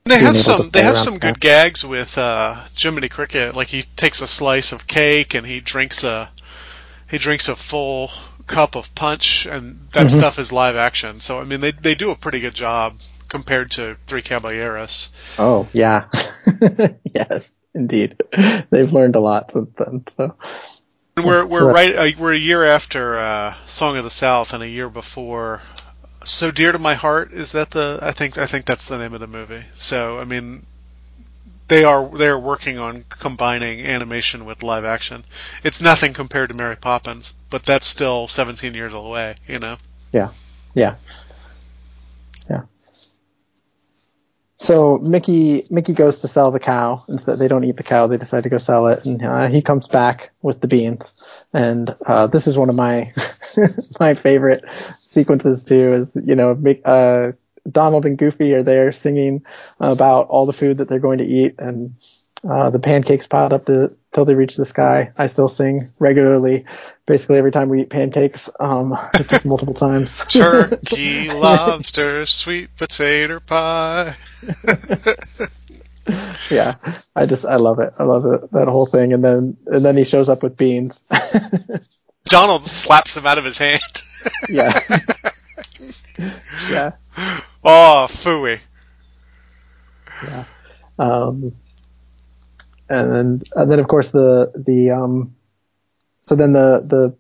They 0.06 0.19
have 0.19 0.38
some. 0.38 0.69
They 0.72 0.82
have 0.84 0.98
some 0.98 1.19
good 1.19 1.36
that. 1.36 1.40
gags 1.40 1.86
with 1.86 2.18
uh, 2.18 2.56
Jiminy 2.76 3.10
Cricket. 3.10 3.56
Like 3.56 3.68
he 3.68 3.84
takes 3.84 4.22
a 4.22 4.28
slice 4.28 4.72
of 4.72 4.88
cake 4.88 5.34
and 5.36 5.45
he 5.45 5.60
drinks 5.60 6.03
a 6.03 6.30
he 7.10 7.18
drinks 7.18 7.48
a 7.49 7.56
full 7.56 8.10
cup 8.48 8.76
of 8.76 8.94
punch, 8.95 9.45
and 9.45 9.80
that 9.91 10.07
Mhm. 10.07 10.10
stuff 10.18 10.40
is 10.40 10.52
live 10.53 10.76
action. 10.78 11.19
So 11.19 11.40
I 11.40 11.44
mean, 11.44 11.60
they 11.61 11.72
they 11.72 11.95
do 11.95 12.11
a 12.11 12.15
pretty 12.15 12.40
good 12.40 12.53
job 12.56 12.95
compared 13.30 13.72
to 13.72 13.98
Three 14.07 14.22
Caballeros. 14.22 15.10
Oh, 15.38 15.68
yeah. 15.74 16.06
yes, 17.14 17.52
indeed. 17.76 18.15
They've 18.69 18.91
learned 18.94 19.18
a 19.18 19.19
lot 19.19 19.52
since 19.52 19.69
then. 19.78 20.03
So, 20.15 20.36
And 21.18 21.26
we're 21.26 21.45
we're 21.45 21.69
right. 21.72 21.95
Uh, 21.95 22.18
we're 22.18 22.32
a 22.34 22.38
year 22.38 22.64
after 22.64 23.18
uh, 23.18 23.53
Song 23.65 23.98
of 23.98 24.06
the 24.06 24.10
South, 24.10 24.53
and 24.53 24.64
a 24.64 24.69
year 24.69 24.88
before. 24.90 25.61
So 26.28 26.52
dear 26.52 26.74
to 26.74 26.80
my 26.80 26.94
heart 26.94 27.32
is 27.32 27.54
that 27.54 27.72
the 27.72 27.99
I 28.02 28.12
think 28.12 28.38
I 28.38 28.45
think 28.48 28.66
that's 28.66 28.90
the 28.90 28.98
name 28.98 29.14
of 29.14 29.22
the 29.22 29.28
movie. 29.28 29.64
So 29.76 30.20
I 30.20 30.26
mean, 30.26 30.66
they 31.70 31.86
are 31.86 32.06
they're 32.06 32.38
working 32.38 32.78
on 32.78 33.06
combining 33.08 33.86
animation 33.86 34.44
with 34.44 34.62
live 34.62 34.84
action. 34.84 35.24
It's 35.64 35.82
nothing 35.82 36.14
compared 36.14 36.49
to 36.49 36.56
Mary 36.56 36.76
Poppins, 36.76 37.36
but 37.49 37.64
that's 37.64 37.88
still 37.88 38.28
17 38.28 38.74
years 38.74 38.91
away. 38.91 39.36
You 39.48 39.60
know. 39.60 39.78
Yeah. 40.12 40.30
Yeah. 40.74 40.95
So 44.60 44.98
Mickey 44.98 45.64
Mickey 45.70 45.94
goes 45.94 46.22
to 46.22 46.28
sell 46.28 46.50
the 46.52 46.60
cow. 46.60 47.00
Instead, 47.10 47.38
they 47.38 47.48
don't 47.48 47.64
eat 47.64 47.78
the 47.78 47.84
cow. 47.84 48.08
They 48.08 48.18
decide 48.18 48.44
to 48.44 48.50
go 48.50 48.58
sell 48.58 48.88
it, 48.88 49.06
and 49.06 49.24
uh, 49.24 49.48
he 49.48 49.62
comes 49.62 49.88
back 49.88 50.32
with 50.42 50.62
the 50.62 50.68
beans. 50.68 51.46
And 51.54 51.94
uh, 52.06 52.28
this 52.28 52.48
is 52.48 52.58
one 52.58 52.70
of 52.70 52.76
my 52.76 53.14
my 54.00 54.16
favorite 54.16 54.66
sequences 54.76 55.64
too. 55.64 55.76
Is 55.76 56.16
you 56.16 56.36
know 56.36 56.60
uh, 56.86 57.32
Donald 57.70 58.08
and 58.08 58.18
Goofy 58.18 58.56
are 58.56 58.64
there 58.64 58.92
singing 58.92 59.44
about 59.80 60.28
all 60.28 60.48
the 60.48 60.54
food 60.54 60.78
that 60.78 60.90
they're 60.90 61.00
going 61.00 61.20
to 61.20 61.26
eat, 61.26 61.56
and 61.60 61.92
uh, 62.43 62.69
the 62.69 62.80
pancakes 62.80 63.27
piled 63.27 63.53
up 63.53 63.65
the, 63.65 63.95
till 64.14 64.26
they 64.26 64.35
reach 64.35 64.55
the 64.55 64.65
sky. 64.65 65.09
I 65.18 65.27
still 65.27 65.47
sing 65.47 65.80
regularly, 65.99 66.65
basically 67.05 67.38
every 67.38 67.51
time 67.51 67.69
we 67.69 67.81
eat 67.81 67.89
pancakes, 67.89 68.49
um, 68.59 68.95
just 69.15 69.45
multiple 69.45 69.73
times. 69.73 70.23
Turkey, 70.30 71.30
lobster, 71.34 72.26
sweet 72.26 72.76
potato 72.77 73.39
pie. 73.39 74.14
yeah, 76.51 76.76
I 77.15 77.26
just 77.26 77.45
I 77.45 77.55
love 77.55 77.80
it. 77.80 77.93
I 77.97 78.03
love 78.03 78.26
it, 78.26 78.51
that 78.51 78.68
whole 78.68 78.85
thing. 78.85 79.14
And 79.14 79.23
then 79.23 79.57
and 79.65 79.84
then 79.84 79.97
he 79.97 80.03
shows 80.03 80.30
up 80.30 80.43
with 80.43 80.57
beans. 80.57 81.03
Donald 82.26 82.68
slaps 82.68 83.15
them 83.15 83.26
out 83.26 83.38
of 83.38 83.45
his 83.45 83.57
hand. 83.57 83.81
yeah, 84.49 84.80
yeah. 86.69 86.91
Oh, 87.64 88.07
phooey. 88.09 88.59
Yeah. 90.23 90.43
Um, 90.99 91.53
and 92.89 93.11
then, 93.11 93.39
and 93.55 93.72
then 93.72 93.80
of 93.80 93.88
course 93.88 94.11
the, 94.11 94.51
the, 94.65 94.91
um, 94.91 95.35
so 96.22 96.35
then 96.35 96.53
the, 96.53 96.85
the, 96.89 97.18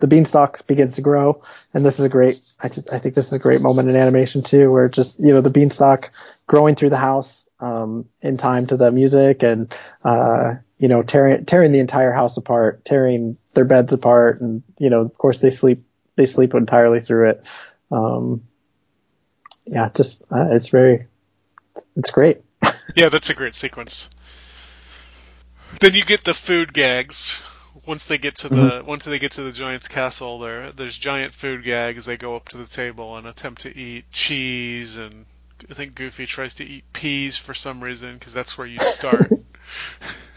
the 0.00 0.06
beanstalk 0.06 0.66
begins 0.66 0.94
to 0.94 1.02
grow. 1.02 1.40
And 1.74 1.84
this 1.84 1.98
is 1.98 2.04
a 2.04 2.08
great, 2.08 2.40
I 2.62 2.68
just, 2.68 2.92
I 2.92 2.98
think 2.98 3.14
this 3.14 3.26
is 3.26 3.32
a 3.32 3.38
great 3.38 3.62
moment 3.62 3.88
in 3.88 3.96
animation 3.96 4.42
too, 4.42 4.70
where 4.70 4.88
just, 4.88 5.20
you 5.20 5.34
know, 5.34 5.40
the 5.40 5.50
beanstalk 5.50 6.10
growing 6.46 6.74
through 6.74 6.90
the 6.90 6.96
house, 6.96 7.52
um, 7.60 8.04
in 8.22 8.36
time 8.36 8.66
to 8.68 8.76
the 8.76 8.92
music 8.92 9.42
and, 9.42 9.72
uh, 10.04 10.54
you 10.78 10.86
know, 10.86 11.02
tearing, 11.02 11.44
tearing 11.44 11.72
the 11.72 11.80
entire 11.80 12.12
house 12.12 12.36
apart, 12.36 12.84
tearing 12.84 13.34
their 13.54 13.64
beds 13.64 13.92
apart. 13.92 14.40
And, 14.40 14.62
you 14.78 14.90
know, 14.90 15.00
of 15.00 15.18
course 15.18 15.40
they 15.40 15.50
sleep, 15.50 15.78
they 16.14 16.26
sleep 16.26 16.54
entirely 16.54 17.00
through 17.00 17.30
it. 17.30 17.42
Um, 17.90 18.44
yeah, 19.66 19.90
just, 19.94 20.22
uh, 20.30 20.50
it's 20.52 20.68
very, 20.68 21.06
it's 21.96 22.10
great. 22.10 22.42
Yeah, 22.96 23.10
that's 23.10 23.28
a 23.28 23.34
great 23.34 23.54
sequence. 23.54 24.08
Then 25.80 25.94
you 25.94 26.04
get 26.04 26.24
the 26.24 26.34
food 26.34 26.72
gags. 26.72 27.44
Once 27.86 28.06
they 28.06 28.18
get 28.18 28.36
to 28.36 28.48
the 28.48 28.56
mm-hmm. 28.56 28.86
once 28.86 29.04
they 29.04 29.18
get 29.18 29.32
to 29.32 29.42
the 29.42 29.52
giant's 29.52 29.86
castle, 29.88 30.40
there 30.40 30.72
there's 30.72 30.98
giant 30.98 31.32
food 31.32 31.62
gags. 31.62 32.06
They 32.06 32.16
go 32.16 32.34
up 32.34 32.48
to 32.48 32.58
the 32.58 32.66
table 32.66 33.16
and 33.16 33.26
attempt 33.26 33.62
to 33.62 33.76
eat 33.76 34.10
cheese, 34.10 34.96
and 34.96 35.26
I 35.70 35.74
think 35.74 35.94
Goofy 35.94 36.26
tries 36.26 36.56
to 36.56 36.64
eat 36.64 36.92
peas 36.92 37.36
for 37.36 37.54
some 37.54 37.82
reason 37.82 38.14
because 38.14 38.32
that's 38.32 38.58
where 38.58 38.66
you 38.66 38.80
start. 38.80 39.28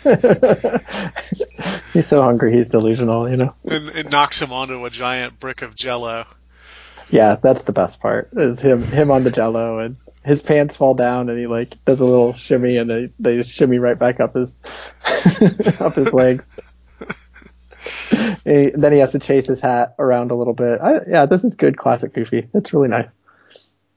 he's 1.94 2.08
so 2.08 2.22
hungry, 2.22 2.54
he's 2.54 2.70
delusional, 2.70 3.30
you 3.30 3.38
know. 3.38 3.50
and 3.70 3.90
it 3.90 4.12
knocks 4.12 4.42
him 4.42 4.52
onto 4.52 4.86
a 4.86 4.90
giant 4.90 5.40
brick 5.40 5.62
of 5.62 5.76
Jello. 5.76 6.26
Yeah, 7.10 7.36
that's 7.42 7.64
the 7.64 7.74
best 7.74 8.00
part. 8.02 8.30
Is 8.34 8.62
him 8.62 8.84
him 8.84 9.12
on 9.12 9.24
the 9.24 9.32
jello 9.32 9.80
and 9.80 9.98
his 10.24 10.42
pants 10.42 10.76
fall 10.76 10.94
down 10.94 11.30
and 11.30 11.38
he 11.40 11.48
like 11.48 11.70
does 11.86 12.00
a 12.00 12.06
little 12.06 12.34
shimmy 12.34 12.78
and 12.78 12.90
they 12.90 13.10
they 13.20 13.44
shimmy 13.44 13.80
right 13.80 13.98
back 14.00 14.20
up 14.20 14.36
his 14.36 14.56
up 15.82 15.94
his 15.94 16.14
legs. 16.14 16.44
He- 18.44 18.72
then 18.74 18.92
he 18.94 19.00
has 19.00 19.12
to 19.12 19.20
chase 19.20 19.48
his 19.48 19.62
hat 19.62 19.96
around 20.00 20.32
a 20.32 20.36
little 20.36 20.54
bit. 20.54 20.80
I, 20.82 21.00
yeah, 21.08 21.26
this 21.26 21.44
is 21.44 21.56
good 21.56 21.78
classic 21.78 22.14
Goofy. 22.14 22.48
It's 22.54 22.74
really 22.74 22.90
nice. 22.90 23.08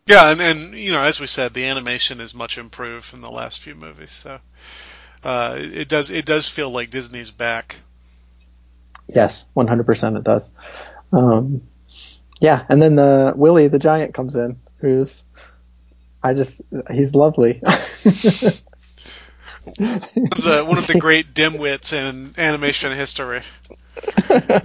Yeah, 0.06 0.30
and, 0.30 0.40
and 0.40 0.74
you 0.74 0.92
know, 0.92 1.02
as 1.02 1.18
we 1.20 1.26
said, 1.26 1.54
the 1.54 1.64
animation 1.66 2.20
is 2.20 2.34
much 2.34 2.58
improved 2.58 3.04
from 3.04 3.22
the 3.22 3.30
last 3.30 3.60
few 3.60 3.74
movies, 3.74 4.10
so 4.10 4.38
uh, 5.22 5.54
it 5.58 5.88
does 5.88 6.10
it 6.10 6.26
does 6.26 6.48
feel 6.48 6.70
like 6.70 6.90
Disney's 6.90 7.30
back. 7.30 7.76
Yes, 9.08 9.44
100% 9.56 10.16
it 10.18 10.24
does. 10.24 10.50
Um, 11.12 11.62
yeah, 12.44 12.64
and 12.68 12.82
then 12.82 12.94
the 12.94 13.32
Willie 13.34 13.68
the 13.68 13.78
giant 13.78 14.12
comes 14.12 14.36
in, 14.36 14.56
who's 14.80 15.22
I 16.22 16.34
just 16.34 16.60
he's 16.90 17.14
lovely. 17.14 17.60
One 19.76 19.94
of 19.94 20.44
the 20.44 20.64
one 20.68 20.76
of 20.76 20.86
the 20.86 20.98
great 21.00 21.32
dimwits 21.32 21.94
in 21.94 22.34
animation 22.36 22.92
history. 22.92 23.40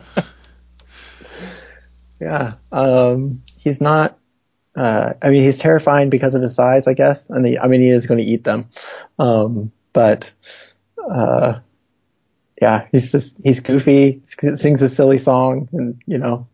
yeah, 2.20 2.56
um, 2.70 3.44
he's 3.58 3.80
not. 3.80 4.18
Uh, 4.76 5.14
I 5.22 5.30
mean, 5.30 5.44
he's 5.44 5.58
terrifying 5.58 6.10
because 6.10 6.36
of 6.36 6.42
his 6.42 6.56
size, 6.56 6.86
I 6.86 6.94
guess, 6.94 7.30
and 7.30 7.46
he, 7.46 7.58
I 7.58 7.68
mean, 7.68 7.80
he 7.80 7.90
is 7.90 8.08
going 8.08 8.20
to 8.20 8.26
eat 8.26 8.44
them. 8.44 8.70
Um, 9.18 9.72
but 9.94 10.34
uh, 10.98 11.60
yeah, 12.62 12.88
he's 12.92 13.14
just 13.14 13.38
he's 13.42 13.62
goofy, 13.62 14.22
sings 14.26 14.82
a 14.82 14.90
silly 14.90 15.18
song, 15.18 15.70
and 15.72 16.02
you 16.06 16.18
know, 16.18 16.48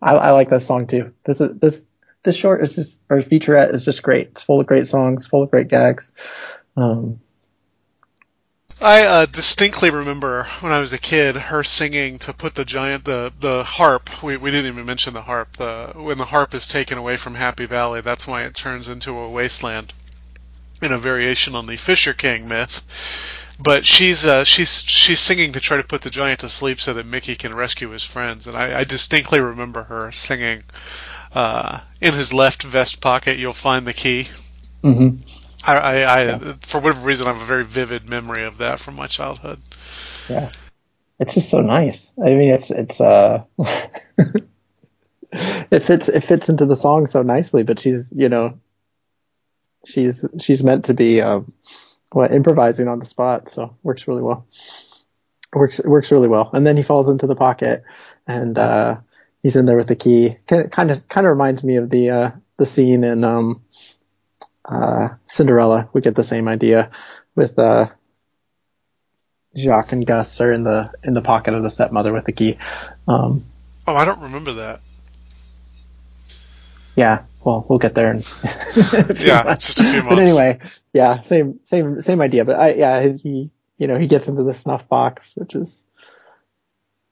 I, 0.00 0.14
I 0.14 0.30
like 0.30 0.50
this 0.50 0.66
song 0.66 0.86
too. 0.86 1.12
This 1.24 1.40
is 1.40 1.58
this 1.58 1.84
this 2.22 2.36
short 2.36 2.62
is 2.62 2.76
just 2.76 3.00
or 3.08 3.18
featurette 3.18 3.72
is 3.74 3.84
just 3.84 4.02
great. 4.02 4.28
It's 4.28 4.42
full 4.42 4.60
of 4.60 4.66
great 4.66 4.86
songs, 4.86 5.26
full 5.26 5.42
of 5.42 5.50
great 5.50 5.68
gags. 5.68 6.12
Um, 6.76 7.20
I 8.80 9.02
uh, 9.02 9.26
distinctly 9.26 9.90
remember 9.90 10.44
when 10.60 10.70
I 10.70 10.78
was 10.78 10.92
a 10.92 10.98
kid 10.98 11.34
her 11.34 11.64
singing 11.64 12.20
to 12.20 12.32
put 12.32 12.54
the 12.54 12.64
giant 12.64 13.04
the 13.04 13.32
the 13.40 13.64
harp. 13.64 14.22
We 14.22 14.36
we 14.36 14.52
didn't 14.52 14.72
even 14.72 14.86
mention 14.86 15.14
the 15.14 15.22
harp. 15.22 15.56
The 15.56 15.94
when 15.96 16.18
the 16.18 16.24
harp 16.24 16.54
is 16.54 16.68
taken 16.68 16.96
away 16.96 17.16
from 17.16 17.34
Happy 17.34 17.66
Valley, 17.66 18.02
that's 18.02 18.28
why 18.28 18.44
it 18.44 18.54
turns 18.54 18.88
into 18.88 19.18
a 19.18 19.30
wasteland. 19.30 19.92
In 20.80 20.92
a 20.92 20.98
variation 20.98 21.56
on 21.56 21.66
the 21.66 21.76
Fisher 21.76 22.12
King 22.12 22.46
myth, 22.46 23.47
but 23.58 23.84
she's 23.84 24.24
uh, 24.24 24.44
she's 24.44 24.82
she's 24.82 25.20
singing 25.20 25.52
to 25.52 25.60
try 25.60 25.76
to 25.78 25.84
put 25.84 26.02
the 26.02 26.10
giant 26.10 26.40
to 26.40 26.48
sleep 26.48 26.80
so 26.80 26.94
that 26.94 27.06
Mickey 27.06 27.34
can 27.34 27.54
rescue 27.54 27.88
his 27.90 28.04
friends. 28.04 28.46
And 28.46 28.56
I, 28.56 28.80
I 28.80 28.84
distinctly 28.84 29.40
remember 29.40 29.82
her 29.82 30.12
singing, 30.12 30.62
uh, 31.34 31.80
"In 32.00 32.14
his 32.14 32.32
left 32.32 32.62
vest 32.62 33.00
pocket, 33.00 33.38
you'll 33.38 33.52
find 33.52 33.86
the 33.86 33.92
key." 33.92 34.28
mhm. 34.82 35.18
I, 35.66 35.76
I, 35.76 36.34
I 36.34 36.38
for 36.60 36.80
whatever 36.80 37.04
reason, 37.04 37.26
I 37.26 37.32
have 37.32 37.42
a 37.42 37.44
very 37.44 37.64
vivid 37.64 38.08
memory 38.08 38.44
of 38.44 38.58
that 38.58 38.78
from 38.78 38.94
my 38.94 39.06
childhood. 39.06 39.58
Yeah. 40.28 40.50
It's 41.18 41.34
just 41.34 41.50
so 41.50 41.60
nice. 41.60 42.12
I 42.16 42.30
mean, 42.34 42.50
it's 42.50 42.70
it's 42.70 43.00
uh, 43.00 43.42
it 45.32 45.84
fits 45.84 46.08
it 46.08 46.20
fits 46.22 46.48
into 46.48 46.64
the 46.66 46.76
song 46.76 47.08
so 47.08 47.22
nicely. 47.22 47.64
But 47.64 47.80
she's 47.80 48.12
you 48.14 48.28
know, 48.28 48.60
she's 49.84 50.24
she's 50.40 50.62
meant 50.62 50.84
to 50.86 50.94
be 50.94 51.20
um, 51.20 51.52
what 52.10 52.32
improvising 52.32 52.88
on 52.88 52.98
the 52.98 53.06
spot, 53.06 53.48
so 53.48 53.76
works 53.82 54.08
really 54.08 54.22
well. 54.22 54.46
Works 55.52 55.80
works 55.84 56.10
really 56.10 56.28
well. 56.28 56.50
And 56.52 56.66
then 56.66 56.76
he 56.76 56.82
falls 56.82 57.08
into 57.08 57.26
the 57.26 57.34
pocket, 57.36 57.82
and 58.26 58.56
uh, 58.58 58.96
he's 59.42 59.56
in 59.56 59.64
there 59.66 59.76
with 59.76 59.88
the 59.88 59.96
key. 59.96 60.36
Kind 60.46 60.90
of 60.90 61.08
kind 61.08 61.26
of 61.26 61.30
reminds 61.30 61.62
me 61.64 61.76
of 61.76 61.90
the 61.90 62.10
uh, 62.10 62.30
the 62.56 62.66
scene 62.66 63.04
in 63.04 63.24
um, 63.24 63.62
uh, 64.64 65.08
Cinderella. 65.26 65.88
We 65.92 66.00
get 66.00 66.14
the 66.14 66.24
same 66.24 66.48
idea 66.48 66.90
with 67.34 67.58
uh, 67.58 67.88
Jaq 69.56 69.92
and 69.92 70.06
Gus 70.06 70.40
are 70.40 70.52
in 70.52 70.64
the 70.64 70.92
in 71.02 71.14
the 71.14 71.22
pocket 71.22 71.54
of 71.54 71.62
the 71.62 71.70
stepmother 71.70 72.12
with 72.12 72.24
the 72.24 72.32
key. 72.32 72.58
Um, 73.06 73.38
Oh, 73.86 73.96
I 73.96 74.04
don't 74.04 74.20
remember 74.20 74.52
that. 74.54 74.80
yeah, 76.94 77.22
well, 77.42 77.64
we'll 77.68 77.78
get 77.78 77.94
there 77.94 78.12
in. 78.12 78.18
Yeah, 79.18 79.54
just 79.54 79.80
a 79.80 79.84
few 79.84 80.02
months. 80.02 80.08
But 80.10 80.18
anyway, 80.18 80.58
yeah, 80.98 81.20
same 81.20 81.60
same 81.62 82.00
same 82.02 82.20
idea. 82.20 82.44
But 82.44 82.56
I 82.56 82.74
yeah 82.74 83.08
he 83.22 83.50
you 83.78 83.86
know 83.86 83.96
he 83.96 84.08
gets 84.08 84.26
into 84.26 84.42
the 84.42 84.52
snuff 84.52 84.88
box, 84.88 85.32
which 85.36 85.54
is 85.54 85.84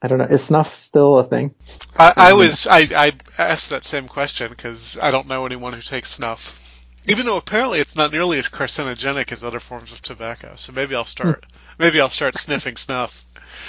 I 0.03 0.09
don't 0.09 0.19
know 0.19 0.25
is 0.25 0.43
snuff 0.43 0.75
still 0.75 1.19
a 1.19 1.25
thing? 1.25 1.55
I, 1.97 2.13
I 2.17 2.33
was 2.33 2.67
I, 2.67 2.89
I 2.97 3.13
asked 3.39 3.71
that 3.71 3.87
same 3.87 4.09
question 4.09 4.49
because 4.51 4.99
I 5.01 5.13
don't 5.13 5.29
know 5.29 5.47
anyone 5.47 5.73
who 5.73 5.81
takes 5.81 6.11
snuff. 6.11 6.63
Even 7.09 7.27
though 7.27 7.37
apparently 7.37 7.79
it's 7.79 7.95
not 7.95 8.11
nearly 8.11 8.39
as 8.39 8.49
carcinogenic 8.49 9.31
as 9.31 9.45
other 9.45 9.61
forms 9.61 9.93
of 9.93 10.03
tobacco, 10.03 10.57
so 10.57 10.73
maybe 10.73 10.97
I'll 10.97 11.05
start 11.05 11.47
maybe 11.79 12.01
I'll 12.01 12.09
start 12.09 12.37
sniffing 12.37 12.77
snuff. 12.77 13.25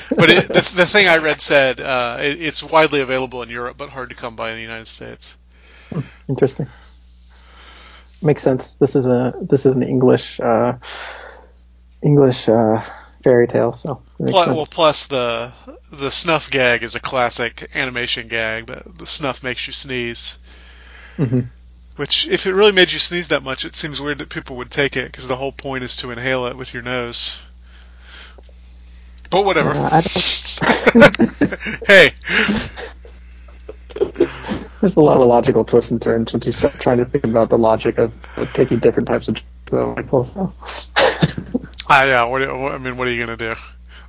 But 0.09 0.29
it, 0.31 0.47
the, 0.47 0.73
the 0.77 0.85
thing 0.87 1.07
I 1.07 1.17
read 1.17 1.41
said 1.41 1.79
uh, 1.79 2.17
it, 2.21 2.41
it's 2.41 2.63
widely 2.63 3.01
available 3.01 3.43
in 3.43 3.49
Europe, 3.51 3.77
but 3.77 3.89
hard 3.89 4.09
to 4.09 4.15
come 4.15 4.35
by 4.35 4.49
in 4.49 4.55
the 4.55 4.63
United 4.63 4.87
States. 4.87 5.37
Interesting. 6.27 6.67
Makes 8.21 8.43
sense. 8.43 8.71
This 8.73 8.95
is 8.95 9.05
a 9.07 9.33
this 9.41 9.65
is 9.65 9.73
an 9.75 9.83
English 9.83 10.39
uh, 10.39 10.77
English 12.01 12.49
uh, 12.49 12.83
fairy 13.23 13.47
tale, 13.47 13.73
so 13.73 14.01
Plus, 14.17 14.45
sense. 14.45 14.55
well, 14.55 14.65
plus 14.65 15.07
the 15.07 15.53
the 15.91 16.09
snuff 16.09 16.49
gag 16.49 16.83
is 16.83 16.95
a 16.95 16.99
classic 16.99 17.75
animation 17.75 18.27
gag. 18.27 18.65
The, 18.67 18.83
the 18.97 19.05
snuff 19.05 19.43
makes 19.43 19.67
you 19.67 19.73
sneeze. 19.73 20.39
Mhm. 21.17 21.47
Which, 21.97 22.27
if 22.27 22.45
it 22.45 22.53
really 22.53 22.73
made 22.73 22.91
you 22.91 22.99
sneeze 22.99 23.29
that 23.29 23.41
much, 23.41 23.65
it 23.65 23.73
seems 23.73 23.99
weird 23.99 24.19
that 24.19 24.29
people 24.29 24.57
would 24.57 24.69
take 24.69 24.95
it 24.97 25.05
because 25.05 25.27
the 25.27 25.35
whole 25.35 25.51
point 25.51 25.83
is 25.83 25.97
to 25.97 26.11
inhale 26.11 26.45
it 26.45 26.55
with 26.55 26.73
your 26.73 26.83
nose. 26.83 27.41
But 29.31 29.43
whatever. 29.45 29.71
Uh, 29.73 30.01
hey, 31.87 32.13
There's 34.79 34.95
a 34.95 35.01
lot 35.01 35.19
of 35.19 35.27
logical 35.27 35.63
twists 35.65 35.91
and 35.91 36.01
turns 36.01 36.33
once 36.33 36.45
you 36.45 36.51
start 36.51 36.73
trying 36.73 36.97
to 36.99 37.05
think 37.05 37.23
about 37.23 37.49
the 37.49 37.57
logic 37.57 37.97
of, 37.97 38.13
of 38.37 38.51
taking 38.53 38.79
different 38.79 39.07
types 39.07 39.27
of 39.27 39.37
so 39.67 39.93
like 39.97 40.11
well, 40.13 40.23
so. 40.23 40.53
ah, 41.89 42.03
yeah. 42.05 42.23
What, 42.25 42.41
what- 42.57 42.73
I 42.73 42.77
mean, 42.77 42.95
what 42.97 43.07
are 43.07 43.11
you 43.11 43.19
gonna 43.25 43.37
do? 43.37 43.55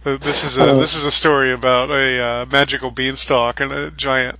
Uh, 0.06 0.16
This 0.18 0.44
is 0.44 0.58
a 0.58 0.62
Uh, 0.70 0.74
this 0.74 0.94
is 0.94 1.04
a 1.04 1.10
story 1.10 1.52
about 1.52 1.90
a 1.90 2.20
uh, 2.22 2.46
magical 2.46 2.90
beanstalk 2.90 3.60
and 3.60 3.72
a 3.72 3.90
giant. 3.90 4.38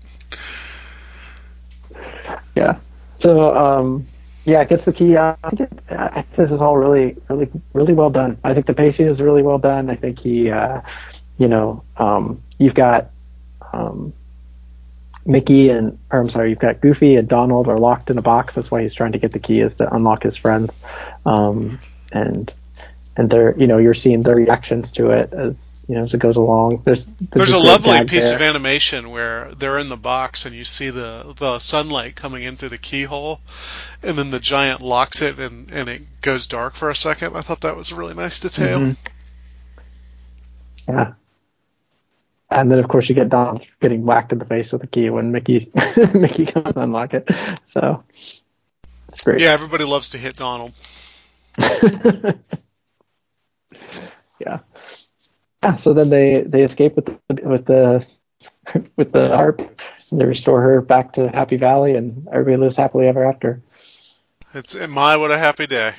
Yeah. 2.55 2.78
So, 3.18 3.55
um, 3.56 4.06
yeah, 4.44 4.60
it 4.62 4.68
gets 4.68 4.84
the 4.84 4.92
key 4.92 5.16
out. 5.16 5.38
I 5.42 5.50
think, 5.50 5.60
it, 5.72 5.80
I 5.90 6.22
think 6.22 6.36
this 6.36 6.50
is 6.50 6.60
all 6.60 6.76
really, 6.76 7.16
really, 7.28 7.48
really 7.72 7.92
well 7.94 8.10
done. 8.10 8.38
I 8.44 8.55
think 8.55 8.66
the 8.66 8.74
pacing 8.74 9.06
is 9.06 9.20
really 9.20 9.42
well 9.42 9.59
done. 9.59 9.90
I 9.90 9.96
think 9.96 10.20
he, 10.20 10.50
uh, 10.50 10.80
you 11.38 11.48
know, 11.48 11.82
um, 11.96 12.42
you've 12.59 12.74
got 12.74 13.10
um, 13.72 14.12
Mickey 15.28 15.68
and, 15.68 15.98
or 16.10 16.20
I'm 16.20 16.30
sorry, 16.30 16.50
you've 16.50 16.59
got 16.59 16.80
Goofy 16.80 17.16
and 17.16 17.28
Donald 17.28 17.68
are 17.68 17.76
locked 17.78 18.10
in 18.10 18.18
a 18.18 18.22
box. 18.22 18.55
That's 18.55 18.70
why 18.70 18.82
he's 18.82 18.94
trying 18.94 19.12
to 19.12 19.18
get 19.18 19.30
the 19.32 19.38
key 19.38 19.60
is 19.60 19.72
to 19.76 19.94
unlock 19.94 20.22
his 20.24 20.36
friends. 20.36 20.72
Um, 21.26 21.78
and 22.10 22.52
and 23.16 23.28
they're, 23.30 23.55
you 23.59 23.66
know, 23.66 23.78
you're 23.78 23.94
seeing 23.94 24.22
their 24.22 24.34
reactions 24.36 24.92
to 24.92 25.10
it 25.10 25.32
as 25.32 25.56
you 25.86 25.94
know 25.96 26.05
as 26.05 26.14
it 26.14 26.18
goes 26.20 26.36
along. 26.36 26.82
There's 26.84 27.05
There's 27.20 27.50
a 27.52 27.56
great 27.56 27.64
lovely 27.64 28.05
piece 28.06 28.26
there. 28.26 28.36
of 28.36 28.42
animation 28.42 29.10
where 29.10 29.52
they're 29.55 29.78
in 29.78 29.88
the 29.90 29.96
box 29.96 30.46
and 30.46 30.55
you 30.55 30.64
see 30.64 30.90
the 30.90 31.34
the 31.38 31.59
sunlight 31.59 32.14
coming 32.16 32.42
in 32.42 32.56
through 32.56 32.70
the 32.70 32.78
keyhole, 32.78 33.40
and 34.02 34.16
then 34.16 34.30
the 34.30 34.40
giant 34.40 34.80
locks 34.80 35.20
it 35.22 35.38
and 35.38 35.70
and 35.70 35.88
it 35.88 36.05
goes 36.22 36.46
dark 36.46 36.74
for 36.74 36.88
a 36.90 36.96
second. 36.96 37.36
I 37.36 37.42
thought 37.42 37.60
that 37.62 37.76
was 37.76 37.90
a 37.92 37.96
really 37.96 38.14
nice 38.14 38.40
detail. 38.40 38.80
Mhm. 38.80 38.96
Yeah. 40.88 41.12
And 42.51 42.70
then 42.73 42.79
of 42.79 42.89
course 42.89 43.09
you 43.09 43.15
get 43.15 43.29
Donald 43.29 43.62
getting 43.81 44.05
whacked 44.05 44.33
in 44.33 44.39
the 44.39 44.45
face 44.47 44.73
with 44.73 44.83
a 44.83 44.87
key 44.87 45.11
when 45.11 45.33
Mickey 45.33 45.70
Mickey 46.15 46.47
comes 46.47 46.73
to 46.75 46.81
unlock 46.81 47.12
it. 47.15 47.29
So 47.73 48.05
it's 49.09 49.23
great. 49.23 49.41
Yeah, 49.41 49.51
everybody 49.51 49.85
loves 49.85 50.11
to 50.11 50.19
hit 50.19 50.37
Donald. 50.37 50.73
yeah. 54.41 54.59
Yeah. 55.62 55.77
So 55.77 55.93
then 55.95 56.09
they 56.11 56.43
they 56.47 56.62
escape 56.62 56.97
with 56.97 57.07
the 57.07 57.19
with 57.43 57.66
the 57.66 58.07
with 58.97 59.12
the 59.12 59.29
harp. 59.29 59.61
And 60.11 60.19
they 60.19 60.25
restore 60.25 60.62
her 60.62 60.81
back 60.81 61.12
to 61.15 61.29
Happy 61.29 61.59
Valley, 61.59 61.95
and 61.95 62.27
everybody 62.33 62.57
lives 62.57 62.77
happily 62.79 63.09
ever 63.09 63.27
after. 63.27 63.61
It's 64.55 64.75
my 64.89 65.19
what 65.19 65.31
a 65.31 65.37
happy 65.37 65.66
day. 65.66 65.93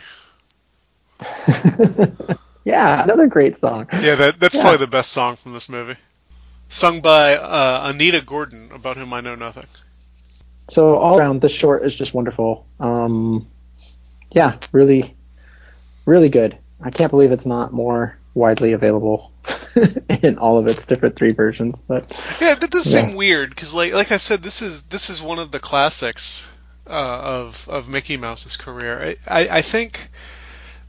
yeah, 2.66 3.04
another 3.04 3.28
great 3.28 3.60
song. 3.60 3.88
Yeah, 3.94 4.16
that 4.16 4.40
that's 4.40 4.56
Yeah. 4.56 4.62
probably 4.64 4.80
the 4.80 4.88
best 4.88 5.12
song 5.12 5.36
from 5.36 5.54
this 5.54 5.70
movie. 5.70 5.96
Sung 6.70 7.02
by 7.02 7.36
uh, 7.36 7.82
Anita 7.92 8.22
Gordon, 8.22 8.72
about 8.74 8.96
whom 8.96 9.12
I 9.14 9.22
know 9.22 9.36
nothing. 9.36 9.66
So 10.70 10.96
all 10.96 11.18
around, 11.20 11.42
this 11.42 11.52
short 11.52 11.84
is 11.84 11.96
just 11.96 12.14
wonderful. 12.14 12.66
Um, 12.80 13.48
yeah, 14.32 14.58
really, 14.72 15.16
really 16.06 16.30
good. 16.30 16.58
I 16.80 16.92
can't 16.92 17.10
believe 17.10 17.32
it's 17.32 17.46
not 17.46 17.74
more 17.74 18.18
widely 18.34 18.74
available. 18.74 19.32
in 20.24 20.38
all 20.38 20.58
of 20.60 20.68
its 20.68 20.86
different 20.86 21.16
three 21.16 21.32
versions. 21.32 21.76
But 21.88 22.12
Yeah, 22.40 22.56
that 22.56 22.70
does 22.70 22.94
Yeah. 22.94 23.06
seem 23.08 23.16
weird 23.16 23.50
because, 23.50 23.74
like, 23.74 23.94
like 23.94 24.12
I 24.12 24.18
said, 24.18 24.42
this 24.44 24.62
is 24.62 24.84
this 24.84 25.10
is 25.10 25.22
one 25.24 25.40
of 25.40 25.50
the 25.52 25.60
classics 25.60 26.52
uh, 26.88 26.92
of 26.92 27.68
of 27.70 27.90
Mickey 27.90 28.18
Mouse's 28.18 28.58
career. 28.58 29.16
I, 29.28 29.42
I, 29.42 29.58
I 29.58 29.62
think 29.62 30.10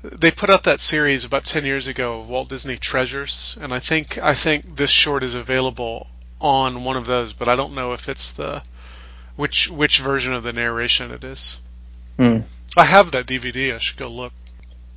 they 0.03 0.31
put 0.31 0.51
out 0.51 0.65
that 0.65 0.81
series 0.81 1.25
about 1.25 1.45
ten 1.45 1.65
years 1.65 1.87
ago 1.89 2.21
of 2.21 2.29
Walt 2.29 2.49
Disney 2.49 2.77
Treasures, 2.77 3.57
and 3.61 3.73
I 3.73 3.79
think 3.79 4.19
I 4.19 4.35
think 4.35 4.77
this 4.77 4.91
short 4.91 5.23
is 5.23 5.35
available 5.35 6.07
on 6.41 6.85
one 6.85 6.97
of 6.97 7.07
those, 7.07 7.33
but 7.33 7.49
I 7.49 7.55
don't 7.57 7.75
know 7.75 7.93
if 7.93 8.09
it's 8.09 8.33
the 8.33 8.63
which 9.37 9.69
which 9.71 10.01
version 10.01 10.33
of 10.33 10.43
the 10.43 10.53
narration 10.53 11.11
it 11.11 11.25
is. 11.25 11.61
Hmm. 12.17 12.39
I 12.77 12.85
have 12.85 13.13
that 13.13 13.27
DVD. 13.27 13.75
I 13.75 13.79
should 13.79 13.99
go 13.99 14.09
look. 14.09 14.33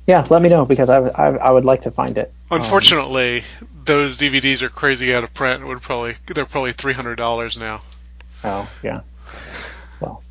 yeah, 0.06 0.26
let 0.30 0.40
me 0.42 0.48
know 0.48 0.64
because 0.64 0.88
I, 0.88 0.98
I, 0.98 1.36
I 1.36 1.50
would 1.50 1.64
like 1.64 1.82
to 1.82 1.90
find 1.90 2.16
it. 2.18 2.32
Um, 2.50 2.60
Unfortunately, 2.60 3.42
those 3.84 4.16
DVDs 4.16 4.62
are 4.62 4.68
crazy 4.68 5.14
out 5.14 5.24
of 5.24 5.34
print. 5.34 5.62
It 5.62 5.66
would 5.66 5.82
probably 5.82 6.14
they're 6.26 6.46
probably 6.46 6.72
three 6.72 6.92
hundred 6.92 7.16
dollars 7.16 7.58
now. 7.58 7.80
Oh, 8.44 8.70
yeah. 8.82 9.00
Well. 10.00 10.22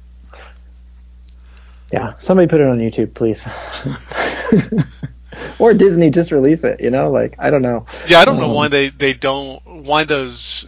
Yeah, 1.92 2.14
somebody 2.20 2.48
put 2.48 2.62
it 2.62 2.68
on 2.68 2.80
YouTube, 2.80 3.14
please. 3.14 3.40
or 5.60 5.74
Disney 5.74 6.10
just 6.12 6.32
release 6.32 6.64
it, 6.64 6.82
you 6.82 6.92
know? 6.92 7.12
Like, 7.12 7.36
I 7.40 7.50
don't 7.50 7.62
know. 7.62 7.86
Yeah, 8.08 8.20
I 8.20 8.26
don't 8.26 8.40
know 8.40 8.50
Um, 8.50 8.54
why 8.54 8.68
they, 8.70 8.90
they 8.90 9.14
don't 9.14 9.62
why 9.66 10.04
those 10.06 10.68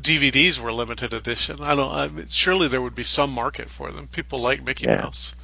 DVDs 0.00 0.60
were 0.60 0.72
limited 0.72 1.14
edition. 1.14 1.60
I 1.62 1.74
don't. 1.74 1.92
I 1.92 2.08
mean, 2.08 2.28
surely 2.28 2.68
there 2.68 2.82
would 2.82 2.94
be 2.94 3.04
some 3.04 3.32
market 3.32 3.70
for 3.70 3.90
them. 3.92 4.08
People 4.08 4.40
like 4.40 4.62
Mickey 4.62 4.86
Yeah. 4.86 4.94
Mouse. 4.94 5.40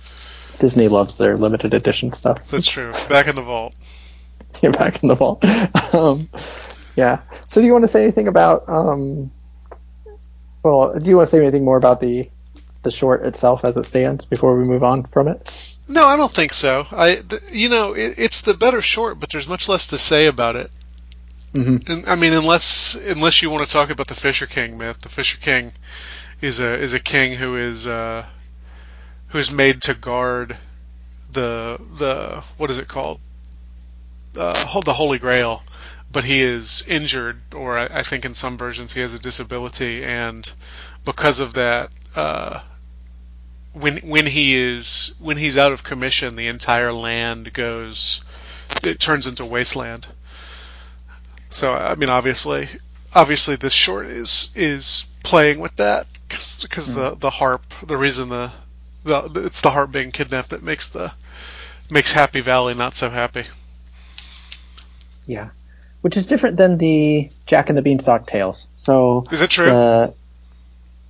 Disney 0.61 0.89
loves 0.89 1.19
their 1.19 1.37
limited 1.37 1.75
edition 1.75 2.13
stuff. 2.13 2.49
That's 2.49 2.69
true. 2.69 2.93
Back 3.09 3.29
in 3.29 3.37
the 3.37 3.43
vault. 3.43 3.75
You're 4.63 4.73
back 4.73 5.03
in 5.03 5.09
the 5.09 5.15
vault. 5.15 5.45
um, 5.95 6.29
yeah. 6.97 7.23
So 7.49 7.61
do 7.61 7.67
you 7.67 7.73
want 7.73 7.85
to 7.85 7.89
say 7.89 8.03
anything 8.03 8.29
about 8.29 8.69
um, 8.69 9.31
well, 10.63 10.99
do 10.99 11.09
you 11.09 11.17
want 11.17 11.29
to 11.29 11.31
say 11.31 11.41
anything 11.41 11.65
more 11.65 11.77
about 11.79 12.01
the 12.01 12.31
the 12.83 12.91
short 12.91 13.25
itself 13.27 13.65
as 13.65 13.77
it 13.77 13.85
stands 13.85 14.25
before 14.27 14.57
we 14.59 14.65
move 14.65 14.83
on 14.85 15.05
from 15.05 15.29
it? 15.29 15.70
No, 15.91 16.07
I 16.07 16.17
don't 16.17 16.31
think 16.31 16.53
so. 16.53 16.87
I, 16.93 17.17
th- 17.17 17.53
you 17.53 17.69
know, 17.69 17.95
it, 17.95 18.17
it's 18.17 18.43
the 18.43 18.55
better 18.55 18.81
short, 18.81 19.19
but 19.19 19.31
there's 19.31 19.49
much 19.49 19.69
less 19.69 19.89
to 19.89 19.99
say 19.99 20.27
about 20.27 20.55
it. 20.55 20.71
Mm-hmm. 21.53 21.91
And, 21.91 22.07
I 22.07 22.15
mean, 22.15 22.33
unless 22.33 22.95
unless 22.95 23.43
you 23.43 23.51
want 23.51 23.67
to 23.67 23.73
talk 23.73 23.91
about 23.91 24.07
the 24.07 24.15
Fisher 24.15 24.47
King 24.47 24.79
myth, 24.79 25.01
the 25.01 25.09
Fisher 25.09 25.39
King 25.39 25.73
is 26.41 26.61
a 26.61 26.79
is 26.79 26.95
a 26.95 27.01
king 27.01 27.35
who 27.35 27.57
is 27.57 27.89
uh, 27.89 28.25
who's 29.29 29.51
made 29.51 29.83
to 29.83 29.95
guard 29.95 30.57
the 31.33 31.81
the 31.99 32.45
what 32.57 32.71
is 32.71 32.79
it 32.79 32.87
called 32.87 33.19
uh, 34.39 34.81
the 34.83 34.93
Holy 34.93 35.19
Grail, 35.19 35.61
but 36.13 36.23
he 36.23 36.41
is 36.41 36.85
injured, 36.87 37.41
or 37.53 37.77
I, 37.77 37.87
I 37.87 38.03
think 38.05 38.25
in 38.25 38.35
some 38.35 38.57
versions 38.57 38.93
he 38.93 39.01
has 39.01 39.13
a 39.15 39.19
disability, 39.19 40.05
and 40.05 40.51
because 41.05 41.41
of 41.41 41.55
that, 41.55 41.91
uh, 42.15 42.61
when 43.73 43.99
when 43.99 44.27
he 44.27 44.55
is 44.55 45.15
when 45.19 45.37
he's 45.37 45.57
out 45.57 45.73
of 45.73 45.85
commission, 45.85 46.37
the 46.37 46.49
entire 46.49 46.93
land 46.93 47.53
goes 47.53 48.23
it 48.85 49.01
turns 49.01 49.27
into 49.27 49.45
wasteland. 49.45 50.07
So 51.51 51.73
I 51.73 51.95
mean, 51.97 52.11
obviously, 52.11 52.69
obviously, 53.15 53.57
this 53.57 53.73
short 53.73 54.07
is 54.07 54.53
is 54.57 55.07
playing 55.23 55.61
with 55.61 55.77
that 55.77 56.07
because 56.29 56.95
the 56.95 57.11
mm-hmm. 57.11 57.19
the 57.19 57.31
harp, 57.31 57.63
the 57.85 57.97
reason 57.97 58.29
the, 58.29 58.53
the 59.05 59.43
it's 59.45 59.61
the 59.61 59.71
harp 59.71 59.93
being 59.93 60.13
kidnapped 60.13 60.51
that 60.51 60.63
makes 60.63 60.91
the 60.91 61.13
makes 61.91 62.13
Happy 62.13 62.41
Valley 62.41 62.75
not 62.75 62.95
so 62.95 63.11
happy. 63.11 63.45
Yeah. 65.27 65.51
Which 66.01 66.17
is 66.17 66.27
different 66.27 66.57
than 66.57 66.79
the 66.79 67.31
Jack 67.47 67.69
and 67.69 67.77
the 67.77 67.83
Beanstalk 67.83 68.27
tales. 68.27 68.69
So 68.77 69.25
Is 69.31 69.43
it 69.43 69.51
true? 69.51 69.67
the- 69.67 70.15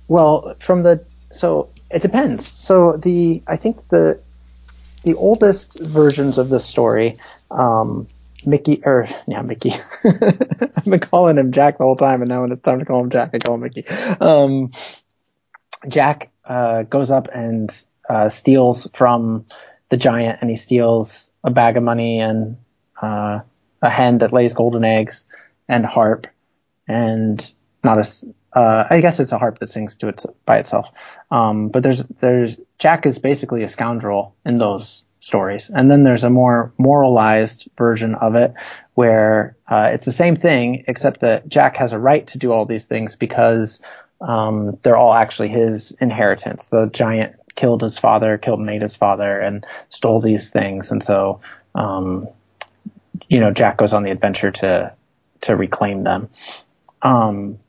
well, 0.07 0.55
from 0.59 0.83
the 0.83 1.05
so 1.31 1.69
it 1.89 2.01
depends. 2.01 2.47
So 2.47 2.97
the 2.97 3.43
I 3.47 3.57
think 3.57 3.77
the 3.89 4.21
the 5.03 5.15
oldest 5.15 5.79
versions 5.79 6.37
of 6.37 6.49
this 6.49 6.65
story, 6.65 7.15
um, 7.49 8.07
Mickey 8.45 8.81
or 8.85 9.07
yeah 9.27 9.41
Mickey. 9.41 9.73
I've 10.03 10.85
been 10.85 10.99
calling 10.99 11.37
him 11.37 11.51
Jack 11.51 11.77
the 11.77 11.83
whole 11.83 11.95
time, 11.95 12.21
and 12.21 12.29
now 12.29 12.41
when 12.41 12.51
it's 12.51 12.61
time 12.61 12.79
to 12.79 12.85
call 12.85 13.03
him 13.03 13.09
Jack, 13.09 13.31
I 13.33 13.39
call 13.39 13.55
him 13.55 13.61
Mickey. 13.61 13.87
Um, 13.87 14.71
Jack 15.87 16.29
uh, 16.45 16.83
goes 16.83 17.11
up 17.11 17.27
and 17.33 17.71
uh, 18.07 18.29
steals 18.29 18.89
from 18.93 19.45
the 19.89 19.97
giant, 19.97 20.39
and 20.41 20.49
he 20.49 20.55
steals 20.55 21.31
a 21.43 21.51
bag 21.51 21.77
of 21.77 21.83
money 21.83 22.19
and 22.19 22.57
uh, 23.01 23.39
a 23.81 23.89
hen 23.89 24.19
that 24.19 24.31
lays 24.31 24.53
golden 24.53 24.83
eggs 24.83 25.25
and 25.67 25.85
harp, 25.85 26.27
and 26.87 27.51
not 27.83 27.99
a. 27.99 28.33
Uh, 28.53 28.85
I 28.89 29.01
guess 29.01 29.19
it's 29.19 29.31
a 29.31 29.37
harp 29.37 29.59
that 29.59 29.69
sings 29.69 29.97
to 29.97 30.09
it 30.09 30.21
by 30.45 30.57
itself. 30.57 30.87
Um, 31.29 31.69
but 31.69 31.83
there's 31.83 32.03
there's 32.03 32.59
Jack 32.77 33.05
is 33.05 33.19
basically 33.19 33.63
a 33.63 33.67
scoundrel 33.67 34.35
in 34.45 34.57
those 34.57 35.05
stories, 35.19 35.69
and 35.69 35.89
then 35.89 36.03
there's 36.03 36.23
a 36.23 36.29
more 36.29 36.73
moralized 36.77 37.69
version 37.77 38.15
of 38.15 38.35
it 38.35 38.53
where 38.93 39.55
uh, 39.67 39.91
it's 39.93 40.05
the 40.05 40.11
same 40.11 40.35
thing 40.35 40.83
except 40.87 41.21
that 41.21 41.47
Jack 41.47 41.77
has 41.77 41.93
a 41.93 41.99
right 41.99 42.27
to 42.27 42.37
do 42.37 42.51
all 42.51 42.65
these 42.65 42.85
things 42.85 43.15
because 43.15 43.81
um, 44.19 44.77
they're 44.83 44.97
all 44.97 45.13
actually 45.13 45.49
his 45.49 45.91
inheritance. 46.01 46.67
The 46.67 46.87
giant 46.87 47.35
killed 47.55 47.81
his 47.81 47.97
father, 47.97 48.37
killed 48.37 48.59
and 48.59 48.69
ate 48.69 48.81
his 48.81 48.95
father, 48.95 49.39
and 49.39 49.65
stole 49.89 50.19
these 50.19 50.49
things, 50.49 50.91
and 50.91 51.01
so 51.01 51.39
um, 51.73 52.27
you 53.29 53.39
know 53.39 53.51
Jack 53.51 53.77
goes 53.77 53.93
on 53.93 54.03
the 54.03 54.11
adventure 54.11 54.51
to 54.51 54.93
to 55.41 55.55
reclaim 55.55 56.03
them. 56.03 56.29
Um, 57.01 57.59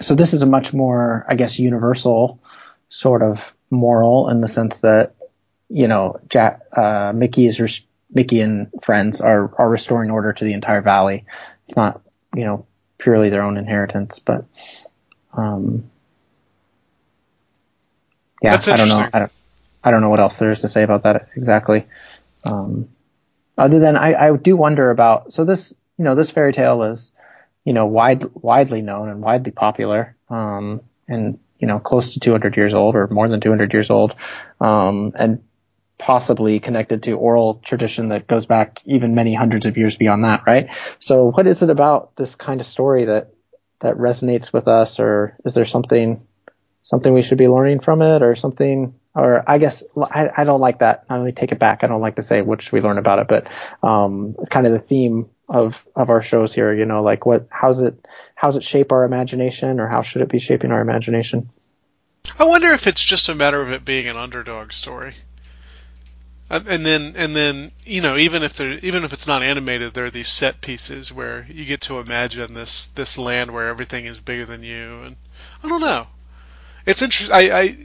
so 0.00 0.14
this 0.14 0.34
is 0.34 0.42
a 0.42 0.46
much 0.46 0.72
more, 0.72 1.26
I 1.28 1.34
guess, 1.34 1.58
universal 1.58 2.40
sort 2.88 3.22
of 3.22 3.54
moral 3.70 4.28
in 4.28 4.40
the 4.40 4.48
sense 4.48 4.80
that 4.80 5.14
you 5.68 5.88
know 5.88 6.20
Jack, 6.28 6.62
uh, 6.76 7.12
Mickey 7.14 7.46
is 7.46 7.60
res- 7.60 7.84
Mickey 8.10 8.40
and 8.40 8.70
friends 8.82 9.20
are 9.20 9.52
are 9.58 9.68
restoring 9.68 10.10
order 10.10 10.32
to 10.32 10.44
the 10.44 10.54
entire 10.54 10.82
valley. 10.82 11.26
It's 11.66 11.76
not 11.76 12.00
you 12.34 12.44
know 12.44 12.66
purely 12.96 13.28
their 13.28 13.42
own 13.42 13.56
inheritance, 13.56 14.18
but 14.18 14.44
um, 15.32 15.90
yeah, 18.42 18.54
I 18.54 18.76
don't 18.76 18.88
know. 18.88 19.08
I 19.12 19.18
don't, 19.18 19.32
I 19.84 19.90
don't 19.90 20.00
know 20.00 20.10
what 20.10 20.20
else 20.20 20.38
there 20.38 20.50
is 20.50 20.60
to 20.60 20.68
say 20.68 20.82
about 20.82 21.02
that 21.02 21.28
exactly. 21.36 21.86
Um, 22.44 22.88
other 23.56 23.78
than 23.80 23.96
I, 23.96 24.14
I 24.14 24.36
do 24.36 24.56
wonder 24.56 24.90
about 24.90 25.32
so 25.32 25.44
this 25.44 25.74
you 25.98 26.04
know 26.04 26.14
this 26.14 26.30
fairy 26.30 26.52
tale 26.52 26.82
is 26.84 27.12
you 27.68 27.74
know 27.74 27.84
wide 27.84 28.24
widely 28.34 28.80
known 28.80 29.10
and 29.10 29.20
widely 29.20 29.52
popular 29.52 30.16
um, 30.30 30.80
and 31.06 31.38
you 31.58 31.66
know 31.66 31.78
close 31.78 32.14
to 32.14 32.20
200 32.20 32.56
years 32.56 32.72
old 32.72 32.96
or 32.96 33.06
more 33.08 33.28
than 33.28 33.42
200 33.42 33.74
years 33.74 33.90
old 33.90 34.14
um, 34.58 35.12
and 35.14 35.44
possibly 35.98 36.60
connected 36.60 37.02
to 37.02 37.12
oral 37.12 37.56
tradition 37.56 38.08
that 38.08 38.26
goes 38.26 38.46
back 38.46 38.80
even 38.86 39.14
many 39.14 39.34
hundreds 39.34 39.66
of 39.66 39.76
years 39.76 39.98
beyond 39.98 40.24
that 40.24 40.44
right 40.46 40.70
so 40.98 41.30
what 41.30 41.46
is 41.46 41.62
it 41.62 41.68
about 41.68 42.16
this 42.16 42.36
kind 42.36 42.62
of 42.62 42.66
story 42.66 43.04
that 43.04 43.34
that 43.80 43.96
resonates 43.96 44.50
with 44.50 44.66
us 44.66 44.98
or 44.98 45.36
is 45.44 45.52
there 45.52 45.66
something 45.66 46.26
something 46.82 47.12
we 47.12 47.20
should 47.20 47.36
be 47.36 47.48
learning 47.48 47.80
from 47.80 48.00
it 48.00 48.22
or 48.22 48.34
something 48.34 48.94
or 49.14 49.44
I 49.46 49.58
guess 49.58 49.98
I, 49.98 50.28
I 50.36 50.44
don't 50.44 50.60
like 50.60 50.78
that. 50.78 51.04
I 51.08 51.16
only 51.16 51.32
take 51.32 51.50
it 51.50 51.58
back. 51.58 51.82
I 51.82 51.88
don't 51.88 52.00
like 52.00 52.16
to 52.16 52.22
say 52.22 52.40
what 52.40 52.62
should 52.62 52.72
we 52.72 52.80
learn 52.80 52.98
about 52.98 53.18
it, 53.18 53.26
but 53.26 53.50
um, 53.82 54.32
kind 54.48 54.64
of 54.64 54.72
the 54.72 54.78
theme 54.78 55.28
of 55.48 55.86
of 55.96 56.10
our 56.10 56.22
shows 56.22 56.54
here. 56.54 56.72
You 56.72 56.84
know, 56.84 57.02
like 57.02 57.26
what 57.26 57.48
how's 57.50 57.82
it 57.82 58.06
how's 58.34 58.56
it 58.56 58.64
shape 58.64 58.92
our 58.92 59.04
imagination, 59.04 59.80
or 59.80 59.86
how 59.86 60.02
should 60.02 60.22
it 60.22 60.28
be 60.28 60.38
shaping 60.38 60.70
our 60.70 60.80
imagination? 60.80 61.48
I 62.38 62.44
wonder 62.44 62.72
if 62.72 62.86
it's 62.86 63.04
just 63.04 63.28
a 63.28 63.34
matter 63.34 63.60
of 63.60 63.72
it 63.72 63.84
being 63.84 64.06
an 64.08 64.16
underdog 64.16 64.72
story. 64.72 65.14
And 66.50 66.84
then 66.84 67.14
and 67.16 67.36
then 67.36 67.72
you 67.84 68.00
know 68.00 68.16
even 68.16 68.42
if 68.42 68.56
there 68.56 68.72
even 68.72 69.04
if 69.04 69.12
it's 69.12 69.26
not 69.26 69.42
animated, 69.42 69.92
there 69.92 70.06
are 70.06 70.10
these 70.10 70.28
set 70.28 70.62
pieces 70.62 71.12
where 71.12 71.46
you 71.50 71.66
get 71.66 71.82
to 71.82 71.98
imagine 71.98 72.54
this 72.54 72.86
this 72.88 73.18
land 73.18 73.50
where 73.50 73.68
everything 73.68 74.06
is 74.06 74.18
bigger 74.18 74.46
than 74.46 74.62
you, 74.62 75.02
and 75.02 75.16
I 75.62 75.68
don't 75.68 75.82
know. 75.82 76.06
It's 76.86 77.02
interesting. 77.02 77.34
I, 77.34 77.50
I 77.50 77.76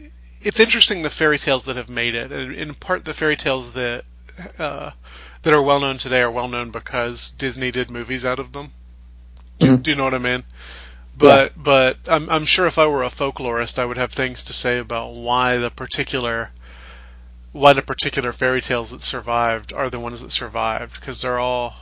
it's 0.41 0.61
interesting 0.61 1.01
the 1.01 1.09
fairy 1.09 1.37
tales 1.37 1.65
that 1.65 1.75
have 1.75 1.89
made 1.89 2.15
it, 2.15 2.31
and 2.31 2.53
in 2.53 2.73
part 2.73 3.03
the 3.03 3.13
fairy 3.13 3.35
tales 3.35 3.73
that 3.73 4.05
uh, 4.57 4.91
that 5.43 5.53
are 5.53 5.61
well 5.61 5.79
known 5.79 5.97
today 5.97 6.21
are 6.21 6.31
well 6.31 6.47
known 6.47 6.71
because 6.71 7.31
Disney 7.31 7.71
did 7.71 7.91
movies 7.91 8.25
out 8.25 8.39
of 8.39 8.51
them. 8.51 8.71
Do, 9.59 9.67
mm-hmm. 9.67 9.81
do 9.81 9.91
you 9.91 9.97
know 9.97 10.05
what 10.05 10.13
I 10.13 10.19
mean? 10.19 10.43
But 11.15 11.53
but 11.55 11.97
I'm 12.07 12.29
I'm 12.29 12.45
sure 12.45 12.65
if 12.65 12.79
I 12.79 12.87
were 12.87 13.03
a 13.03 13.09
folklorist, 13.09 13.77
I 13.77 13.85
would 13.85 13.97
have 13.97 14.11
things 14.11 14.45
to 14.45 14.53
say 14.53 14.79
about 14.79 15.13
why 15.13 15.57
the 15.57 15.69
particular 15.69 16.49
why 17.51 17.73
the 17.73 17.83
particular 17.83 18.31
fairy 18.31 18.61
tales 18.61 18.91
that 18.91 19.03
survived 19.03 19.73
are 19.73 19.89
the 19.89 19.99
ones 19.99 20.21
that 20.21 20.31
survived 20.31 20.99
because 20.99 21.21
they're 21.21 21.39
all. 21.39 21.75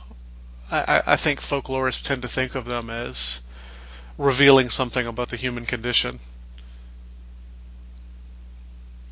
I, 0.70 0.80
I- 0.80 1.02
I 1.12 1.16
think 1.16 1.40
folklorists 1.40 2.04
tend 2.04 2.22
to 2.22 2.28
think 2.28 2.54
of 2.54 2.66
them 2.66 2.90
as 2.90 3.40
revealing 4.18 4.68
something 4.68 5.06
about 5.06 5.30
the 5.30 5.36
human 5.36 5.64
condition. 5.64 6.18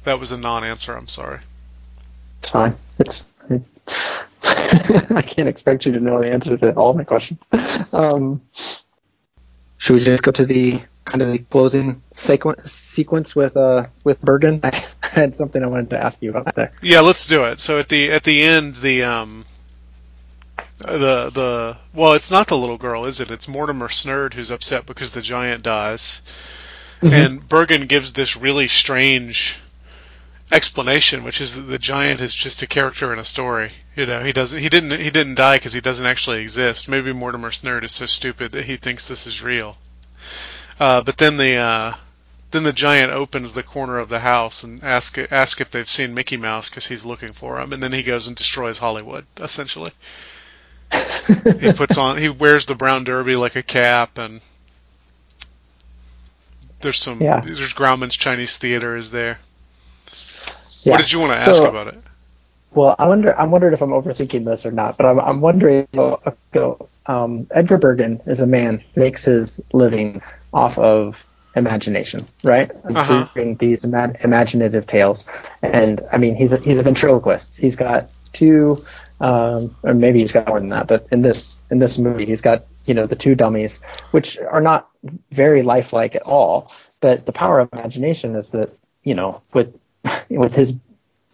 That 0.05 0.21
was 0.21 0.33
a 0.33 0.39
non-answer. 0.39 0.95
I'm 0.95 1.07
sorry. 1.07 1.41
It's 2.41 2.49
fine. 2.51 2.77
It's 2.99 3.25
I 5.17 5.23
can't 5.23 5.49
expect 5.49 5.87
you 5.87 5.93
to 5.93 6.01
know 6.01 6.21
the 6.21 6.31
answer 6.31 6.57
to 6.57 6.73
all 6.75 6.95
my 6.95 7.05
questions. 7.05 7.41
Um, 7.93 8.41
should 9.79 9.95
we 9.95 10.01
just 10.05 10.23
go 10.23 10.31
to 10.33 10.45
the 10.45 10.81
kind 11.05 11.23
of 11.23 11.33
the 11.33 11.39
closing 11.39 12.03
sequ- 12.15 12.69
sequence 12.69 13.35
with 13.35 13.57
uh 13.57 13.87
with 14.05 14.21
Bergen? 14.21 14.61
I 14.63 14.73
had 15.03 15.35
something 15.35 15.63
I 15.63 15.67
wanted 15.67 15.91
to 15.91 15.99
ask 16.03 16.21
you 16.23 16.31
about 16.31 16.55
there. 16.55 16.73
Yeah, 16.83 17.01
let's 17.01 17.27
do 17.27 17.45
it. 17.45 17.61
So 17.61 17.79
at 17.79 17.89
the 17.89 18.11
at 18.13 18.23
the 18.25 18.43
end, 18.43 18.77
the 18.77 19.05
um, 19.05 19.45
the 20.79 21.31
the 21.31 21.77
well, 21.95 22.15
it's 22.15 22.31
not 22.31 22.47
the 22.49 22.57
little 22.57 22.79
girl, 22.79 23.05
is 23.07 23.21
it? 23.21 23.31
It's 23.31 23.49
Mortimer 23.49 23.89
Snerd 23.89 24.35
who's 24.35 24.51
upset 24.51 24.87
because 24.87 25.13
the 25.15 25.23
giant 25.23 25.63
dies, 25.63 26.23
Mm-hmm. 27.01 27.15
and 27.15 27.49
Bergen 27.49 27.87
gives 27.87 28.13
this 28.13 28.37
really 28.37 28.69
strange 28.69 29.59
explanation, 30.53 31.25
which 31.25 31.41
is 31.41 31.55
that 31.57 31.63
the 31.63 31.79
giant 31.79 32.21
is 32.21 32.35
just 32.35 32.63
a 32.63 32.67
character 32.67 33.13
in 33.13 33.19
a 33.19 33.25
story. 33.25 33.71
You 33.97 34.07
know, 34.07 34.23
he 34.23 34.33
doesn't 34.33 34.59
he 34.59 34.69
didn't 34.69 34.93
he 35.01 35.11
didn't 35.11 35.37
die 35.37 35.57
because 35.57 35.73
he 35.73 35.81
doesn't 35.81 36.07
actually 36.07 36.43
exist. 36.43 36.89
Maybe 36.89 37.13
Mortimer 37.13 37.51
Snerd 37.51 37.85
is 37.85 37.93
so 37.93 38.07
stupid 38.07 38.53
that 38.53 38.65
he 38.65 38.77
thinks 38.77 39.07
this 39.07 39.27
is 39.27 39.43
real. 39.43 39.77
Uh, 40.79 41.03
but 41.03 41.17
then 41.19 41.37
the 41.37 41.57
uh, 41.57 41.93
then 42.51 42.63
the 42.63 42.73
giant 42.73 43.13
opens 43.13 43.55
the 43.55 43.63
corner 43.63 43.99
of 43.99 44.09
the 44.09 44.21
house 44.21 44.65
and 44.65 44.83
ask 44.83 45.19
ask 45.31 45.61
if 45.61 45.71
they've 45.71 45.89
seen 45.89 46.15
Mickey 46.15 46.37
Mouse 46.37 46.69
because 46.69 46.87
he's 46.87 47.05
looking 47.05 47.33
for 47.33 47.61
him, 47.61 47.73
and 47.73 47.83
then 47.83 47.93
he 47.93 48.03
goes 48.03 48.27
and 48.27 48.37
destroys 48.37 48.79
Hollywood 48.79 49.27
essentially. 49.39 49.93
he 51.61 51.73
puts 51.77 51.97
on 51.99 52.19
he 52.19 52.29
wears 52.29 52.67
the 52.67 52.75
brown 52.75 53.05
derby 53.05 53.37
like 53.37 53.55
a 53.55 53.63
cap 53.63 54.19
and 54.19 54.41
there's 56.81 56.99
some 56.99 57.21
Yeah. 57.23 57.41
there's 57.41 57.75
Grauman's 57.75 58.17
Chinese 58.17 58.57
Theater 58.57 58.97
is 58.97 59.11
there. 59.11 59.39
Yeah. 60.83 60.93
What 60.93 60.99
did 61.03 61.13
you 61.13 61.21
want 61.21 61.33
to 61.33 61.37
ask 61.49 61.57
So- 61.57 61.69
about 61.69 61.89
it? 61.89 61.99
Well, 62.73 62.95
I 63.01 63.09
wonder. 63.09 63.37
I'm 63.37 63.51
wondering 63.51 63.73
if 63.73 63.83
I'm 63.83 63.91
overthinking 63.91 64.45
this 64.45 64.65
or 64.65 64.71
not, 64.71 64.97
but 64.97 65.05
I'm, 65.07 65.19
I'm 65.19 65.41
wondering. 65.41 65.89
well, 65.93 66.23
okay, 66.55 66.85
Um, 67.05 67.49
Edgar 67.51 67.79
Bergen 67.79 68.21
is 68.27 68.39
a 68.39 68.47
man 68.47 68.85
who 68.95 69.01
makes 69.01 69.25
his 69.25 69.61
living 69.73 70.23
off 70.53 70.79
of 70.79 71.27
imagination, 71.57 72.27
right? 72.45 72.71
Uh-huh. 72.85 73.27
creating 73.33 73.57
these 73.57 73.85
ima- 73.85 74.15
imaginative 74.23 74.87
tales. 74.87 75.27
And 75.63 76.01
I 76.13 76.19
mean, 76.19 76.37
he's 76.37 76.53
a, 76.53 76.59
he's 76.59 76.79
a 76.79 76.85
ventriloquist. 76.85 77.57
He's 77.57 77.75
got 77.75 78.09
two, 78.33 78.77
um, 79.21 79.75
or 79.83 79.93
maybe 79.93 80.21
he's 80.21 80.31
got 80.31 80.47
more 80.47 80.61
than 80.61 80.69
that. 80.69 80.87
But 80.87 81.09
in 81.11 81.23
this 81.23 81.61
in 81.73 81.81
this 81.81 81.99
movie, 81.99 82.25
he's 82.27 82.41
got 82.41 82.67
you 82.85 82.95
know 82.95 83.07
the 83.07 83.17
two 83.17 83.35
dummies, 83.35 83.81
which 84.13 84.39
are 84.39 84.61
not 84.61 84.89
very 85.33 85.63
lifelike 85.63 86.15
at 86.15 86.23
all. 86.23 86.71
But 87.01 87.27
the 87.27 87.33
power 87.33 87.59
of 87.59 87.69
imagination 87.73 88.37
is 88.37 88.51
that 88.51 88.71
you 89.03 89.17
know 89.17 89.43
with 89.53 89.77
with 90.31 90.55
his 90.55 90.77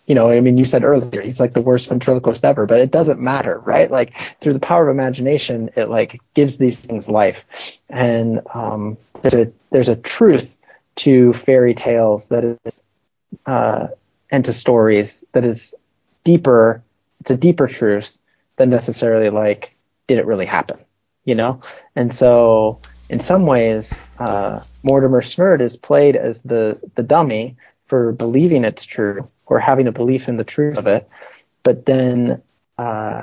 you 0.06 0.14
know, 0.14 0.30
I 0.30 0.40
mean, 0.40 0.56
you 0.56 0.64
said 0.64 0.84
earlier 0.84 1.20
he's 1.20 1.40
like 1.40 1.52
the 1.52 1.60
worst 1.60 1.88
ventriloquist 1.88 2.44
ever, 2.44 2.64
but 2.64 2.78
it 2.78 2.92
doesn't 2.92 3.20
matter, 3.20 3.60
right? 3.64 3.90
Like 3.90 4.16
through 4.40 4.52
the 4.52 4.60
power 4.60 4.88
of 4.88 4.94
imagination, 4.94 5.70
it 5.76 5.88
like 5.88 6.20
gives 6.32 6.56
these 6.58 6.80
things 6.80 7.08
life, 7.08 7.44
and 7.90 8.40
um, 8.54 8.96
there's 9.20 9.34
a 9.34 9.52
there's 9.70 9.88
a 9.88 9.96
truth 9.96 10.56
to 10.96 11.32
fairy 11.32 11.74
tales 11.74 12.28
that 12.28 12.56
is, 12.64 12.82
uh, 13.46 13.88
and 14.30 14.44
to 14.44 14.52
stories 14.52 15.24
that 15.32 15.44
is 15.44 15.74
deeper. 16.24 16.82
It's 17.20 17.30
a 17.30 17.36
deeper 17.36 17.66
truth 17.66 18.16
than 18.56 18.70
necessarily 18.70 19.30
like 19.30 19.74
did 20.06 20.18
it 20.18 20.26
really 20.26 20.46
happen, 20.46 20.78
you 21.24 21.34
know? 21.34 21.62
And 21.96 22.14
so 22.14 22.80
in 23.08 23.20
some 23.22 23.44
ways, 23.44 23.92
uh, 24.20 24.60
Mortimer 24.84 25.20
Snerd 25.20 25.60
is 25.60 25.76
played 25.76 26.14
as 26.14 26.40
the 26.42 26.78
the 26.94 27.02
dummy 27.02 27.56
for 27.86 28.12
believing 28.12 28.64
it's 28.64 28.84
true 28.84 29.28
or 29.46 29.58
having 29.58 29.86
a 29.86 29.92
belief 29.92 30.28
in 30.28 30.36
the 30.36 30.44
truth 30.44 30.76
of 30.76 30.86
it. 30.86 31.08
But 31.62 31.86
then 31.86 32.42
uh, 32.78 33.22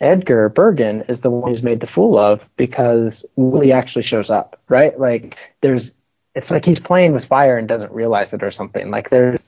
Edgar 0.00 0.48
Bergen 0.48 1.04
is 1.08 1.20
the 1.20 1.30
one 1.30 1.50
who's 1.50 1.62
made 1.62 1.80
the 1.80 1.86
fool 1.86 2.18
of 2.18 2.40
because 2.56 3.24
Willie 3.36 3.72
actually 3.72 4.02
shows 4.02 4.30
up, 4.30 4.58
right? 4.68 4.98
Like 4.98 5.36
there's, 5.60 5.92
it's 6.34 6.50
like 6.50 6.64
he's 6.64 6.80
playing 6.80 7.12
with 7.12 7.26
fire 7.26 7.58
and 7.58 7.68
doesn't 7.68 7.92
realize 7.92 8.32
it 8.32 8.42
or 8.42 8.50
something. 8.50 8.90
Like 8.90 9.10
there's 9.10 9.40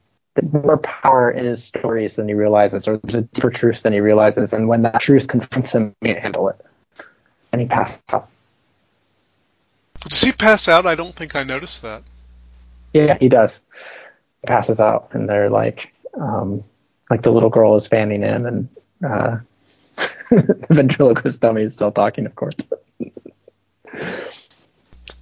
more 0.52 0.78
power 0.78 1.31
in 1.31 1.44
his 1.44 1.64
stories 1.64 2.16
than 2.16 2.28
he 2.28 2.35
realizes, 2.35 2.89
or 2.89 2.98
there's 2.98 3.14
a 3.14 3.22
deeper 3.22 3.51
truth 3.51 3.82
than 3.82 3.93
he 3.93 4.01
realizes. 4.01 4.52
And 4.52 4.68
when 4.68 4.82
that 4.82 5.01
truth 5.01 5.28
confronts 5.28 5.72
him, 5.72 5.94
he 6.01 6.09
can't 6.09 6.20
handle 6.20 6.48
it, 6.48 6.60
and 7.52 7.60
he 7.60 7.68
passes 7.68 8.01
out. 8.12 8.28
Does 10.09 10.20
he 10.20 10.32
pass 10.32 10.68
out? 10.68 10.86
I 10.86 10.94
don't 10.94 11.14
think 11.14 11.35
I 11.35 11.44
noticed 11.44 11.82
that. 11.82 12.02
Yeah, 12.95 13.19
he 13.19 13.29
does. 13.29 13.61
Passes 14.47 14.79
out, 14.81 15.09
and 15.12 15.29
they're 15.29 15.51
like, 15.51 15.93
um, 16.19 16.62
like 17.11 17.23
the 17.23 17.31
little 17.31 17.51
girl 17.51 17.75
is 17.77 17.87
fanning 17.87 18.23
him, 18.23 18.47
and 18.47 18.69
uh, 19.07 19.37
the 20.31 20.66
ventriloquist 20.71 21.41
dummy 21.41 21.62
is 21.62 21.75
still 21.75 21.93
talking, 21.93 22.25
of 22.25 22.35
course. 22.37 22.55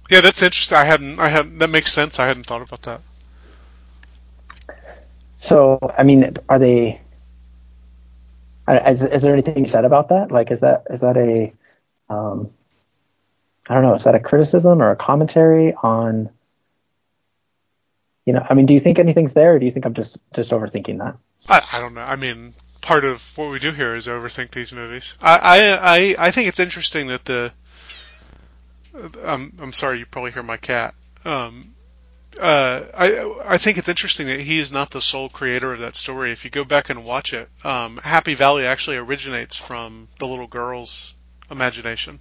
Yeah, 0.09 0.21
that's 0.21 0.41
interesting. 0.43 0.77
I 0.77 0.83
hadn't. 0.83 1.19
I 1.19 1.29
hadn't. 1.29 1.57
That 1.57 1.69
makes 1.69 1.91
sense. 1.91 2.19
I 2.19 2.27
hadn't 2.27 2.45
thought 2.45 2.61
about 2.61 2.83
that. 2.83 3.01
So, 5.39 5.79
I 5.97 6.03
mean, 6.03 6.35
are 6.49 6.59
they? 6.59 7.01
Is, 8.67 9.01
is 9.03 9.21
there 9.23 9.33
anything 9.33 9.57
you 9.57 9.67
said 9.69 9.83
about 9.83 10.09
that? 10.09 10.31
Like, 10.31 10.51
is 10.51 10.59
that 10.61 10.83
is 10.89 11.01
that 11.01 11.17
a, 11.17 11.51
um, 12.13 12.51
I 13.67 13.73
don't 13.73 13.83
know, 13.83 13.95
is 13.95 14.03
that 14.03 14.15
a 14.15 14.19
criticism 14.19 14.81
or 14.81 14.89
a 14.91 14.95
commentary 14.95 15.73
on? 15.81 16.29
You 18.25 18.33
know, 18.33 18.45
I 18.49 18.53
mean, 18.53 18.65
do 18.65 18.73
you 18.73 18.79
think 18.79 18.99
anything's 18.99 19.33
there, 19.33 19.55
or 19.55 19.59
do 19.59 19.65
you 19.65 19.71
think 19.71 19.85
I'm 19.85 19.93
just 19.93 20.17
just 20.33 20.51
overthinking 20.51 20.99
that? 20.99 21.17
I, 21.47 21.61
I 21.73 21.79
don't 21.79 21.93
know. 21.93 22.01
I 22.01 22.15
mean, 22.15 22.53
part 22.81 23.03
of 23.03 23.37
what 23.37 23.51
we 23.51 23.59
do 23.59 23.71
here 23.71 23.95
is 23.95 24.07
overthink 24.07 24.51
these 24.51 24.73
movies. 24.73 25.17
I 25.21 25.37
I 25.37 25.97
I, 25.97 26.15
I 26.27 26.31
think 26.31 26.47
it's 26.47 26.59
interesting 26.59 27.07
that 27.07 27.25
the. 27.25 27.51
I'm 29.25 29.53
I'm 29.59 29.73
sorry. 29.73 29.99
You 29.99 30.05
probably 30.05 30.31
hear 30.31 30.43
my 30.43 30.57
cat. 30.57 30.93
Um, 31.25 31.73
uh, 32.39 32.83
I 32.95 33.43
I 33.45 33.57
think 33.57 33.77
it's 33.77 33.89
interesting 33.89 34.27
that 34.27 34.39
he 34.39 34.59
is 34.59 34.71
not 34.71 34.91
the 34.91 35.01
sole 35.01 35.29
creator 35.29 35.73
of 35.73 35.79
that 35.79 35.95
story. 35.95 36.31
If 36.31 36.45
you 36.45 36.51
go 36.51 36.63
back 36.63 36.89
and 36.89 37.03
watch 37.03 37.33
it, 37.33 37.49
um, 37.63 37.99
Happy 38.03 38.35
Valley 38.35 38.65
actually 38.65 38.97
originates 38.97 39.55
from 39.55 40.07
the 40.19 40.27
little 40.27 40.47
girl's 40.47 41.15
imagination. 41.51 42.19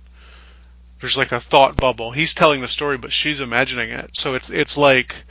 There's 1.03 1.19
like 1.19 1.33
a 1.33 1.41
thought 1.41 1.77
bubble. 1.77 2.13
He's 2.13 2.33
telling 2.33 2.63
the 2.63 2.69
story, 2.69 2.97
but 2.97 3.13
she's 3.13 3.43
imagining 3.43 3.91
it. 3.91 4.17
So 4.17 4.35
it's 4.37 4.51
it's 4.51 4.79
like 4.79 5.25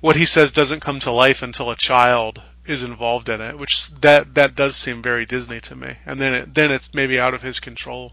what 0.00 0.14
he 0.14 0.26
says 0.26 0.52
doesn't 0.52 0.80
come 0.80 1.00
to 1.00 1.10
life 1.10 1.42
until 1.42 1.70
a 1.70 1.76
child 1.76 2.40
is 2.66 2.82
involved 2.82 3.28
in 3.30 3.40
it, 3.40 3.58
which 3.58 3.90
that 4.02 4.34
that 4.34 4.54
does 4.54 4.76
seem 4.76 5.02
very 5.02 5.24
Disney 5.26 5.60
to 5.62 5.74
me. 5.74 5.96
And 6.06 6.20
then 6.20 6.34
it, 6.34 6.54
then 6.54 6.70
it's 6.70 6.94
maybe 6.94 7.18
out 7.18 7.34
of 7.34 7.42
his 7.42 7.58
control. 7.58 8.12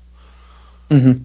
Mm-hmm. 0.89 1.23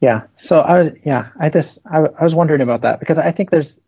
Yeah. 0.00 0.26
So 0.36 0.58
I 0.58 0.82
was, 0.82 0.92
yeah, 1.04 1.28
I 1.38 1.50
just, 1.50 1.78
I, 1.84 1.98
I 1.98 2.24
was 2.24 2.34
wondering 2.34 2.60
about 2.60 2.82
that 2.82 3.00
because 3.00 3.18
I 3.18 3.32
think 3.32 3.50
there's, 3.50 3.78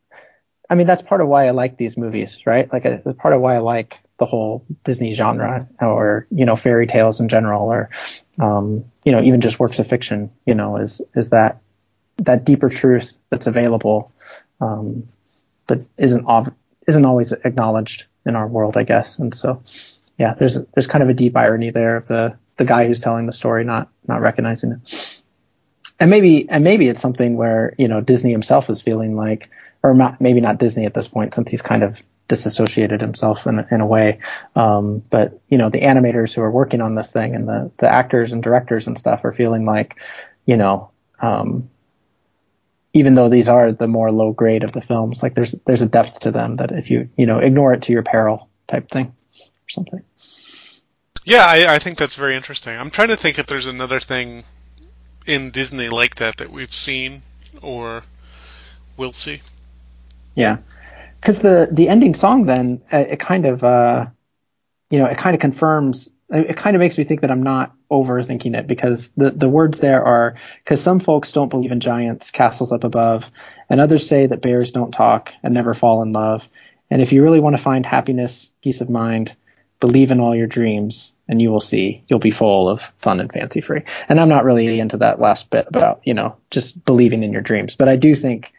I 0.69 0.75
mean, 0.75 0.87
that's 0.87 1.03
part 1.03 1.21
of 1.21 1.29
why 1.29 1.47
I 1.47 1.51
like 1.51 1.77
these 1.77 1.97
movies, 1.97 2.39
right? 2.47 2.73
Like, 2.73 2.85
it's 2.85 3.19
part 3.19 3.35
of 3.35 3.41
why 3.41 3.57
I 3.57 3.59
like 3.59 3.99
the 4.19 4.27
whole 4.27 4.65
Disney 4.85 5.15
genre 5.15 5.69
or, 5.81 6.27
you 6.31 6.45
know, 6.45 6.57
fairy 6.57 6.87
tales 6.87 7.21
in 7.21 7.29
general 7.29 7.69
or, 7.69 7.91
um, 8.41 8.90
you 9.05 9.13
know, 9.13 9.21
even 9.23 9.41
just 9.41 9.59
works 9.59 9.79
of 9.79 9.87
fiction, 9.87 10.31
you 10.47 10.55
know, 10.55 10.77
is, 10.77 11.01
is 11.15 11.31
that, 11.31 11.61
that 12.19 12.45
deeper 12.45 12.69
truth 12.69 13.17
that's 13.31 13.47
available, 13.47 14.13
um, 14.61 15.09
but 15.67 15.81
isn't, 15.97 16.25
ov- 16.27 16.55
isn't 16.87 17.05
always 17.05 17.33
acknowledged 17.33 18.05
in 18.27 18.37
our 18.37 18.47
world, 18.47 18.77
I 18.77 18.83
guess. 18.83 19.19
And 19.19 19.35
so, 19.35 19.63
yeah, 20.19 20.35
there's, 20.35 20.59
there's 20.75 20.87
kind 20.87 21.03
of 21.03 21.09
a 21.09 21.15
deep 21.15 21.37
irony 21.37 21.71
there 21.71 21.97
of 21.97 22.07
the, 22.07 22.37
the 22.57 22.65
guy 22.65 22.87
who's 22.87 23.01
telling 23.01 23.27
the 23.27 23.33
story 23.33 23.65
not, 23.65 23.89
not 24.07 24.21
recognizing 24.21 24.73
it 24.73 25.21
and 26.01 26.11
maybe 26.11 26.49
and 26.49 26.65
maybe 26.65 26.89
it's 26.89 27.01
something 27.01 27.37
where 27.37 27.75
you 27.79 27.87
know 27.87 28.01
Disney 28.01 28.33
himself 28.33 28.71
is 28.71 28.81
feeling 28.81 29.15
like, 29.15 29.51
or 29.83 29.95
not, 29.95 30.21
maybe 30.21 30.41
not 30.41 30.59
Disney 30.59 30.87
at 30.87 30.95
this 30.95 31.07
point 31.07 31.35
since 31.35 31.51
he's 31.51 31.63
kind 31.63 31.83
of 31.83 32.03
disassociated 32.31 33.01
himself 33.01 33.47
in 33.47 33.59
a, 33.59 33.67
in 33.71 33.81
a 33.81 33.87
way. 33.87 34.21
Um, 34.55 35.03
but 35.11 35.41
you 35.49 35.59
know 35.59 35.69
the 35.69 35.83
animators 35.83 36.33
who 36.33 36.41
are 36.41 36.51
working 36.51 36.81
on 36.81 36.95
this 36.95 37.13
thing 37.13 37.35
and 37.35 37.47
the 37.47 37.71
the 37.77 37.89
actors 37.89 38.33
and 38.33 38.43
directors 38.43 38.87
and 38.87 38.97
stuff 38.97 39.25
are 39.25 39.33
feeling 39.33 39.67
like, 39.67 40.01
you 40.47 40.57
know, 40.57 40.91
um, 41.21 41.69
even 42.95 43.17
though 43.17 43.29
these 43.29 43.49
are 43.49 43.73
the 43.73 43.89
more 43.89 44.11
low 44.11 44.33
grade 44.33 44.63
of 44.63 44.73
the 44.73 44.81
films, 44.81 45.23
like 45.23 45.35
there's 45.35 45.55
there's 45.67 45.83
a 45.83 45.89
depth 45.89 46.21
to 46.21 46.31
them 46.31 46.57
that 46.57 46.71
if 46.71 46.91
you 46.91 47.11
you 47.17 47.27
know 47.27 47.39
ignore 47.39 47.73
it 47.75 47.83
to 47.83 47.93
your 47.93 48.05
peril 48.05 48.49
type 48.69 48.89
thing 48.89 49.07
or 49.37 49.69
something. 49.69 50.03
Yeah, 51.25 51.45
I, 51.45 51.75
I 51.75 51.79
think 51.81 51.99
that's 51.99 52.17
very 52.17 52.37
interesting. 52.37 52.79
I'm 52.79 52.91
trying 52.91 53.09
to 53.09 53.17
think 53.17 53.39
if 53.39 53.47
there's 53.47 53.67
another 53.67 54.01
thing 54.01 54.45
in 55.27 55.51
Disney 55.51 55.89
like 55.89 56.15
that 56.17 56.39
that 56.39 56.51
we've 56.51 56.73
seen 56.73 57.23
or 57.61 58.03
will 58.97 59.13
see. 59.13 59.43
Yeah, 60.35 60.59
because 61.21 61.41
the 61.41 61.69
the 61.71 61.89
ending 61.89 62.15
song 62.15 62.47
then 62.47 62.83
uh, 62.93 62.99
it 62.99 63.21
kind 63.21 63.47
of 63.47 63.63
uh, 63.63 64.07
you 64.91 64.99
know 64.99 65.07
it 65.07 65.19
kind 65.19 65.35
of 65.35 65.41
confirms 65.41 66.11
it 66.33 66.57
kind 66.57 66.77
of 66.77 66.81
makes 66.81 66.97
me 66.97 67.05
think 67.05 67.23
that 67.23 67.31
I'm 67.31 67.43
not 67.43 67.75
overthinking 67.91 68.57
it 68.57 68.67
because 68.67 69.11
the 69.17 69.31
the 69.31 69.49
words 69.49 69.81
there 69.81 70.05
are 70.05 70.37
because 70.63 70.81
some 70.81 71.01
folks 71.01 71.33
don't 71.33 71.49
believe 71.49 71.73
in 71.73 71.81
giants, 71.81 72.31
castles 72.31 72.73
up 72.73 72.85
above, 72.85 73.31
and 73.69 73.81
others 73.81 74.07
say 74.07 74.27
that 74.27 74.43
bears 74.43 74.71
don't 74.71 74.93
talk 74.93 75.35
and 75.43 75.55
never 75.55 75.75
fall 75.75 76.03
in 76.03 76.13
love. 76.13 76.49
And 76.91 77.03
if 77.03 77.13
you 77.13 77.23
really 77.23 77.41
want 77.41 77.57
to 77.57 77.63
find 77.63 77.85
happiness, 77.85 78.53
peace 78.63 78.81
of 78.81 78.91
mind, 78.91 79.35
believe 79.81 80.11
in 80.11 80.21
all 80.21 80.35
your 80.35 80.47
dreams 80.47 81.15
and 81.27 81.41
you 81.41 81.51
will 81.51 81.61
see 81.61 82.05
you'll 82.09 82.19
be 82.19 82.31
full 82.31 82.69
of 82.69 82.83
fun 82.99 83.21
and 83.21 83.33
fancy 83.33 83.61
free. 83.61 83.83
And 84.09 84.21
I'm 84.21 84.29
not 84.29 84.45
really 84.45 84.79
into 84.79 84.99
that 84.99 85.21
last 85.21 85.51
bit 85.51 85.67
about, 85.69 86.01
you 86.05 86.15
know, 86.15 86.37
just 86.51 86.85
believing 86.85 87.23
in 87.23 87.33
your 87.33 87.43
dreams, 87.43 87.77
but 87.77 87.89
I 87.89 87.97
do 87.97 88.15
think 88.15 88.53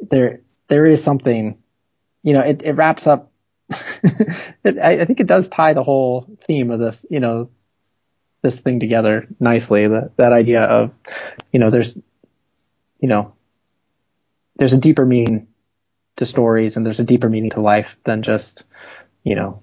there, 0.00 0.40
there 0.68 0.84
is 0.84 1.02
something, 1.02 1.58
you 2.28 2.34
know, 2.34 2.42
it, 2.42 2.62
it 2.62 2.72
wraps 2.74 3.06
up, 3.06 3.32
it, 3.70 4.78
I, 4.78 5.00
I 5.00 5.04
think 5.06 5.20
it 5.20 5.26
does 5.26 5.48
tie 5.48 5.72
the 5.72 5.82
whole 5.82 6.26
theme 6.42 6.70
of 6.70 6.78
this, 6.78 7.06
you 7.08 7.20
know, 7.20 7.48
this 8.42 8.60
thing 8.60 8.80
together 8.80 9.26
nicely. 9.40 9.88
That, 9.88 10.14
that 10.18 10.34
idea 10.34 10.62
of, 10.64 10.90
you 11.50 11.58
know, 11.58 11.70
there's, 11.70 11.96
you 13.00 13.08
know, 13.08 13.32
there's 14.56 14.74
a 14.74 14.78
deeper 14.78 15.06
meaning 15.06 15.46
to 16.16 16.26
stories 16.26 16.76
and 16.76 16.84
there's 16.84 17.00
a 17.00 17.04
deeper 17.04 17.30
meaning 17.30 17.48
to 17.52 17.62
life 17.62 17.96
than 18.04 18.20
just, 18.20 18.66
you 19.24 19.34
know, 19.34 19.62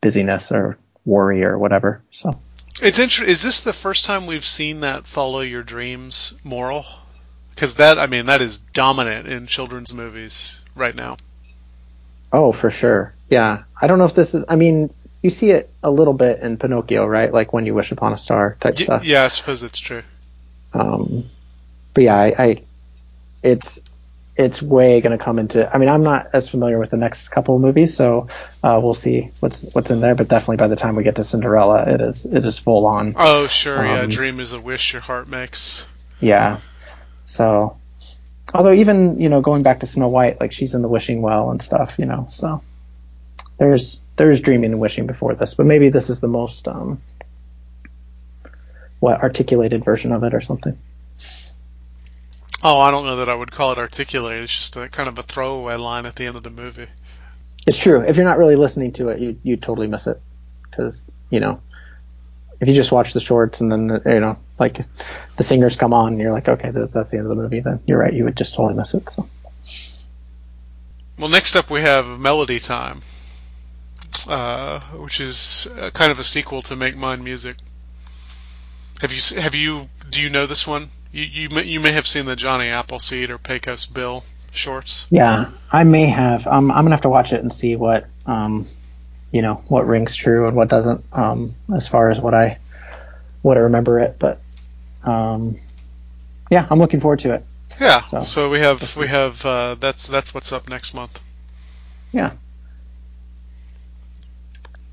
busyness 0.00 0.50
or 0.50 0.78
worry 1.04 1.44
or 1.44 1.56
whatever. 1.56 2.02
So 2.10 2.40
It's 2.82 2.98
inter- 2.98 3.24
is 3.24 3.44
this 3.44 3.62
the 3.62 3.72
first 3.72 4.04
time 4.04 4.26
we've 4.26 4.44
seen 4.44 4.80
that 4.80 5.06
follow 5.06 5.42
your 5.42 5.62
dreams 5.62 6.34
moral? 6.42 6.86
Because 7.50 7.76
that, 7.76 8.00
I 8.00 8.08
mean, 8.08 8.26
that 8.26 8.40
is 8.40 8.62
dominant 8.62 9.28
in 9.28 9.46
children's 9.46 9.94
movies 9.94 10.60
right 10.74 10.94
now. 10.96 11.18
Oh, 12.32 12.52
for 12.52 12.70
sure. 12.70 13.14
Yeah. 13.30 13.64
I 13.80 13.86
don't 13.86 13.98
know 13.98 14.04
if 14.04 14.14
this 14.14 14.34
is, 14.34 14.44
I 14.48 14.56
mean, 14.56 14.90
you 15.22 15.30
see 15.30 15.50
it 15.50 15.70
a 15.82 15.90
little 15.90 16.14
bit 16.14 16.40
in 16.40 16.58
Pinocchio, 16.58 17.06
right? 17.06 17.32
Like 17.32 17.52
when 17.52 17.66
you 17.66 17.74
wish 17.74 17.90
upon 17.92 18.12
a 18.12 18.16
star 18.18 18.56
type 18.60 18.74
Y- 18.78 18.84
stuff. 18.84 19.04
yeah, 19.04 19.24
I 19.24 19.28
suppose 19.28 19.60
that's 19.60 19.80
true. 19.80 20.02
Um, 20.72 21.28
but 21.94 22.04
yeah, 22.04 22.16
I, 22.16 22.34
I, 22.38 22.62
it's, 23.42 23.80
it's 24.36 24.62
way 24.62 25.00
going 25.00 25.16
to 25.18 25.22
come 25.22 25.38
into, 25.40 25.68
I 25.74 25.78
mean, 25.78 25.88
I'm 25.88 26.02
not 26.02 26.28
as 26.32 26.48
familiar 26.48 26.78
with 26.78 26.90
the 26.90 26.96
next 26.96 27.30
couple 27.30 27.56
of 27.56 27.60
movies, 27.60 27.96
so, 27.96 28.28
uh, 28.62 28.78
we'll 28.80 28.94
see 28.94 29.30
what's, 29.40 29.62
what's 29.74 29.90
in 29.90 30.00
there, 30.00 30.14
but 30.14 30.28
definitely 30.28 30.58
by 30.58 30.68
the 30.68 30.76
time 30.76 30.94
we 30.94 31.02
get 31.02 31.16
to 31.16 31.24
Cinderella, 31.24 31.82
it 31.92 32.00
is, 32.00 32.24
it 32.24 32.44
is 32.44 32.56
full 32.58 32.86
on. 32.86 33.14
Oh, 33.16 33.48
sure, 33.48 33.84
yeah. 33.84 34.02
Um, 34.02 34.08
Dream 34.08 34.38
is 34.38 34.52
a 34.52 34.60
wish 34.60 34.92
your 34.92 35.02
heart 35.02 35.28
makes. 35.28 35.88
Yeah. 36.20 36.60
So, 37.24 37.77
although 38.54 38.72
even 38.72 39.20
you 39.20 39.28
know 39.28 39.40
going 39.40 39.62
back 39.62 39.80
to 39.80 39.86
Snow 39.86 40.08
White, 40.08 40.40
like 40.40 40.52
she's 40.52 40.74
in 40.74 40.82
the 40.82 40.88
wishing 40.88 41.22
well 41.22 41.50
and 41.50 41.60
stuff, 41.60 41.98
you 41.98 42.06
know. 42.06 42.26
So 42.28 42.62
there's 43.58 44.00
there's 44.16 44.40
dreaming 44.40 44.72
and 44.72 44.80
wishing 44.80 45.06
before 45.06 45.34
this, 45.34 45.54
but 45.54 45.66
maybe 45.66 45.90
this 45.90 46.10
is 46.10 46.20
the 46.20 46.28
most 46.28 46.66
um 46.68 47.02
what 49.00 49.22
articulated 49.22 49.84
version 49.84 50.12
of 50.12 50.24
it 50.24 50.34
or 50.34 50.40
something. 50.40 50.76
Oh, 52.62 52.80
I 52.80 52.90
don't 52.90 53.04
know 53.04 53.16
that 53.16 53.28
I 53.28 53.34
would 53.34 53.52
call 53.52 53.70
it 53.72 53.78
articulated. 53.78 54.42
It's 54.42 54.56
just 54.56 54.76
a 54.76 54.88
kind 54.88 55.08
of 55.08 55.18
a 55.18 55.22
throwaway 55.22 55.76
line 55.76 56.06
at 56.06 56.16
the 56.16 56.26
end 56.26 56.36
of 56.36 56.42
the 56.42 56.50
movie. 56.50 56.88
It's 57.66 57.78
true. 57.78 58.00
If 58.00 58.16
you're 58.16 58.26
not 58.26 58.38
really 58.38 58.56
listening 58.56 58.92
to 58.94 59.10
it, 59.10 59.20
you 59.20 59.38
you 59.42 59.56
totally 59.56 59.86
miss 59.86 60.06
it 60.06 60.20
because 60.62 61.12
you 61.30 61.40
know 61.40 61.60
if 62.60 62.68
you 62.68 62.74
just 62.74 62.90
watch 62.92 63.12
the 63.12 63.20
shorts 63.20 63.60
and 63.60 63.70
then 63.70 64.00
you 64.06 64.20
know 64.20 64.34
like 64.58 64.74
the 64.74 65.44
singers 65.44 65.76
come 65.76 65.92
on 65.94 66.12
and 66.12 66.20
you're 66.20 66.32
like 66.32 66.48
okay 66.48 66.70
that, 66.70 66.90
that's 66.92 67.10
the 67.10 67.18
end 67.18 67.26
of 67.26 67.36
the 67.36 67.42
movie 67.42 67.60
then 67.60 67.80
you're 67.86 67.98
right 67.98 68.14
you 68.14 68.24
would 68.24 68.36
just 68.36 68.54
totally 68.54 68.74
miss 68.74 68.94
it 68.94 69.08
so 69.08 69.28
Well, 71.18 71.28
next 71.28 71.56
up 71.56 71.68
we 71.68 71.80
have 71.80 72.06
Melody 72.20 72.60
Time, 72.60 73.00
uh, 74.28 74.78
which 74.98 75.20
is 75.20 75.66
uh, 75.76 75.90
kind 75.90 76.12
of 76.12 76.20
a 76.20 76.24
sequel 76.24 76.62
to 76.62 76.76
Make 76.76 76.96
Mine 76.96 77.24
Music. 77.24 77.56
Have 79.00 79.12
you 79.12 79.40
have 79.40 79.54
you 79.56 79.88
do 80.10 80.20
you 80.22 80.30
know 80.30 80.46
this 80.46 80.64
one? 80.64 80.90
You 81.10 81.24
you 81.24 81.48
may, 81.48 81.64
you 81.64 81.80
may 81.80 81.90
have 81.90 82.06
seen 82.06 82.24
the 82.24 82.36
Johnny 82.36 82.68
Appleseed 82.68 83.32
or 83.32 83.38
Pecos 83.38 83.86
Bill 83.86 84.24
shorts. 84.52 85.08
Yeah, 85.10 85.50
I 85.72 85.82
may 85.82 86.06
have. 86.06 86.46
Um, 86.46 86.70
I'm 86.70 86.84
gonna 86.84 86.94
have 86.94 87.00
to 87.02 87.08
watch 87.08 87.32
it 87.32 87.40
and 87.40 87.52
see 87.52 87.74
what, 87.74 88.06
um, 88.24 88.68
you 89.32 89.42
know, 89.42 89.56
what 89.68 89.86
rings 89.86 90.14
true 90.16 90.46
and 90.46 90.56
what 90.56 90.68
doesn't. 90.68 91.04
Um, 91.12 91.54
as 91.74 91.88
far 91.88 92.10
as 92.10 92.18
what 92.20 92.34
I, 92.34 92.58
what 93.42 93.56
I 93.56 93.60
remember 93.60 93.98
it, 93.98 94.16
but, 94.18 94.40
um, 95.04 95.58
yeah, 96.50 96.66
I'm 96.70 96.78
looking 96.78 97.00
forward 97.00 97.18
to 97.20 97.34
it. 97.34 97.44
Yeah. 97.80 98.02
So- 98.02 98.24
So, 98.24 98.50
we 98.50 98.58
have 98.60 98.96
we 98.96 99.06
have 99.06 99.44
uh, 99.46 99.74
that's 99.78 100.06
that's 100.08 100.32
what's 100.34 100.52
up 100.52 100.68
next 100.68 100.94
month. 100.94 101.20
Yeah. 102.12 102.32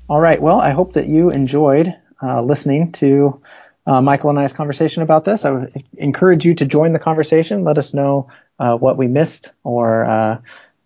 All 0.08 0.20
right. 0.20 0.40
Well, 0.40 0.60
I 0.60 0.70
hope 0.70 0.92
that 0.94 1.06
you 1.08 1.30
enjoyed 1.30 1.94
uh, 2.22 2.40
listening 2.42 2.92
to 2.92 3.40
uh, 3.86 4.00
Michael 4.00 4.30
and 4.30 4.38
I's 4.38 4.52
conversation 4.52 5.02
about 5.02 5.24
this. 5.24 5.44
I 5.44 5.50
would 5.50 5.84
encourage 5.96 6.44
you 6.44 6.54
to 6.56 6.64
join 6.64 6.92
the 6.92 6.98
conversation. 6.98 7.64
Let 7.64 7.78
us 7.78 7.92
know 7.94 8.28
uh, 8.58 8.76
what 8.76 8.96
we 8.96 9.08
missed 9.08 9.52
or 9.64 10.04
uh, 10.04 10.38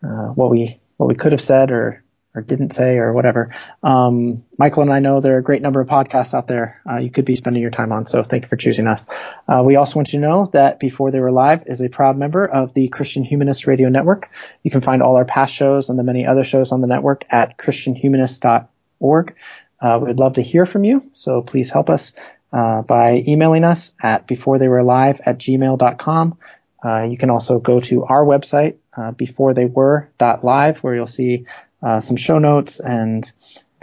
uh, 0.03 0.09
what 0.09 0.51
we 0.51 0.81
what 0.97 1.09
we 1.09 1.15
could 1.15 1.33
have 1.33 1.41
said 1.41 1.71
or 1.71 2.03
or 2.35 2.43
didn't 2.43 2.73
say 2.73 2.97
or 2.97 3.13
whatever. 3.13 3.53
Um, 3.83 4.45
Michael 4.59 4.83
and 4.83 4.93
I 4.93 5.01
know 5.01 5.21
there 5.21 5.35
are 5.35 5.39
a 5.39 5.43
great 5.43 5.63
number 5.63 5.81
of 5.81 5.89
podcasts 5.89 6.33
out 6.33 6.47
there 6.47 6.81
uh, 6.89 6.99
you 6.99 7.11
could 7.11 7.25
be 7.25 7.35
spending 7.35 7.63
your 7.63 7.73
time 7.73 7.93
on. 7.93 8.07
So 8.07 8.23
thank 8.23 8.45
you 8.45 8.49
for 8.49 8.57
choosing 8.57 8.87
us. 8.87 9.07
Uh, 9.49 9.63
we 9.65 9.77
also 9.77 9.97
want 9.97 10.13
you 10.13 10.21
to 10.21 10.27
know 10.29 10.47
that 10.53 10.79
Before 10.79 11.11
They 11.11 11.21
Were 11.21 11.33
Live 11.33 11.65
is 11.67 11.81
a 11.81 11.89
proud 11.89 12.17
member 12.17 12.47
of 12.47 12.73
the 12.73 12.89
Christian 12.89 13.25
Humanist 13.25 13.67
Radio 13.67 13.89
Network. 13.89 14.29
You 14.63 14.71
can 14.71 14.81
find 14.81 15.03
all 15.03 15.17
our 15.17 15.25
past 15.25 15.55
shows 15.55 15.91
and 15.91 15.99
the 15.99 16.05
many 16.05 16.27
other 16.27 16.45
shows 16.45 16.73
on 16.73 16.81
the 16.81 16.87
network 16.87 17.25
at 17.31 17.59
christianhumanist.org. 17.59 19.35
Uh, 19.81 19.99
we'd 20.03 20.19
love 20.19 20.35
to 20.35 20.43
hear 20.43 20.67
from 20.67 20.85
you, 20.85 21.11
so 21.13 21.41
please 21.43 21.71
help 21.71 21.89
us 21.91 22.13
uh, 22.53 22.83
by 22.83 23.23
emailing 23.27 23.65
us 23.65 23.93
at 24.03 24.27
before 24.27 24.59
they 24.59 24.69
were 24.69 24.83
live 24.83 25.21
at 25.25 25.39
gmail.com. 25.39 26.39
Uh, 26.83 27.03
you 27.11 27.19
can 27.19 27.31
also 27.31 27.59
go 27.59 27.81
to 27.81 28.05
our 28.05 28.25
website, 28.25 28.77
uh, 28.97 29.13
before 29.13 29.55
they 29.55 29.67
were 29.67 30.11
where 30.19 30.95
you'll 30.95 31.07
see 31.07 31.47
uh, 31.83 32.01
some 32.01 32.17
show 32.17 32.39
notes 32.39 32.81
and 32.81 33.31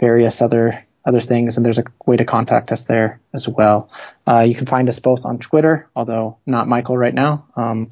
various 0.00 0.40
other 0.42 0.84
other 1.04 1.20
things, 1.20 1.56
and 1.56 1.64
there's 1.64 1.78
a 1.78 1.84
way 2.04 2.16
to 2.16 2.24
contact 2.24 2.70
us 2.70 2.84
there 2.84 3.20
as 3.32 3.48
well. 3.48 3.90
Uh, 4.26 4.40
you 4.40 4.54
can 4.54 4.66
find 4.66 4.88
us 4.90 4.98
both 4.98 5.24
on 5.24 5.38
Twitter, 5.38 5.88
although 5.96 6.36
not 6.44 6.68
Michael 6.68 6.98
right 6.98 7.14
now, 7.14 7.46
um, 7.56 7.88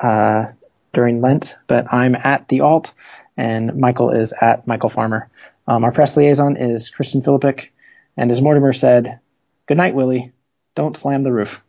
uh, 0.00 0.46
during 0.92 1.20
Lent, 1.20 1.56
but 1.66 1.92
I'm 1.92 2.14
at 2.14 2.48
the 2.48 2.60
alt, 2.60 2.94
and 3.36 3.76
Michael 3.76 4.10
is 4.10 4.32
at 4.32 4.66
Michael 4.66 4.88
Farmer. 4.88 5.28
Um, 5.66 5.84
our 5.84 5.92
press 5.92 6.16
liaison 6.16 6.56
is 6.56 6.90
Kristen 6.90 7.20
Philippic, 7.22 7.72
and 8.16 8.30
as 8.30 8.40
Mortimer 8.40 8.72
said, 8.72 9.20
good 9.66 9.76
night, 9.76 9.94
Willie. 9.94 10.32
Don't 10.74 10.96
slam 10.96 11.22
the 11.22 11.32
roof. 11.32 11.63